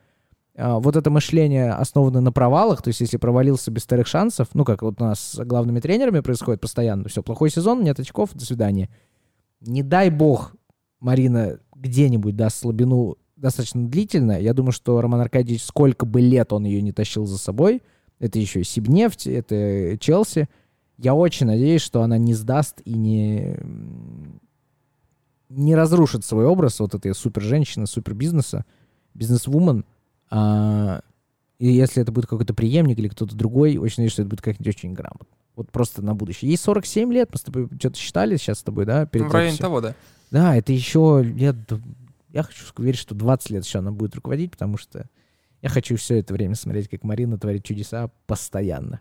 а, 0.58 0.80
вот 0.80 0.96
это 0.96 1.10
мышление 1.10 1.72
основано 1.72 2.22
на 2.22 2.32
провалах, 2.32 2.82
то 2.82 2.90
есть 2.90 3.02
если 3.02 3.18
провалился 3.18 3.72
без 3.72 3.84
вторых 3.84 4.08
шансов, 4.08 4.50
ну, 4.54 4.64
как 4.64 4.82
вот 4.82 5.02
у 5.02 5.04
нас 5.04 5.20
с 5.20 5.46
главными 5.46 5.80
тренерами 5.80 6.22
происходит 6.22 6.62
постоянно, 6.62 7.08
все, 7.10 7.22
плохой 7.22 7.50
сезон, 7.50 7.84
нет 7.84 8.00
очков, 8.00 8.32
до 8.34 8.46
свидания. 8.46 8.90
Не 9.62 9.84
дай 9.84 10.10
бог 10.10 10.56
Марина 11.00 11.60
где-нибудь 11.76 12.36
даст 12.36 12.60
слабину 12.60 13.18
достаточно 13.46 13.88
длительно, 13.88 14.42
я 14.42 14.54
думаю, 14.56 14.72
что 14.72 15.00
Роман 15.00 15.22
Аркадьевич, 15.22 15.64
сколько 15.64 16.08
бы 16.08 16.20
лет 16.20 16.52
он 16.52 16.66
ее 16.66 16.82
не 16.82 16.92
тащил 16.92 17.28
за 17.28 17.38
собой, 17.38 17.84
это 18.20 18.40
еще 18.40 18.62
и 18.62 18.64
Сибнефть, 18.64 19.28
это 19.28 19.98
Челси, 20.00 20.50
я 20.98 21.14
очень 21.14 21.46
надеюсь, 21.46 21.82
что 21.82 22.02
она 22.02 22.18
не 22.18 22.34
сдаст 22.34 22.82
и 22.86 22.94
не, 22.94 23.56
не 25.50 25.76
разрушит 25.76 26.26
свой 26.26 26.46
образ 26.46 26.80
вот 26.80 26.96
этой 26.96 27.14
супер 27.14 27.44
женщины, 27.44 27.86
супер 27.86 28.16
бизнеса, 28.16 28.66
бизнес-вумен, 29.14 29.86
а, 30.32 31.02
и 31.60 31.68
если 31.72 32.02
это 32.02 32.12
будет 32.12 32.26
какой-то 32.26 32.56
преемник 32.56 32.98
или 32.98 33.10
кто-то 33.10 33.36
другой, 33.36 33.78
очень 33.78 33.98
надеюсь, 33.98 34.14
что 34.14 34.24
это 34.24 34.30
будет 34.30 34.42
как-нибудь 34.42 34.76
очень 34.76 34.94
грамотно. 34.94 35.28
Вот 35.56 35.72
просто 35.72 36.02
на 36.02 36.16
будущее. 36.16 36.50
Ей 36.50 36.58
47 36.58 37.14
лет, 37.14 37.30
мы 37.32 37.38
с 37.38 37.42
тобой 37.44 37.70
что-то 37.80 37.98
считали 37.98 38.38
сейчас 38.38 38.60
с 38.60 38.64
тобой, 38.64 38.86
да? 38.86 39.06
Перед 39.06 39.26
Ну, 39.26 39.30
в 39.30 39.34
районе 39.34 39.58
того, 39.58 39.82
да. 39.82 39.96
Да, 40.32 40.56
это 40.56 40.74
еще, 40.74 41.24
д- 41.24 41.56
я 42.36 42.44
хочу 42.44 42.66
верить, 42.78 43.00
что 43.00 43.16
20 43.16 43.50
лет 43.52 43.66
еще 43.66 43.80
она 43.80 43.92
будет 43.92 44.14
руководить, 44.14 44.52
потому 44.52 44.78
что 44.78 45.10
я 45.62 45.70
хочу 45.70 45.96
все 45.96 46.20
это 46.20 46.34
время 46.34 46.56
смотреть, 46.56 46.90
как 46.90 47.04
Марина 47.06 47.40
творит 47.40 47.64
чудеса 47.64 48.12
постоянно. 48.28 49.00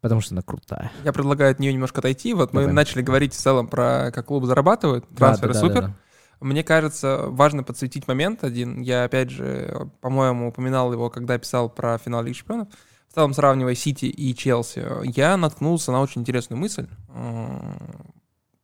Потому 0.00 0.20
что 0.20 0.34
она 0.34 0.42
крутая. 0.42 0.90
Я 1.04 1.12
предлагаю 1.12 1.52
от 1.52 1.60
нее 1.60 1.72
немножко 1.72 2.00
отойти. 2.00 2.34
Вот 2.34 2.52
мы 2.52 2.62
Давай. 2.62 2.74
начали 2.74 3.02
говорить 3.02 3.34
в 3.34 3.36
целом 3.36 3.68
про 3.68 4.10
как 4.12 4.26
клубы 4.26 4.48
зарабатывают, 4.48 5.06
Да, 5.10 5.16
трансферы 5.16 5.52
да, 5.52 5.60
да, 5.60 5.66
супер. 5.66 5.80
да, 5.82 5.86
да. 5.88 5.94
Мне 6.40 6.64
кажется, 6.64 7.26
важно 7.28 7.62
подсветить 7.62 8.08
момент 8.08 8.42
один. 8.42 8.80
Я, 8.80 9.04
опять 9.04 9.30
же, 9.30 9.88
по-моему, 10.00 10.48
упоминал 10.48 10.92
его, 10.92 11.10
когда 11.10 11.38
писал 11.38 11.70
про 11.70 11.96
финал 11.98 12.24
Лиги 12.24 12.34
Чемпионов. 12.34 12.68
В 13.08 13.14
целом, 13.14 13.32
сравнивая 13.32 13.76
Сити 13.76 14.06
и 14.06 14.34
Челси, 14.34 14.84
я 15.16 15.36
наткнулся 15.36 15.92
на 15.92 16.00
очень 16.00 16.22
интересную 16.22 16.58
мысль. 16.58 16.88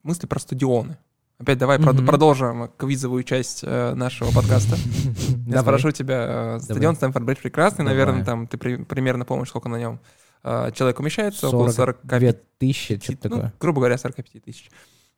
Мысли 0.02 0.26
про 0.26 0.40
стадионы. 0.40 0.98
Опять 1.40 1.56
давай 1.56 1.78
Мгм. 1.78 2.04
продолжим 2.06 2.68
квизовую 2.76 3.22
часть 3.24 3.60
э, 3.62 3.94
нашего 3.94 4.30
подкаста. 4.30 4.76
Я 5.46 5.62
спрошу 5.62 5.90
тебя, 5.90 6.56
э, 6.56 6.60
стадион 6.60 6.96
Стэнфорд 6.96 7.24
Бридж 7.24 7.38
прекрасный, 7.42 7.78
Давай. 7.84 7.94
наверное, 7.94 8.24
там 8.26 8.46
ты 8.46 8.58
при- 8.58 8.76
примерно 8.76 9.24
помнишь, 9.24 9.48
сколько 9.48 9.70
на 9.70 9.76
нем 9.78 10.00
э, 10.44 10.70
человек 10.74 11.00
умещается, 11.00 11.48
около 11.48 11.70
42 11.70 12.10
45 12.10 12.58
тысячи, 12.58 12.98
что-то 13.00 13.28
ну, 13.30 13.36
такое. 13.36 13.54
грубо 13.58 13.80
говоря, 13.80 13.96
45 13.96 14.42
тысяч. 14.44 14.70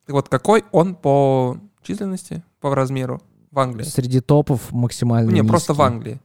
Так 0.05 0.13
вот, 0.13 0.29
какой 0.29 0.63
он 0.71 0.95
по 0.95 1.57
численности, 1.81 2.41
по 2.61 2.73
размеру 2.73 3.21
в 3.51 3.59
Англии? 3.59 3.83
Среди 3.83 4.21
топов 4.21 4.71
максимально 4.71 5.29
Не, 5.29 5.43
просто 5.43 5.73
в 5.73 5.77
низкий. 5.77 5.93
Англии. 5.93 6.21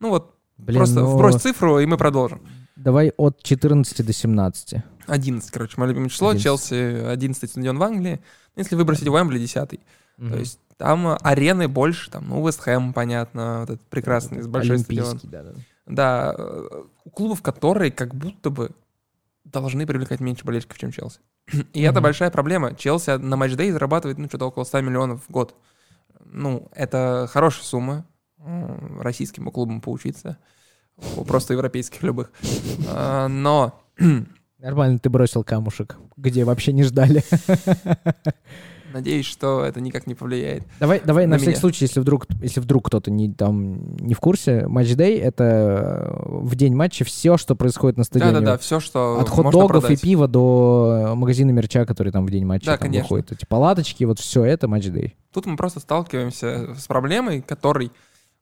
Ну 0.00 0.10
вот, 0.10 0.34
Блин, 0.58 0.78
просто 0.80 1.00
ну, 1.00 1.06
вбрось 1.14 1.36
цифру, 1.36 1.78
и 1.78 1.86
мы 1.86 1.96
продолжим. 1.96 2.42
Давай 2.78 3.12
от 3.16 3.42
14 3.42 4.06
до 4.06 4.12
17. 4.12 4.74
11, 5.08 5.50
короче, 5.50 5.74
мое 5.78 5.88
любимое 5.88 6.08
число. 6.08 6.28
11. 6.28 6.44
Челси 6.44 7.08
11 7.08 7.50
стадион 7.50 7.76
в 7.78 7.82
Англии. 7.82 8.20
Если 8.54 8.76
выбросить 8.76 9.08
Уэмбли 9.08 9.38
10. 9.38 9.80
Мгм. 10.16 10.32
То 10.32 10.38
есть 10.38 10.60
там 10.76 11.08
э, 11.08 11.16
арены 11.22 11.66
больше, 11.66 12.08
там, 12.10 12.28
ну, 12.28 12.46
Вест 12.46 12.60
Хэм, 12.60 12.92
понятно, 12.92 13.60
вот 13.60 13.70
этот 13.70 13.82
прекрасный, 13.88 14.46
большой 14.46 14.78
стадион. 14.78 15.20
Да, 15.24 15.42
да. 15.42 15.52
Да, 15.86 16.34
э, 16.38 16.82
у 17.04 17.10
клубов, 17.10 17.42
которые 17.42 17.90
как 17.90 18.14
будто 18.14 18.50
бы 18.50 18.70
должны 19.44 19.84
привлекать 19.86 20.20
меньше 20.20 20.44
болельщиков, 20.44 20.78
чем 20.78 20.92
Челси. 20.92 21.18
И 21.72 21.82
это 21.82 21.94
Мгм. 21.94 22.02
большая 22.04 22.30
проблема. 22.30 22.74
Челси 22.76 23.16
на 23.18 23.36
матчдей 23.36 23.72
зарабатывает, 23.72 24.18
ну, 24.18 24.28
что-то 24.28 24.46
около 24.46 24.62
100 24.62 24.82
миллионов 24.82 25.24
в 25.26 25.30
год. 25.32 25.56
Ну, 26.24 26.68
это 26.72 27.28
хорошая 27.32 27.64
сумма. 27.64 28.04
Российским 29.00 29.50
клубам 29.50 29.80
поучиться. 29.80 30.38
У 31.16 31.24
просто 31.24 31.54
европейских 31.54 32.02
любых. 32.02 32.30
А, 32.88 33.28
Но 33.28 33.80
Нормально 34.58 34.98
ты 34.98 35.08
бросил 35.08 35.44
камушек, 35.44 35.96
где 36.16 36.44
вообще 36.44 36.72
не 36.72 36.82
ждали. 36.82 37.22
надеюсь, 38.92 39.26
что 39.26 39.64
это 39.64 39.80
никак 39.80 40.06
не 40.06 40.14
повлияет. 40.14 40.64
Давай, 40.80 41.00
давай 41.04 41.26
на, 41.26 41.32
На 41.32 41.36
всякий 41.36 41.52
меня. 41.52 41.60
случай, 41.60 41.84
если 41.84 42.00
вдруг, 42.00 42.26
если 42.40 42.60
вдруг 42.60 42.86
кто-то 42.86 43.10
не, 43.10 43.32
там, 43.32 43.96
не 43.96 44.14
в 44.14 44.20
курсе, 44.20 44.66
матч-дэй— 44.66 45.18
это 45.18 45.44
э, 45.44 46.22
в 46.26 46.54
день 46.56 46.74
матча 46.74 47.04
все, 47.04 47.36
что 47.36 47.54
происходит 47.54 47.98
на 47.98 48.04
стадионе. 48.04 48.34
Да-да-да, 48.34 48.58
все, 48.58 48.80
что 48.80 49.20
От 49.20 49.28
хот-догов 49.28 49.90
и 49.90 49.96
пива 49.96 50.28
до 50.28 51.08
э, 51.10 51.14
магазина 51.14 51.50
мерча, 51.50 51.84
который 51.84 52.12
там 52.12 52.26
в 52.26 52.30
день 52.30 52.44
матча 52.44 52.66
Да, 52.66 52.72
там 52.72 52.88
конечно. 52.88 53.04
выходит. 53.04 53.32
Эти 53.32 53.44
палаточки, 53.46 54.04
вот 54.04 54.18
все 54.18 54.44
это 54.44 54.68
матч-дэй. 54.68 55.16
Тут 55.32 55.46
мы 55.46 55.56
просто 55.56 55.80
сталкиваемся 55.80 56.74
с 56.74 56.86
проблемой, 56.86 57.42
который, 57.42 57.92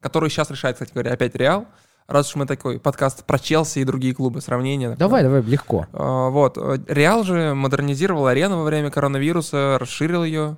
которую 0.00 0.30
сейчас 0.30 0.50
решает, 0.50 0.76
кстати 0.76 0.92
говоря, 0.92 1.12
опять 1.12 1.34
Реал. 1.34 1.66
Раз 2.08 2.28
уж 2.30 2.36
мы 2.36 2.46
такой 2.46 2.78
подкаст 2.78 3.24
про 3.24 3.38
Челси 3.38 3.80
и 3.80 3.84
другие 3.84 4.14
клубы, 4.14 4.40
сравнение. 4.40 4.90
такое. 4.90 4.98
Давай, 5.08 5.22
давай, 5.24 5.42
легко. 5.42 5.86
А, 5.92 6.28
Вот. 6.30 6.56
э, 6.56 6.78
Реал 6.86 7.24
же 7.24 7.52
модернизировал 7.54 8.26
арену 8.28 8.58
во 8.58 8.64
время 8.64 8.90
коронавируса, 8.90 9.76
расширил 9.80 10.22
ее, 10.22 10.56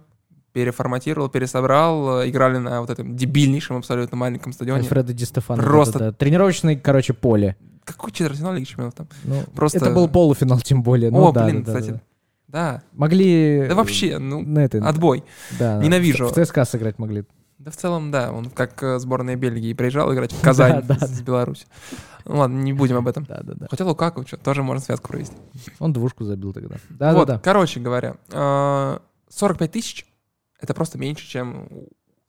переформатировал, 0.52 1.30
пересобрал. 1.30 2.20
э, 2.20 2.28
Играли 2.28 2.58
на 2.58 2.82
вот 2.82 2.90
этом 2.90 3.16
дебильнейшем 3.16 3.76
абсолютно 3.78 4.16
маленьком 4.18 4.52
стадионе. 4.52 4.82
Альфредо 4.82 5.14
Ди 5.14 5.24
Стефано. 5.24 5.62
Просто- 5.62 5.98
да-да-да. 5.98 6.16
Тренировочное, 6.16 6.76
короче, 6.76 7.14
поле. 7.14 7.56
Какой 7.84 8.12
четвертьфинал 8.12 8.52
Лиги 8.52 8.64
Чемпионов 8.64 8.94
там? 8.94 9.08
Ну, 9.24 9.42
Просто- 9.54 9.78
Это 9.78 9.90
был 9.90 10.06
полуфинал, 10.08 10.60
тем 10.60 10.82
более. 10.82 11.10
Ну, 11.10 11.28
О, 11.28 11.32
да, 11.32 11.44
блин, 11.46 11.62
да, 11.62 11.72
да, 11.72 11.78
кстати. 11.78 11.92
да. 11.94 12.00
Да. 12.48 12.82
Могли... 12.92 13.66
Да 13.68 13.74
вообще, 13.74 14.18
ну, 14.18 14.40
На 14.42 14.60
это, 14.60 14.86
отбой. 14.86 15.22
да, 15.58 15.82
ненавижу. 15.82 16.28
В 16.28 16.32
ЦСКА 16.34 16.64
сыграть 16.66 16.98
могли. 16.98 17.24
Да 17.68 17.72
в 17.72 17.76
целом, 17.76 18.10
да. 18.10 18.32
Он 18.32 18.48
как 18.48 18.82
э, 18.82 18.98
сборная 18.98 19.36
Бельгии 19.36 19.74
приезжал 19.74 20.12
играть 20.14 20.32
в 20.32 20.40
Казань 20.40 20.82
Да, 20.82 20.96
да, 20.96 21.06
с, 21.06 21.20
Беларуси. 21.20 21.66
Ну 22.24 22.38
ладно, 22.38 22.58
не 22.58 22.72
будем 22.72 22.96
об 22.96 23.06
этом. 23.06 23.24
Да, 23.24 23.40
да, 23.42 23.54
да. 23.54 23.66
Хотя 23.68 23.84
Лукаку 23.84 24.26
что, 24.26 24.38
тоже 24.38 24.62
можно 24.62 24.82
связку 24.82 25.08
провести. 25.08 25.36
Он 25.78 25.92
двушку 25.92 26.24
забил 26.24 26.54
тогда. 26.54 26.76
Да, 26.88 27.12
вот, 27.12 27.28
да, 27.28 27.34
да. 27.34 27.40
короче 27.40 27.80
говоря, 27.80 28.16
э, 28.30 28.98
45 29.28 29.70
тысяч— 29.70 30.06
это 30.60 30.72
просто 30.72 30.96
меньше, 30.96 31.28
чем 31.28 31.68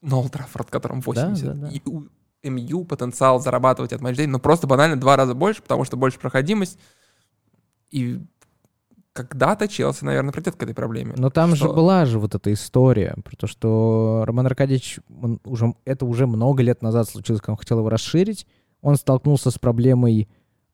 на 0.02 0.16
Олд 0.16 0.32
Траффорд, 0.32 0.70
которым 0.70 1.00
80. 1.00 1.44
да, 1.46 1.52
да. 1.54 1.68
И 1.68 1.80
у 1.86 2.04
МЮ, 2.42 2.84
потенциал 2.84 3.40
зарабатывать 3.40 3.92
от 3.92 4.00
матчдей, 4.02 4.26
но 4.26 4.38
просто 4.38 4.66
банально 4.66 5.00
два 5.00 5.16
раза 5.16 5.34
больше, 5.34 5.62
потому 5.62 5.84
что 5.84 5.96
больше 5.96 6.18
проходимость. 6.18 6.78
И 7.90 8.20
когда-то 9.12 9.66
Челси, 9.68 10.04
наверное, 10.04 10.32
придет 10.32 10.54
к 10.56 10.62
этой 10.62 10.74
проблеме. 10.74 11.14
Но 11.16 11.30
там 11.30 11.54
Что- 11.56 11.68
же 11.68 11.72
была 11.74 12.06
же 12.06 12.18
вот 12.18 12.34
эта 12.34 12.52
история, 12.52 13.16
про 13.24 13.36
то, 13.36 13.46
что 13.46 14.22
Роман 14.26 14.46
Аркадьевич, 14.46 15.00
он 15.22 15.40
уже, 15.44 15.74
это 15.84 16.06
уже 16.06 16.26
много 16.26 16.62
лет 16.62 16.80
назад 16.82 17.08
случилось, 17.08 17.40
когда 17.40 17.52
он 17.52 17.58
хотел 17.58 17.78
его 17.78 17.88
расширить. 17.88 18.46
Он 18.82 18.96
столкнулся 18.96 19.50
с 19.50 19.58
проблемой 19.58 20.28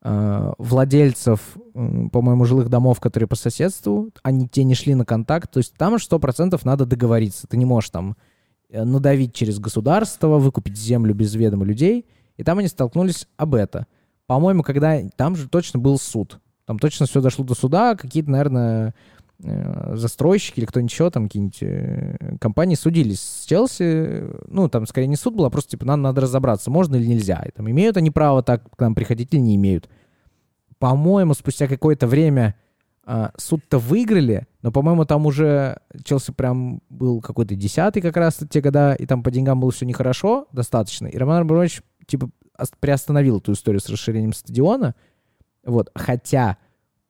э, 0.09 0.53
владельцев, 0.59 1.41
м, 1.75 2.11
по-моему, 2.11 2.45
жилых 2.45 2.69
домов, 2.69 3.01
которые 3.01 3.27
по 3.27 3.35
соседству. 3.35 4.11
Они 4.23 4.47
те 4.47 4.63
не 4.63 4.75
шли 4.77 4.95
на 4.95 5.05
контакт. 5.05 5.51
То 5.51 5.59
есть 5.59 5.75
там 5.77 5.99
сто 5.99 6.21
процентов 6.21 6.65
надо 6.65 6.87
договориться. 6.87 7.49
Ты 7.49 7.57
не 7.57 7.65
можешь 7.65 7.91
там 7.91 8.17
э, 8.69 8.85
надавить 8.85 9.35
через 9.35 9.59
государство, 9.59 10.39
выкупить 10.39 10.77
землю 10.79 11.13
без 11.13 11.35
ведома 11.35 11.65
людей. 11.65 12.07
И 12.37 12.45
там 12.45 12.59
они 12.59 12.69
столкнулись 12.69 13.27
об 13.37 13.55
это. 13.57 13.87
По-моему, 14.29 14.63
когда... 14.63 15.01
Там 15.17 15.35
же 15.35 15.49
точно 15.49 15.81
был 15.81 15.99
суд. 15.99 16.39
Там 16.66 16.78
точно 16.78 17.06
все 17.06 17.20
дошло 17.20 17.44
до 17.44 17.55
суда. 17.55 17.94
Какие-то, 17.94 18.30
наверное, 18.30 18.94
э, 19.43 19.97
застройщики 19.97 20.60
или 20.60 20.66
кто-нибудь 20.66 20.93
еще, 20.93 21.10
там 21.10 21.24
какие-нибудь 21.24 21.62
э, 21.62 22.36
компании 22.40 22.74
судились 22.74 23.20
с 23.20 23.44
Челси. 23.47 24.24
Ну, 24.48 24.68
там 24.68 24.86
скорее 24.86 25.06
не 25.06 25.16
суд 25.16 25.34
был, 25.34 25.44
а 25.44 25.51
просто 25.51 25.70
типа 25.70 25.86
надо, 25.86 26.02
надо 26.02 26.20
разобраться, 26.22 26.70
можно 26.70 26.97
или 26.97 27.06
нельзя. 27.06 27.43
И, 27.47 27.51
там, 27.52 27.70
имеют 27.70 27.97
они 27.97 28.10
право 28.10 28.43
так 28.43 28.68
к 28.76 28.80
нам 28.80 28.94
приходить 28.94 29.32
или 29.32 29.40
не 29.40 29.56
имеют. 29.56 29.88
По-моему, 30.78 31.34
спустя 31.34 31.68
какое-то 31.68 32.06
время 32.06 32.56
а, 33.09 33.30
суд-то 33.36 33.78
выиграли, 33.78 34.47
но, 34.62 34.72
по-моему, 34.72 35.05
там 35.05 35.26
уже 35.26 35.78
Челси 36.02 36.32
прям 36.32 36.82
был 36.90 37.20
какой-то 37.20 37.55
десятый 37.55 38.02
как 38.02 38.16
раз 38.16 38.40
те 38.51 38.60
года, 38.60 38.94
и 38.94 39.06
там 39.06 39.22
по 39.22 39.30
деньгам 39.30 39.60
было 39.60 39.70
все 39.70 39.86
нехорошо 39.86 40.48
достаточно. 40.51 41.06
И 41.06 41.16
Роман 41.16 41.43
Абрамович, 41.43 41.82
типа, 42.06 42.28
ос- 42.59 42.72
приостановил 42.80 43.38
эту 43.38 43.52
историю 43.52 43.80
с 43.80 43.88
расширением 43.88 44.32
стадиона. 44.32 44.97
Вот. 45.66 45.90
Хотя, 45.94 46.56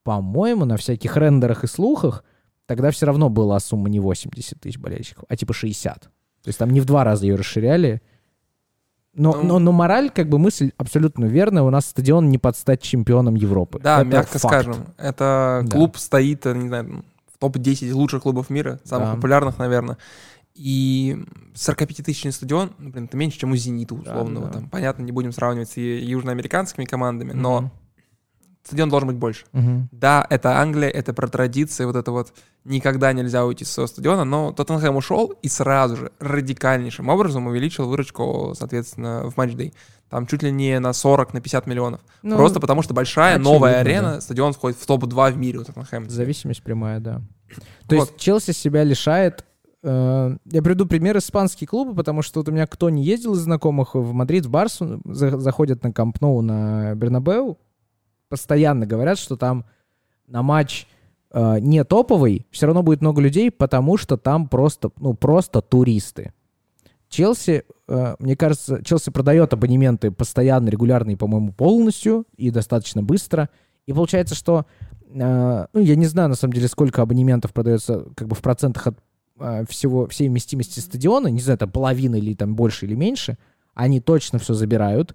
по-моему, 0.02 0.64
на 0.64 0.76
всяких 0.76 1.16
рендерах 1.16 1.62
и 1.62 1.66
слухах 1.68 2.24
тогда 2.66 2.90
все 2.90 3.06
равно 3.06 3.28
была 3.28 3.60
сумма 3.60 3.88
не 3.88 4.00
80 4.00 4.60
тысяч 4.60 4.78
болельщиков, 4.78 5.24
а 5.28 5.36
типа 5.36 5.52
60. 5.52 6.00
То 6.02 6.08
есть 6.48 6.58
там 6.58 6.70
не 6.70 6.80
в 6.80 6.84
два 6.84 7.04
раза 7.04 7.26
ее 7.26 7.36
расширяли. 7.36 8.02
Но, 9.14 9.32
Ну- 9.34 9.42
но, 9.44 9.58
но 9.58 9.72
мораль, 9.72 10.10
как 10.10 10.28
бы 10.28 10.38
мысль 10.38 10.72
абсолютно 10.76 11.24
верная. 11.26 11.62
У 11.62 11.70
нас 11.70 11.86
стадион 11.86 12.28
не 12.28 12.38
под 12.38 12.56
стать 12.56 12.82
чемпионом 12.82 13.34
Европы. 13.34 13.78
Да, 13.82 14.00
Это 14.02 14.10
мягко 14.10 14.38
факт. 14.38 14.54
скажем. 14.54 14.86
Это 14.98 15.62
Да. 15.64 15.76
клуб 15.76 15.96
стоит, 15.96 16.44
э, 16.44 16.54
не 16.54 16.68
знаю, 16.68 17.04
в 17.32 17.38
топ-10 17.38 17.92
лучших 17.94 18.22
клубов 18.24 18.50
мира, 18.50 18.78
самых 18.84 19.08
Да. 19.10 19.14
популярных, 19.16 19.58
наверное. 19.58 19.96
И 20.54 21.16
45-тысячный 21.54 22.32
стадион, 22.32 22.72
ну, 22.78 22.90
блин, 22.90 23.04
это 23.06 23.16
меньше, 23.16 23.38
чем 23.38 23.52
у 23.52 23.56
«Зенита» 23.56 23.94
условного. 23.94 24.46
да. 24.48 24.52
Там, 24.54 24.68
понятно, 24.70 25.02
не 25.02 25.12
будем 25.12 25.32
сравнивать 25.32 25.70
с 25.70 25.76
южноамериканскими 25.76 26.84
командами, 26.84 27.32
но 27.32 27.60
Мгм. 27.60 27.70
Стадион 28.66 28.88
должен 28.90 29.08
быть 29.08 29.16
больше. 29.16 29.44
Мгм. 29.52 29.88
Да, 29.92 30.26
это 30.28 30.58
Англия, 30.60 30.88
это 30.90 31.12
про 31.14 31.28
традиции, 31.28 31.84
вот 31.84 31.96
это 31.96 32.10
вот 32.12 32.32
никогда 32.64 33.12
нельзя 33.12 33.44
уйти 33.46 33.64
с 33.64 33.70
своего 33.70 33.86
стадиона, 33.86 34.24
но 34.24 34.52
Тоттенхэм 34.52 34.96
ушел 34.96 35.32
и 35.42 35.48
сразу 35.48 35.96
же 35.96 36.12
радикальнейшим 36.18 37.08
образом 37.08 37.46
увеличил 37.46 37.88
выручку, 37.88 38.54
соответственно, 38.56 39.30
в 39.30 39.36
матчдей. 39.36 39.72
Там 40.08 40.26
чуть 40.26 40.42
ли 40.42 40.52
не 40.52 40.78
на 40.78 40.92
40, 40.92 41.34
на 41.34 41.40
50 41.40 41.66
миллионов. 41.66 42.00
Ну, 42.22 42.36
Просто 42.36 42.60
потому 42.60 42.82
что 42.82 42.94
большая 42.94 43.38
новая 43.38 43.80
арена, 43.80 44.14
да. 44.14 44.20
стадион 44.20 44.52
входит 44.52 44.78
в 44.78 44.86
топ-2 44.86 45.32
в 45.32 45.36
мире 45.36 45.58
у 45.60 45.64
Тоттенхэма. 45.64 46.08
Зависимость 46.08 46.62
прямая, 46.62 47.00
да. 47.00 47.22
То 47.88 47.96
Вот. 47.96 48.08
есть 48.10 48.16
Челси 48.18 48.52
себя 48.52 48.84
лишает... 48.84 49.44
э, 49.82 50.36
я 50.44 50.62
приведу 50.62 50.86
пример 50.86 51.16
испанские 51.18 51.66
клубы, 51.68 51.94
потому 51.94 52.22
что 52.22 52.40
вот 52.40 52.48
у 52.48 52.52
меня 52.52 52.66
кто 52.68 52.88
не 52.90 53.04
ездил 53.04 53.34
из 53.34 53.38
знакомых 53.38 53.94
в 53.96 54.12
Мадрид, 54.12 54.46
в 54.46 54.50
Барсу, 54.50 55.00
за- 55.04 55.38
заходят 55.40 55.82
на 55.82 55.92
Камп 55.92 56.20
Ноу, 56.20 56.40
на 56.40 56.94
Бернабеу, 56.94 57.58
постоянно 58.28 58.86
говорят, 58.86 59.18
что 59.18 59.36
там 59.36 59.64
на 60.26 60.42
матч 60.42 60.86
э, 61.30 61.58
не 61.60 61.84
топовый, 61.84 62.46
все 62.50 62.66
равно 62.66 62.82
будет 62.82 63.00
много 63.00 63.20
людей, 63.20 63.50
потому 63.50 63.96
что 63.96 64.16
там 64.16 64.48
просто, 64.48 64.90
ну, 64.98 65.14
просто 65.14 65.60
туристы. 65.60 66.32
Челси, 67.08 67.64
э, 67.88 68.16
мне 68.18 68.36
кажется, 68.36 68.82
Челси 68.82 69.10
продает 69.10 69.52
абонементы 69.52 70.10
постоянно, 70.10 70.68
регулярные, 70.68 71.16
по-моему, 71.16 71.52
полностью 71.52 72.26
и 72.36 72.50
достаточно 72.50 73.02
быстро. 73.02 73.48
И 73.86 73.92
получается, 73.92 74.34
что, 74.34 74.66
э, 75.08 75.66
ну, 75.72 75.80
я 75.80 75.96
не 75.96 76.06
знаю, 76.06 76.28
на 76.28 76.34
самом 76.34 76.54
деле, 76.54 76.68
сколько 76.68 77.02
абонементов 77.02 77.52
продается 77.52 78.06
как 78.16 78.28
бы 78.28 78.34
в 78.34 78.42
процентах 78.42 78.88
от 78.88 78.98
э, 79.38 79.64
всего, 79.68 80.08
всей 80.08 80.28
вместимости 80.28 80.80
стадиона, 80.80 81.28
не 81.28 81.40
знаю, 81.40 81.58
там 81.58 81.70
половина 81.70 82.16
или 82.16 82.34
там 82.34 82.56
больше 82.56 82.86
или 82.86 82.94
меньше, 82.94 83.38
они 83.74 84.00
точно 84.00 84.38
все 84.38 84.54
забирают. 84.54 85.14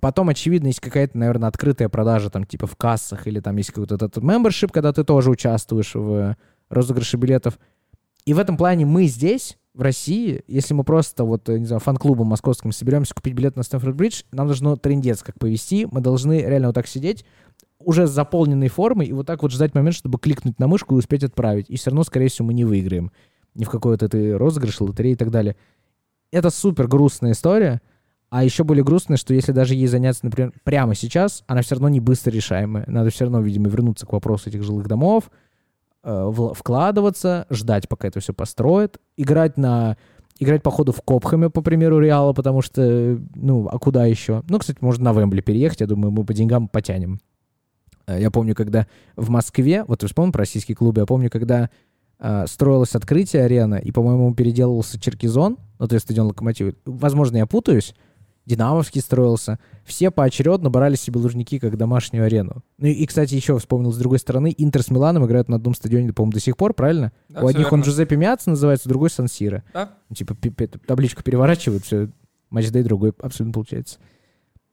Потом, 0.00 0.28
очевидно, 0.28 0.68
есть 0.68 0.80
какая-то, 0.80 1.18
наверное, 1.18 1.48
открытая 1.48 1.88
продажа 1.88 2.30
там 2.30 2.44
типа 2.44 2.66
в 2.66 2.76
кассах 2.76 3.26
или 3.26 3.40
там 3.40 3.56
есть 3.56 3.70
какой-то 3.70 3.96
этот 3.96 4.18
membership, 4.18 4.70
когда 4.72 4.92
ты 4.92 5.04
тоже 5.04 5.30
участвуешь 5.30 5.94
в 5.94 6.36
розыгрыше 6.68 7.16
билетов. 7.16 7.58
И 8.24 8.34
в 8.34 8.38
этом 8.38 8.56
плане 8.56 8.86
мы 8.86 9.06
здесь, 9.06 9.58
в 9.74 9.82
России, 9.82 10.44
если 10.46 10.74
мы 10.74 10.84
просто 10.84 11.24
вот, 11.24 11.48
не 11.48 11.64
знаю, 11.64 11.80
фан-клубом 11.80 12.28
московским 12.28 12.70
соберемся 12.70 13.14
купить 13.14 13.34
билет 13.34 13.56
на 13.56 13.62
Стэнфорд 13.62 13.96
Бридж, 13.96 14.22
нам 14.30 14.46
должно 14.46 14.76
трендец 14.76 15.22
как 15.22 15.38
повести, 15.38 15.88
мы 15.90 16.00
должны 16.00 16.40
реально 16.40 16.68
вот 16.68 16.74
так 16.74 16.86
сидеть, 16.86 17.24
уже 17.78 18.06
с 18.06 18.10
заполненной 18.10 18.68
формой, 18.68 19.06
и 19.06 19.12
вот 19.12 19.26
так 19.26 19.42
вот 19.42 19.52
ждать 19.52 19.74
момент, 19.74 19.96
чтобы 19.96 20.18
кликнуть 20.18 20.58
на 20.58 20.68
мышку 20.68 20.94
и 20.94 20.98
успеть 20.98 21.24
отправить. 21.24 21.66
И 21.68 21.76
все 21.76 21.90
равно, 21.90 22.04
скорее 22.04 22.28
всего, 22.28 22.46
мы 22.46 22.54
не 22.54 22.64
выиграем. 22.64 23.10
Ни 23.54 23.64
в 23.64 23.70
какой 23.70 23.92
вот 23.92 24.02
этой 24.02 24.36
розыгрыш, 24.36 24.80
лотереи 24.80 25.12
и 25.12 25.16
так 25.16 25.30
далее. 25.30 25.56
Это 26.30 26.50
супер 26.50 26.86
грустная 26.86 27.32
история. 27.32 27.80
А 28.30 28.44
еще 28.44 28.62
более 28.62 28.84
грустно, 28.84 29.16
что 29.16 29.34
если 29.34 29.50
даже 29.50 29.74
ей 29.74 29.88
заняться, 29.88 30.24
например, 30.24 30.52
прямо 30.62 30.94
сейчас, 30.94 31.42
она 31.48 31.62
все 31.62 31.74
равно 31.74 31.88
не 31.88 31.98
быстро 31.98 32.30
решаемая. 32.30 32.84
Надо 32.86 33.10
все 33.10 33.24
равно, 33.24 33.40
видимо, 33.40 33.68
вернуться 33.68 34.06
к 34.06 34.12
вопросу 34.12 34.48
этих 34.48 34.62
жилых 34.62 34.86
домов, 34.86 35.30
э, 36.04 36.32
вкладываться, 36.54 37.46
ждать, 37.50 37.88
пока 37.88 38.06
это 38.06 38.20
все 38.20 38.32
построят, 38.32 38.98
играть 39.16 39.56
на 39.56 39.96
играть, 40.38 40.62
походу, 40.62 40.92
в 40.92 41.02
Копхаме, 41.02 41.50
по 41.50 41.60
примеру 41.60 42.00
Реала, 42.00 42.32
потому 42.32 42.62
что, 42.62 43.20
ну, 43.34 43.68
а 43.68 43.78
куда 43.78 44.06
еще? 44.06 44.42
Ну, 44.48 44.58
кстати, 44.58 44.78
можно 44.80 45.12
на 45.12 45.20
Вембли 45.20 45.42
переехать, 45.42 45.80
я 45.80 45.86
думаю, 45.86 46.12
мы 46.12 46.24
по 46.24 46.32
деньгам 46.32 46.66
потянем. 46.66 47.20
Э, 48.06 48.18
Я 48.20 48.30
помню, 48.30 48.54
когда 48.54 48.86
в 49.16 49.28
Москве, 49.28 49.84
вот 49.86 50.00
ты 50.00 50.06
вспомнил 50.06 50.32
про 50.32 50.40
российские 50.40 50.76
клубы, 50.76 51.00
я 51.00 51.06
помню, 51.06 51.30
когда 51.30 51.68
э, 52.18 52.46
строилось 52.46 52.94
открытие 52.94 53.44
арены, 53.44 53.80
и, 53.84 53.92
по-моему, 53.92 54.32
переделывался 54.34 54.98
Черкизон, 54.98 55.58
ну, 55.78 55.88
то 55.88 55.94
есть 55.94 56.04
стадион 56.06 56.28
Локомотива. 56.28 56.72
Возможно, 56.86 57.36
я 57.36 57.46
путаюсь, 57.46 57.94
Динамовский 58.46 59.00
строился. 59.00 59.58
Все 59.84 60.10
поочередно 60.10 60.70
брали 60.70 60.96
себе 60.96 61.20
Лужники 61.20 61.58
как 61.58 61.76
домашнюю 61.76 62.24
арену. 62.24 62.62
Ну 62.78 62.88
и, 62.88 63.06
кстати, 63.06 63.34
еще 63.34 63.58
вспомнил, 63.58 63.92
с 63.92 63.98
другой 63.98 64.18
стороны, 64.18 64.54
Интер 64.56 64.82
с 64.82 64.90
Миланом 64.90 65.26
играют 65.26 65.48
на 65.48 65.56
одном 65.56 65.74
стадионе, 65.74 66.12
по-моему, 66.12 66.32
до 66.32 66.40
сих 66.40 66.56
пор, 66.56 66.74
правильно? 66.74 67.12
Да, 67.28 67.42
У 67.42 67.46
одних 67.46 67.72
он 67.72 67.80
верно. 67.80 67.90
Джузеппе 67.90 68.16
Миац 68.16 68.46
называется, 68.46 68.88
у 68.88 68.90
другой 68.90 69.10
Сан-Сиро. 69.10 69.62
Да. 69.72 69.94
Ну, 70.08 70.16
Типа 70.16 70.36
табличку 70.86 71.22
переворачивают, 71.22 71.84
все, 71.84 72.08
матч-дэй 72.50 72.82
другой 72.82 73.12
абсолютно 73.20 73.52
получается. 73.52 73.98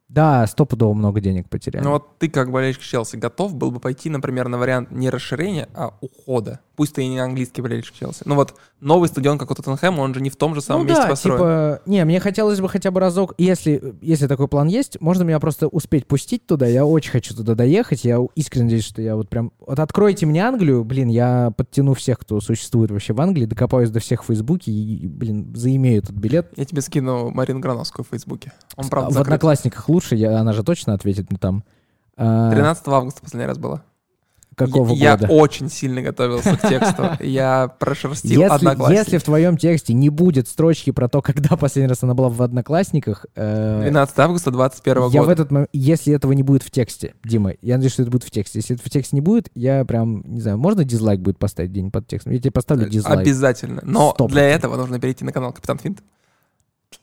Да, 0.10 0.48
стопудово 0.48 0.94
много 0.94 1.20
денег 1.20 1.50
потеряли. 1.50 1.84
Ну 1.84 1.92
вот 1.92 2.18
ты, 2.18 2.30
как 2.30 2.52
болельщик 2.52 2.82
Челси, 2.82 3.18
готов 3.18 3.56
был 3.56 3.72
бы 3.72 3.80
пойти, 3.80 4.10
например, 4.10 4.48
на 4.48 4.58
вариант 4.58 4.92
не 4.92 5.10
расширения, 5.10 5.68
а 5.74 5.94
ухода? 6.02 6.62
Пусть 6.78 6.94
ты 6.94 7.04
и 7.04 7.08
не 7.08 7.20
английский 7.20 7.62
болельщик 7.62 7.96
Челси. 7.96 8.22
Ну 8.26 8.36
вот 8.36 8.56
новый 8.80 9.10
стадион, 9.10 9.38
как 9.38 9.52
у 9.52 9.56
Тоттенхэма, 9.56 10.00
он 10.02 10.14
же 10.14 10.22
не 10.22 10.30
в 10.30 10.36
том 10.36 10.54
же 10.56 10.62
самом 10.62 10.84
ну 10.84 10.90
месте 10.90 11.04
да, 11.04 11.10
построен. 11.10 11.38
типа, 11.38 11.82
не, 11.88 12.06
мне 12.06 12.20
хотелось 12.20 12.62
бы 12.62 12.70
хотя 12.70 12.92
бы 12.92 13.00
разок, 13.00 13.34
если, 13.38 13.96
если 14.02 14.28
такой 14.28 14.48
план 14.48 14.68
есть, 14.68 15.02
можно 15.02 15.24
меня 15.24 15.40
просто 15.40 15.68
успеть 15.68 16.08
пустить 16.08 16.46
туда, 16.46 16.68
я 16.68 16.86
очень 16.86 17.12
хочу 17.12 17.36
туда 17.36 17.56
доехать, 17.56 18.06
я 18.06 18.20
искренне 18.36 18.66
надеюсь, 18.66 18.86
что 18.86 19.02
я 19.02 19.16
вот 19.16 19.28
прям, 19.28 19.52
вот 19.60 19.80
откройте 19.80 20.26
мне 20.28 20.46
Англию, 20.46 20.84
блин, 20.84 21.10
я 21.10 21.52
подтяну 21.58 21.96
всех, 21.96 22.20
кто 22.20 22.40
существует 22.40 22.92
вообще 22.92 23.14
в 23.14 23.22
Англии, 23.22 23.46
докопаюсь 23.46 23.90
до 23.90 24.00
всех 24.00 24.24
в 24.24 24.28
Фейсбуке 24.28 24.72
и, 24.72 25.08
блин, 25.08 25.54
заимею 25.56 26.04
этот 26.04 26.16
билет. 26.16 26.52
Я 26.56 26.66
тебе 26.66 26.82
скину 26.82 27.32
Марину 27.32 27.60
Грановскую 27.60 28.06
в 28.06 28.10
Фейсбуке. 28.10 28.54
Он, 28.76 28.88
правда, 28.88 29.10
в 29.10 29.14
закрыт. 29.14 29.28
Одноклассниках 29.28 29.90
лучше, 29.90 29.97
я, 30.16 30.40
она 30.40 30.54
же 30.54 30.64
точно 30.64 30.94
ответит 30.94 31.30
мне 31.30 31.40
там. 31.40 31.64
А, 32.16 32.52
13 32.52 32.88
августа 32.88 33.22
последний 33.22 33.48
раз 33.48 33.58
было. 33.58 33.84
какого 34.56 34.92
я, 34.94 35.16
года? 35.18 35.32
Я 35.32 35.40
очень 35.40 35.70
сильно 35.70 36.02
готовился 36.02 36.58
к 36.58 36.68
тексту. 36.68 37.12
Я 37.20 37.68
прошерстил 37.80 38.42
Если, 38.42 38.56
Одноклассники. 38.56 38.98
если 38.98 39.18
в 39.20 39.24
твоем 39.24 39.56
тексте 39.58 39.94
не 39.94 40.10
будет 40.10 40.48
строчки 40.48 40.90
про 40.90 41.08
то, 41.08 41.22
когда 41.22 41.56
последний 41.58 41.90
раз 41.90 42.02
она 42.02 42.16
была 42.16 42.30
в 42.30 42.42
Одноклассниках, 42.42 43.28
э, 43.36 43.82
12 43.84 44.18
августа 44.18 44.50
21 44.50 45.04
я 45.04 45.22
в 45.22 45.26
года. 45.26 45.32
этот 45.32 45.52
момент, 45.52 45.70
если 45.74 46.12
этого 46.14 46.32
не 46.32 46.42
будет 46.42 46.64
в 46.64 46.72
тексте, 46.72 47.14
Дима, 47.24 47.54
я 47.62 47.76
надеюсь, 47.76 47.94
что 47.94 48.02
это 48.02 48.10
будет 48.10 48.24
в 48.24 48.32
тексте. 48.32 48.58
Если 48.60 48.76
это 48.76 48.84
в 48.84 48.90
тексте 48.90 49.16
не 49.16 49.22
будет, 49.22 49.50
я 49.54 49.86
прям, 49.86 50.24
не 50.26 50.42
знаю, 50.42 50.58
можно 50.58 50.84
дизлайк 50.84 51.20
будет 51.20 51.38
поставить 51.38 51.72
день 51.72 51.92
под 51.92 52.08
текстом? 52.08 52.34
Я 52.34 52.40
тебе 52.40 52.52
поставлю 52.52 52.90
дизлайк. 52.90 53.20
Обязательно. 53.20 53.82
Но 53.86 54.16
для 54.28 54.44
этого 54.44 54.76
нужно 54.76 55.00
перейти 55.00 55.24
на 55.24 55.32
канал 55.32 55.54
Капитан 55.54 55.78
Финт 55.78 56.00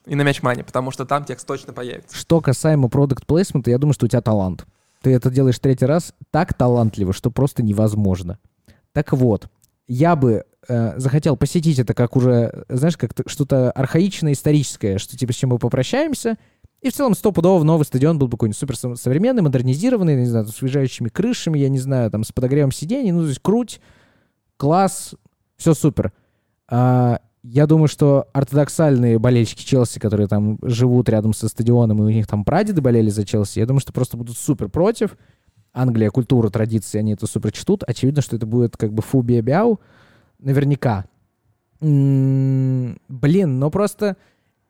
и 0.06 0.14
на 0.14 0.22
Мяч 0.22 0.42
Мани, 0.42 0.62
потому 0.62 0.90
что 0.90 1.04
там 1.04 1.24
текст 1.24 1.46
точно 1.46 1.72
появится. 1.72 2.16
Что 2.16 2.40
касаемо 2.40 2.88
продукт 2.88 3.26
плейсмента, 3.26 3.70
я 3.70 3.78
думаю, 3.78 3.94
что 3.94 4.06
у 4.06 4.08
тебя 4.08 4.20
талант. 4.20 4.66
Ты 5.02 5.12
это 5.12 5.30
делаешь 5.30 5.58
третий 5.58 5.86
раз 5.86 6.14
так 6.30 6.54
талантливо, 6.54 7.12
что 7.12 7.30
просто 7.30 7.62
невозможно. 7.62 8.38
Так 8.92 9.12
вот, 9.12 9.48
я 9.86 10.16
бы 10.16 10.44
э, 10.68 10.98
захотел 10.98 11.36
посетить 11.36 11.78
это 11.78 11.94
как 11.94 12.16
уже, 12.16 12.64
знаешь, 12.68 12.96
как 12.96 13.12
что-то 13.26 13.70
архаичное, 13.72 14.32
историческое, 14.32 14.98
что 14.98 15.16
типа 15.16 15.32
с 15.32 15.36
чем 15.36 15.50
мы 15.50 15.58
попрощаемся, 15.58 16.38
И 16.80 16.90
в 16.90 16.92
целом 16.92 17.14
стопудово 17.14 17.64
новый 17.64 17.84
стадион 17.84 18.18
был 18.18 18.28
бы 18.28 18.36
какой-нибудь 18.36 18.58
супер 18.58 18.76
современный, 18.96 19.42
модернизированный, 19.42 20.16
не 20.16 20.26
знаю, 20.26 20.46
с 20.46 20.60
уезжающими 20.60 21.08
крышами, 21.08 21.58
я 21.58 21.70
не 21.70 21.78
знаю, 21.78 22.10
там, 22.10 22.24
с 22.24 22.32
подогревом 22.32 22.72
сидений, 22.72 23.10
ну, 23.10 23.22
то 23.22 23.28
есть 23.28 23.40
круть, 23.40 23.80
класс, 24.58 25.14
все 25.56 25.72
супер. 25.72 26.12
А, 26.68 27.20
я 27.44 27.66
думаю, 27.66 27.88
что 27.88 28.26
ортодоксальные 28.32 29.18
болельщики 29.18 29.62
Челси, 29.62 29.98
которые 29.98 30.28
там 30.28 30.58
живут 30.62 31.10
рядом 31.10 31.34
со 31.34 31.46
стадионом, 31.48 31.98
и 31.98 32.06
у 32.06 32.08
них 32.08 32.26
там 32.26 32.42
прадеды 32.42 32.80
болели 32.80 33.10
за 33.10 33.26
Челси, 33.26 33.58
я 33.58 33.66
думаю, 33.66 33.80
что 33.80 33.92
просто 33.92 34.16
будут 34.16 34.38
супер 34.38 34.70
против. 34.70 35.18
Англия, 35.74 36.08
культура, 36.10 36.48
традиции, 36.48 36.98
они 36.98 37.12
это 37.12 37.26
супер 37.26 37.52
чтут. 37.52 37.82
Очевидно, 37.86 38.22
что 38.22 38.36
это 38.36 38.46
будет 38.46 38.78
как 38.78 38.94
бы 38.94 39.02
фубия 39.02 39.42
бяу. 39.42 39.78
Наверняка. 40.38 41.04
М-м- 41.80 42.98
блин, 43.08 43.58
но 43.58 43.70
просто 43.70 44.16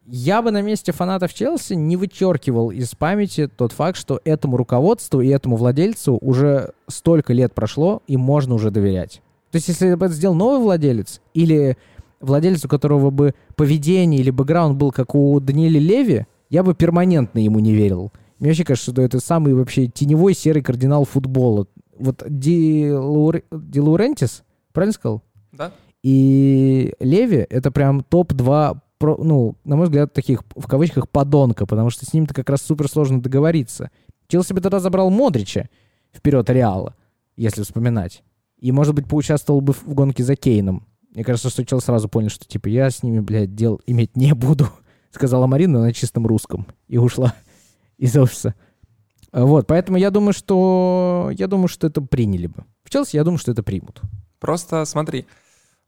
я 0.07 0.43
бы 0.43 0.51
на 0.51 0.61
месте 0.61 0.91
фанатов 0.91 1.33
Челси 1.33 1.75
не 1.75 1.97
вычеркивал 1.97 2.73
из 2.73 2.93
памяти 2.97 3.49
тот 3.49 3.71
факт, 3.71 3.97
что 3.97 4.21
этому 4.25 4.57
руководству 4.57 5.21
и 5.21 5.29
этому 5.29 5.57
владельцу 5.57 6.19
уже 6.21 6.73
столько 6.89 7.33
лет 7.33 7.55
прошло, 7.55 8.03
и 8.09 8.17
можно 8.17 8.55
уже 8.55 8.73
доверять. 8.73 9.23
То 9.53 9.57
есть, 9.59 9.69
если 9.69 9.95
бы 9.95 10.07
это 10.07 10.15
сделал 10.15 10.35
новый 10.35 10.61
владелец, 10.61 11.21
или 11.35 11.77
владелец, 12.25 12.65
у 12.65 12.69
которого 12.69 13.11
бы 13.11 13.35
поведение 13.57 14.21
или 14.21 14.31
бэкграунд 14.31 14.77
был 14.77 14.91
как 14.91 15.15
у 15.15 15.39
Даниэля 15.41 15.81
Леви, 15.81 16.27
я 16.51 16.63
бы 16.63 16.75
перманентно 16.75 17.39
ему 17.39 17.59
не 17.61 17.73
верил. 17.73 18.13
Мне 18.39 18.51
вообще 18.51 18.65
кажется, 18.65 18.91
что 18.91 19.03
это 19.03 19.21
самый 19.21 19.55
вообще 19.55 19.87
теневой 19.87 20.35
серый 20.35 20.63
кардинал 20.63 21.05
футбола. 21.05 21.67
Вот 21.99 22.23
Ди, 22.29 22.91
Лаур... 22.91 23.43
Ди 23.53 23.81
Лаурентис, 23.81 24.43
правильно 24.73 24.93
сказал? 24.93 25.23
Да. 25.53 25.73
И 26.03 26.93
Леви— 27.01 27.47
это 27.51 27.71
прям 27.71 28.03
топ-2 28.03 28.79
про, 28.99 29.17
ну, 29.17 29.57
на 29.65 29.77
мой 29.77 29.87
взгляд, 29.87 30.13
таких, 30.13 30.43
в 30.55 30.67
кавычках, 30.67 31.09
подонка, 31.09 31.67
потому 31.67 31.91
что 31.91 32.05
с 32.05 32.13
ним-то 32.13 32.35
как 32.35 32.51
раз 32.51 32.63
супер 32.63 32.89
сложно 32.89 33.23
договориться. 33.23 33.91
Челси 34.29 34.53
бы 34.53 34.61
тогда 34.61 34.81
забрал 34.81 35.11
Модрича 35.11 35.69
вперед 36.13 36.49
Реала, 36.51 36.95
если 37.37 37.63
вспоминать. 37.63 38.23
И, 38.59 38.73
может 38.73 38.95
быть, 38.95 39.07
поучаствовал 39.07 39.61
бы 39.61 39.73
в 39.73 39.95
гонке 39.95 40.23
за 40.25 40.37
Кейном. 40.37 40.87
Мне 41.15 41.25
кажется, 41.25 41.49
что 41.49 41.65
Челси 41.65 41.85
сразу 41.85 42.09
понял, 42.09 42.29
что, 42.29 42.45
типа, 42.45 42.69
я 42.69 42.91
с 42.91 43.03
ними, 43.03 43.21
блядь, 43.21 43.55
дел 43.55 43.81
иметь 43.87 44.17
не 44.17 44.35
буду, 44.35 44.69
сказала 45.11 45.47
Марина 45.47 45.81
на 45.81 45.93
чистом 45.93 46.27
русском. 46.27 46.67
И 46.89 46.99
ушла 46.99 47.35
из 47.99 48.17
офиса. 48.17 48.55
Вот, 49.33 49.67
поэтому 49.67 49.99
я 49.99 50.11
думаю, 50.11 50.33
что 50.33 51.31
я 51.37 51.47
думаю, 51.47 51.69
что 51.69 51.87
это 51.87 52.01
приняли 52.01 52.47
бы. 52.47 52.65
В 52.85 52.91
Челси 52.91 53.17
я 53.17 53.25
думаю, 53.25 53.39
что 53.39 53.51
это 53.53 53.63
примут. 53.63 54.01
Просто 54.39 54.85
смотри, 54.85 55.27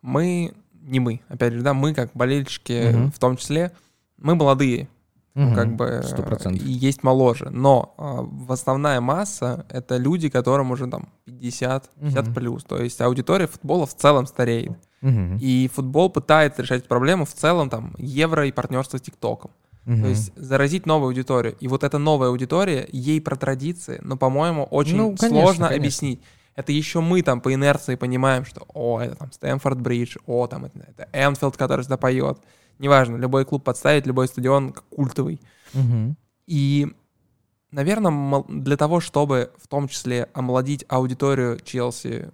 мы 0.03 0.53
не 0.87 1.01
мы, 1.01 1.21
опять 1.29 1.53
же, 1.53 1.63
да, 1.63 1.75
мы 1.75 1.95
как 1.95 2.11
болельщики 2.15 2.95
угу. 2.95 3.11
в 3.11 3.19
том 3.19 3.37
числе, 3.37 3.73
мы 4.17 4.35
молодые, 4.35 4.89
угу. 5.35 5.55
как 5.55 5.75
бы 5.77 6.03
100%. 6.05 6.57
и 6.59 6.71
есть 6.71 7.03
моложе, 7.03 7.51
но 7.51 7.95
э, 7.99 8.53
основная 8.53 9.01
масса 9.01 9.67
это 9.69 9.97
люди, 9.97 10.29
которым 10.29 10.71
уже 10.71 10.87
там 10.87 11.09
50, 11.25 11.91
50 12.01 12.27
угу. 12.27 12.35
плюс, 12.35 12.65
то 12.65 12.81
есть 12.81 13.01
аудитория 13.01 13.47
футбола 13.47 13.87
в 13.87 13.95
целом 13.95 14.27
стареет. 14.27 14.79
Угу. 15.03 15.39
И 15.41 15.71
футбол 15.73 16.11
пытается 16.11 16.63
решать 16.63 16.89
проблему 16.89 17.25
в 17.25 17.33
целом 17.33 17.71
там 17.71 17.95
евро 17.99 18.47
и 18.47 18.53
партнерство 18.53 18.99
с 18.99 19.03
ТикТоком. 19.03 19.51
Угу. 19.87 20.03
То 20.03 20.09
есть 20.09 20.33
заразить 20.37 20.87
новую 20.87 21.09
аудиторию. 21.09 21.57
И 21.61 21.69
вот 21.69 21.85
эта 21.85 21.99
новая 21.99 22.29
аудитория, 22.29 22.89
ей 22.91 23.21
про 23.21 23.37
традиции, 23.37 24.01
но, 24.03 24.17
по-моему, 24.17 24.65
очень 24.65 24.97
ну, 24.97 25.17
конечно, 25.17 25.29
сложно 25.29 25.67
конечно. 25.69 25.77
объяснить 25.77 26.21
это 26.57 26.73
еще 26.73 27.01
мы 27.01 27.23
там 27.23 27.41
по 27.41 27.55
инерции 27.55 27.95
понимаем, 27.95 28.45
что, 28.45 28.67
о, 28.73 29.01
это 29.01 29.15
там 29.15 29.31
Стэнфорд 29.31 29.79
Бридж, 29.79 30.17
о, 30.27 30.47
там 30.47 30.65
это, 30.65 30.79
это 30.89 31.09
Энфилд, 31.13 31.57
который 31.57 31.83
сюда 31.83 31.99
поет. 31.99 32.39
Неважно, 32.79 33.17
любой 33.17 33.45
клуб 33.45 33.63
подставить, 33.63 34.07
любой 34.07 34.27
стадион 34.27 34.73
культовый. 34.91 35.41
Угу. 35.75 36.17
И, 36.47 36.89
наверное, 37.71 38.43
для 38.49 38.77
того, 38.79 39.01
чтобы 39.01 39.53
в 39.59 39.69
том 39.69 39.87
числе 39.87 40.29
омолодить 40.33 40.85
аудиторию 40.89 41.61
Челси 41.61 42.31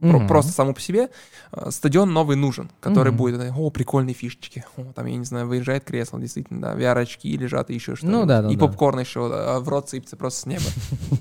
Mm-hmm. 0.00 0.28
Просто 0.28 0.52
саму 0.52 0.74
по 0.74 0.80
себе 0.80 1.08
э, 1.52 1.70
стадион 1.70 2.12
новый 2.12 2.36
нужен, 2.36 2.70
который 2.80 3.12
mm-hmm. 3.12 3.16
будет, 3.16 3.52
о, 3.56 3.70
прикольные 3.70 4.12
фишечки, 4.12 4.64
о, 4.76 4.92
там, 4.92 5.06
я 5.06 5.16
не 5.16 5.24
знаю, 5.24 5.48
выезжает 5.48 5.84
кресло, 5.84 6.20
действительно, 6.20 6.60
да, 6.60 6.74
VR-очки 6.74 7.34
лежат 7.34 7.70
и 7.70 7.74
еще 7.74 7.96
что-то. 7.96 8.12
Ну 8.12 8.26
да, 8.26 8.42
да. 8.42 8.50
И 8.50 8.56
да. 8.56 8.66
попкорн 8.66 9.00
еще 9.00 9.30
да, 9.30 9.58
в 9.60 9.68
рот 9.70 9.88
сыпется 9.88 10.16
просто 10.16 10.40
с 10.40 10.46
неба, 10.46 10.64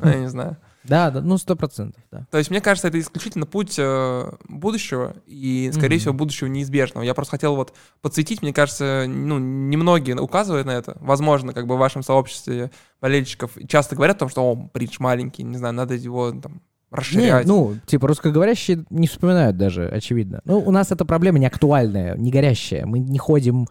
я 0.03 0.19
не 0.19 0.27
знаю. 0.29 0.57
Да, 0.87 1.09
да, 1.09 1.21
ну 1.21 1.37
сто 1.39 1.55
процентов, 1.55 1.99
да. 2.11 2.27
То 2.29 2.37
есть 2.37 2.51
мне 2.51 2.61
кажется, 2.61 2.87
это 2.87 2.99
исключительно 2.99 3.47
путь 3.47 3.75
э, 3.79 4.31
будущего 4.47 5.15
и, 5.25 5.71
скорее 5.73 5.97
всего, 5.97 6.13
будущего 6.13 6.47
неизбежного. 6.47 7.03
Я 7.03 7.15
просто 7.15 7.31
хотел 7.31 7.55
вот 7.55 7.73
подсветить, 8.01 8.43
мне 8.43 8.53
кажется, 8.53 9.05
ну 9.07 9.39
немногие 9.39 10.15
указывают 10.17 10.67
на 10.67 10.71
это. 10.71 10.95
Возможно, 11.01 11.53
как 11.53 11.65
бы 11.65 11.75
в 11.75 11.79
вашем 11.79 12.03
сообществе 12.03 12.69
болельщиков 13.01 13.57
часто 13.67 13.95
говорят 13.95 14.17
о 14.17 14.19
том, 14.19 14.29
что, 14.29 14.43
о, 14.43 14.55
Бридж 14.55 14.97
маленький, 14.99 15.41
не 15.41 15.57
знаю, 15.57 15.73
надо 15.73 15.95
его 15.95 16.31
там 16.31 16.61
расширять. 16.95 17.45
Не, 17.45 17.51
ну, 17.51 17.75
типа, 17.85 18.07
русскоговорящие 18.07 18.85
не 18.89 19.07
вспоминают 19.07 19.57
даже, 19.57 19.87
очевидно. 19.87 20.41
Ну, 20.45 20.59
у 20.59 20.71
нас 20.71 20.91
эта 20.91 21.05
проблема 21.05 21.39
не 21.39 21.45
актуальная, 21.45 22.15
не 22.15 22.31
горящая. 22.31 22.85
Мы 22.85 22.99
не 22.99 23.17
ходим 23.17 23.67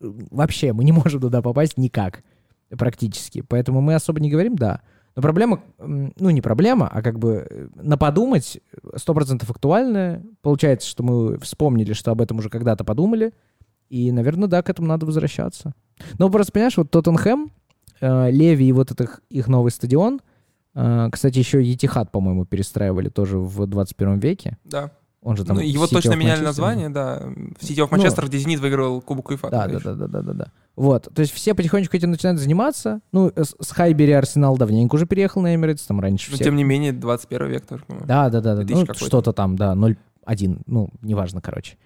вообще, 0.00 0.72
мы 0.72 0.84
не 0.84 0.92
можем 0.92 1.20
туда 1.20 1.42
попасть 1.42 1.76
никак 1.76 2.22
практически. 2.70 3.42
Поэтому 3.42 3.80
мы 3.80 3.94
особо 3.94 4.20
не 4.20 4.30
говорим, 4.30 4.56
да. 4.56 4.80
Но 5.14 5.22
проблема, 5.22 5.62
ну, 5.78 6.30
не 6.30 6.40
проблема, 6.40 6.88
а 6.88 7.02
как 7.02 7.18
бы 7.18 7.46
э, 7.48 7.68
на 7.74 7.98
подумать 7.98 8.60
100% 8.82 9.44
актуальная. 9.48 10.22
Получается, 10.40 10.88
что 10.88 11.02
мы 11.02 11.38
вспомнили, 11.38 11.92
что 11.92 12.10
об 12.10 12.22
этом 12.22 12.38
уже 12.38 12.48
когда-то 12.48 12.82
подумали. 12.84 13.32
И, 13.90 14.10
наверное, 14.10 14.48
да, 14.48 14.62
к 14.62 14.70
этому 14.70 14.88
надо 14.88 15.04
возвращаться. 15.04 15.74
Но 16.18 16.30
просто, 16.30 16.52
понимаешь, 16.52 16.78
вот 16.78 16.90
Тоттенхэм, 16.90 17.52
э, 18.00 18.30
Леви 18.30 18.66
и 18.66 18.72
вот 18.72 18.90
этот 18.90 19.20
их 19.28 19.48
новый 19.48 19.70
стадион— 19.70 20.20
кстати, 20.74 21.38
еще 21.38 21.62
Етихат, 21.62 22.10
по-моему, 22.10 22.44
перестраивали 22.44 23.08
тоже 23.08 23.38
в 23.38 23.66
21 23.66 24.18
веке. 24.18 24.58
Да. 24.64 24.90
Он 25.22 25.36
же 25.36 25.44
там 25.44 25.56
ну, 25.56 25.62
его 25.62 25.86
точно 25.86 26.14
меняли 26.14 26.42
название, 26.42 26.88
да. 26.88 27.22
В 27.58 27.62
City 27.62 27.86
of 27.86 27.90
Manchester, 27.90 28.22
ну, 28.22 28.28
где 28.28 28.38
Зенит 28.38 28.58
выиграл 28.58 29.00
Кубок 29.00 29.30
УЕФА. 29.30 29.50
Да, 29.50 29.68
да, 29.68 29.78
да, 29.78 29.94
да, 29.94 30.06
да, 30.08 30.22
да, 30.22 30.32
да. 30.32 30.46
Вот, 30.74 31.08
то 31.14 31.20
есть 31.20 31.32
все 31.32 31.54
потихонечку 31.54 31.96
этим 31.96 32.10
начинают 32.10 32.40
заниматься. 32.40 33.00
Ну, 33.12 33.30
с, 33.36 33.54
с 33.60 33.70
Хайбери 33.70 34.12
Арсенал 34.12 34.56
давненько 34.56 34.96
уже 34.96 35.06
переехал 35.06 35.40
на 35.42 35.54
Эмирейтс, 35.54 35.84
там 35.86 36.00
раньше 36.00 36.30
Но 36.30 36.36
всех. 36.36 36.46
тем 36.46 36.56
не 36.56 36.64
менее, 36.64 36.92
21 36.92 37.46
век 37.48 37.66
тоже, 37.66 37.84
по-моему. 37.84 38.06
Да, 38.06 38.30
да, 38.30 38.40
да, 38.40 38.56
да. 38.56 38.64
Ну, 38.68 38.86
что-то 38.94 39.32
там, 39.32 39.54
да, 39.54 39.74
0-1, 39.74 40.62
ну, 40.66 40.88
неважно, 41.02 41.40
короче. 41.40 41.76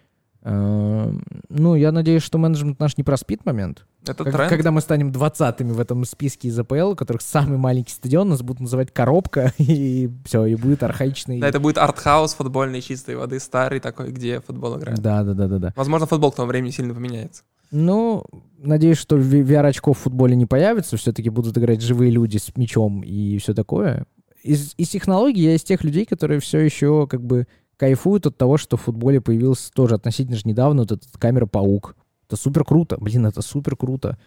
Эм, 0.48 1.24
ну, 1.48 1.74
я 1.74 1.90
надеюсь, 1.90 2.22
что 2.22 2.38
менеджмент 2.38 2.78
наш 2.78 2.96
не 2.96 3.02
проспит 3.02 3.44
момент. 3.44 3.84
Это 4.04 4.22
как, 4.22 4.32
тренд. 4.32 4.48
Когда 4.48 4.70
мы 4.70 4.80
станем 4.80 5.10
двадцатыми 5.10 5.72
в 5.72 5.80
этом 5.80 6.04
списке 6.04 6.46
из 6.46 6.56
АПЛ, 6.56 6.92
у 6.92 6.94
которых 6.94 7.22
самый 7.22 7.58
маленький 7.58 7.92
стадион, 7.92 8.28
нас 8.28 8.42
будут 8.42 8.60
называть 8.60 8.92
коробка, 8.92 9.52
и 9.58 10.08
все, 10.24 10.44
и 10.44 10.54
будет 10.54 10.84
архаичный... 10.84 11.40
Да, 11.40 11.48
это 11.48 11.58
будет 11.58 11.78
артхаус 11.78 12.34
футбольной 12.34 12.80
чистой 12.80 13.16
воды, 13.16 13.40
старый 13.40 13.80
такой, 13.80 14.12
где 14.12 14.40
футбол 14.40 14.78
играет. 14.78 15.00
Да, 15.00 15.24
да, 15.24 15.34
да, 15.34 15.48
да, 15.48 15.58
да. 15.58 15.72
Возможно, 15.74 16.06
футбол 16.06 16.30
к 16.30 16.36
тому 16.36 16.46
времени 16.46 16.70
сильно 16.70 16.94
поменяется. 16.94 17.42
Ну, 17.72 18.24
надеюсь, 18.56 18.98
что 18.98 19.16
VR-очков 19.16 19.98
в 19.98 20.02
футболе 20.02 20.36
не 20.36 20.46
появится, 20.46 20.96
все-таки 20.96 21.28
будут 21.28 21.58
играть 21.58 21.82
живые 21.82 22.12
люди 22.12 22.38
с 22.38 22.56
мячом 22.56 23.02
и 23.02 23.36
все 23.38 23.52
такое. 23.52 24.06
Из, 24.44 24.74
из 24.76 24.90
технологий 24.90 25.42
я 25.42 25.56
из 25.56 25.64
тех 25.64 25.82
людей, 25.82 26.04
которые 26.04 26.38
все 26.38 26.60
еще 26.60 27.08
как 27.08 27.24
бы 27.24 27.48
кайфуют 27.76 28.26
от 28.26 28.36
того, 28.36 28.56
что 28.56 28.76
в 28.76 28.82
футболе 28.82 29.20
появился 29.20 29.70
тоже 29.72 29.94
относительно 29.94 30.36
же 30.36 30.42
недавно 30.44 30.82
вот 30.82 30.92
этот 30.92 31.16
камера-паук. 31.18 31.96
Это 32.26 32.36
супер 32.36 32.64
круто. 32.64 32.96
Блин, 32.98 33.26
это 33.26 33.42
супер 33.42 33.76
круто. 33.76 34.18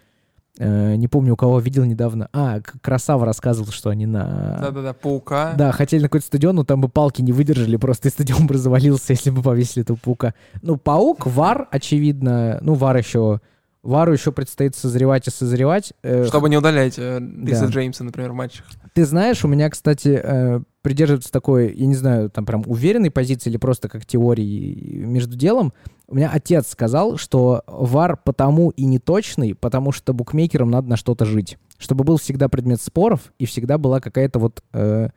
Э, 0.58 0.96
не 0.96 1.08
помню, 1.08 1.34
у 1.34 1.36
кого 1.36 1.60
видел 1.60 1.86
недавно. 1.86 2.30
А, 2.34 2.60
Красава 2.82 3.26
рассказывал, 3.26 3.72
что 3.72 3.90
они 3.90 4.06
на... 4.06 4.58
Да-да-да, 4.60 4.94
паука. 4.94 5.54
Да, 5.58 5.72
хотели 5.72 6.02
на 6.02 6.08
какой-то 6.08 6.28
стадион, 6.28 6.56
но 6.56 6.64
там 6.64 6.82
бы 6.82 6.90
палки 6.90 7.22
не 7.22 7.32
выдержали, 7.32 7.78
просто 7.78 8.08
и 8.08 8.12
стадион 8.12 8.48
бы 8.48 8.54
развалился, 8.56 9.06
если 9.14 9.30
бы 9.30 9.42
повесили 9.42 9.84
этого 9.84 9.98
паука. 9.98 10.34
Ну, 10.62 10.78
паук, 10.78 11.26
вар, 11.26 11.68
очевидно. 11.72 12.60
Ну, 12.62 12.74
вар 12.74 12.98
еще 12.98 13.42
Вару 13.82 14.12
еще 14.12 14.34
предстоит 14.34 14.76
созревать 14.76 15.28
и 15.28 15.32
созревать. 15.32 15.94
Э, 16.04 16.26
Чтобы 16.26 16.50
не 16.50 16.58
удалять 16.58 16.96
э, 16.98 17.20
Риса 17.20 17.68
да. 17.68 17.68
Джеймса, 17.68 18.04
например, 18.04 18.34
в 18.34 18.36
матчах. 18.36 18.66
Ты 19.00 19.06
знаешь, 19.06 19.46
у 19.46 19.48
меня, 19.48 19.70
кстати, 19.70 20.20
э, 20.22 20.60
придерживается 20.82 21.32
такой, 21.32 21.74
я 21.74 21.86
не 21.86 21.96
знаю, 21.96 22.30
там 22.30 22.46
прям 22.46 22.64
уверенной 22.66 23.10
позиции 23.10 23.50
или 23.50 23.56
просто 23.56 23.88
как 23.88 24.06
теории 24.06 25.06
между 25.06 25.38
делом. 25.38 25.72
У 26.10 26.16
меня 26.16 26.30
отец 26.34 26.68
сказал, 26.68 27.16
что 27.16 27.64
вар 27.66 28.18
потому 28.22 28.72
и 28.72 28.84
не 28.84 29.00
точный, 29.00 29.56
потому 29.56 29.94
что 29.94 30.14
букмекерам 30.14 30.70
надо 30.70 30.90
на 30.90 30.98
что-то 30.98 31.24
жить. 31.24 31.58
Чтобы 31.78 32.04
был 32.04 32.18
всегда 32.18 32.50
предмет 32.50 32.82
споров 32.82 33.32
и 33.40 33.46
всегда 33.46 33.78
была 33.78 34.02
какая-то 34.02 34.38
вот... 34.38 34.62
Э, 34.74 35.12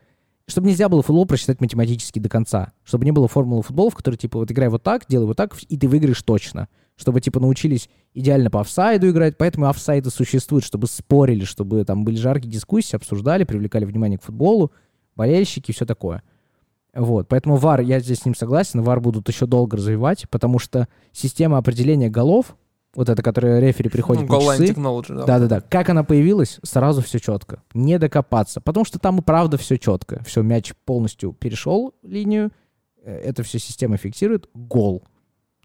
чтобы 0.46 0.68
нельзя 0.68 0.88
было 0.88 1.02
футбол 1.02 1.26
просчитать 1.26 1.60
математически 1.60 2.20
до 2.20 2.28
конца. 2.28 2.70
Чтобы 2.84 3.04
не 3.04 3.10
было 3.10 3.26
формулы 3.26 3.62
футбола, 3.62 3.90
в 3.90 3.96
которой, 3.96 4.14
типа, 4.14 4.38
вот 4.38 4.52
играй 4.52 4.68
вот 4.68 4.84
так, 4.84 5.06
делай 5.08 5.26
вот 5.26 5.36
так, 5.36 5.56
и 5.68 5.76
ты 5.76 5.88
выиграешь 5.88 6.22
точно 6.22 6.68
чтобы, 7.02 7.20
типа, 7.20 7.40
научились 7.40 7.90
идеально 8.14 8.50
по 8.50 8.60
офсайду 8.60 9.10
играть, 9.10 9.36
поэтому 9.36 9.66
офсайды 9.68 10.08
существуют, 10.08 10.64
чтобы 10.64 10.86
спорили, 10.86 11.44
чтобы 11.44 11.84
там 11.84 12.04
были 12.04 12.16
жаркие 12.16 12.50
дискуссии, 12.50 12.96
обсуждали, 12.96 13.44
привлекали 13.44 13.84
внимание 13.84 14.18
к 14.18 14.22
футболу, 14.22 14.72
болельщики, 15.14 15.72
все 15.72 15.84
такое. 15.84 16.22
Вот, 16.94 17.28
поэтому 17.28 17.56
VAR, 17.56 17.82
я 17.82 18.00
здесь 18.00 18.20
с 18.20 18.24
ним 18.24 18.34
согласен, 18.34 18.80
VAR 18.80 19.00
будут 19.00 19.28
еще 19.28 19.46
долго 19.46 19.76
развивать, 19.76 20.28
потому 20.30 20.58
что 20.58 20.88
система 21.12 21.58
определения 21.58 22.08
голов 22.08 22.56
вот 22.94 23.08
эта, 23.08 23.22
которая 23.22 23.60
рефери 23.60 23.88
приходит 23.88 24.28
ну, 24.28 24.40
на 24.40 24.56
часы. 24.56 24.74
Да. 25.08 25.24
Да-да-да. 25.24 25.60
Как 25.62 25.88
она 25.88 26.04
появилась, 26.04 26.58
сразу 26.62 27.00
все 27.00 27.18
четко. 27.18 27.62
Не 27.72 27.98
докопаться. 27.98 28.60
Потому 28.60 28.84
что 28.84 28.98
там 28.98 29.18
и 29.18 29.22
правда 29.22 29.56
все 29.56 29.78
четко. 29.78 30.22
Все, 30.24 30.42
мяч 30.42 30.74
полностью 30.84 31.32
перешел 31.32 31.94
линию. 32.02 32.50
э, 33.02 33.14
Это 33.14 33.42
все 33.42 33.58
система 33.58 33.96
фиксирует. 33.96 34.48
Гол. 34.52 35.04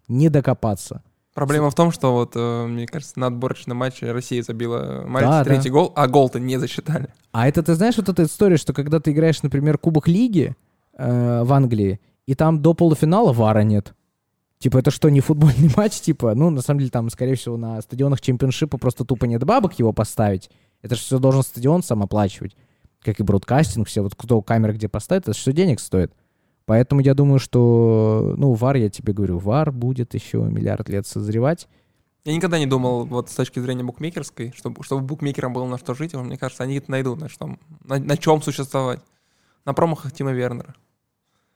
Не 0.08 0.30
докопаться. 0.30 1.02
Проблема 1.38 1.70
в 1.70 1.74
том, 1.76 1.92
что 1.92 2.12
вот, 2.14 2.32
э, 2.34 2.66
мне 2.66 2.84
кажется, 2.84 3.16
на 3.20 3.28
отборочном 3.28 3.76
матче 3.76 4.10
Россия 4.10 4.42
забила 4.42 5.04
Мальте 5.06 5.30
Да, 5.30 5.44
третий 5.44 5.70
гол, 5.70 5.92
а 5.94 6.08
гол-то 6.08 6.40
не 6.40 6.58
засчитали. 6.58 7.14
А 7.30 7.46
это 7.46 7.62
ты 7.62 7.76
знаешь 7.76 7.96
вот 7.96 8.08
эта 8.08 8.24
история, 8.24 8.56
что 8.56 8.72
когда 8.72 8.98
ты 8.98 9.12
играешь, 9.12 9.40
например, 9.44 9.78
Кубок 9.78 10.08
Лиги 10.08 10.56
э, 10.94 11.42
в 11.44 11.52
Англии, 11.52 12.00
и 12.26 12.34
там 12.34 12.60
до 12.60 12.74
полуфинала 12.74 13.32
вара 13.32 13.60
нет. 13.60 13.94
Типа, 14.58 14.78
это 14.78 14.90
что, 14.90 15.10
не 15.10 15.20
футбольный 15.20 15.70
матч? 15.76 16.00
Типа, 16.00 16.34
ну, 16.34 16.50
на 16.50 16.60
самом 16.60 16.80
деле, 16.80 16.90
там, 16.90 17.08
скорее 17.08 17.36
всего, 17.36 17.56
на 17.56 17.80
стадионах 17.82 18.20
чемпионшипа 18.20 18.76
просто 18.76 19.04
тупо 19.04 19.26
нет 19.26 19.44
бабок 19.44 19.78
его 19.78 19.92
поставить. 19.92 20.50
Это 20.82 20.96
же 20.96 21.02
все 21.02 21.20
должен 21.20 21.42
стадион 21.44 21.84
сам 21.84 22.02
оплачивать. 22.02 22.56
Как 23.00 23.20
и 23.20 23.22
бродкастинг, 23.22 23.86
все, 23.86 24.00
вот 24.00 24.16
кто 24.16 24.42
камера 24.42 24.72
где 24.72 24.88
поставит, 24.88 25.28
это 25.28 25.34
все 25.34 25.52
денег 25.52 25.78
стоит. 25.78 26.12
Поэтому 26.68 27.00
я 27.00 27.14
думаю, 27.14 27.38
что, 27.38 28.34
ну, 28.36 28.52
ВАР, 28.52 28.76
я 28.76 28.90
тебе 28.90 29.14
говорю, 29.14 29.38
ВАР 29.38 29.72
будет 29.72 30.12
еще 30.12 30.42
миллиард 30.42 30.90
лет 30.90 31.06
созревать. 31.06 31.66
Я 32.26 32.34
никогда 32.34 32.58
не 32.58 32.66
думал, 32.66 33.06
вот 33.06 33.30
с 33.30 33.34
точки 33.34 33.58
зрения 33.58 33.84
букмекерской, 33.84 34.52
чтобы, 34.54 34.84
чтобы 34.84 35.00
букмекерам 35.00 35.54
было 35.54 35.64
на 35.64 35.78
что 35.78 35.94
жить, 35.94 36.12
мне 36.12 36.36
кажется, 36.36 36.64
они 36.64 36.76
это 36.76 36.90
найдут, 36.90 37.20
на, 37.20 37.30
что, 37.30 37.56
на, 37.84 37.98
на 37.98 38.18
чем 38.18 38.42
существовать. 38.42 39.00
На 39.64 39.72
промахах 39.72 40.12
Тима 40.12 40.32
Вернера. 40.32 40.74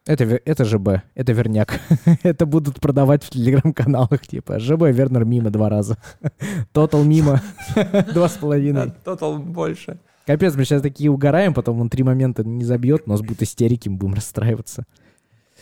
Это, 0.06 0.24
это 0.24 0.64
ЖБ, 0.64 1.02
это 1.14 1.32
верняк. 1.32 1.78
это 2.22 2.46
будут 2.46 2.80
продавать 2.80 3.22
в 3.22 3.28
телеграм-каналах, 3.28 4.26
типа 4.26 4.58
ЖБ 4.60 4.84
Вернер 4.84 5.26
мимо 5.26 5.50
два 5.50 5.68
раза. 5.68 5.98
Тотал 6.72 7.04
мимо 7.04 7.42
два 8.14 8.30
с 8.30 8.38
половиной. 8.38 8.94
Тотал 9.04 9.36
больше. 9.36 9.98
Капец, 10.26 10.54
мы 10.54 10.64
сейчас 10.64 10.80
такие 10.80 11.10
угораем, 11.10 11.52
потом 11.52 11.80
он 11.82 11.90
три 11.90 12.02
момента 12.02 12.44
не 12.44 12.64
забьет, 12.64 13.02
у 13.04 13.10
нас 13.10 13.20
будут 13.20 13.42
истерики, 13.42 13.90
мы 13.90 13.96
будем 13.96 14.14
расстраиваться. 14.14 14.86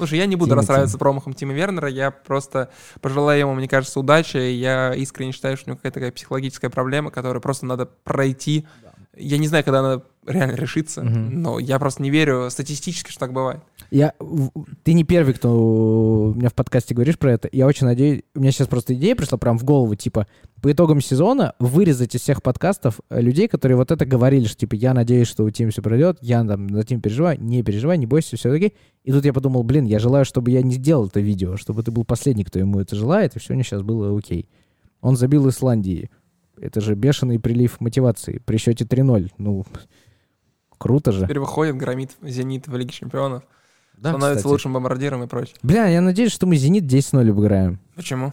Слушай, 0.00 0.16
я 0.16 0.24
не 0.24 0.34
буду 0.34 0.52
Тима, 0.52 0.56
расстраиваться 0.56 0.96
промахом 0.96 1.34
Тима 1.34 1.52
Вернера, 1.52 1.86
я 1.86 2.10
просто 2.10 2.70
пожелаю 3.02 3.40
ему, 3.40 3.52
мне 3.52 3.68
кажется, 3.68 4.00
удачи. 4.00 4.38
Я 4.38 4.94
искренне 4.94 5.32
считаю, 5.32 5.58
что 5.58 5.66
у 5.66 5.68
него 5.68 5.76
какая-то 5.76 5.96
такая 5.96 6.10
психологическая 6.10 6.70
проблема, 6.70 7.10
которую 7.10 7.42
просто 7.42 7.66
надо 7.66 7.84
пройти. 7.84 8.66
Я 9.16 9.38
не 9.38 9.48
знаю, 9.48 9.64
когда 9.64 9.80
она 9.80 10.02
реально 10.24 10.54
решится, 10.54 11.02
Мгм. 11.02 11.42
но 11.42 11.58
я 11.58 11.78
просто 11.80 12.02
не 12.02 12.10
верю 12.10 12.48
статистически, 12.50 13.10
что 13.10 13.20
так 13.20 13.32
бывает. 13.32 13.60
Я, 13.90 14.14
ты 14.84 14.92
не 14.92 15.02
первый, 15.02 15.34
кто 15.34 16.30
у 16.30 16.34
меня 16.34 16.48
в 16.48 16.54
подкасте 16.54 16.94
говоришь 16.94 17.18
про 17.18 17.32
это. 17.32 17.48
Я 17.50 17.66
очень 17.66 17.86
надеюсь, 17.86 18.22
у 18.36 18.40
меня 18.40 18.52
сейчас 18.52 18.68
просто 18.68 18.94
идея 18.94 19.16
пришла 19.16 19.36
прям 19.36 19.58
в 19.58 19.64
голову, 19.64 19.96
типа, 19.96 20.28
по 20.62 20.70
итогам 20.70 21.00
сезона 21.00 21.54
вырезать 21.58 22.14
из 22.14 22.20
всех 22.20 22.40
подкастов 22.42 23.00
э, 23.10 23.20
людей, 23.20 23.48
которые 23.48 23.76
вот 23.76 23.90
это 23.90 24.06
говорили, 24.06 24.44
что, 24.44 24.58
типа, 24.58 24.74
я 24.76 24.94
надеюсь, 24.94 25.26
что 25.26 25.42
у 25.42 25.50
Тима 25.50 25.72
все 25.72 25.82
пройдет, 25.82 26.18
я 26.20 26.44
там 26.44 26.68
за 26.70 26.84
Тим 26.84 27.00
переживаю, 27.00 27.42
не 27.42 27.64
переживай, 27.64 27.98
не 27.98 28.06
бойся, 28.06 28.36
все 28.36 28.50
таки 28.52 28.74
И 29.02 29.10
тут 29.10 29.24
я 29.24 29.32
подумал, 29.32 29.64
блин, 29.64 29.86
я 29.86 29.98
желаю, 29.98 30.24
чтобы 30.24 30.52
я 30.52 30.62
не 30.62 30.74
сделал 30.74 31.06
это 31.06 31.18
видео, 31.18 31.56
чтобы 31.56 31.82
ты 31.82 31.90
был 31.90 32.04
последний, 32.04 32.44
кто 32.44 32.60
ему 32.60 32.78
это 32.78 32.94
желает, 32.94 33.34
и 33.34 33.40
все 33.40 33.54
у 33.54 33.56
него 33.56 33.64
сейчас 33.64 33.82
было 33.82 34.16
окей. 34.16 34.48
Он 35.00 35.16
забил 35.16 35.48
Исландии. 35.48 36.10
Это 36.60 36.80
же 36.80 36.94
бешеный 36.94 37.38
прилив 37.40 37.80
мотивации 37.80 38.38
при 38.44 38.58
счете 38.58 38.84
3-0. 38.84 39.32
Ну, 39.38 39.64
круто 40.78 41.12
же. 41.12 41.24
Теперь 41.24 41.40
выходит, 41.40 41.76
громит 41.76 42.12
«Зенит» 42.22 42.68
в 42.68 42.76
Лиге 42.76 42.90
Чемпионов, 42.90 43.42
Да, 43.96 44.10
становится 44.10 44.36
кстати. 44.40 44.52
лучшим 44.52 44.72
бомбардиром 44.74 45.22
и 45.22 45.26
прочее. 45.26 45.56
Бля, 45.62 45.86
я 45.86 46.00
надеюсь, 46.00 46.32
что 46.32 46.46
мы 46.46 46.56
«Зенит» 46.56 46.84
10-0 46.84 47.30
обыграем. 47.30 47.80
Почему? 47.94 48.32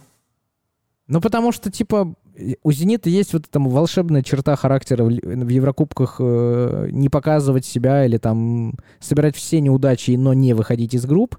Ну, 1.06 1.22
потому 1.22 1.52
что, 1.52 1.70
типа, 1.70 2.14
у 2.62 2.72
«Зенита» 2.72 3.08
есть 3.08 3.32
вот 3.32 3.46
эта 3.48 3.58
волшебная 3.58 4.22
черта 4.22 4.54
характера 4.56 5.04
в, 5.04 5.08
в 5.08 5.48
Еврокубках 5.48 6.16
э, 6.20 6.88
не 6.92 7.08
показывать 7.08 7.64
себя 7.64 8.04
или 8.04 8.18
там 8.18 8.74
собирать 9.00 9.34
все 9.34 9.60
неудачи, 9.60 10.12
но 10.12 10.34
не 10.34 10.52
выходить 10.52 10.94
из 10.94 11.06
групп. 11.06 11.38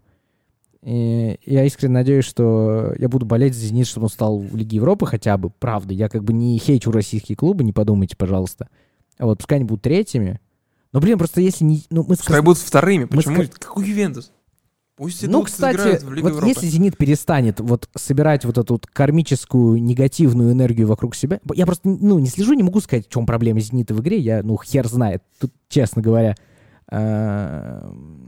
И 0.84 1.38
я 1.46 1.66
искренне 1.66 1.94
надеюсь, 1.96 2.24
что 2.26 2.94
я 2.98 3.10
буду 3.10 3.26
болеть 3.26 3.54
за 3.54 3.66
«Зенит», 3.66 3.86
чтобы 3.88 4.06
он 4.06 4.10
стал 4.10 4.40
в 4.40 4.56
Лиге 4.56 4.78
Европы 4.78 5.06
хотя 5.06 5.38
бы. 5.38 5.50
Правда, 5.60 5.94
я 5.94 6.08
как 6.08 6.24
бы 6.24 6.32
не 6.32 6.58
хейчу 6.58 6.92
российские 6.92 7.36
клубы, 7.36 7.64
не 7.66 7.74
подумайте, 7.74 8.16
пожалуйста. 8.16 8.70
А 9.18 9.26
вот 9.26 9.40
пускай 9.40 9.58
они 9.58 9.66
будут 9.66 9.82
третьими. 9.84 10.40
Но, 10.94 11.02
блин, 11.02 11.18
просто 11.18 11.42
если 11.42 11.66
не... 11.66 11.84
Ну, 11.90 12.02
мы 12.08 12.16
Пускай 12.16 12.38
сказ- 12.38 12.46
будут 12.46 12.58
вторыми. 12.60 13.06
Почему? 13.06 13.42
ска- 13.44 13.60
Какой 13.60 13.88
Ювентус? 13.90 14.32
Пусть 14.96 15.24
Ну, 15.24 15.40
идут, 15.40 15.46
кстати, 15.48 15.76
сыграют 15.78 16.04
в 16.04 16.14
Лигу 16.14 16.28
вот 16.28 16.36
Европы. 16.36 16.48
если 16.50 16.68
«Зенит» 16.68 16.98
перестанет 16.98 17.60
вот 17.60 17.90
собирать 17.96 18.44
вот 18.46 18.58
эту 18.58 18.74
вот 18.74 18.88
кармическую 18.88 19.82
негативную 19.82 20.52
энергию 20.54 20.88
вокруг 20.88 21.16
себя... 21.16 21.40
Я 21.54 21.66
просто, 21.66 21.88
ну, 21.90 22.20
не 22.20 22.28
слежу, 22.28 22.54
не 22.54 22.64
могу 22.64 22.80
сказать, 22.82 23.06
в 23.08 23.10
чем 23.10 23.26
проблема 23.26 23.60
«Зенита» 23.60 23.94
в 23.94 24.02
игре. 24.02 24.18
Я, 24.18 24.44
ну, 24.44 24.58
хер 24.58 24.88
знает, 24.88 25.24
тут, 25.40 25.52
честно 25.68 26.02
говоря. 26.02 26.36
Эм, 26.92 28.19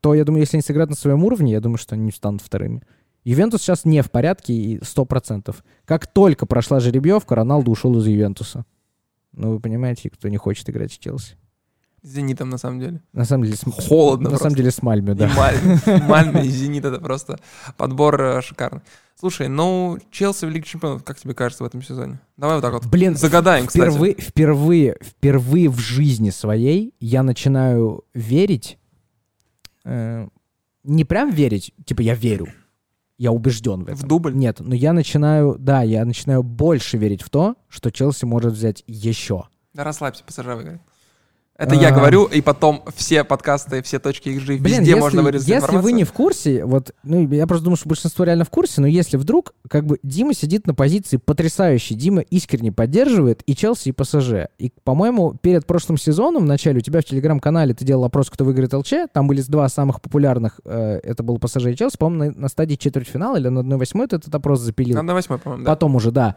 То, 0.00 0.14
я 0.14 0.24
думаю, 0.24 0.40
если 0.42 0.56
они 0.56 0.62
сыграют 0.62 0.90
на 0.90 0.96
своем 0.96 1.24
уровне, 1.24 1.52
я 1.52 1.60
думаю, 1.60 1.78
что 1.78 1.94
они 1.94 2.10
станут 2.12 2.42
вторыми. 2.42 2.82
Ювентус 3.24 3.62
сейчас 3.62 3.84
не 3.84 4.02
в 4.02 4.10
порядке, 4.10 4.52
и 4.52 4.78
100%. 4.78 5.54
Как 5.86 6.06
только 6.06 6.46
прошла 6.46 6.80
жеребьевка, 6.80 7.34
Роналду 7.34 7.70
ушел 7.70 7.98
из 7.98 8.06
Ювентуса. 8.06 8.64
Ну, 9.32 9.52
вы 9.52 9.60
понимаете, 9.60 10.10
кто 10.10 10.28
не 10.28 10.36
хочет 10.36 10.68
играть 10.68 10.92
в 10.92 10.98
Челси. 10.98 11.36
С 12.02 12.08
Зенитом, 12.08 12.50
на 12.50 12.58
самом 12.58 12.80
деле. 12.80 13.00
На 13.14 13.24
самом 13.24 13.44
деле, 13.44 13.56
с, 13.56 13.62
Холодно 13.88 14.24
на 14.24 14.28
просто. 14.30 14.44
самом 14.44 14.56
деле 14.56 14.70
с 14.70 14.82
Мальме, 14.82 15.12
И 15.12 15.16
да. 15.16 15.30
Маль- 15.34 16.02
Мальме 16.06 16.44
и 16.44 16.50
Зенит 16.50 16.84
это 16.84 17.00
просто 17.00 17.40
подбор 17.78 18.20
э, 18.20 18.42
шикарный. 18.42 18.82
Слушай, 19.18 19.48
ну, 19.48 19.98
Челси 20.10 20.44
в 20.44 20.50
Лиге 20.50 20.66
Чемпионов, 20.66 21.02
как 21.02 21.18
тебе 21.18 21.32
кажется 21.32 21.64
в 21.64 21.66
этом 21.66 21.82
сезоне? 21.82 22.20
Давай 22.36 22.56
вот 22.56 22.60
так 22.62 22.74
вот. 22.74 22.84
Блин, 22.86 23.16
Загадаем, 23.16 23.66
кстати. 23.68 23.88
впервые, 23.88 24.14
впервые, 24.20 24.96
впервые 25.02 25.70
в 25.70 25.78
жизни 25.78 26.28
своей 26.28 26.92
я 27.00 27.22
начинаю 27.22 28.04
верить, 28.12 28.76
э, 29.84 30.28
не 30.82 31.04
прям 31.04 31.30
верить, 31.30 31.72
типа 31.84 32.02
я 32.02 32.14
верю, 32.14 32.48
я 33.18 33.32
убежден 33.32 33.84
в 33.84 33.88
этом. 33.88 33.96
В 33.96 34.02
дубль? 34.04 34.34
Нет, 34.34 34.60
но 34.60 34.74
я 34.74 34.92
начинаю, 34.92 35.56
да, 35.58 35.82
я 35.82 36.04
начинаю 36.04 36.42
больше 36.42 36.98
верить 36.98 37.22
в 37.22 37.30
то, 37.30 37.56
что 37.68 37.90
Челси 37.90 38.24
может 38.24 38.52
взять 38.52 38.82
еще. 38.86 39.44
Да 39.72 39.84
расслабься, 39.84 40.24
ПСЖ 40.24 40.44
выиграет. 40.46 40.80
Это 41.56 41.76
я 41.76 41.88
А. 41.88 41.92
говорю, 41.92 42.24
и 42.24 42.40
потом 42.40 42.82
все 42.96 43.22
подкасты, 43.22 43.80
все 43.82 44.00
точки 44.00 44.28
XG, 44.28 44.58
Блин, 44.58 44.80
везде 44.80 44.90
если, 44.90 45.00
можно 45.00 45.22
вырезать 45.22 45.48
если 45.48 45.76
вы 45.76 45.92
не 45.92 46.02
в 46.02 46.12
курсе, 46.12 46.64
вот, 46.64 46.92
ну, 47.04 47.28
я 47.28 47.46
просто 47.46 47.64
думаю, 47.64 47.76
что 47.76 47.88
большинство 47.88 48.24
реально 48.24 48.44
в 48.44 48.50
курсе, 48.50 48.80
но 48.80 48.88
если 48.88 49.16
вдруг, 49.16 49.54
как 49.68 49.86
бы, 49.86 50.00
Дима 50.02 50.34
сидит 50.34 50.66
на 50.66 50.74
позиции 50.74 51.16
потрясающей, 51.16 51.94
Дима 51.94 52.22
искренне 52.22 52.72
поддерживает 52.72 53.42
и 53.46 53.54
Челси, 53.54 53.90
и 53.90 53.92
ПСЖ. 53.92 54.48
И, 54.58 54.72
по-моему, 54.82 55.34
перед 55.40 55.64
прошлым 55.64 55.96
сезоном, 55.96 56.42
в 56.42 56.46
начале, 56.46 56.78
у 56.78 56.80
тебя 56.80 57.00
в 57.00 57.04
Телеграм-канале 57.04 57.72
ты 57.72 57.84
делал 57.84 58.04
опрос, 58.04 58.30
кто 58.30 58.44
выиграет 58.44 58.72
ЛЧ, 58.72 58.92
там 59.12 59.28
были 59.28 59.40
два 59.42 59.68
самых 59.68 60.00
популярных, 60.00 60.60
э, 60.64 60.98
это 61.04 61.22
был 61.22 61.38
ПСЖ 61.38 61.66
и 61.66 61.76
Челси, 61.76 61.98
по-моему, 61.98 62.32
на, 62.32 62.40
на 62.40 62.48
стадии 62.48 62.74
четвертьфинала 62.74 63.36
или 63.36 63.46
на 63.46 63.60
1-8 63.60 64.08
ты 64.08 64.16
этот 64.16 64.34
опрос 64.34 64.58
запилил. 64.58 64.96
Надо 64.96 65.14
восьмой, 65.14 65.38
по-моему, 65.38 65.64
да. 65.64 65.70
Потом 65.70 65.94
уже, 65.94 66.10
да. 66.10 66.34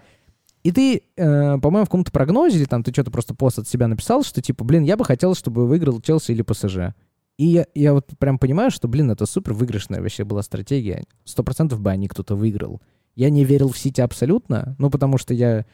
И 0.68 0.72
ты, 0.74 1.04
э, 1.16 1.58
по-моему, 1.60 1.86
в 1.86 1.88
каком-то 1.88 2.12
прогнозе 2.12 2.58
или 2.58 2.66
там 2.66 2.84
ты 2.84 2.92
что-то 2.92 3.10
просто 3.10 3.34
пост 3.34 3.58
от 3.58 3.70
себя 3.70 3.88
написал, 3.88 4.22
что 4.24 4.42
типа, 4.42 4.66
блин, 4.66 4.84
я 4.84 4.98
бы 4.98 5.06
хотел, 5.06 5.34
чтобы 5.34 5.66
выиграл 5.66 6.02
Челси 6.02 6.34
или 6.34 6.42
ПСЖ. 6.42 6.94
И 7.38 7.46
я, 7.46 7.68
я 7.74 7.94
вот 7.94 8.08
прям 8.20 8.38
понимаю, 8.38 8.70
что, 8.70 8.90
блин, 8.90 9.10
это 9.10 9.26
супер 9.26 9.54
выигрышная 9.54 10.02
вообще 10.02 10.26
была 10.26 10.42
стратегия. 10.42 11.06
Сто 11.24 11.42
процентов 11.42 11.80
бы 11.80 11.90
они 11.90 12.10
кто-то 12.10 12.36
выиграл. 12.36 12.82
Я 13.16 13.30
не 13.30 13.46
верил 13.46 13.70
в 13.72 13.78
Сити 13.78 14.02
абсолютно, 14.02 14.76
ну, 14.78 14.90
потому 14.90 15.18
что 15.18 15.34
я... 15.34 15.66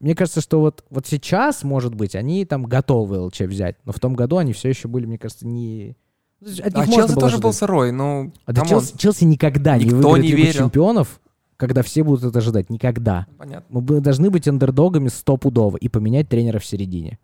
Мне 0.00 0.16
кажется, 0.16 0.40
что 0.40 0.58
вот, 0.58 0.82
вот 0.90 1.06
сейчас, 1.06 1.62
может 1.62 1.94
быть, 1.94 2.16
они 2.16 2.44
там 2.44 2.64
готовы 2.64 3.20
ЛЧ 3.20 3.42
взять, 3.42 3.76
но 3.84 3.92
в 3.92 4.00
том 4.00 4.14
году 4.14 4.38
они 4.38 4.52
все 4.52 4.70
еще 4.70 4.88
были, 4.88 5.06
мне 5.06 5.18
кажется, 5.18 5.46
не... 5.46 5.96
От 6.40 6.48
них 6.48 6.66
А 6.74 6.78
можно 6.78 6.94
Челси 6.94 7.14
тоже 7.14 7.38
был 7.38 7.50
ожидать. 7.50 7.54
сырой, 7.54 7.92
ну, 7.92 8.32
А 8.44 8.52
да. 8.52 8.66
Челси, 8.66 8.98
Челси 8.98 9.22
никогда 9.22 9.78
не 9.78 9.84
Никто 9.84 9.98
выиграет 10.10 10.24
не 10.24 10.32
верил. 10.32 10.60
чемпионов, 10.64 11.20
когда 11.62 11.82
все 11.82 12.02
будут 12.02 12.24
это 12.24 12.40
ожидать. 12.40 12.70
Никогда. 12.70 13.28
Понятно. 13.38 13.64
Мы 13.80 14.00
должны 14.00 14.30
быть 14.30 14.48
андердогами 14.48 15.06
стопудово 15.06 15.76
и 15.76 15.88
поменять 15.88 16.28
тренера 16.28 16.58
в 16.58 16.64
середине. 16.64 17.20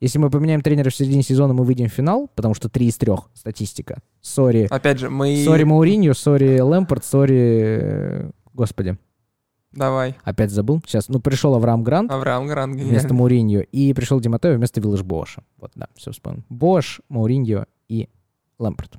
Если 0.00 0.18
мы 0.18 0.30
поменяем 0.30 0.62
тренера 0.62 0.88
в 0.88 0.94
середине 0.94 1.22
сезона, 1.22 1.52
мы 1.52 1.64
выйдем 1.64 1.88
в 1.88 1.92
финал, 1.92 2.30
потому 2.34 2.54
что 2.54 2.70
3 2.70 2.86
из 2.86 2.96
3 2.96 3.12
статистика. 3.34 3.98
Sorry. 4.22 4.68
Опять 4.70 5.00
же, 5.00 5.10
мы... 5.10 5.44
Sorry 5.44 5.64
Мауриньо, 5.64 6.14
sorry 6.14 6.60
Лэмпард, 6.60 7.04
sorry... 7.04 7.38
э, 7.38 8.30
Господи, 8.54 8.96
Давай. 9.70 10.16
опять 10.24 10.50
забыл. 10.50 10.80
Сейчас, 10.86 11.10
ну, 11.10 11.20
пришел 11.20 11.54
Авраам 11.54 11.84
Грант 11.84 12.10
Авраам 12.10 12.46
Грант, 12.46 12.80
вместо. 12.80 13.12
Мауриньо, 13.12 13.60
и 13.60 13.92
пришел 13.92 14.18
Ди 14.18 14.27
Маттео 14.27 14.54
вместо 14.54 14.80
Виллаш-Боаша. 14.80 15.42
Вот, 15.58 15.72
да, 15.74 15.88
все 15.94 16.10
вспомнил. 16.10 16.42
Боаш, 16.48 17.02
Мауриньо 17.10 17.66
и 17.88 18.08
Лэмпорт. 18.58 18.94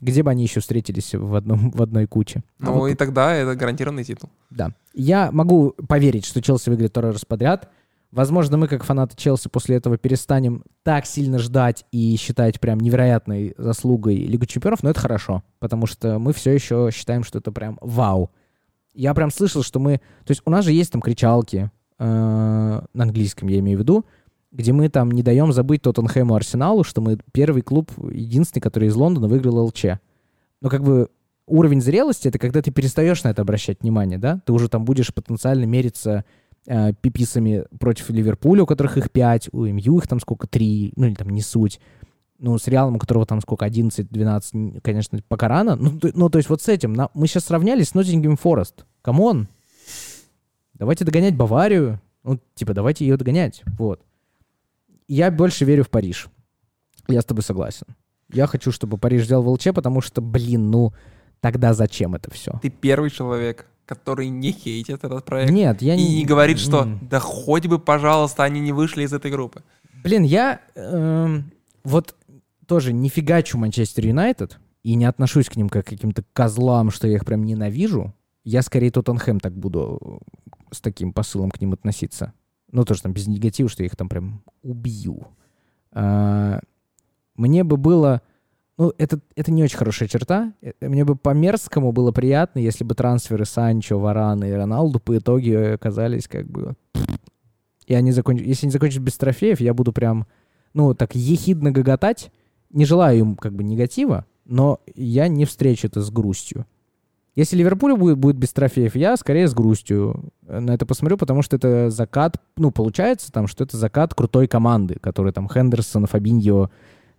Где 0.00 0.22
бы 0.22 0.30
они 0.30 0.44
еще 0.44 0.60
встретились 0.60 1.14
в, 1.14 1.34
одном, 1.34 1.70
в 1.70 1.82
одной 1.82 2.06
куче? 2.06 2.42
А 2.60 2.66
Ну 2.66 2.72
вот 2.74 2.88
и 2.88 2.94
тогда 2.94 3.34
это 3.34 3.54
гарантированный 3.54 4.04
титул. 4.04 4.30
Да. 4.50 4.72
Я 4.94 5.30
могу 5.30 5.74
поверить, 5.88 6.24
что 6.24 6.40
Челси 6.42 6.70
выиграет 6.70 6.92
второй 6.92 7.12
раз 7.12 7.24
подряд. 7.24 7.70
Возможно, 8.10 8.56
мы, 8.56 8.66
как 8.66 8.82
фанаты 8.82 9.16
Челси, 9.16 9.48
после 9.48 9.76
этого 9.76 9.96
перестанем 9.96 10.64
так 10.82 11.06
сильно 11.06 11.38
ждать 11.38 11.84
и 11.92 12.16
считать 12.16 12.58
прям 12.58 12.80
невероятной 12.80 13.54
заслугой 13.56 14.16
Лигу 14.16 14.46
Чемпионов, 14.46 14.82
но 14.82 14.90
это 14.90 14.98
хорошо, 14.98 15.44
потому 15.60 15.86
что 15.86 16.18
мы 16.18 16.32
все 16.32 16.50
еще 16.50 16.90
считаем, 16.92 17.22
что 17.22 17.38
это 17.38 17.52
прям 17.52 17.78
вау. 17.80 18.30
Я 18.94 19.14
прям 19.14 19.30
слышал, 19.30 19.62
что 19.62 19.78
мы... 19.78 19.98
То 20.24 20.32
есть 20.32 20.42
у 20.44 20.50
нас 20.50 20.64
же 20.64 20.72
есть 20.72 20.90
там 20.90 21.00
кричалки, 21.00 21.70
э, 22.00 22.04
на 22.04 23.02
английском 23.04 23.48
я 23.48 23.60
имею 23.60 23.78
в 23.78 23.82
виду, 23.82 24.04
где 24.52 24.72
мы 24.72 24.88
там 24.88 25.10
не 25.10 25.22
даем 25.22 25.52
забыть 25.52 25.82
Тоттенхэму 25.82 26.34
Арсеналу, 26.34 26.84
что 26.84 27.00
мы 27.00 27.18
первый 27.32 27.62
клуб, 27.62 27.92
единственный, 28.10 28.62
который 28.62 28.88
из 28.88 28.96
Лондона 28.96 29.28
выиграл 29.28 29.66
ЛЧ. 29.66 29.84
Но 30.60 30.68
как 30.68 30.82
бы 30.82 31.08
уровень 31.46 31.80
зрелости— 31.80 32.28
это 32.28 32.38
когда 32.38 32.60
ты 32.62 32.70
перестаешь 32.70 33.22
на 33.22 33.28
это 33.28 33.42
обращать 33.42 33.82
внимание, 33.82 34.18
да? 34.18 34.40
Ты 34.44 34.52
уже 34.52 34.68
там 34.68 34.84
будешь 34.84 35.14
потенциально 35.14 35.64
мериться 35.64 36.24
э, 36.66 36.92
пиписами 37.00 37.64
против 37.78 38.10
Ливерпуля, 38.10 38.64
у 38.64 38.66
которых 38.66 38.96
их 38.96 39.10
пять, 39.10 39.48
у 39.52 39.64
МЮ 39.64 39.98
их 39.98 40.08
там 40.08 40.20
сколько, 40.20 40.46
три, 40.48 40.92
ну 40.96 41.06
или 41.06 41.14
там 41.14 41.30
не 41.30 41.42
суть. 41.42 41.80
Ну, 42.38 42.58
с 42.58 42.66
Реалом, 42.68 42.96
у 42.96 42.98
которого 42.98 43.26
там 43.26 43.40
сколько, 43.42 43.66
11-12, 43.66 44.80
конечно, 44.80 45.20
пока 45.28 45.46
рано. 45.46 45.76
Ну, 45.76 45.98
то, 45.98 46.10
ну, 46.14 46.30
то 46.30 46.38
есть 46.38 46.48
вот 46.48 46.62
с 46.62 46.68
этим. 46.68 46.94
На, 46.94 47.10
мы 47.12 47.26
сейчас 47.26 47.44
сравнялись 47.44 47.90
с 47.90 47.94
Ноттингем 47.94 48.36
Форест. 48.36 48.86
Come 49.02 49.27
on. 49.27 49.46
Давайте 50.72 51.04
догонять 51.04 51.36
Баварию. 51.36 52.00
Ну, 52.24 52.40
типа, 52.54 52.72
давайте 52.72 53.06
ее 53.06 53.18
догонять. 53.18 53.62
Вот 53.78 54.00
я 55.14 55.30
больше 55.30 55.64
верю 55.64 55.84
в 55.84 55.90
Париж. 55.90 56.28
Я 57.08 57.20
с 57.20 57.24
тобой 57.24 57.42
согласен. 57.42 57.86
Я 58.32 58.46
хочу, 58.46 58.70
чтобы 58.70 58.96
Париж 58.96 59.24
взял 59.24 59.42
ВЛЧ, 59.42 59.68
потому 59.74 60.00
что, 60.00 60.20
блин, 60.20 60.70
ну, 60.70 60.92
тогда 61.40 61.74
зачем 61.74 62.14
это 62.14 62.30
все? 62.30 62.58
Ты 62.62 62.70
первый 62.70 63.10
человек, 63.10 63.66
который 63.86 64.28
не 64.28 64.52
хейтит 64.52 65.02
этот 65.02 65.24
проект. 65.24 65.50
Нет, 65.50 65.82
я 65.82 65.94
и 65.94 65.98
не... 65.98 66.16
не 66.18 66.24
говорит, 66.24 66.58
что 66.60 66.86
да 67.02 67.18
хоть 67.18 67.66
бы, 67.66 67.80
пожалуйста, 67.80 68.44
они 68.44 68.60
не 68.60 68.72
вышли 68.72 69.02
из 69.02 69.12
этой 69.12 69.32
группы. 69.32 69.64
Блин, 70.04 70.22
я 70.22 70.60
эм, 70.76 71.50
вот 71.82 72.14
тоже 72.66 72.92
не 72.92 73.08
фигачу 73.08 73.58
Манчестер 73.58 74.06
Юнайтед 74.06 74.60
и 74.84 74.94
не 74.94 75.06
отношусь 75.06 75.48
к 75.48 75.56
ним 75.56 75.68
как 75.68 75.86
к 75.86 75.88
каким-то 75.88 76.24
козлам, 76.32 76.92
что 76.92 77.08
я 77.08 77.16
их 77.16 77.24
прям 77.24 77.44
ненавижу. 77.44 78.14
Я 78.44 78.62
скорее 78.62 78.92
Тоттенхэм 78.92 79.40
так 79.40 79.56
буду 79.56 80.22
с 80.70 80.80
таким 80.80 81.12
посылом 81.12 81.50
к 81.50 81.60
ним 81.60 81.72
относиться. 81.72 82.32
Ну, 82.72 82.84
тоже 82.84 83.02
там 83.02 83.12
без 83.12 83.26
негатива, 83.26 83.68
что 83.68 83.82
я 83.82 83.86
их 83.86 83.96
там 83.96 84.08
прям 84.08 84.42
убью. 84.62 85.26
А, 85.92 86.60
мне 87.34 87.64
бы 87.64 87.76
было... 87.76 88.22
Ну, 88.78 88.94
это, 88.96 89.20
это 89.36 89.52
не 89.52 89.62
очень 89.62 89.76
хорошая 89.76 90.08
черта. 90.08 90.54
Э, 90.62 90.72
мне 90.80 91.04
бы 91.04 91.16
по-мерзкому 91.16 91.92
было 91.92 92.12
приятно, 92.12 92.60
если 92.60 92.84
бы 92.84 92.94
трансферы 92.94 93.44
Санчо, 93.44 93.98
Варана 93.98 94.44
и 94.44 94.52
Роналду 94.52 95.00
по 95.00 95.16
итоге 95.18 95.74
оказались 95.74 96.28
как 96.28 96.46
бы... 96.46 96.76
И 97.86 97.94
они 97.94 98.12
закончат... 98.12 98.46
Если 98.46 98.66
они 98.66 98.72
закончат 98.72 99.02
без 99.02 99.16
трофеев, 99.16 99.60
я 99.60 99.74
буду 99.74 99.92
прям, 99.92 100.26
ну, 100.74 100.94
так 100.94 101.14
ехидно 101.14 101.72
гоготать. 101.72 102.30
Не 102.70 102.84
желаю 102.84 103.18
им 103.18 103.36
как 103.36 103.52
бы 103.52 103.64
негатива, 103.64 104.26
но 104.44 104.80
я 104.94 105.26
не 105.26 105.44
встречу 105.44 105.88
это 105.88 106.00
с 106.00 106.10
грустью. 106.10 106.66
Если 107.40 107.56
Ливерпуль 107.56 107.96
будет, 107.96 108.18
будет 108.18 108.36
без 108.36 108.52
трофеев, 108.52 108.94
я 108.96 109.16
скорее 109.16 109.48
с 109.48 109.54
грустью 109.54 110.30
на 110.46 110.74
это 110.74 110.84
посмотрю, 110.84 111.16
потому 111.16 111.40
что 111.40 111.56
это 111.56 111.88
закат, 111.88 112.36
ну, 112.58 112.70
получается 112.70 113.32
там, 113.32 113.46
что 113.46 113.64
это 113.64 113.78
закат 113.78 114.12
крутой 114.12 114.46
команды, 114.46 114.96
который 115.00 115.32
там 115.32 115.48
Хендерсон, 115.48 116.04
Фабиньо, 116.04 116.70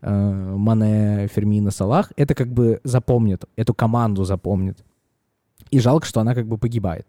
э, 0.02 0.56
Мане, 0.56 1.28
Фермина, 1.28 1.72
Салах, 1.72 2.12
это 2.18 2.36
как 2.36 2.54
бы 2.54 2.82
запомнит, 2.84 3.46
эту 3.56 3.74
команду 3.74 4.24
запомнит. 4.24 4.86
И 5.72 5.80
жалко, 5.80 6.06
что 6.06 6.20
она 6.20 6.36
как 6.36 6.48
бы 6.48 6.60
погибает. 6.60 7.08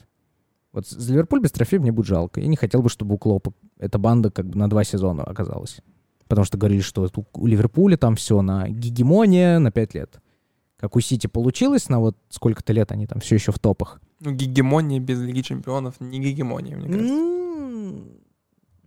Вот 0.73 0.89
за 0.89 1.13
Ливерпуль 1.13 1.41
без 1.41 1.53
трофеев 1.53 1.83
мне 1.83 1.93
будет 1.93 2.07
жалко. 2.07 2.41
Я 2.41 2.47
не 2.47 2.57
хотел 2.57 2.81
бы, 2.81 2.89
чтобы 2.89 3.17
у 3.17 3.19
Клопа 3.19 3.53
эта 3.79 3.99
банда 3.99 4.31
как 4.31 4.47
бы 4.47 4.59
на 4.59 4.71
два 4.71 4.85
сезона 4.85 5.23
оказалась. 5.23 5.83
Потому 6.29 6.47
что 6.47 6.57
говорили, 6.57 6.81
что 6.81 7.07
у 7.35 7.47
Ливерпуля 7.47 7.99
там 7.99 8.17
все 8.17 8.41
на 8.41 8.71
гегемония 8.71 9.59
на 9.59 9.71
пять 9.71 9.93
лет 9.93 10.19
как 10.83 10.97
у 10.97 11.01
Сити 11.01 11.29
получилось 11.29 11.89
на 11.89 12.01
вот 12.01 12.17
сколько-то 12.29 12.73
лет 12.73 12.91
они 12.91 13.07
там 13.07 13.21
все 13.21 13.37
еще 13.37 13.53
в 13.53 13.61
топах. 13.61 14.01
Ну, 14.19 14.33
гегемония 14.33 14.99
без 14.99 15.21
Лиги 15.21 15.43
Чемпионов 15.43 15.95
не 16.01 16.19
гегемония, 16.19 16.77
мне 16.77 16.89
кажется. 16.89 17.15
Mm. 17.15 18.21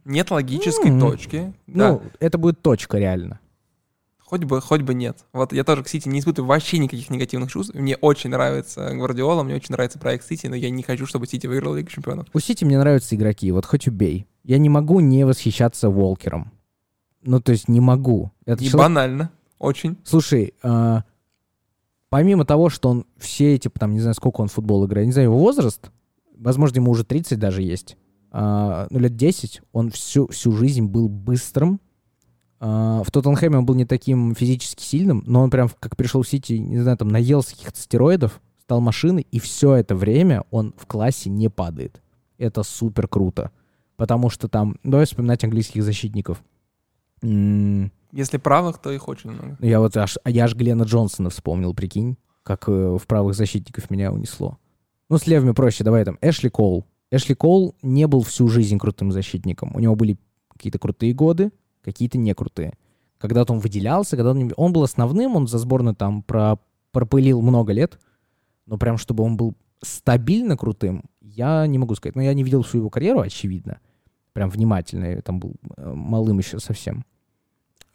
Нет 0.04 0.30
логической 0.30 0.92
mm. 0.92 1.00
точки. 1.00 1.54
Ну, 1.68 2.02
да. 2.04 2.12
это 2.20 2.38
будет 2.38 2.62
точка 2.62 2.98
реально. 2.98 3.40
Хоть 4.20 4.44
бы, 4.44 4.60
хоть 4.60 4.82
бы 4.82 4.94
нет. 4.94 5.24
Вот 5.32 5.54
я 5.54 5.64
тоже 5.64 5.86
к 5.86 5.88
Сити 5.88 6.10
не 6.10 6.20
испытываю 6.20 6.50
вообще 6.50 6.80
никаких 6.80 7.10
негативных 7.10 7.50
чувств. 7.50 7.74
Мне 7.74 7.96
очень 7.96 8.30
нравится 8.30 8.94
Гвардиола, 8.94 9.44
мне 9.44 9.56
очень 9.56 9.72
нравится 9.72 9.98
проект 9.98 10.28
Сити, 10.28 10.48
но 10.48 10.56
я 10.58 10.70
не 10.72 10.84
хочу, 10.84 11.06
чтобы 11.06 11.28
Сити 11.28 11.48
выиграл 11.48 11.76
Лигу 11.76 11.90
Чемпионов. 11.90 12.28
У 12.34 12.40
Сити 12.42 12.66
мне 12.66 12.78
нравятся 12.78 13.16
игроки, 13.16 13.50
вот 13.54 13.66
хоть 13.66 13.88
убей. 13.88 14.28
Я 14.44 14.58
не 14.58 14.68
могу 14.68 15.00
не 15.00 15.26
восхищаться 15.26 15.90
Волкером. 15.90 16.52
Ну, 17.22 17.40
то 17.40 17.54
есть 17.54 17.70
не 17.70 17.80
могу. 17.80 18.34
Это 18.46 18.62
и 18.62 18.68
человек... 18.68 18.80
банально. 18.80 19.32
Очень. 19.60 19.96
Слушай, 20.04 20.54
э, 20.62 21.02
помимо 22.10 22.46
того, 22.46 22.70
что 22.70 22.90
он 22.90 23.06
все 23.18 23.56
эти, 23.56 23.70
там, 23.70 23.94
не 23.94 24.00
знаю, 24.00 24.16
сколько 24.16 24.42
он 24.42 24.48
в 24.48 24.54
футбол 24.54 24.86
играет, 24.86 25.08
не 25.08 25.14
знаю, 25.14 25.30
его 25.30 25.38
возраст, 25.38 25.92
возможно, 26.38 26.78
ему 26.78 26.92
уже 26.92 27.04
30 27.04 27.40
даже 27.40 27.62
есть, 27.62 27.98
а, 28.32 28.88
ну, 28.90 29.00
лет 29.00 29.16
10, 29.16 29.62
он 29.72 29.92
всю, 29.92 30.28
всю 30.28 30.52
жизнь 30.52 30.86
был 30.86 31.08
быстрым. 31.08 31.80
А, 32.60 33.02
в 33.04 33.12
Тоттенхэме 33.12 33.60
он 33.60 33.66
был 33.66 33.76
не 33.76 33.86
таким 33.86 34.36
физически 34.36 34.84
сильным, 34.84 35.24
но 35.26 35.42
он 35.42 35.50
прям, 35.50 35.70
как 35.80 35.96
пришел 35.96 36.22
в 36.22 36.28
Сити, 36.28 36.54
не 36.54 36.80
знаю, 36.80 36.98
там, 36.98 37.08
наелся 37.08 37.52
каких-то 37.52 37.80
стероидов, 37.80 38.42
стал 38.62 38.82
машиной, 38.82 39.26
и 39.32 39.40
все 39.40 39.76
это 39.76 39.96
время 39.96 40.44
он 40.52 40.74
в 40.78 40.86
классе 40.86 41.30
не 41.30 41.50
падает. 41.50 42.02
Это 42.38 42.64
супер 42.64 43.08
круто. 43.08 43.52
Потому 43.96 44.30
что 44.30 44.50
там, 44.50 44.78
давай 44.84 45.06
вспоминать 45.06 45.44
английских 45.44 45.84
защитников. 45.84 46.44
Если 48.16 48.38
правых, 48.38 48.78
то 48.78 48.92
их 48.92 49.10
очень 49.10 49.32
много. 49.32 49.58
Я 49.60 49.82
вот 49.82 49.98
аж, 49.98 50.18
я 50.24 50.46
аж 50.46 50.56
Глена 50.56 50.84
Джонсона 50.84 51.30
вспомнил, 51.30 51.74
прикинь, 51.74 52.16
как 52.44 52.70
э, 52.70 52.98
в 52.98 53.06
правых 53.08 53.36
защитников 53.36 53.90
меня 53.90 54.14
унесло. 54.14 54.58
Ну, 55.10 55.18
с 55.18 55.28
левыми 55.28 55.52
проще, 55.52 55.84
давай 55.84 56.06
там, 56.06 56.18
Эшли 56.22 56.50
Кол. 56.50 56.86
Эшли 57.12 57.36
Кол 57.36 57.76
не 57.82 58.08
был 58.08 58.22
всю 58.22 58.48
жизнь 58.48 58.78
крутым 58.78 59.12
защитником. 59.12 59.76
У 59.76 59.80
него 59.82 59.98
были 59.98 60.18
какие-то 60.48 60.80
крутые 60.80 61.14
годы, 61.14 61.52
какие-то 61.84 62.18
не 62.18 62.34
крутые. 62.34 62.76
Когда-то 63.18 63.52
он 63.52 63.60
выделялся, 63.60 64.16
когда 64.16 64.32
он, 64.32 64.54
он 64.56 64.72
был 64.72 64.84
основным, 64.84 65.36
он 65.36 65.48
за 65.50 65.58
сборную 65.58 65.94
там 65.94 66.24
про, 66.24 66.58
пропылил 66.94 67.42
много 67.42 67.74
лет, 67.74 68.00
но 68.66 68.78
прям 68.78 68.98
чтобы 68.98 69.26
он 69.26 69.36
был 69.36 69.56
стабильно 69.82 70.56
крутым, 70.56 71.04
я 71.20 71.68
не 71.68 71.78
могу 71.78 71.96
сказать. 71.96 72.16
Но 72.16 72.22
я 72.22 72.34
не 72.34 72.44
видел 72.44 72.62
всю 72.64 72.78
его 72.78 72.90
карьеру, 72.90 73.20
очевидно. 73.20 73.82
Прям 74.32 74.50
внимательно, 74.50 75.04
я 75.04 75.22
там 75.22 75.42
был 75.42 75.56
э, 75.76 75.94
малым 75.94 76.38
еще 76.38 76.60
совсем. 76.60 77.04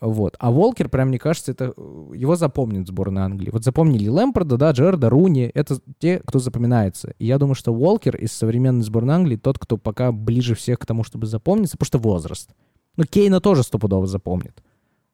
Вот. 0.01 0.35
А 0.39 0.51
Волкер, 0.51 0.89
прям, 0.89 1.09
мне 1.09 1.19
кажется, 1.19 1.53
это 1.53 1.75
его 1.77 2.35
запомнит 2.35 2.89
сборная 2.89 3.25
Англии. 3.25 3.51
Вот 3.51 3.65
запомнили 3.65 4.09
Лэмпорда, 4.09 4.57
да, 4.57 4.71
Джерда, 4.71 5.11
Руни. 5.11 5.51
Это 5.53 5.79
те, 5.99 6.21
кто 6.25 6.39
запоминается. 6.39 7.13
И 7.19 7.27
я 7.27 7.37
думаю, 7.39 7.55
что 7.55 7.75
Волкер 7.75 8.17
из 8.17 8.33
современной 8.33 8.83
сборной 8.83 9.15
Англии 9.15 9.37
тот, 9.37 9.59
кто 9.59 9.77
пока 9.77 10.11
ближе 10.11 10.55
всех 10.55 10.79
к 10.79 10.87
тому, 10.87 11.05
чтобы 11.05 11.27
запомниться, 11.27 11.77
потому 11.77 11.87
что 11.87 11.99
возраст. 11.99 12.51
Ну, 12.97 13.05
Кейна 13.05 13.41
тоже 13.41 13.63
стопудово 13.63 14.07
запомнит. 14.07 14.63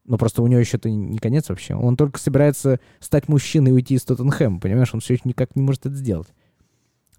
Но 0.05 0.19
просто 0.19 0.41
у 0.41 0.47
него 0.47 0.61
еще 0.61 0.77
это 0.77 0.89
не 0.89 1.19
конец 1.19 1.49
вообще. 1.49 1.75
Он 1.75 1.97
только 1.97 2.21
собирается 2.21 2.79
стать 3.01 3.29
мужчиной 3.29 3.71
и 3.71 3.75
уйти 3.75 3.95
из 3.95 4.05
Тоттенхэма, 4.05 4.61
понимаешь? 4.61 4.95
Он 4.95 5.01
все 5.01 5.15
еще 5.15 5.23
никак 5.25 5.57
не 5.57 5.63
может 5.63 5.85
это 5.85 5.97
сделать. 5.97 6.29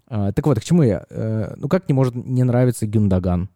А, 0.06 0.32
так 0.32 0.46
вот, 0.46 0.58
к 0.58 0.64
чему 0.64 0.82
я? 0.82 1.04
А, 1.10 1.54
ну, 1.58 1.68
как 1.68 1.86
не 1.86 1.92
может 1.92 2.14
не 2.14 2.44
нравиться 2.44 2.86
Гюндаган? 2.86 3.50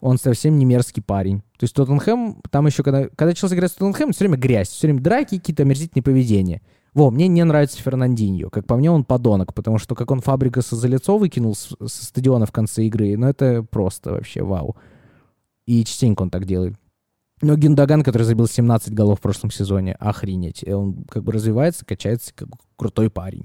Он 0.00 0.18
совсем 0.18 0.58
не 0.58 0.64
мерзкий 0.64 1.02
парень. 1.02 1.40
То 1.58 1.64
есть 1.64 1.74
Тоттенхэм, 1.74 2.42
там 2.50 2.66
еще, 2.66 2.82
когда, 2.82 3.08
когда 3.08 3.32
Челси 3.32 3.54
играет 3.54 3.72
с 3.72 3.74
Тоттенхэм, 3.76 4.12
все 4.12 4.24
время 4.24 4.36
грязь, 4.36 4.68
все 4.68 4.86
время 4.88 5.00
драки, 5.00 5.38
какие-то 5.38 5.62
омерзительные 5.62 6.02
поведения. 6.02 6.62
Во, 6.94 7.10
мне 7.10 7.28
не 7.28 7.44
нравится 7.44 7.82
Фернандиньо. 7.82 8.48
Как 8.48 8.66
по 8.66 8.76
мне, 8.76 8.90
он 8.90 9.04
подонок, 9.04 9.52
потому 9.54 9.78
что 9.78 9.94
как 9.94 10.10
он 10.10 10.20
Фабрикаса 10.20 10.76
за 10.76 10.88
лицо 10.88 11.18
выкинул 11.18 11.54
со 11.54 11.76
стадиона 11.88 12.46
в 12.46 12.52
конце 12.52 12.84
игры, 12.84 13.16
ну 13.16 13.26
это 13.26 13.62
просто 13.62 14.12
вообще 14.12 14.42
вау. 14.42 14.76
И 15.66 15.84
частенько 15.84 16.22
он 16.22 16.30
так 16.30 16.46
делает. 16.46 16.74
Но 17.42 17.54
Гюндаган, 17.54 18.02
который 18.02 18.22
забил 18.22 18.46
17 18.46 18.94
голов 18.94 19.18
в 19.18 19.22
прошлом 19.22 19.50
сезоне, 19.50 19.92
охренеть. 19.94 20.66
Он 20.66 21.04
как 21.04 21.22
бы 21.22 21.32
развивается, 21.32 21.84
качается, 21.84 22.32
как 22.34 22.48
крутой 22.76 23.10
парень. 23.10 23.44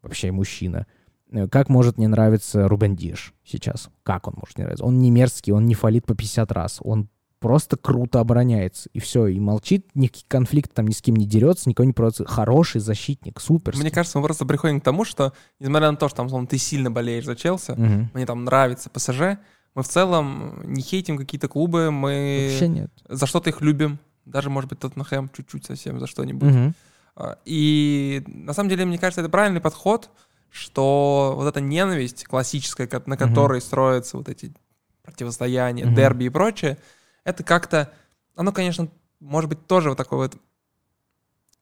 Вообще 0.00 0.32
мужчина. 0.32 0.86
Э, 1.32 1.48
как 1.48 1.68
может 1.68 1.98
не 1.98 2.06
нравиться 2.06 2.68
Рубен 2.68 2.96
Диш 2.96 3.34
сейчас? 3.44 3.90
Как 4.02 4.26
он 4.26 4.34
может 4.36 4.58
не 4.58 4.64
нравиться? 4.64 4.84
Он 4.84 4.98
не 4.98 5.10
мерзкий, 5.10 5.52
он 5.52 5.66
не 5.66 5.74
фалит 5.74 6.06
по 6.06 6.14
50 6.14 6.52
раз. 6.52 6.78
Он 6.80 7.08
просто 7.44 7.76
круто 7.76 8.20
обороняется. 8.20 8.88
И 8.94 9.00
все, 9.00 9.26
и 9.26 9.38
молчит, 9.38 9.86
никаких 9.94 10.26
конфликтов 10.28 10.76
там 10.76 10.86
ни 10.86 10.92
с 10.92 11.02
кем 11.02 11.16
не 11.16 11.26
дерется, 11.26 11.68
никого 11.68 11.84
не 11.84 11.92
провоцирует. 11.92 12.34
Хороший 12.34 12.80
защитник, 12.80 13.38
супер. 13.38 13.76
Мне 13.76 13.90
кажется, 13.90 14.18
мы 14.18 14.24
просто 14.24 14.46
приходим 14.46 14.80
к 14.80 14.84
тому, 14.84 15.04
что, 15.04 15.34
несмотря 15.60 15.90
на 15.90 15.98
то, 15.98 16.08
что 16.08 16.16
там, 16.16 16.30
словно, 16.30 16.46
ты 16.46 16.56
сильно 16.56 16.90
болеешь 16.90 17.26
за 17.26 17.36
Челси, 17.36 17.72
угу. 17.72 18.08
мне 18.14 18.24
там 18.24 18.44
нравится 18.44 18.88
ПСЖ, 18.88 19.38
мы 19.74 19.82
в 19.82 19.88
целом 19.88 20.62
не 20.64 20.80
хейтим 20.80 21.18
какие-то 21.18 21.48
клубы, 21.48 21.90
мы 21.90 22.48
Вообще 22.50 22.68
нет. 22.68 22.90
за 23.08 23.26
что-то 23.26 23.50
их 23.50 23.60
любим. 23.60 23.98
Даже, 24.24 24.48
может 24.48 24.70
быть, 24.70 24.78
Тоттенхэм 24.78 25.28
чуть-чуть 25.36 25.66
совсем 25.66 26.00
за 26.00 26.06
что-нибудь. 26.06 26.54
Угу. 26.54 26.74
И 27.44 28.22
на 28.26 28.54
самом 28.54 28.70
деле, 28.70 28.86
мне 28.86 28.96
кажется, 28.96 29.20
это 29.20 29.28
правильный 29.28 29.60
подход— 29.60 30.08
что 30.54 31.32
вот 31.34 31.48
эта 31.48 31.60
ненависть 31.60 32.24
классическая, 32.24 32.88
на 33.06 33.16
которой 33.16 33.58
mm-hmm. 33.58 33.64
строятся 33.64 34.16
вот 34.16 34.28
эти 34.28 34.54
противостояния, 35.02 35.84
mm-hmm. 35.84 35.94
дерби 35.94 36.24
и 36.24 36.28
прочее, 36.28 36.78
это 37.24 37.42
как-то, 37.42 37.90
оно, 38.36 38.52
конечно, 38.52 38.88
может 39.18 39.50
быть 39.50 39.66
тоже 39.66 39.88
вот 39.88 39.98
такой 39.98 40.18
вот 40.18 40.36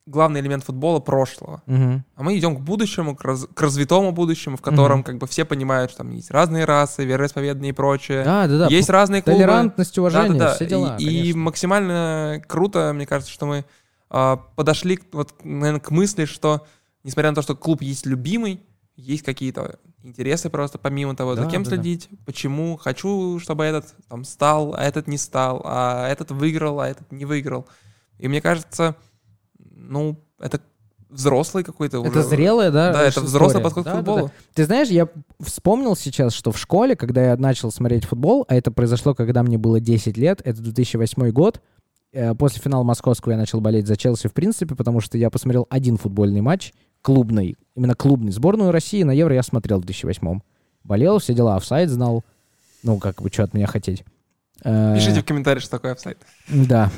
главный 0.04 0.40
элемент 0.40 0.64
футбола 0.64 0.98
прошлого. 1.00 1.62
Мгм. 1.66 2.04
А 2.16 2.22
мы 2.22 2.36
идем 2.36 2.56
к 2.56 2.60
будущему, 2.60 3.16
к, 3.16 3.24
раз- 3.24 3.46
к 3.46 3.60
развитому 3.60 4.12
будущему, 4.12 4.56
в 4.56 4.60
котором 4.60 4.98
Мгм. 4.98 5.04
как 5.04 5.18
бы 5.18 5.26
все 5.26 5.44
понимают, 5.44 5.92
что 5.92 5.98
там 5.98 6.10
есть 6.10 6.30
разные 6.30 6.64
расы, 6.64 7.04
вероисповедания 7.04 7.70
и 7.70 7.72
прочее. 7.72 8.24
Да, 8.24 8.46
да, 8.46 8.58
да. 8.58 8.66
есть 8.66 8.90
разные 8.90 9.22
клубы. 9.22 9.38
Толерантность, 9.38 9.96
уважение, 9.96 10.32
Да-да-да. 10.32 10.54
все 10.56 10.66
дела. 10.66 10.96
И, 10.98 11.30
и 11.30 11.34
максимально 11.34 12.42
круто, 12.46 12.92
мне 12.92 13.06
кажется, 13.06 13.32
что 13.32 13.46
мы 13.46 13.64
а, 14.10 14.36
подошли 14.36 14.98
вот, 15.12 15.32
наверное, 15.44 15.80
к 15.80 15.90
мысли, 15.90 16.24
что 16.24 16.66
несмотря 17.04 17.30
на 17.30 17.36
то, 17.36 17.42
что 17.42 17.54
клуб 17.54 17.80
есть 17.80 18.04
любимый, 18.04 18.60
есть 18.96 19.22
какие-то 19.22 19.78
интересы 20.02 20.50
просто 20.50 20.78
помимо 20.78 21.14
того, 21.16 21.34
за 21.36 21.42
Да, 21.44 21.50
кем 21.50 21.62
да, 21.62 21.70
да. 21.70 21.76
следить, 21.76 22.08
почему 22.26 22.76
хочу, 22.76 23.38
чтобы 23.38 23.64
этот 23.64 23.94
там 24.08 24.24
стал, 24.24 24.74
а 24.74 24.82
этот 24.82 25.06
не 25.08 25.16
стал, 25.18 25.62
а 25.64 26.08
этот 26.08 26.30
выиграл, 26.30 26.80
а 26.80 26.88
этот 26.88 27.10
не 27.12 27.24
выиграл. 27.24 27.66
И 28.18 28.28
мне 28.28 28.40
кажется, 28.40 28.96
ну, 29.58 30.16
это 30.38 30.60
взрослый 31.08 31.62
какой-то 31.62 31.98
Это 32.04 32.20
уже- 32.20 32.28
зрелая, 32.28 32.70
да? 32.70 32.92
Да, 32.92 33.00
это 33.02 33.10
история. 33.10 33.26
взрослый 33.26 33.62
подход 33.62 33.84
Да, 33.84 33.90
к 33.90 33.94
да, 33.94 34.00
да. 34.02 34.04
футболу. 34.12 34.30
Ты 34.54 34.64
знаешь, 34.64 34.88
я 34.88 35.08
вспомнил 35.40 35.94
сейчас, 35.94 36.32
что 36.32 36.52
в 36.52 36.58
школе, 36.58 36.96
когда 36.96 37.22
я 37.24 37.36
начал 37.36 37.70
смотреть 37.70 38.04
футбол, 38.06 38.44
а 38.48 38.54
это 38.54 38.70
произошло, 38.70 39.14
когда 39.14 39.42
мне 39.42 39.58
было 39.58 39.78
10 39.80 40.16
лет, 40.16 40.40
это 40.44 40.60
2008 40.62 41.30
год, 41.30 41.60
э, 42.12 42.34
после 42.34 42.60
финала 42.62 42.82
Московского 42.82 43.32
я 43.32 43.38
начал 43.38 43.60
болеть 43.60 43.86
за 43.86 43.96
Челси 43.96 44.28
в 44.28 44.32
принципе, 44.32 44.74
потому 44.74 45.00
что 45.00 45.18
я 45.18 45.28
посмотрел 45.30 45.66
один 45.70 45.96
футбольный 45.98 46.40
матч, 46.40 46.72
клубный, 47.02 47.56
именно 47.74 47.94
клубный. 47.94 48.32
Сборную 48.32 48.70
России 48.72 49.02
на 49.02 49.10
Евро 49.12 49.34
я 49.34 49.42
смотрел 49.42 49.78
в 49.78 49.84
2008 49.84 50.40
Болел, 50.84 51.18
все 51.18 51.34
дела, 51.34 51.56
офсайд 51.56 51.90
знал, 51.90 52.24
ну, 52.82 52.98
как 52.98 53.22
бы, 53.22 53.28
что 53.32 53.44
от 53.44 53.54
меня 53.54 53.66
хотеть. 53.66 54.04
Э, 54.64 54.94
Пишите 54.96 55.20
в 55.20 55.24
комментариях, 55.24 55.62
что 55.62 55.70
такое 55.72 55.92
офсайд. 55.92 56.18
Да. 56.48 56.90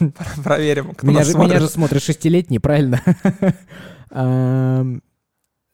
Проверим, 0.44 0.94
кто 0.94 1.06
Меня 1.06 1.18
нас 1.20 1.26
же, 1.28 1.32
смотрит. 1.32 1.50
меня 1.52 1.60
же 1.60 1.68
смотрят 1.68 2.02
шестилетний, 2.02 2.60
правильно? 2.60 3.00
Эм, 4.10 5.02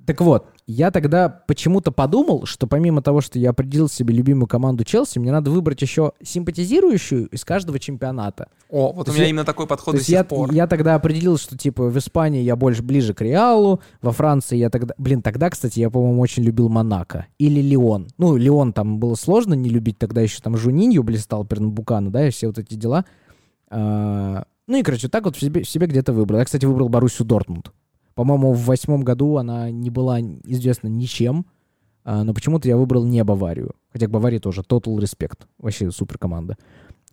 Так 0.07 0.21
вот, 0.21 0.47
я 0.71 0.91
тогда 0.91 1.29
почему-то 1.29 1.93
подумал, 1.93 2.47
что 2.47 2.67
помимо 2.67 3.03
того, 3.03 3.21
что 3.21 3.39
я 3.39 3.51
определил 3.51 3.89
себе 3.89 4.15
любимую 4.15 4.47
команду 4.47 4.85
Челси, 4.85 5.19
мне 5.19 5.33
надо 5.33 5.51
выбрать 5.51 5.83
еще 5.83 6.13
симпатизирующую 6.23 7.27
из 7.29 7.45
каждого 7.45 7.79
чемпионата. 7.79 8.49
О, 8.69 8.93
вот 8.93 9.07
То 9.07 9.13
у 9.13 9.15
меня 9.15 9.25
я- 9.25 9.31
именно 9.31 9.45
такой 9.45 9.67
подход 9.67 9.95
до 9.97 10.01
сих 10.01 10.09
я, 10.11 10.25
пор. 10.25 10.53
я 10.53 10.67
тогда 10.67 10.95
определил, 10.95 11.39
что 11.39 11.57
типа 11.57 11.85
в 11.89 11.99
Испании 11.99 12.43
я 12.43 12.57
больше 12.57 12.83
ближе 12.83 13.15
к 13.15 13.21
Реалу, 13.21 13.81
во 14.03 14.13
Франции 14.13 14.57
я 14.57 14.71
тогда... 14.71 14.95
Блин, 14.99 15.23
тогда, 15.23 15.51
кстати, 15.51 15.81
я, 15.81 15.91
по-моему, 15.91 16.21
очень 16.21 16.43
любил 16.43 16.69
Монако. 16.69 17.27
Или 17.39 17.61
Леон. 17.61 18.09
Ну, 18.19 18.37
Леон 18.37 18.73
там 18.73 18.99
было 18.99 19.15
сложно 19.15 19.55
не 19.55 19.69
любить, 19.71 19.99
тогда 19.99 20.21
еще 20.21 20.41
там 20.41 20.57
Жунинью 20.57 21.03
блистал, 21.03 21.45
Пернбукану, 21.45 22.11
да, 22.11 22.27
и 22.29 22.31
все 22.31 22.47
вот 22.47 22.59
эти 22.59 22.75
дела. 22.75 23.05
А, 23.71 24.45
Ну 24.67 24.77
и, 24.77 24.83
короче, 24.83 25.09
так 25.09 25.25
вот 25.25 25.37
в 25.37 25.41
себе, 25.41 25.63
в 25.65 25.69
себе 25.69 25.87
где-то 25.87 26.13
выбрал. 26.13 26.39
Я, 26.39 26.45
кстати, 26.45 26.65
выбрал 26.65 26.89
Боруссию 26.89 27.27
Дортмунд. 27.27 27.73
По-моему, 28.21 28.53
в 28.53 28.67
восьмом 28.67 29.01
году 29.01 29.39
она 29.39 29.71
не 29.71 29.89
была 29.89 30.21
известна 30.21 30.89
ничем, 30.89 31.47
а, 32.05 32.23
но 32.23 32.35
почему-то 32.35 32.69
я 32.69 32.77
выбрал 32.77 33.07
не 33.07 33.25
Баварию. 33.25 33.75
Хотя 33.95 34.09
к 34.09 34.11
Баварии 34.11 34.37
тоже 34.37 34.61
total 34.61 34.99
respect. 34.99 35.47
Вообще 35.57 35.91
супер 35.91 36.19
команда. 36.19 36.59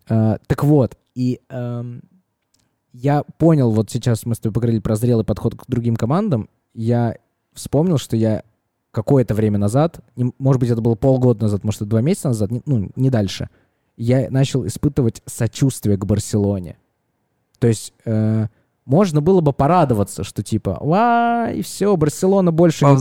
А, 0.10 0.38
так 0.48 0.66
вот, 0.66 0.98
и 1.16 1.40
эм, 1.48 2.02
я 2.92 3.24
понял, 3.38 3.72
вот 3.72 3.90
сейчас 3.90 4.26
мы 4.26 4.36
с 4.36 4.40
тобой 4.40 4.56
поговорили 4.56 4.82
про 4.82 4.98
зрелый 4.98 5.24
подход 5.24 5.56
к 5.56 5.64
другим 5.70 5.96
командам, 5.96 6.50
я 6.74 7.16
вспомнил, 7.54 7.98
что 7.98 8.18
я 8.18 8.44
какое-то 8.92 9.34
время 9.34 9.60
назад, 9.60 10.02
может 10.18 10.60
быть, 10.60 10.70
это 10.70 10.82
было 10.82 10.96
полгода 10.96 11.44
назад, 11.44 11.64
может, 11.64 11.84
это 11.84 11.90
два 11.90 12.02
месяца 12.02 12.28
назад, 12.28 12.52
ну, 12.66 12.92
не 12.98 13.10
дальше, 13.10 13.48
я 13.96 14.30
начал 14.30 14.68
испытывать 14.68 15.22
сочувствие 15.26 15.96
к 15.96 16.06
Барселоне. 16.06 16.78
То 17.60 17.68
есть 17.68 17.94
э, 18.04 18.48
можно 18.88 19.22
было 19.22 19.42
бы 19.42 19.52
порадоваться, 19.52 20.24
что 20.24 20.42
типа, 20.42 20.78
ва, 20.82 21.52
и 21.52 21.62
все, 21.62 21.96
Барселона 21.98 22.52
больше 22.52 22.86
не 22.86 22.96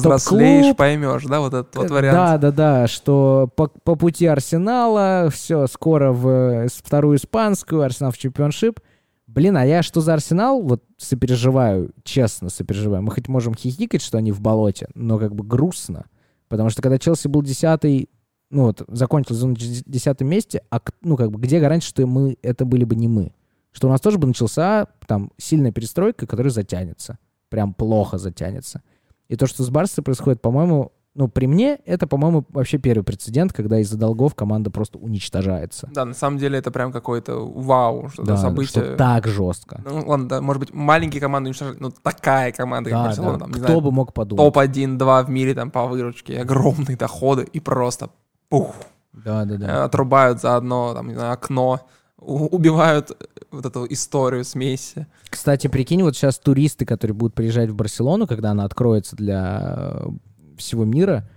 топ-клуб. 0.64 0.76
поймешь, 0.76 1.24
да, 1.24 1.40
вот 1.40 1.54
этот 1.54 1.74
вот 1.76 1.90
Э, 1.90 1.94
вариант. 1.94 2.16
Да, 2.16 2.38
да, 2.38 2.50
да, 2.52 2.86
что 2.88 3.48
по, 3.54 3.68
по 3.68 3.94
пути 3.94 4.26
Арсенала, 4.26 5.30
все, 5.32 5.66
скоро 5.68 6.12
в 6.12 6.28
э, 6.28 6.68
вторую 6.74 7.16
испанскую, 7.16 7.82
Арсенал 7.82 8.10
в 8.10 8.18
чемпионшип. 8.18 8.80
Блин, 9.28 9.56
а 9.56 9.64
я 9.64 9.82
что 9.82 10.00
за 10.00 10.14
Арсенал? 10.14 10.60
Вот 10.60 10.82
сопереживаю, 10.98 11.92
честно 12.02 12.48
сопереживаю. 12.48 13.02
Мы 13.02 13.12
хоть 13.12 13.28
можем 13.28 13.54
хихикать, 13.54 14.02
что 14.02 14.18
они 14.18 14.32
в 14.32 14.40
болоте, 14.40 14.88
но 14.94 15.18
как 15.18 15.34
бы 15.34 15.44
грустно. 15.44 16.06
Потому 16.48 16.70
что 16.70 16.82
когда 16.82 16.98
Челси 16.98 17.28
был 17.28 17.42
десятый, 17.42 18.08
ну 18.50 18.64
вот, 18.64 18.82
закончил 18.88 19.34
сезон 19.34 19.50
на 19.50 19.56
дес- 19.56 19.82
десятом 19.86 20.28
месте, 20.28 20.62
а 20.70 20.80
ну 21.02 21.16
как 21.16 21.30
бы 21.30 21.40
где 21.40 21.60
гарантия, 21.60 21.86
что 21.86 22.06
мы, 22.06 22.36
это 22.42 22.64
были 22.64 22.84
бы 22.84 22.94
не 22.96 23.08
мы? 23.08 23.32
Что 23.76 23.88
у 23.88 23.90
нас 23.90 24.00
тоже 24.00 24.16
бы 24.16 24.26
начался 24.26 24.86
там 25.06 25.30
сильная 25.36 25.70
перестройка, 25.70 26.26
которая 26.26 26.50
затянется. 26.50 27.18
Прям 27.50 27.74
плохо 27.74 28.16
затянется. 28.16 28.80
И 29.28 29.36
то, 29.36 29.46
что 29.46 29.62
с 29.64 29.68
Барсой 29.68 30.02
происходит, 30.02 30.40
по-моему, 30.40 30.92
ну, 31.14 31.28
при 31.28 31.44
мне, 31.46 31.78
это, 31.84 32.06
по-моему, 32.06 32.46
вообще 32.48 32.78
первый 32.78 33.02
прецедент, 33.02 33.52
когда 33.52 33.78
из-за 33.80 33.98
долгов 33.98 34.34
команда 34.34 34.70
просто 34.70 34.96
уничтожается. 34.96 35.90
Да, 35.92 36.06
на 36.06 36.14
самом 36.14 36.38
деле 36.38 36.58
это 36.58 36.70
прям 36.70 36.90
какое-то 36.90 37.36
вау, 37.46 38.08
что 38.08 38.22
Да, 38.22 38.38
событие. 38.38 38.82
что 38.82 38.96
так 38.96 39.26
жестко. 39.26 39.82
Ну, 39.84 40.04
ладно, 40.06 40.26
да, 40.26 40.40
может 40.40 40.60
быть, 40.60 40.72
маленькие 40.72 41.20
команды 41.20 41.48
уничтожают, 41.50 41.78
но 41.78 41.90
такая 41.90 42.52
команда, 42.52 42.88
как 42.88 42.98
Да, 42.98 43.04
Барселона, 43.08 43.32
да. 43.34 43.38
там, 43.40 43.50
Кто 43.52 43.60
знаю, 43.60 43.80
бы 43.82 43.92
мог 43.92 44.14
подумать? 44.14 44.42
топ-1-2 44.54 45.24
в 45.26 45.28
мире 45.28 45.54
там 45.54 45.70
по 45.70 45.86
выручке, 45.86 46.40
огромные 46.40 46.96
доходы, 46.96 47.42
и 47.44 47.60
просто 47.60 48.08
пух, 48.48 48.74
Да, 49.12 49.44
да, 49.44 49.54
э, 49.54 49.58
да. 49.58 49.84
отрубают 49.84 50.40
за 50.40 50.56
одно, 50.56 50.94
там, 50.94 51.08
не 51.08 51.14
знаю, 51.14 51.32
окно, 51.34 51.80
убивают 52.18 53.10
э, 53.10 53.14
вот 53.50 53.66
эту 53.66 53.86
историю 53.90 54.44
с 54.44 54.54
Месси. 54.54 55.06
Кстати, 55.28 55.66
прикинь, 55.68 56.02
вот 56.02 56.16
сейчас 56.16 56.38
туристы, 56.38 56.84
которые 56.84 57.14
будут 57.14 57.34
приезжать 57.34 57.70
в 57.70 57.74
Барселону, 57.74 58.26
когда 58.26 58.50
она 58.50 58.64
откроется 58.64 59.16
для 59.16 59.60
э, 59.62 60.08
всего 60.56 60.84
мира, 60.84 61.28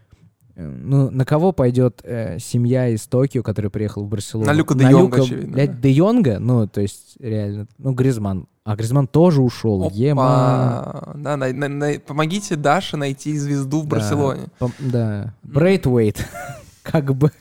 э, 0.56 0.65
ну, 0.68 1.10
на 1.11 1.26
кого 1.26 1.51
пойдет 1.51 2.01
э, 2.03 2.39
семья 2.39 2.88
из 2.89 3.06
Токио, 3.07 3.43
которая 3.43 3.69
приехала 3.69 4.03
в 4.03 4.07
Барселону? 4.07 4.47
На 4.47 4.53
Люка 4.53 4.76
де 4.76 4.85
Йонга, 4.89 5.22
очевидно, 5.23 5.53
блядь, 5.53 5.72
да. 5.76 5.77
де 5.81 5.91
Йонга? 5.91 6.39
Ну, 6.39 6.68
то 6.68 6.81
есть, 6.81 7.18
реально, 7.19 7.68
ну, 7.77 7.93
Гризман. 7.93 8.47
А 8.64 8.76
Гризман 8.76 9.07
тоже 9.07 9.41
ушел. 9.41 9.84
Опа. 9.84 9.95
Ема. 9.95 11.14
Да, 11.15 11.38
най- 11.38 11.53
най- 11.53 11.69
най- 11.69 11.99
помогите 11.99 12.56
Даше 12.56 12.97
найти 12.97 13.38
звезду 13.38 13.81
в 13.81 13.88
Да. 13.88 13.95
Барселоне. 13.95 14.43
Пом- 14.60 14.73
Да. 14.80 15.34
Брейтвейт. 15.43 16.23
Как 16.84 17.15
бы. 17.15 17.31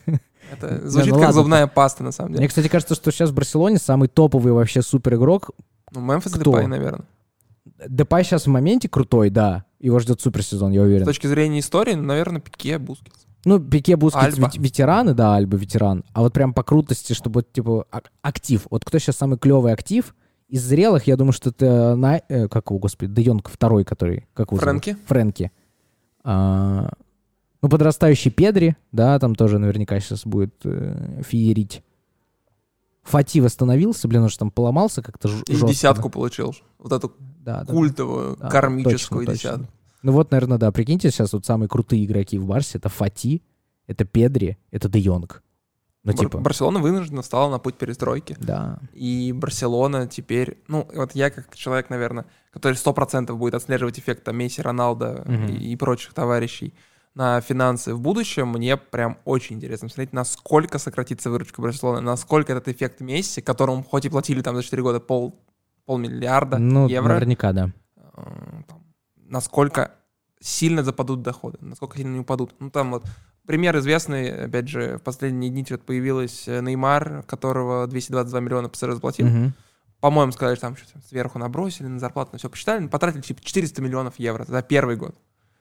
Это 0.53 0.79
Да, 0.81 0.89
звучит 0.89 1.11
ну 1.13 1.19
как 1.19 1.27
ладно. 1.29 1.33
зубная 1.43 1.67
паста, 1.67 2.03
на 2.05 2.13
самом 2.13 2.31
деле. 2.31 2.41
Мне, 2.41 2.49
кстати, 2.49 2.69
кажется, 2.69 2.95
что 2.95 3.11
сейчас 3.11 3.31
в 3.31 3.35
Барселоне 3.35 3.79
самый 3.79 4.09
топовый 4.09 4.53
вообще 4.53 4.83
супер 4.83 5.15
игрок. 5.17 5.51
Ну, 5.93 6.01
Мемфис 6.01 6.33
Кто? 6.33 6.53
Депай, 6.53 6.67
наверное. 6.67 7.05
Депай 7.89 8.25
сейчас 8.25 8.45
в 8.45 8.49
моменте 8.49 8.89
крутой, 8.89 9.31
да. 9.31 9.65
Его 9.79 9.99
ждет 10.01 10.21
супер 10.21 10.43
сезон, 10.43 10.73
я 10.73 10.81
С 10.81 10.85
уверен. 10.85 11.05
точки 11.07 11.27
зрения 11.27 11.61
истории, 11.61 11.95
ну, 11.95 12.03
наверное, 12.03 12.41
Пике, 12.41 12.79
Бускетс. 12.79 13.27
Ну, 13.45 13.61
Пике 13.61 13.97
Бускетс 13.97 14.25
Альба. 14.37 14.49
вет- 14.49 14.57
ветераны, 14.61 15.15
да, 15.15 15.35
Альба 15.37 15.57
ветеран. 15.57 16.03
А 16.13 16.23
вот 16.23 16.33
прям 16.33 16.53
по 16.55 16.63
крутости, 16.65 17.13
чтобы, 17.13 17.43
типа, 17.45 17.85
ак- 17.91 18.11
актив. 18.23 18.67
Вот 18.71 18.85
кто 18.85 18.99
сейчас 18.99 19.17
самый 19.17 19.39
клевый 19.39 19.73
актив? 19.73 20.15
Из 20.49 20.63
зрелых, 20.65 21.07
я 21.07 21.17
думаю, 21.17 21.33
что 21.33 21.51
это, 21.51 21.95
на, 21.95 22.21
э, 22.29 22.49
как 22.49 22.71
его, 22.71 22.79
господи, 22.81 23.13
Де 23.13 23.23
Йонг 23.23 23.49
второй, 23.49 23.85
который, 23.85 24.27
как 24.35 24.49
его 24.51 24.57
зовут? 24.59 24.83
Фрэнки? 24.83 24.97
Фрэнки. 25.07 25.53
А, 26.25 26.91
ну, 27.63 27.69
подрастающий 27.69 28.31
Педри, 28.31 28.77
да, 28.93 29.19
там 29.19 29.35
тоже 29.35 29.59
наверняка 29.59 29.99
сейчас 30.01 30.25
будет 30.27 30.55
э, 30.65 31.23
феерить. 31.27 31.83
Фати 33.03 33.41
восстановился, 33.41 34.07
блин, 34.07 34.23
он 34.25 34.29
же 34.29 34.39
там 34.39 34.51
поломался 34.51 35.03
как-то 35.03 35.29
ж- 35.29 35.43
И 35.47 35.53
жестко. 35.53 35.69
десятку 35.69 36.11
получил. 36.11 36.55
Вот 36.79 36.93
эту 36.93 37.13
Да, 37.41 37.65
культовую, 37.65 38.37
Да, 38.37 38.49
кармическую 38.51 39.25
точно, 39.27 39.33
точно. 39.33 39.51
десятку. 39.59 39.75
Ну 40.03 40.13
вот, 40.13 40.31
наверное, 40.31 40.59
да, 40.59 40.71
прикиньте, 40.71 41.11
сейчас 41.11 41.33
вот 41.33 41.47
самые 41.47 41.69
крутые 41.69 42.05
игроки 42.05 42.39
в 42.39 42.47
Барсе, 42.47 42.79
это 42.79 42.89
Фати, 42.91 43.43
это 43.87 44.05
Педри, 44.05 44.59
это 44.71 44.89
Де 44.89 44.99
Йонг. 45.01 45.43
Ну, 46.05 46.13
Бар- 46.13 46.19
типа, 46.27 46.39
Барселона 46.39 46.79
вынуждена 46.81 47.23
стала 47.23 47.51
на 47.51 47.59
путь 47.59 47.77
перестройки. 47.77 48.37
да. 48.41 48.79
И 48.93 49.33
Барселона 49.33 50.07
теперь... 50.07 50.59
Ну, 50.69 50.87
вот 50.95 51.13
я 51.15 51.31
как 51.31 51.57
человек, 51.57 51.91
наверное, 51.91 52.27
который 52.53 52.75
сто 52.75 52.93
процентов 52.93 53.39
будет 53.39 53.55
отслеживать 53.55 53.99
эффект 53.99 54.23
там, 54.25 54.37
Месси, 54.37 54.63
Роналда 54.63 55.25
Мгм. 55.27 55.47
и, 55.47 55.73
и 55.73 55.77
прочих 55.77 56.15
товарищей 56.15 56.75
на 57.19 57.41
финансы 57.41 57.95
в 57.95 58.01
будущем, 58.01 58.49
мне 58.49 58.77
прям 58.77 59.19
очень 59.25 59.57
интересно 59.57 59.89
смотреть, 59.89 60.13
насколько 60.13 60.79
сократится 60.79 61.31
выручка 61.31 61.61
Барселоны, 61.61 62.01
насколько 62.01 62.53
этот 62.53 62.69
эффект 62.69 63.01
Месси, 63.01 63.43
которому 63.43 63.83
хоть 63.83 64.05
и 64.05 64.09
платили 64.09 64.41
там 64.41 64.55
за 64.55 64.63
4 64.63 64.83
года 64.83 65.01
пол, 65.01 65.37
полмиллиарда 65.85 66.59
ну, 66.59 66.87
евро, 66.87 67.15
наверняка, 67.15 67.53
да. 67.53 67.73
э, 67.97 68.03
там, 68.69 68.85
насколько 69.17 69.91
сильно 70.39 70.85
западут 70.85 71.23
доходы, 71.23 71.59
насколько 71.61 71.97
сильно 71.97 72.15
не 72.15 72.21
упадут. 72.21 72.55
Ну, 72.61 72.71
там 72.71 72.93
вот 72.93 73.05
пример 73.47 73.77
известный, 73.79 74.45
опять 74.45 74.69
же, 74.69 74.99
в 74.99 75.03
последние 75.03 75.51
дни 75.51 75.65
что-то 75.65 75.83
появилась 75.83 76.47
э, 76.47 76.61
Неймар, 76.61 77.25
которого 77.25 77.89
222 77.89 78.39
миллиона 78.39 78.69
ПСР 78.69 78.93
заплатил. 78.93 79.27
Мгм. 79.27 79.55
По-моему, 79.99 80.31
сказали, 80.31 80.55
что 80.55 80.69
там 80.69 80.77
что-то 80.77 81.05
сверху 81.05 81.41
набросили 81.41 81.89
на 81.89 81.99
зарплату, 81.99 82.31
на 82.31 82.39
все 82.39 82.49
посчитали, 82.49 82.87
потратили 82.87 83.23
типа 83.23 83.43
400 83.43 83.83
миллионов 83.83 84.21
евро 84.21 84.45
за 84.45 84.63
первый 84.63 84.95
год. 84.95 85.17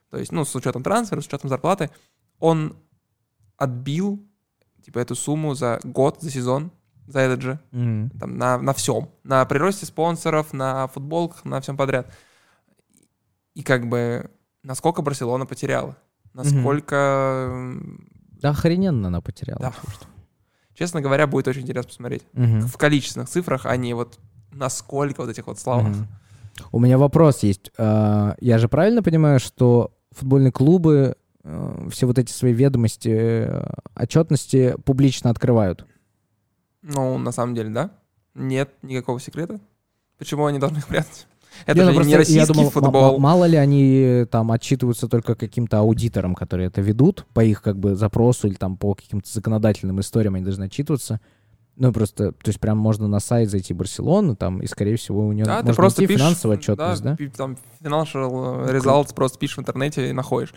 То 0.10 0.18
есть, 0.18 0.32
ну, 0.32 0.46
с 0.46 0.56
учетом 0.56 0.84
трансфера, 0.84 1.22
с 1.22 1.26
учетом 1.28 1.50
зарплаты, 1.50 1.90
он 2.40 2.76
отбил, 3.58 4.26
типа, 4.84 5.00
эту 5.00 5.16
сумму 5.16 5.54
за 5.56 5.80
год, 5.84 6.18
за 6.22 6.30
сезон 6.32 6.72
за 7.08 7.20
этот 7.22 7.42
же. 7.42 7.60
Мгм. 7.72 8.10
Там, 8.20 8.38
на, 8.38 8.58
на 8.58 8.74
всем. 8.74 9.10
На 9.24 9.46
приросте 9.46 9.86
спонсоров, 9.86 10.54
на 10.54 10.88
футболках, 10.88 11.46
на 11.46 11.62
всем 11.62 11.78
подряд. 11.78 12.12
И 13.54 13.64
как 13.64 13.88
бы 13.88 14.30
насколько 14.64 15.02
Барселона 15.02 15.46
потеряла. 15.46 15.96
Насколько, 16.34 17.48
м, 17.50 18.10
Да 18.42 18.50
охрененно 18.52 19.08
она 19.08 19.22
потеряла. 19.22 19.60
Да. 19.62 19.74
честно 20.76 21.02
говоря, 21.02 21.26
будет 21.28 21.48
очень 21.48 21.62
интересно 21.62 21.88
посмотреть. 21.90 22.24
Мгм. 22.34 22.62
В 22.68 22.78
количественных 22.78 23.30
цифрах, 23.30 23.66
а 23.66 23.76
не 23.78 23.94
вот 23.94 24.20
насколько 24.52 25.22
вот 25.22 25.30
этих 25.30 25.48
вот 25.48 25.60
словах. 25.60 25.88
Мгм. 25.96 26.08
У 26.72 26.80
меня 26.80 26.98
вопрос 26.98 27.42
есть. 27.44 27.72
А, 27.78 28.36
Я 28.40 28.58
же 28.58 28.68
правильно 28.68 29.02
понимаю, 29.02 29.40
что 29.40 29.97
футбольные 30.18 30.52
клубы 30.52 31.16
э, 31.44 31.88
все 31.92 32.06
вот 32.08 32.18
эти 32.18 32.32
свои 32.32 32.54
ведомости, 32.54 33.10
э, 33.10 33.64
отчетности 33.96 34.76
публично 34.86 35.30
открывают? 35.30 35.86
Ну, 36.82 37.18
на 37.18 37.32
самом 37.32 37.56
деле, 37.56 37.70
да. 37.70 37.92
Нет 38.36 38.72
никакого 38.82 39.20
секрета. 39.20 39.60
Почему 40.18 40.46
они 40.46 40.60
должны 40.60 40.78
их 40.78 40.88
прятать? 40.88 41.28
Это 41.66 41.82
ну 41.82 41.88
же 41.88 41.94
просто 41.94 42.08
не 42.08 42.12
я 42.12 42.18
российский 42.20 42.54
думал, 42.54 42.66
м- 42.66 42.72
футбол. 42.72 43.20
мало 43.20 43.46
ли 43.46 43.58
они 43.58 44.26
там 44.30 44.52
отчитываются 44.52 45.08
только 45.08 45.34
каким-то 45.36 45.80
аудиторам, 45.80 46.36
которые 46.36 46.68
это 46.68 46.82
ведут, 46.82 47.26
по 47.34 47.44
их 47.44 47.62
как 47.62 47.80
бы 47.80 47.96
запросу 47.96 48.48
или 48.48 48.56
там 48.56 48.78
по 48.78 48.94
каким-то 48.94 49.32
законодательным 49.32 50.00
историям 50.00 50.36
они 50.36 50.44
должны 50.44 50.66
отчитываться. 50.66 51.20
Ну, 51.80 51.94
просто, 51.94 52.32
то 52.32 52.48
есть 52.50 52.60
прям 52.60 52.78
можно 52.80 53.08
на 53.08 53.20
сайт 53.20 53.52
зайти 53.52 53.72
Барселоны, 53.74 54.36
там, 54.36 54.62
и, 54.62 54.68
скорее 54.68 54.96
всего, 54.98 55.28
у 55.28 55.32
нее 55.32 55.46
Да, 55.46 55.60
ты 55.60 55.68
можно 55.68 55.76
просто 55.76 56.02
найти 56.02 56.14
пишешь, 56.14 56.26
финансовую 56.28 56.58
отчетность, 56.58 57.04
да? 57.04 57.16
пи- 57.16 57.30
Там 57.30 57.56
financial 57.82 58.72
results 58.72 59.14
просто 59.14 59.38
пишешь 59.38 59.58
в 59.58 59.60
интернете 59.62 60.10
и 60.10 60.14
находишь. 60.14 60.54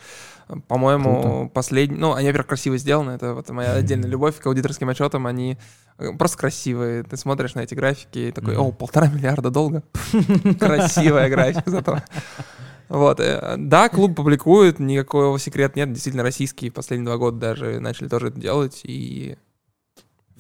По-моему, 0.67 1.51
последний... 1.53 1.97
Ну, 1.99 2.15
они, 2.15 2.29
во-первых, 2.29 2.49
красиво 2.49 2.77
сделаны. 2.79 3.11
Это 3.13 3.35
вот 3.35 3.51
моя 3.51 3.75
отдельная 3.75 4.09
любовь 4.09 4.39
к 4.39 4.47
аудиторским 4.47 4.89
отчетам. 4.89 5.27
Они 5.27 5.59
э, 5.99 6.13
просто 6.19 6.39
красивые. 6.39 7.03
Ты 7.05 7.17
смотришь 7.17 7.55
на 7.55 7.61
эти 7.61 7.75
графики 7.75 8.19
и 8.19 8.33
такой, 8.33 8.57
о, 8.57 8.73
полтора 8.73 9.09
миллиарда 9.09 9.51
долга. 9.51 9.83
Красивая 10.59 11.29
графика 11.29 11.71
зато. 11.71 11.99
Вот. 12.89 13.21
э, 13.21 13.55
Да, 13.59 13.89
клуб 13.89 14.17
публикует, 14.17 14.81
никакого 14.81 15.39
секрета 15.39 15.79
нет. 15.79 15.93
Действительно, 15.93 16.25
российские 16.25 16.73
последние 16.73 17.07
два 17.07 17.17
года 17.19 17.37
даже 17.39 17.79
начали 17.79 18.09
тоже 18.09 18.29
это 18.29 18.41
делать. 18.41 18.81
И 18.85 19.37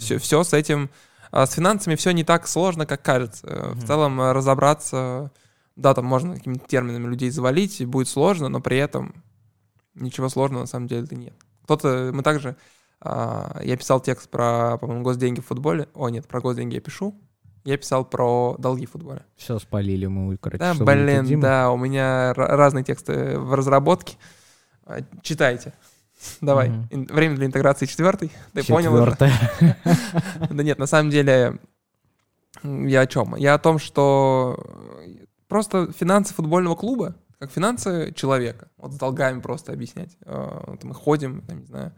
все, 0.00 0.18
все 0.18 0.42
с 0.42 0.52
этим... 0.52 0.90
а 1.30 1.46
С 1.46 1.52
финансами 1.52 1.94
все 1.94 2.10
не 2.12 2.24
так 2.24 2.48
сложно, 2.48 2.86
как 2.86 3.02
кажется. 3.02 3.46
Э, 3.46 3.72
В 3.74 3.86
целом 3.86 4.20
э, 4.20 4.32
разобраться, 4.32 5.30
да, 5.76 5.94
там 5.94 6.04
можно 6.06 6.34
какими-то 6.34 6.66
терминами 6.66 7.06
людей 7.06 7.30
завалить, 7.30 7.80
и 7.80 7.86
будет 7.86 8.08
сложно, 8.08 8.48
но 8.48 8.60
при 8.60 8.76
этом 8.78 9.14
ничего 9.94 10.28
сложного 10.28 10.62
на 10.62 10.66
самом 10.66 10.88
деле 10.88 11.06
нет. 11.10 11.34
Кто-то, 11.64 12.10
мы 12.12 12.22
также, 12.22 12.56
а, 13.00 13.60
я 13.62 13.76
писал 13.76 14.00
текст 14.00 14.28
про, 14.28 14.76
по-моему, 14.78 15.04
госденьги 15.04 15.40
в 15.40 15.46
футболе. 15.46 15.88
О, 15.94 16.08
нет, 16.08 16.26
про 16.26 16.40
госденьги 16.40 16.74
я 16.74 16.80
пишу. 16.80 17.14
Я 17.64 17.76
писал 17.76 18.04
про 18.06 18.56
долги 18.58 18.86
в 18.86 18.92
футболе. 18.92 19.22
Все 19.36 19.58
спалили 19.58 20.06
мы, 20.06 20.36
короче. 20.38 20.58
Да, 20.58 20.74
блин, 20.74 21.40
да, 21.40 21.70
у 21.70 21.76
меня 21.76 22.32
ра- 22.32 22.56
разные 22.56 22.82
тексты 22.84 23.38
в 23.38 23.54
разработке. 23.54 24.16
А, 24.86 25.00
Читайте. 25.22 25.74
Давай. 26.40 26.68
Ин- 26.90 27.06
Время 27.06 27.36
для 27.36 27.46
интеграции 27.46 27.86
четвертый. 27.86 28.30
Ты 28.52 28.64
понял? 28.64 28.90
Четвёртое. 28.90 29.32
Да 30.50 30.62
нет, 30.62 30.78
на 30.78 30.86
самом 30.86 31.10
деле, 31.10 31.58
я 32.62 33.00
о 33.02 33.06
чем? 33.06 33.36
Я 33.36 33.54
о 33.54 33.58
том, 33.58 33.78
что 33.78 34.58
э, 35.06 35.24
просто 35.48 35.90
финансы 35.92 36.34
футбольного 36.34 36.74
клуба, 36.74 37.14
как 37.38 37.50
финансы 37.50 38.12
человека, 38.14 38.68
вот 38.76 38.92
с 38.92 38.96
долгами 38.96 39.40
просто 39.40 39.72
объяснять. 39.72 40.16
Э, 40.26 40.74
мы 40.82 40.94
ходим, 40.94 41.42
там, 41.42 41.60
не 41.60 41.66
знаю, 41.66 41.92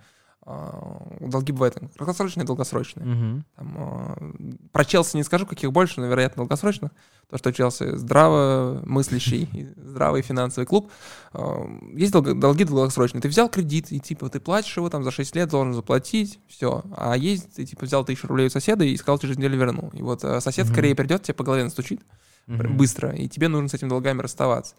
долги 0.44 1.52
бывают 1.52 1.77
краткосрочные 1.97 2.44
и 2.44 2.47
долгосрочные. 2.47 3.06
Мгм. 3.06 3.44
Там, 3.56 3.77
э, 3.77 4.52
про 4.73 4.85
Челси 4.85 5.16
не 5.16 5.23
скажу, 5.23 5.47
каких 5.47 5.73
больше, 5.73 6.01
но, 6.01 6.06
вероятно, 6.06 6.40
долгосрочных. 6.40 6.90
То, 7.31 7.39
что 7.39 7.52
Челси 7.52 7.97
здраво 7.97 8.81
мыслящий, 8.85 9.48
здравый 9.77 10.23
финансовый 10.23 10.64
клуб. 10.64 10.90
Э, 11.32 11.64
Есть 11.94 12.12
долго- 12.12 12.35
долги 12.35 12.64
долгосрочные. 12.64 13.20
Ты 13.23 13.28
взял 13.28 13.48
кредит, 13.48 13.93
и 13.93 14.01
типа 14.01 14.28
ты 14.28 14.40
платишь 14.40 14.77
его 14.77 14.90
там 14.90 15.05
за 15.05 15.10
6 15.10 15.36
лет, 15.36 15.48
должен 15.48 15.74
заплатить, 15.74 16.40
все. 16.48 16.82
А 16.97 17.16
есть, 17.16 17.55
ты 17.55 17.64
типа 17.64 17.85
взял 17.85 18.05
тысячу 18.05 18.27
рублей 18.27 18.48
у 18.48 18.51
соседа 18.51 18.85
и 18.85 18.97
сказал, 18.97 19.19
через 19.19 19.36
неделю 19.39 19.59
верну. 19.59 19.90
И 19.93 20.02
вот 20.02 20.24
э, 20.24 20.40
сосед 20.40 20.66
Мгм. 20.66 20.74
скорее 20.74 20.94
придет, 20.97 21.23
тебе 21.23 21.35
по 21.35 21.44
голове 21.44 21.64
настучит 21.64 22.01
Мгм. 22.48 22.77
быстро, 22.77 23.10
и 23.14 23.28
тебе 23.28 23.47
нужно 23.48 23.69
с 23.69 23.74
этими 23.74 23.89
долгами 23.89 24.20
расставаться. 24.20 24.74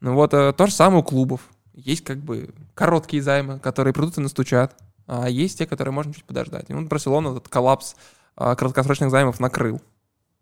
Ну 0.00 0.14
вот 0.14 0.32
э, 0.32 0.52
то 0.52 0.66
же 0.66 0.72
самое 0.72 1.00
у 1.00 1.04
клубов. 1.04 1.40
Есть 1.74 2.04
как 2.04 2.18
бы 2.18 2.50
короткие 2.74 3.22
займы, 3.22 3.58
которые 3.58 3.92
придут 3.94 4.16
и 4.18 4.20
настучат, 4.20 4.76
а 5.08 5.28
есть 5.28 5.58
те, 5.58 5.66
которые 5.66 5.92
можно 5.92 6.12
чуть 6.12 6.24
подождать. 6.24 6.66
И 6.68 6.74
вот 6.74 6.86
Барселона 6.86 7.30
этот 7.30 7.48
коллапс 7.48 7.96
а, 8.36 8.54
краткосрочных 8.54 9.10
займов 9.10 9.40
накрыл. 9.40 9.80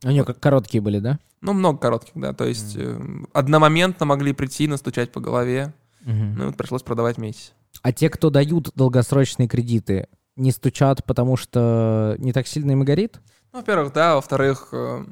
У 0.05 0.09
нее 0.09 0.25
как 0.25 0.41
короткие 0.41 0.83
были, 0.83 0.99
да? 0.99 1.19
Ну, 1.41 1.53
много 1.53 1.79
коротких, 1.79 2.13
да. 2.17 2.35
То 2.35 2.45
есть 2.45 2.77
э, 2.77 3.01
одномоментно 3.33 4.05
могли 4.05 4.33
прийти, 4.33 4.67
настучать 4.67 5.13
по 5.13 5.21
голове. 5.21 5.73
Мгм. 6.03 6.35
Ну, 6.37 6.47
вот 6.47 6.57
пришлось 6.57 6.83
продавать 6.83 7.17
месяц. 7.17 7.55
А 7.83 7.93
те, 7.93 8.11
кто 8.11 8.29
дают 8.29 8.73
долгосрочные 8.75 9.49
кредиты, 9.49 10.09
не 10.35 10.51
стучат, 10.51 11.05
потому 11.05 11.37
что 11.37 12.17
не 12.19 12.33
так 12.33 12.47
сильно 12.47 12.73
им 12.73 12.85
горит? 12.85 13.21
Ну, 13.53 13.61
во-первых, 13.61 13.93
да. 13.93 14.17
Во-вторых, 14.17 14.69
э, 14.73 15.07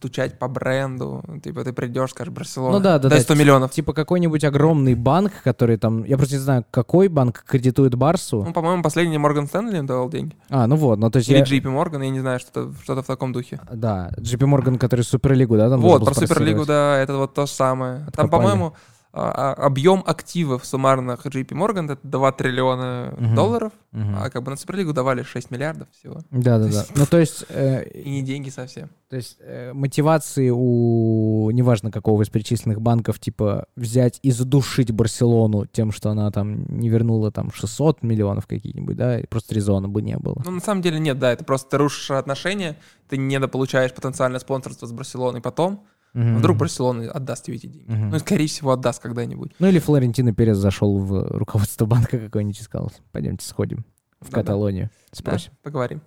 стучать 0.00 0.38
по 0.38 0.48
бренду. 0.48 1.22
Типа 1.44 1.62
ты 1.62 1.74
придешь, 1.74 2.10
скажешь, 2.10 2.32
Барселона. 2.32 2.78
Ну 2.78 2.80
да, 2.82 2.98
да, 2.98 3.10
дай 3.10 3.18
да. 3.18 3.22
100 3.22 3.34
миллионов. 3.34 3.70
Типа 3.70 3.92
какой-нибудь 3.92 4.42
огромный 4.44 4.94
банк, 4.94 5.32
который 5.44 5.76
там... 5.76 6.04
Я 6.04 6.16
просто 6.16 6.36
не 6.36 6.40
знаю, 6.40 6.64
какой 6.70 7.08
банк 7.08 7.44
кредитует 7.46 7.94
Барсу. 7.94 8.42
Ну, 8.42 8.52
по-моему, 8.54 8.82
последний 8.82 9.18
Морган 9.18 9.46
Стэнли 9.46 9.80
давал 9.80 10.08
деньги. 10.08 10.34
А, 10.48 10.66
ну 10.66 10.76
вот, 10.76 10.98
ну 10.98 11.10
то 11.10 11.18
есть 11.18 11.28
Или 11.28 11.38
я... 11.38 11.44
JP 11.44 11.68
Морган, 11.68 12.00
я 12.00 12.08
не 12.08 12.20
знаю, 12.20 12.40
что-то 12.40 12.72
что 12.82 13.02
в 13.02 13.06
таком 13.06 13.34
духе. 13.34 13.60
Да, 13.70 14.10
JP 14.16 14.46
Морган, 14.46 14.78
который 14.78 15.02
Суперлигу, 15.02 15.58
да, 15.58 15.68
там 15.68 15.80
вот, 15.82 16.02
про 16.02 16.14
Суперлигу, 16.14 16.64
да, 16.64 16.96
это 16.96 17.18
вот 17.18 17.34
то 17.34 17.44
же 17.44 17.52
самое. 17.52 17.98
Там, 18.14 18.26
Откопали. 18.26 18.30
по-моему, 18.30 18.66
а, 18.66 18.70
а, 18.70 18.99
объем 19.12 20.02
активов 20.06 20.64
суммарных 20.64 21.26
JP 21.26 21.46
Morgan 21.48 21.92
это 21.92 21.98
2 22.04 22.32
триллиона 22.32 23.14
Мгм. 23.18 23.34
долларов, 23.34 23.72
Мгм. 23.92 24.16
а 24.18 24.30
как 24.30 24.42
бы 24.42 24.50
на 24.50 24.56
Суперлигу 24.56 24.92
давали 24.92 25.22
6 25.22 25.50
миллиардов 25.50 25.88
всего. 25.90 26.20
Да-да-да. 26.30 26.86
Ну 26.94 27.06
то 27.06 27.18
есть... 27.18 27.44
э, 27.48 27.88
И 28.04 28.08
не 28.10 28.22
деньги 28.22 28.50
совсем. 28.50 28.88
То 29.08 29.16
есть 29.16 29.38
э, 29.40 29.72
мотивации 29.72 30.50
у 30.50 31.50
неважно 31.50 31.90
какого 31.90 32.22
из 32.22 32.28
перечисленных 32.28 32.80
банков 32.80 33.18
типа 33.18 33.66
взять 33.74 34.20
и 34.22 34.30
задушить 34.30 34.92
Барселону 34.92 35.66
тем, 35.66 35.90
что 35.90 36.10
она 36.10 36.30
там 36.30 36.64
не 36.68 36.88
вернула 36.88 37.32
там 37.32 37.50
600 37.52 38.02
миллионов 38.04 38.46
какие-нибудь, 38.46 38.96
да, 38.96 39.18
и 39.18 39.26
просто 39.26 39.54
резона 39.54 39.88
бы 39.88 40.02
не 40.02 40.16
было. 40.16 40.40
Ну, 40.44 40.52
на 40.52 40.60
самом 40.60 40.82
деле 40.82 41.00
нет, 41.00 41.18
да, 41.18 41.32
это 41.32 41.44
просто 41.44 41.70
ты 41.70 41.76
рушишь 41.78 42.10
отношения, 42.12 42.76
ты 43.08 43.16
недополучаешь 43.16 43.92
потенциальное 43.92 44.38
спонсорство 44.38 44.86
с 44.86 44.92
Барселоной 44.92 45.40
потом, 45.40 45.84
Мгм. 46.12 46.38
вдруг 46.38 46.56
Барселона 46.58 47.10
отдаст 47.10 47.44
тебе 47.44 47.56
эти 47.56 47.66
деньги. 47.66 47.90
Мгм. 47.90 48.10
Ну, 48.10 48.18
скорее 48.18 48.46
всего, 48.48 48.72
отдаст 48.72 49.00
когда-нибудь. 49.02 49.52
Ну 49.58 49.68
или 49.68 49.78
Флорентино 49.78 50.34
Перес 50.34 50.56
зашел 50.56 50.98
в 50.98 51.28
руководство 51.38 51.86
банка 51.86 52.18
какой-нибудь 52.18 52.58
и 52.58 52.62
сказал, 52.62 52.90
пойдемте 53.12 53.46
сходим 53.46 53.84
в 54.20 54.24
Да-да. 54.30 54.42
Каталонию, 54.42 54.90
Да, 55.12 55.16
спросим. 55.18 55.52
поговорим. 55.62 56.00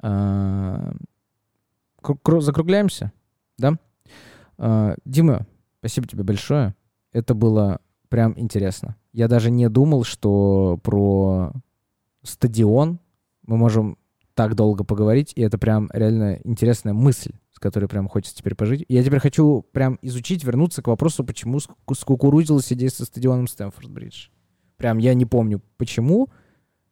А, 0.00 0.92
кру- 2.02 2.18
кру- 2.22 2.40
Закругляемся, 2.40 3.12
да? 3.58 3.76
А, 4.58 4.94
Дима, 5.04 5.46
спасибо 5.80 6.06
тебе 6.06 6.22
большое. 6.24 6.74
Это 7.12 7.34
было 7.34 7.80
прям 8.08 8.34
интересно. 8.36 8.96
Я 9.12 9.28
даже 9.28 9.50
не 9.50 9.68
думал, 9.68 10.04
что 10.04 10.78
про 10.82 11.52
стадион 12.22 13.00
мы 13.46 13.56
можем 13.56 13.98
так 14.34 14.54
долго 14.54 14.84
поговорить, 14.84 15.32
и 15.34 15.42
это 15.42 15.58
прям 15.58 15.88
реально 15.92 16.38
интересная 16.44 16.92
мысль, 16.92 17.32
с 17.58 17.60
которой 17.60 17.88
прям 17.88 18.06
хочется 18.08 18.36
теперь 18.36 18.54
пожить. 18.54 18.84
Я 18.88 19.02
теперь 19.02 19.18
хочу 19.18 19.66
прям 19.72 19.98
изучить, 20.00 20.44
вернуться 20.44 20.80
к 20.80 20.86
вопросу, 20.86 21.24
почему 21.24 21.58
ск- 21.58 21.74
скукурузилась 21.92 22.72
идея 22.72 22.88
со 22.88 23.04
стадионом 23.04 23.46
Стэнфорд-Бридж. 23.46 24.28
Прям 24.76 24.98
я 24.98 25.12
не 25.14 25.26
помню, 25.26 25.60
почему. 25.76 26.28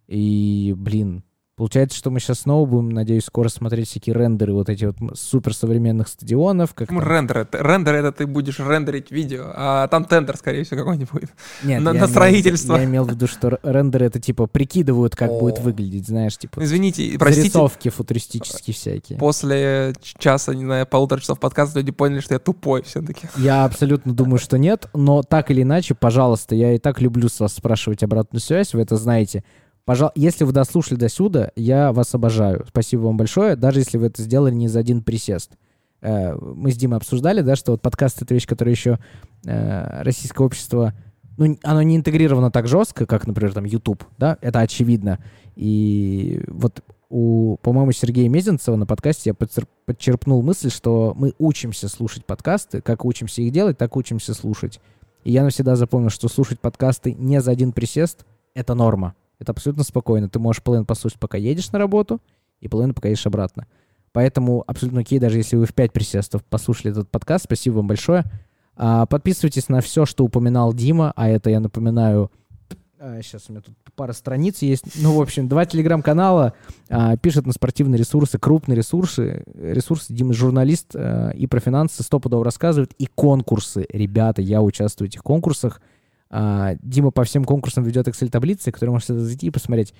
И, 0.08 0.74
блин, 0.76 1.22
получается, 1.56 1.96
что 1.96 2.10
мы 2.10 2.20
сейчас 2.20 2.40
снова 2.40 2.66
будем, 2.68 2.90
надеюсь, 2.90 3.24
скоро 3.24 3.48
смотреть 3.48 3.88
всякие 3.88 4.14
рендеры 4.14 4.52
вот 4.52 4.68
эти 4.68 4.84
вот 4.84 4.96
суперсовременных 5.18 6.06
стадионов. 6.08 6.74
Как 6.74 6.90
Ну, 6.90 7.00
там- 7.00 7.08
рендер, 7.08 7.94
это, 7.94 8.12
ты 8.12 8.26
будешь 8.26 8.58
рендерить 8.60 9.10
видео, 9.10 9.46
а 9.54 9.88
там 9.88 10.04
тендер, 10.04 10.36
скорее 10.36 10.64
всего, 10.64 10.80
какой-нибудь 10.80 11.10
будет. 11.10 11.30
Нет, 11.64 11.80
на- 11.82 11.90
я 11.90 11.94
на 11.94 11.98
имел- 11.98 12.08
строительство. 12.08 12.76
Я 12.76 12.84
имел 12.84 13.04
в 13.04 13.10
виду, 13.10 13.26
что 13.26 13.58
рендеры 13.62 14.06
это 14.06 14.20
типа 14.20 14.46
прикидывают, 14.46 15.16
как 15.16 15.30
О. 15.30 15.38
будет 15.40 15.58
выглядеть, 15.60 16.06
знаешь, 16.06 16.36
типа 16.36 16.62
Извините, 16.62 17.16
простите, 17.18 17.48
зарисовки 17.50 17.88
футуристические 17.88 18.74
всякие. 18.74 19.18
после 19.18 19.94
часа, 20.18 20.54
не 20.54 20.64
знаю, 20.64 20.86
полутора 20.86 21.20
часов 21.20 21.40
подкаста 21.40 21.78
люди 21.78 21.90
поняли, 21.92 22.20
что 22.20 22.34
я 22.34 22.38
тупой 22.38 22.82
все-таки. 22.82 23.28
Я 23.36 23.64
абсолютно 23.64 24.12
думаю, 24.12 24.38
что 24.38 24.58
нет, 24.58 24.88
но 24.94 25.22
так 25.22 25.50
или 25.50 25.62
иначе, 25.62 25.94
пожалуйста, 25.94 26.54
я 26.54 26.74
и 26.74 26.78
так 26.78 27.00
люблю 27.00 27.28
с 27.28 27.40
вас 27.40 27.54
спрашивать 27.54 28.02
обратную 28.02 28.40
связь, 28.42 28.74
вы 28.74 28.82
это 28.82 28.96
знаете. 28.96 29.42
Пожалуйста, 29.86 30.20
если 30.20 30.42
вы 30.42 30.52
дослушали 30.52 30.98
до 30.98 31.08
сюда, 31.08 31.52
я 31.54 31.92
вас 31.92 32.12
обожаю. 32.12 32.66
Спасибо 32.68 33.02
вам 33.02 33.16
большое, 33.16 33.54
даже 33.54 33.78
если 33.78 33.98
вы 33.98 34.06
это 34.08 34.20
сделали 34.20 34.52
не 34.52 34.66
за 34.66 34.80
один 34.80 35.00
присест. 35.00 35.52
Э, 36.02 36.34
Мы 36.34 36.72
с 36.72 36.76
Димой 36.76 36.96
обсуждали, 36.98 37.40
да, 37.40 37.54
что 37.54 37.70
вот 37.70 37.82
подкаст— 37.82 38.20
это 38.22 38.34
вещь, 38.34 38.48
которая 38.48 38.74
еще 38.74 38.98
э, 39.44 40.02
российское 40.02 40.44
общество, 40.44 40.92
ну, 41.36 41.56
оно 41.62 41.82
не 41.82 41.96
интегрировано 41.96 42.50
так 42.50 42.66
жестко, 42.66 43.06
как, 43.06 43.28
например, 43.28 43.52
там, 43.52 43.64
YouTube, 43.64 44.02
да, 44.18 44.38
это 44.40 44.58
очевидно. 44.58 45.20
И 45.54 46.42
вот 46.48 46.82
у, 47.08 47.56
по-моему, 47.62 47.92
Сергея 47.92 48.28
Мезенцева 48.28 48.74
на 48.74 48.86
подкасте 48.86 49.30
я 49.30 49.46
подчерпнул 49.86 50.42
мысль, 50.42 50.70
что 50.70 51.14
мы 51.16 51.32
учимся 51.38 51.88
слушать 51.88 52.26
подкасты, 52.26 52.80
как 52.80 53.04
учимся 53.04 53.40
их 53.40 53.52
делать, 53.52 53.78
так 53.78 53.96
учимся 53.96 54.34
слушать. 54.34 54.80
И 55.22 55.30
я 55.30 55.44
навсегда 55.44 55.76
запомнил, 55.76 56.10
что 56.10 56.26
слушать 56.28 56.58
подкасты 56.58 57.14
не 57.14 57.40
за 57.40 57.52
один 57.52 57.70
присест— 57.70 58.26
это 58.54 58.74
норма. 58.74 59.14
Это 59.38 59.52
абсолютно 59.52 59.84
спокойно. 59.84 60.28
Ты 60.28 60.38
можешь 60.38 60.62
половину 60.62 60.86
послушать, 60.86 61.18
пока 61.18 61.38
едешь 61.38 61.72
на 61.72 61.78
работу, 61.78 62.20
и 62.60 62.68
половину, 62.68 62.94
пока 62.94 63.08
едешь 63.08 63.26
обратно. 63.26 63.66
Поэтому 64.12 64.64
абсолютно 64.66 65.00
окей, 65.00 65.18
даже 65.18 65.36
если 65.36 65.56
вы 65.56 65.66
в 65.66 65.74
5 65.74 65.92
присестов 65.92 66.44
послушали 66.44 66.90
этот 66.90 67.10
подкаст. 67.10 67.44
Спасибо 67.44 67.74
вам 67.76 67.86
большое. 67.86 68.24
А, 68.76 69.06
подписывайтесь 69.06 69.68
на 69.68 69.80
все, 69.80 70.06
что 70.06 70.24
упоминал 70.24 70.72
Дима, 70.72 71.12
а 71.16 71.28
это, 71.28 71.50
я 71.50 71.60
напоминаю, 71.60 72.30
а, 72.98 73.20
сейчас 73.20 73.44
у 73.48 73.52
меня 73.52 73.60
тут 73.60 73.74
пара 73.94 74.12
страниц 74.12 74.62
есть. 74.62 74.84
Ну, 74.96 75.12
в 75.12 75.20
общем, 75.20 75.48
два 75.48 75.66
телеграм-канала 75.66 76.54
а, 76.88 77.16
пишет 77.16 77.46
на 77.46 77.52
спортивные 77.52 77.98
ресурсы, 77.98 78.38
крупные 78.38 78.76
ресурсы. 78.76 79.44
Ресурсы 79.54 80.12
Дима 80.12 80.32
журналист 80.32 80.92
а, 80.94 81.30
и 81.30 81.46
про 81.46 81.60
финансы 81.60 82.02
стопудово 82.02 82.44
рассказывает. 82.44 82.94
И 82.98 83.06
конкурсы. 83.06 83.86
Ребята, 83.90 84.40
я 84.40 84.62
участвую 84.62 85.08
в 85.08 85.10
этих 85.10 85.22
конкурсах. 85.22 85.80
А, 86.30 86.74
Дима 86.82 87.10
по 87.10 87.24
всем 87.24 87.44
конкурсам 87.44 87.84
ведет 87.84 88.08
Excel-таблицы, 88.08 88.72
которые 88.72 88.92
можете 88.92 89.14
зайти 89.14 89.46
и 89.46 89.50
посмотреть. 89.50 89.94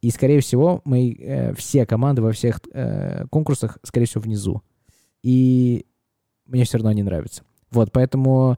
И, 0.00 0.10
скорее 0.10 0.40
всего, 0.40 0.80
мои 0.84 1.14
э, 1.18 1.54
все 1.54 1.84
команды 1.84 2.22
во 2.22 2.32
всех 2.32 2.60
э, 2.72 3.26
конкурсах, 3.30 3.78
скорее 3.82 4.06
всего, 4.06 4.22
внизу. 4.22 4.62
И 5.22 5.86
мне 6.46 6.64
все 6.64 6.78
равно 6.78 6.90
они 6.90 7.02
нравятся. 7.02 7.42
Вот, 7.70 7.90
поэтому 7.92 8.56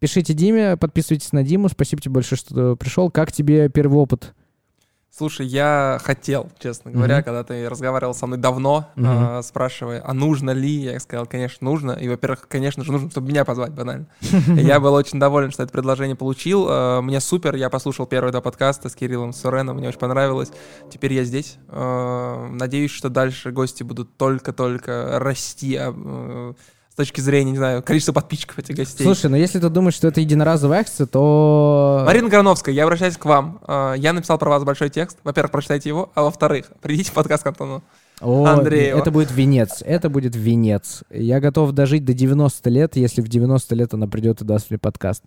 Пишите 0.00 0.32
Диме, 0.32 0.76
подписывайтесь 0.76 1.32
на 1.32 1.42
Диму. 1.42 1.68
Спасибо 1.68 2.00
тебе 2.00 2.14
большое, 2.14 2.38
что 2.38 2.76
пришел. 2.76 3.10
Как 3.10 3.32
тебе 3.32 3.68
первый 3.68 3.98
опыт? 3.98 4.34
Слушай, 5.10 5.46
я 5.46 5.98
хотел, 6.02 6.48
честно 6.58 6.90
говоря, 6.90 7.18
mm-hmm. 7.18 7.22
когда 7.22 7.42
ты 7.42 7.68
разговаривал 7.68 8.14
со 8.14 8.26
мной 8.26 8.38
давно, 8.38 8.88
mm-hmm. 8.94 9.38
э, 9.38 9.42
спрашивая, 9.42 10.02
а 10.04 10.12
нужно 10.12 10.50
ли, 10.50 10.70
я 10.70 11.00
сказал, 11.00 11.26
конечно, 11.26 11.64
нужно. 11.64 11.92
И, 11.92 12.08
во-первых, 12.08 12.46
конечно 12.46 12.84
же, 12.84 12.92
нужно, 12.92 13.10
чтобы 13.10 13.28
меня 13.28 13.44
позвать, 13.44 13.72
банально. 13.72 14.06
Я 14.46 14.78
был 14.80 14.94
очень 14.94 15.18
доволен, 15.18 15.50
что 15.50 15.62
это 15.62 15.72
предложение 15.72 16.14
получил. 16.14 16.68
Э, 16.68 17.00
мне 17.00 17.20
супер, 17.20 17.56
я 17.56 17.70
послушал 17.70 18.06
первые 18.06 18.32
два 18.32 18.42
подкаста 18.42 18.88
с 18.88 18.94
Кириллом 18.94 19.32
Суреном, 19.32 19.78
мне 19.78 19.88
очень 19.88 19.98
понравилось. 19.98 20.52
Теперь 20.90 21.14
я 21.14 21.24
здесь. 21.24 21.56
Э, 21.68 22.46
надеюсь, 22.50 22.90
что 22.90 23.08
дальше 23.08 23.50
гости 23.50 23.82
будут 23.82 24.16
только-только 24.16 25.18
расти, 25.18 25.76
а, 25.76 26.54
точки 26.98 27.20
зрения, 27.20 27.52
не 27.52 27.56
знаю, 27.56 27.82
количества 27.82 28.12
подписчиков 28.12 28.58
этих 28.58 28.74
гостей. 28.74 29.04
Слушай, 29.04 29.30
ну 29.30 29.36
если 29.36 29.60
ты 29.60 29.68
думаешь, 29.68 29.94
что 29.94 30.08
это 30.08 30.20
единоразовая 30.20 30.80
акция, 30.80 31.06
то... 31.06 32.02
Марина 32.04 32.28
Грановская, 32.28 32.74
я 32.74 32.84
обращаюсь 32.84 33.16
к 33.16 33.24
вам. 33.24 33.60
А, 33.66 33.94
я 33.94 34.12
написал 34.12 34.36
про 34.36 34.50
вас 34.50 34.64
большой 34.64 34.90
текст. 34.90 35.18
Во-первых, 35.22 35.52
прочитайте 35.52 35.88
его, 35.88 36.10
а 36.14 36.22
во-вторых, 36.22 36.66
придите 36.82 37.12
в 37.12 37.14
подкаст 37.14 37.44
к 37.44 37.46
Антону. 37.46 37.84
О, 38.20 38.46
Андреева. 38.46 38.98
это 38.98 39.12
будет 39.12 39.30
венец, 39.30 39.80
это 39.86 40.10
будет 40.10 40.34
венец. 40.34 41.04
Я 41.08 41.38
готов 41.38 41.70
дожить 41.70 42.04
до 42.04 42.14
90 42.14 42.68
лет, 42.68 42.96
если 42.96 43.20
в 43.22 43.28
90 43.28 43.74
лет 43.76 43.94
она 43.94 44.08
придет 44.08 44.42
и 44.42 44.44
даст 44.44 44.70
мне 44.70 44.78
подкаст. 44.78 45.22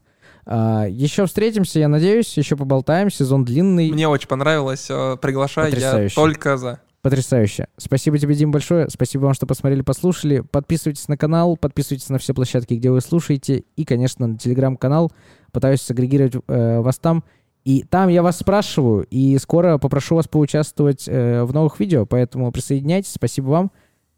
А, 0.46 0.86
еще 0.90 1.26
встретимся, 1.26 1.80
я 1.80 1.88
надеюсь, 1.88 2.38
еще 2.38 2.58
поболтаем, 2.58 3.10
сезон 3.10 3.46
длинный. 3.46 3.92
Мне 3.92 4.10
очень 4.10 4.28
понравилось, 4.28 4.88
а, 4.90 5.16
приглашай, 5.16 5.74
я 5.74 6.10
только 6.14 6.58
за. 6.58 6.82
Потрясающе. 7.02 7.68
Спасибо 7.78 8.20
тебе, 8.20 8.36
Дим, 8.36 8.52
большое. 8.52 8.88
Спасибо 8.90 9.24
вам, 9.24 9.34
что 9.34 9.48
посмотрели, 9.48 9.82
послушали. 9.82 10.42
Подписывайтесь 10.42 11.08
на 11.08 11.18
канал, 11.18 11.58
подписывайтесь 11.58 12.10
на 12.10 12.20
все 12.20 12.34
площадки, 12.34 12.76
где 12.76 12.92
вы 12.92 13.02
слушаете. 13.02 13.64
И, 13.76 13.86
конечно, 13.86 14.28
на 14.28 14.38
телеграм-канал. 14.38 15.12
Пытаюсь 15.52 15.82
сагрегировать 15.82 16.36
э, 16.48 16.80
вас 16.80 17.00
там. 17.00 17.24
И 17.64 17.84
там 17.84 18.10
я 18.10 18.24
вас 18.24 18.38
спрашиваю, 18.38 19.06
и 19.10 19.38
скоро 19.38 19.78
попрошу 19.78 20.16
вас 20.16 20.28
поучаствовать 20.28 21.08
э, 21.08 21.44
в 21.44 21.54
новых 21.54 21.80
видео. 21.80 22.06
Поэтому 22.06 22.52
присоединяйтесь. 22.52 23.14
Спасибо 23.14 23.48
вам. 23.48 23.72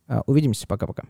Э, 0.08 0.22
увидимся. 0.26 0.68
Пока-пока. 0.68 1.04